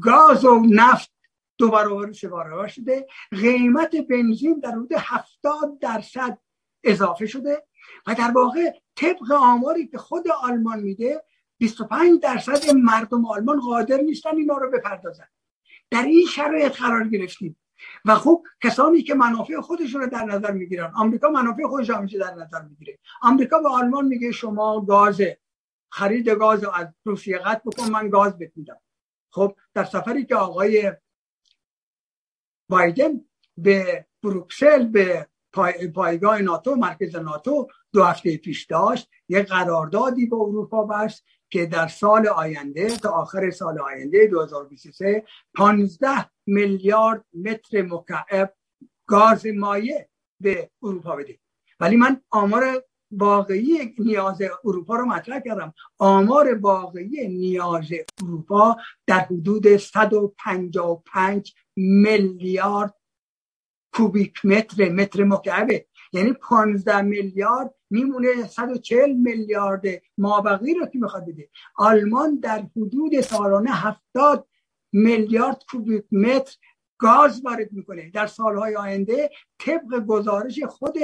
گاز 0.00 0.44
و 0.44 0.62
نفت 0.70 1.12
دو 1.58 1.70
برابر 1.70 2.10
و 2.10 2.12
سه 2.12 2.28
برابر 2.28 2.66
شده. 2.66 3.06
قیمت 3.30 3.96
بنزین 3.96 4.60
در 4.60 4.70
حدود 4.70 4.92
هفتاد 4.92 5.78
درصد 5.78 6.38
اضافه 6.84 7.26
شده 7.26 7.62
و 8.06 8.14
در 8.14 8.30
واقع 8.30 8.72
طبق 8.96 9.32
آماری 9.32 9.86
که 9.86 9.98
خود 9.98 10.28
آلمان 10.28 10.80
میده 10.80 11.24
25 11.58 12.20
درصد 12.20 12.70
مردم 12.70 13.26
آلمان 13.26 13.60
قادر 13.60 14.00
نیستن 14.00 14.36
اینا 14.36 14.56
رو 14.56 14.70
بپردازن. 14.70 15.28
در 15.90 16.02
این 16.02 16.26
شرایط 16.26 16.72
قرار 16.72 17.08
گرفتیم. 17.08 17.56
و 18.04 18.14
خب 18.14 18.42
کسانی 18.62 19.02
که 19.02 19.14
منافع 19.14 19.60
خودشون 19.60 20.00
رو 20.00 20.06
در 20.06 20.24
نظر 20.24 20.50
می‌گیرن. 20.50 20.92
آمریکا 20.96 21.28
منافع 21.28 21.62
خودش 21.66 21.90
همیشه 21.90 22.18
در 22.18 22.34
نظر 22.34 22.62
می‌گیره. 22.62 22.98
آمریکا 23.22 23.58
به 23.58 23.68
آلمان 23.68 24.04
میگه 24.04 24.32
شما 24.32 24.80
گاز 24.80 25.22
خرید 25.90 26.28
گاز 26.28 26.64
از 26.64 26.86
روسیه 27.04 27.38
قطع 27.38 27.60
بکن 27.64 27.90
من 27.90 28.08
گاز 28.10 28.38
بهت 28.38 28.52
میدم. 28.56 28.80
خب 29.30 29.56
در 29.74 29.84
سفری 29.84 30.24
که 30.24 30.36
آقای 30.36 30.92
بایدن 32.68 33.20
به 33.56 34.06
بروکسل 34.22 34.86
به 34.86 35.28
پایگاه 35.94 36.42
ناتو 36.42 36.74
مرکز 36.74 37.16
ناتو 37.16 37.68
دو 37.92 38.04
هفته 38.04 38.36
پیش 38.36 38.64
داشت 38.64 39.10
یک 39.28 39.46
قراردادی 39.46 40.26
با 40.26 40.36
اروپا 40.36 40.84
بست. 40.84 41.24
که 41.50 41.66
در 41.66 41.88
سال 41.88 42.26
آینده 42.26 42.96
تا 42.96 43.10
آخر 43.10 43.50
سال 43.50 43.78
آینده 43.78 44.26
2023 44.26 45.24
15 45.54 46.08
میلیارد 46.46 47.24
متر 47.34 47.82
مکعب 47.82 48.54
گاز 49.06 49.46
مایع 49.46 50.08
به 50.40 50.70
اروپا 50.82 51.16
بده 51.16 51.38
ولی 51.80 51.96
من 51.96 52.20
آمار 52.30 52.84
واقعی 53.10 53.94
نیاز 53.98 54.42
اروپا 54.64 54.96
رو 54.96 55.06
مطرح 55.06 55.40
کردم. 55.40 55.74
آمار 55.98 56.54
واقعی 56.54 57.28
نیاز 57.28 57.88
اروپا 58.22 58.76
در 59.06 59.20
حدود 59.20 59.76
155 59.76 61.54
میلیارد 61.76 62.94
کوبیک 63.92 64.44
متر 64.44 64.88
متر 64.88 65.24
مکعبه. 65.24 65.86
یعنی 66.14 66.32
15 66.32 67.02
میلیارد 67.02 67.74
میمونه 67.90 68.46
140 68.46 69.12
میلیارد 69.12 69.82
مابقی 70.18 70.74
رو 70.74 70.86
که 70.86 70.98
می‌خواد 70.98 71.26
بده. 71.26 71.48
آلمان 71.76 72.38
در 72.40 72.66
حدود 72.76 73.20
سالانه 73.20 73.70
70 73.70 74.48
میلیارد 74.92 75.62
کوبیک 75.70 76.04
متر 76.12 76.56
گاز 76.98 77.44
وارد 77.44 77.72
می‌کنه. 77.72 78.10
در 78.10 78.26
سالهای 78.26 78.76
آینده 78.76 79.30
طبق 79.58 80.06
گزارش 80.06 80.62
خود 80.62 80.94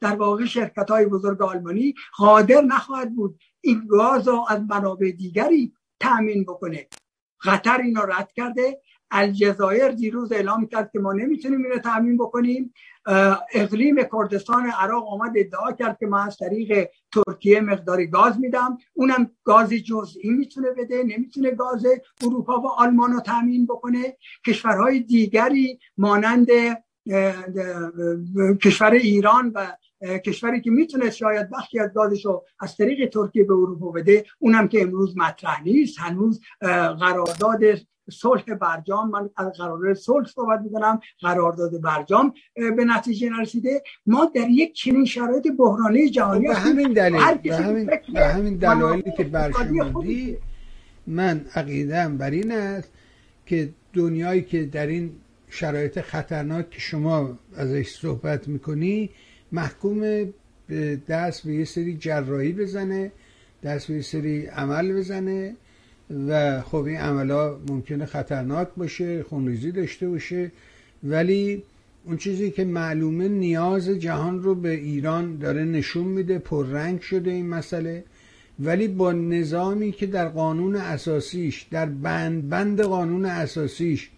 در 0.00 0.16
واقع 0.16 0.44
شرکت 0.44 0.90
های 0.90 1.06
بزرگ 1.06 1.42
آلمانی 1.42 1.94
قادر 2.16 2.60
نخواهد 2.60 3.14
بود 3.14 3.40
این 3.60 3.86
گاز 3.86 4.28
رو 4.28 4.44
از 4.48 4.60
منابع 4.68 5.10
دیگری 5.10 5.72
تأمین 6.00 6.44
بکنه. 6.44 6.88
قطر 7.44 7.80
اینا 7.80 8.04
رد 8.04 8.32
کرده. 8.32 8.80
الجزایر 9.10 9.88
دیروز 9.88 10.32
اعلام 10.32 10.66
کرد 10.66 10.90
که 10.92 10.98
ما 10.98 11.12
نمی‌تونیم 11.12 11.64
اینو 11.64 11.78
تامین 11.78 12.16
بکنیم. 12.16 12.74
اقلیم 13.54 13.96
کردستان 14.12 14.66
عراق 14.66 15.08
آمد 15.08 15.32
ادعا 15.36 15.72
کرد 15.72 15.98
که 15.98 16.06
من 16.06 16.26
از 16.26 16.36
طریق 16.36 16.88
ترکیه 17.12 17.60
مقداری 17.60 18.06
گاز 18.06 18.40
میدم. 18.40 18.78
اونم 18.92 19.30
گاز 19.44 19.70
جزئی 19.70 20.30
می‌تونه 20.30 20.68
بده 20.70 21.02
نمی‌تونه 21.02 21.50
گاز 21.50 21.86
اروپا 22.22 22.60
و 22.60 22.66
آلمان 22.66 23.12
رو 23.12 23.20
تامین 23.20 23.66
بکنه. 23.66 24.16
کشورهای 24.46 25.00
دیگری 25.00 25.78
مانند 25.96 26.48
کشور 28.62 28.90
ایران 28.90 29.52
و 29.54 29.66
کشوری 30.24 30.60
که 30.60 30.70
می‌تونه 30.70 31.10
شاید 31.10 31.50
بخشی 31.50 31.78
از 31.78 31.90
گازش 31.94 32.24
رو 32.24 32.44
از 32.60 32.76
طریق 32.76 33.10
ترکیه 33.10 33.44
به 33.44 33.52
اروپا 33.52 33.90
بده 33.90 34.24
اونم 34.38 34.68
که 34.68 34.82
امروز 34.82 35.18
مطرح 35.18 35.62
نیست. 35.62 35.98
هنوز 35.98 36.40
قرارداد 37.00 37.60
صلح 38.12 38.42
برجام. 38.42 39.10
من 39.10 39.30
از 39.36 39.52
قرارداد 39.52 39.94
صلح 39.94 40.26
صحبت 40.26 40.60
می‌کنم. 40.60 41.00
قرارداد 41.20 41.80
برجام 41.80 42.32
به 42.54 42.84
نتیجه 42.84 43.30
نرسیده. 43.30 43.82
ما 44.06 44.32
در 44.34 44.48
یک 44.48 44.72
چنین 44.72 45.04
شرایط 45.04 45.48
بحرانی 45.58 46.10
جهانی 46.10 46.48
به 46.48 46.54
همین 46.54 46.92
دلیل 46.92 47.34
به 47.34 47.56
همین, 47.56 47.90
به 48.14 48.26
همین 48.26 48.56
دلایلی 48.56 49.12
که 49.16 49.24
برشمردی 49.24 50.38
من 51.06 51.46
عقیدم 51.54 52.18
بر 52.18 52.30
این 52.30 52.52
است 52.52 52.92
که 53.46 53.68
دنیایی 53.92 54.42
که 54.42 54.64
در 54.64 54.86
این 54.86 55.12
شرایط 55.48 56.00
خطرناک 56.00 56.70
که 56.70 56.80
شما 56.80 57.38
ازش 57.56 57.88
صحبت 57.88 58.48
می‌کنی 58.48 59.10
محکوم 59.52 60.00
به 60.68 60.96
دست 61.08 61.46
به 61.46 61.54
یه 61.54 61.64
سری 61.64 61.96
جراحی 61.96 62.52
بزنه 62.52 63.12
دست 63.62 63.88
به 63.88 63.94
یه 63.94 64.02
سری 64.02 64.46
عمل 64.46 64.92
بزنه 64.92 65.56
و 66.10 66.60
خب 66.60 66.76
این 66.76 66.96
عملا 66.96 67.56
ممکنه 67.68 68.06
خطرناک 68.06 68.68
باشه 68.76 69.22
خونریزی 69.22 69.72
داشته 69.72 70.08
باشه. 70.08 70.52
ولی 71.04 71.62
اون 72.04 72.16
چیزی 72.16 72.50
که 72.50 72.64
معلومه 72.64 73.28
نیاز 73.28 73.88
جهان 73.88 74.42
رو 74.42 74.54
به 74.54 74.70
ایران 74.70 75.38
داره 75.38 75.64
نشون 75.64 76.04
میده 76.04 76.38
پررنگ 76.38 77.00
شده 77.00 77.30
این 77.30 77.48
مسئله. 77.48 78.04
ولی 78.60 78.88
با 78.88 79.12
نظامی 79.12 79.92
که 79.92 80.06
در 80.06 80.28
قانون 80.28 80.76
اساسیش 80.76 81.66
در 81.70 81.86
بند 81.86 82.48
بند 82.48 82.80
قانون 82.80 83.24
اساسیش 83.24 84.10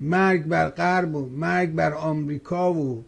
مرگ 0.00 0.44
بر 0.44 0.68
غرب 0.68 1.14
و 1.14 1.26
مرگ 1.26 1.72
بر 1.72 1.92
آمریکا 1.92 2.74
و 2.74 3.04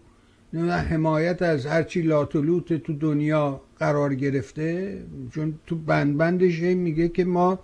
حمایت 0.55 1.43
از 1.43 1.66
هرچی 1.66 2.02
لاتولوت 2.02 2.73
تو 2.73 2.93
دنیا 2.93 3.60
قرار 3.78 4.14
گرفته 4.14 4.98
چون 5.35 5.55
تو 5.66 5.77
بند 5.77 6.16
بندش 6.16 6.60
میگه 6.60 7.09
که 7.09 7.24
ما 7.24 7.59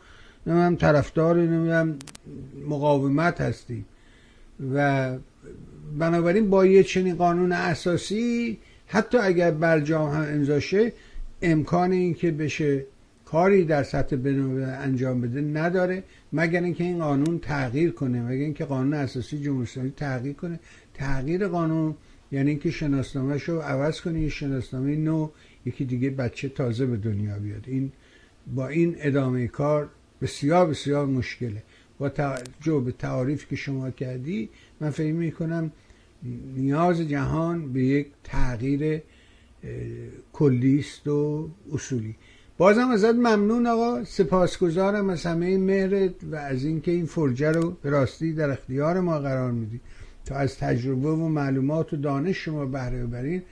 نمیم 0.46 0.76
طرفدار 0.76 1.36
نمیم 1.36 1.98
مقاومت 2.68 3.40
هستیم. 3.40 3.86
و 4.74 5.10
بنابراین 5.98 6.50
با 6.50 6.66
یه 6.66 6.82
چنین 6.82 7.14
قانون 7.14 7.52
اساسی 7.52 8.58
حتی 8.86 9.18
اگر 9.18 9.50
برجام 9.50 10.10
هم 10.10 10.22
امضاشه 10.22 10.92
امکان 11.42 11.92
این 11.92 12.14
که 12.14 12.30
بشه 12.30 12.84
کاری 13.24 13.64
در 13.64 13.82
سطح 13.82 14.16
بنوبه 14.16 14.66
انجام 14.66 15.20
بده 15.20 15.40
نداره 15.40 16.02
مگر 16.32 16.62
اینکه 16.62 16.84
این 16.84 16.98
قانون 16.98 17.38
تغییر 17.38 17.90
کنه 17.90 18.22
مگر 18.22 18.44
اینکه 18.44 18.64
قانون 18.64 18.94
اساسی 18.94 19.42
جمهوری 19.42 19.92
تغییر 19.96 20.34
کنه. 20.34 20.60
تغییر 20.94 21.48
قانون 21.48 21.94
یعنی 22.32 22.50
اینکه 22.50 22.70
شناسنامه 22.70 23.36
رو 23.36 23.60
عوض 23.60 24.00
کنه 24.00 24.20
یه 24.20 24.28
شناسنامه 24.28 24.96
نو 24.96 25.28
یکی 25.66 25.84
دیگه 25.84 26.10
بچه 26.10 26.48
تازه 26.48 26.86
به 26.86 26.96
دنیا 26.96 27.38
بیاد. 27.38 27.64
این 27.66 27.92
با 28.54 28.68
این 28.68 28.96
ادامه 28.98 29.46
کار 29.46 29.88
بسیار 30.22 30.66
بسیار 30.66 31.06
مشکله. 31.06 31.62
با 31.98 32.08
توجه 32.08 32.80
به 32.84 32.92
تعاریف 32.92 33.48
که 33.48 33.56
شما 33.56 33.90
کردی 33.90 34.48
من 34.80 34.90
فکر 34.90 35.12
می‌کنم 35.12 35.72
نیاز 36.56 37.00
جهان 37.00 37.72
به 37.72 37.84
یک 37.84 38.06
تغییر 38.24 39.02
کلیست 40.32 41.08
و 41.08 41.50
اصولی. 41.72 42.14
بازم 42.58 42.88
ازت 42.88 43.14
ممنون 43.14 43.66
آقا. 43.66 44.04
سپاسگزارم 44.04 45.10
از 45.10 45.26
همه 45.26 45.58
مهرت 45.58 46.14
و 46.32 46.36
از 46.36 46.64
اینکه 46.64 46.90
این 46.90 47.06
فرجه 47.06 47.52
رو 47.52 47.70
به 47.82 47.90
راستی 47.90 48.32
در 48.32 48.50
اختیار 48.50 49.00
ما 49.00 49.18
قرار 49.18 49.52
میدی. 49.52 49.80
تا 50.26 50.34
از 50.34 50.58
تجربه 50.58 51.08
و 51.08 51.28
معلومات 51.28 51.92
و 51.92 51.96
دانش 51.96 52.44
شما 52.44 52.66
بهره 52.66 53.06
ببرین. 53.06 53.42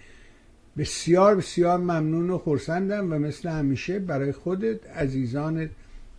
بسیار 0.79 1.35
بسیار 1.35 1.79
ممنون 1.79 2.31
و 2.31 2.39
خورسندم 2.39 3.13
و 3.13 3.19
مثل 3.19 3.49
همیشه 3.49 3.99
برای 3.99 4.33
خودت 4.33 4.91
عزیزانت 4.91 5.71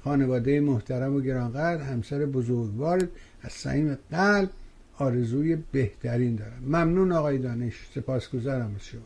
خانواده 0.03 0.59
محترم 0.59 1.15
و 1.15 1.21
گرانقدر 1.21 1.83
همسر 1.83 2.25
بزرگوارت 2.25 3.09
از 3.41 3.51
صمیم 3.51 3.97
قلب 4.11 4.49
آرزوی 4.97 5.57
بهترین 5.71 6.35
دارم. 6.35 6.63
ممنون 6.65 7.11
آقای 7.11 7.37
دانش 7.37 7.73
سپاسگزارم 7.95 8.75
از 8.75 8.85
شما. 8.85 9.01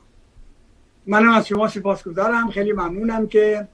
منم 1.07 1.31
از 1.31 1.47
شما 1.47 1.67
سپاسگزارم. 1.67 2.49
خیلی 2.49 2.71
ممنونم 2.71 3.27
که 3.27 3.67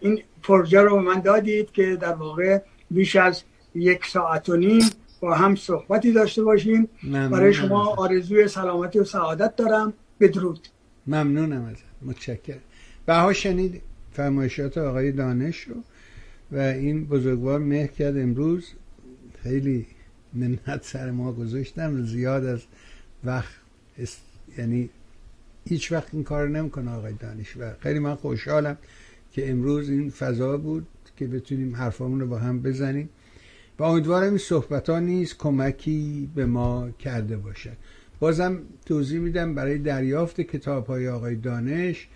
این 0.00 0.22
پروژه 0.42 0.80
رو 0.80 0.96
به 0.96 1.02
من 1.02 1.20
دادید 1.20 1.72
که 1.72 1.96
در 1.96 2.14
واقع 2.14 2.62
بیش 2.90 3.16
از 3.16 3.42
یک 3.74 4.06
ساعت 4.06 4.48
و 4.48 4.56
نیم 4.56 4.90
با 5.20 5.34
هم 5.34 5.56
صحبتی 5.56 6.12
داشته 6.12 6.42
باشیم. 6.42 6.88
برای 7.12 7.54
شما 7.54 7.94
آرزوی 7.94 8.48
سلامتی 8.48 8.98
و 8.98 9.04
سعادت 9.04 9.56
دارم. 9.56 9.92
بدرود. 10.20 10.68
ممنونم 11.06 11.64
ازت. 11.64 11.84
متشکرم. 12.02 12.58
بها 13.06 13.32
شنید 13.32 13.82
فرمایشات 14.12 14.78
آقای 14.78 15.12
دانش 15.12 15.60
رو 15.60 15.74
و 16.52 16.58
این 16.58 17.04
بزرگوار 17.04 17.58
مهر 17.58 17.86
کرد 17.86 18.18
امروز. 18.18 18.66
خیلی 19.42 19.86
منت 20.34 20.84
سر 20.84 21.10
ما 21.10 21.32
گذاشتم 21.32 22.04
زیاد 22.04 22.44
از 22.44 22.60
وقت 23.24 23.52
یعنی 24.58 24.90
هیچ 25.68 25.92
وقت 25.92 26.08
این 26.12 26.24
کار 26.24 26.48
نمی‌کنه 26.48 26.90
آقای 26.90 27.12
دانش 27.12 27.56
و 27.56 27.72
خیلی 27.80 27.98
من 27.98 28.14
خوشحالم 28.14 28.76
که 29.32 29.50
امروز 29.50 29.90
این 29.90 30.10
فضا 30.10 30.56
بود 30.56 30.86
که 31.16 31.26
بتونیم 31.26 31.76
حرفامون 31.76 32.20
رو 32.20 32.26
با 32.26 32.38
هم 32.38 32.62
بزنیم. 32.62 33.08
و 33.78 33.82
امیدوارم 33.82 34.28
این 34.28 34.38
صحبت 34.38 34.90
ها 34.90 34.98
نیز 34.98 35.36
کمکی 35.36 36.30
به 36.34 36.46
ما 36.46 36.90
کرده 36.90 37.36
باشد 37.36 37.76
بازم 38.20 38.58
توضیح 38.86 39.20
میدم 39.20 39.54
برای 39.54 39.78
دریافت 39.78 40.40
کتاب 40.40 40.86
های 40.86 41.08
آقای 41.08 41.34
دانش 41.34 42.08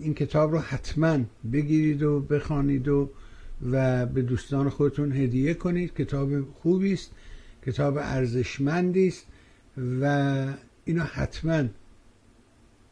این 0.00 0.14
کتاب 0.14 0.52
رو 0.52 0.58
حتما 0.58 1.18
بگیرید 1.52 2.02
و 2.02 2.20
بخوانید 2.20 2.88
و 2.88 3.10
و 3.70 4.06
به 4.06 4.22
دوستان 4.22 4.68
خودتون 4.68 5.12
هدیه 5.12 5.54
کنید. 5.54 5.94
کتاب 5.94 6.50
خوبی 6.50 6.92
است 6.92 7.10
کتاب 7.66 7.96
ارزشمندی 7.96 9.08
است 9.08 9.26
و 10.00 10.46
اینو 10.84 11.02
حتما 11.02 11.64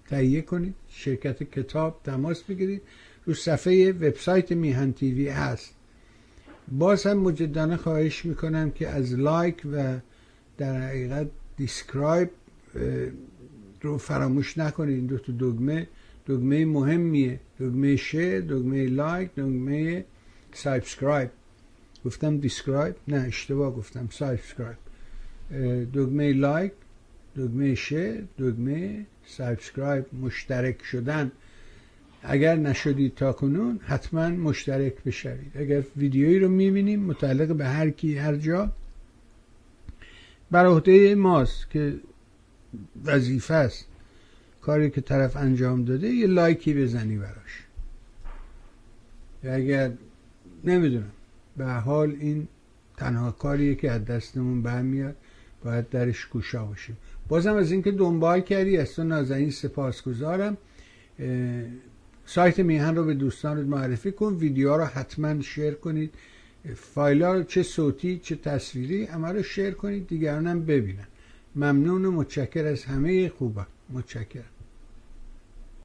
تهیه 0.09 0.43
کنید. 0.43 0.75
شرکت 0.89 1.43
کتاب 1.43 2.01
تماس 2.05 2.43
بگیرید. 2.43 2.83
رو 3.25 3.35
صفحه 3.35 3.93
وبسایت 3.93 4.53
میهن 4.53 4.93
تیوی 4.93 5.29
هست. 5.29 5.75
باز 6.69 7.07
هم 7.07 7.19
مجدانه 7.19 7.77
خواهش 7.77 8.25
می‌کنم 8.25 8.71
که 8.71 8.89
از 8.89 9.15
like 9.15 9.63
و 9.73 9.99
در 10.59 10.89
حقیقت 10.89 11.27
describe 11.57 12.31
رو 13.83 13.99
فراموش 13.99 14.59
نکنید. 14.59 14.97
این 14.97 15.07
دو 15.07 15.19
تا 15.19 15.33
دگمه 15.33 15.87
دگمه 16.27 16.65
مهمیه. 16.65 17.41
دگمه 17.61 17.97
share 17.97 18.41
دگمه 18.41 18.87
like 18.87 19.35
دگمه 19.35 20.05
subscribe. 20.53 21.31
گفتم 22.05 22.39
describe؟ 22.39 22.95
نه 23.09 23.17
اشتباه 23.17 23.75
گفتم. 23.77 24.09
subscribe. 24.11 24.77
دگمه 25.95 26.33
like 26.33 26.73
دگمه 27.37 27.75
share 27.75 28.25
دگمه 28.39 29.07
subscribe. 29.27 30.05
مشترک 30.23 30.83
شدن. 30.83 31.33
اگر 32.23 32.57
نشدید 32.57 33.15
تا 33.15 33.33
کنون 33.33 33.81
حتما 33.83 34.29
مشترک 34.29 34.95
بشوید. 35.05 35.53
اگر 35.55 35.83
ویدیویی 35.97 36.39
رو 36.39 36.49
می‌بینیم 36.49 37.01
متعلق 37.05 37.57
به 37.57 37.67
هر 37.67 37.91
کی 37.91 38.19
هر 38.19 38.35
جا 38.35 38.73
بر 40.51 40.67
عهده 40.67 41.15
ماست 41.15 41.71
که 41.71 41.95
وظیفه 43.05 43.55
است 43.55 43.87
کاری 44.61 44.91
که 44.91 45.01
طرف 45.01 45.37
انجام 45.37 45.85
داده 45.85 46.09
یه 46.09 46.27
like 46.27 46.65
ی 46.65 46.75
بزنی 46.75 47.17
براش. 47.17 47.67
اگر 49.43 49.93
نمی‌دونم 50.65 51.11
به 51.57 51.67
حال 51.67 52.17
این 52.21 52.49
تنها 52.97 53.31
کاریه 53.31 53.75
که 53.75 53.91
از 53.91 54.05
دستمون 54.05 54.63
برمیاد 54.63 55.17
باید 55.65 55.89
درش 55.89 56.27
گوشا 56.27 56.65
باشیم. 56.65 56.97
بازم 57.29 57.55
از 57.55 57.73
اینکه 57.73 57.93
دنبال 57.93 58.41
کردی 58.41 58.77
از 58.77 58.95
تو 58.95 59.05
نازنین 59.05 59.51
سپاسگزارم. 59.51 60.57
سایت 62.33 62.61
میهن 62.61 62.97
رو 62.97 63.05
به 63.05 63.15
دوستانت 63.15 63.67
معرفی 63.67 64.13
کن 64.13 64.33
ویدیو 64.35 64.77
رو 64.77 64.85
حتما 64.85 65.41
شیر 65.43 65.75
کنید. 65.75 66.15
فایل 66.77 67.23
ها 67.23 67.43
چه 67.43 67.63
صوتی 67.63 68.21
چه 68.23 68.37
تصویری 68.37 69.05
همه 69.05 69.29
رو 69.33 69.43
شیر 69.43 69.71
کنید 69.71 70.07
دیگران 70.07 70.47
هم 70.47 70.67
ببینن. 70.67 71.07
ممنون 71.57 72.05
و 72.05 72.11
متشکر 72.11 72.67
از 72.67 72.85
همه 72.85 73.29
خوبه 73.29 73.67
متشکرم. 73.91 74.50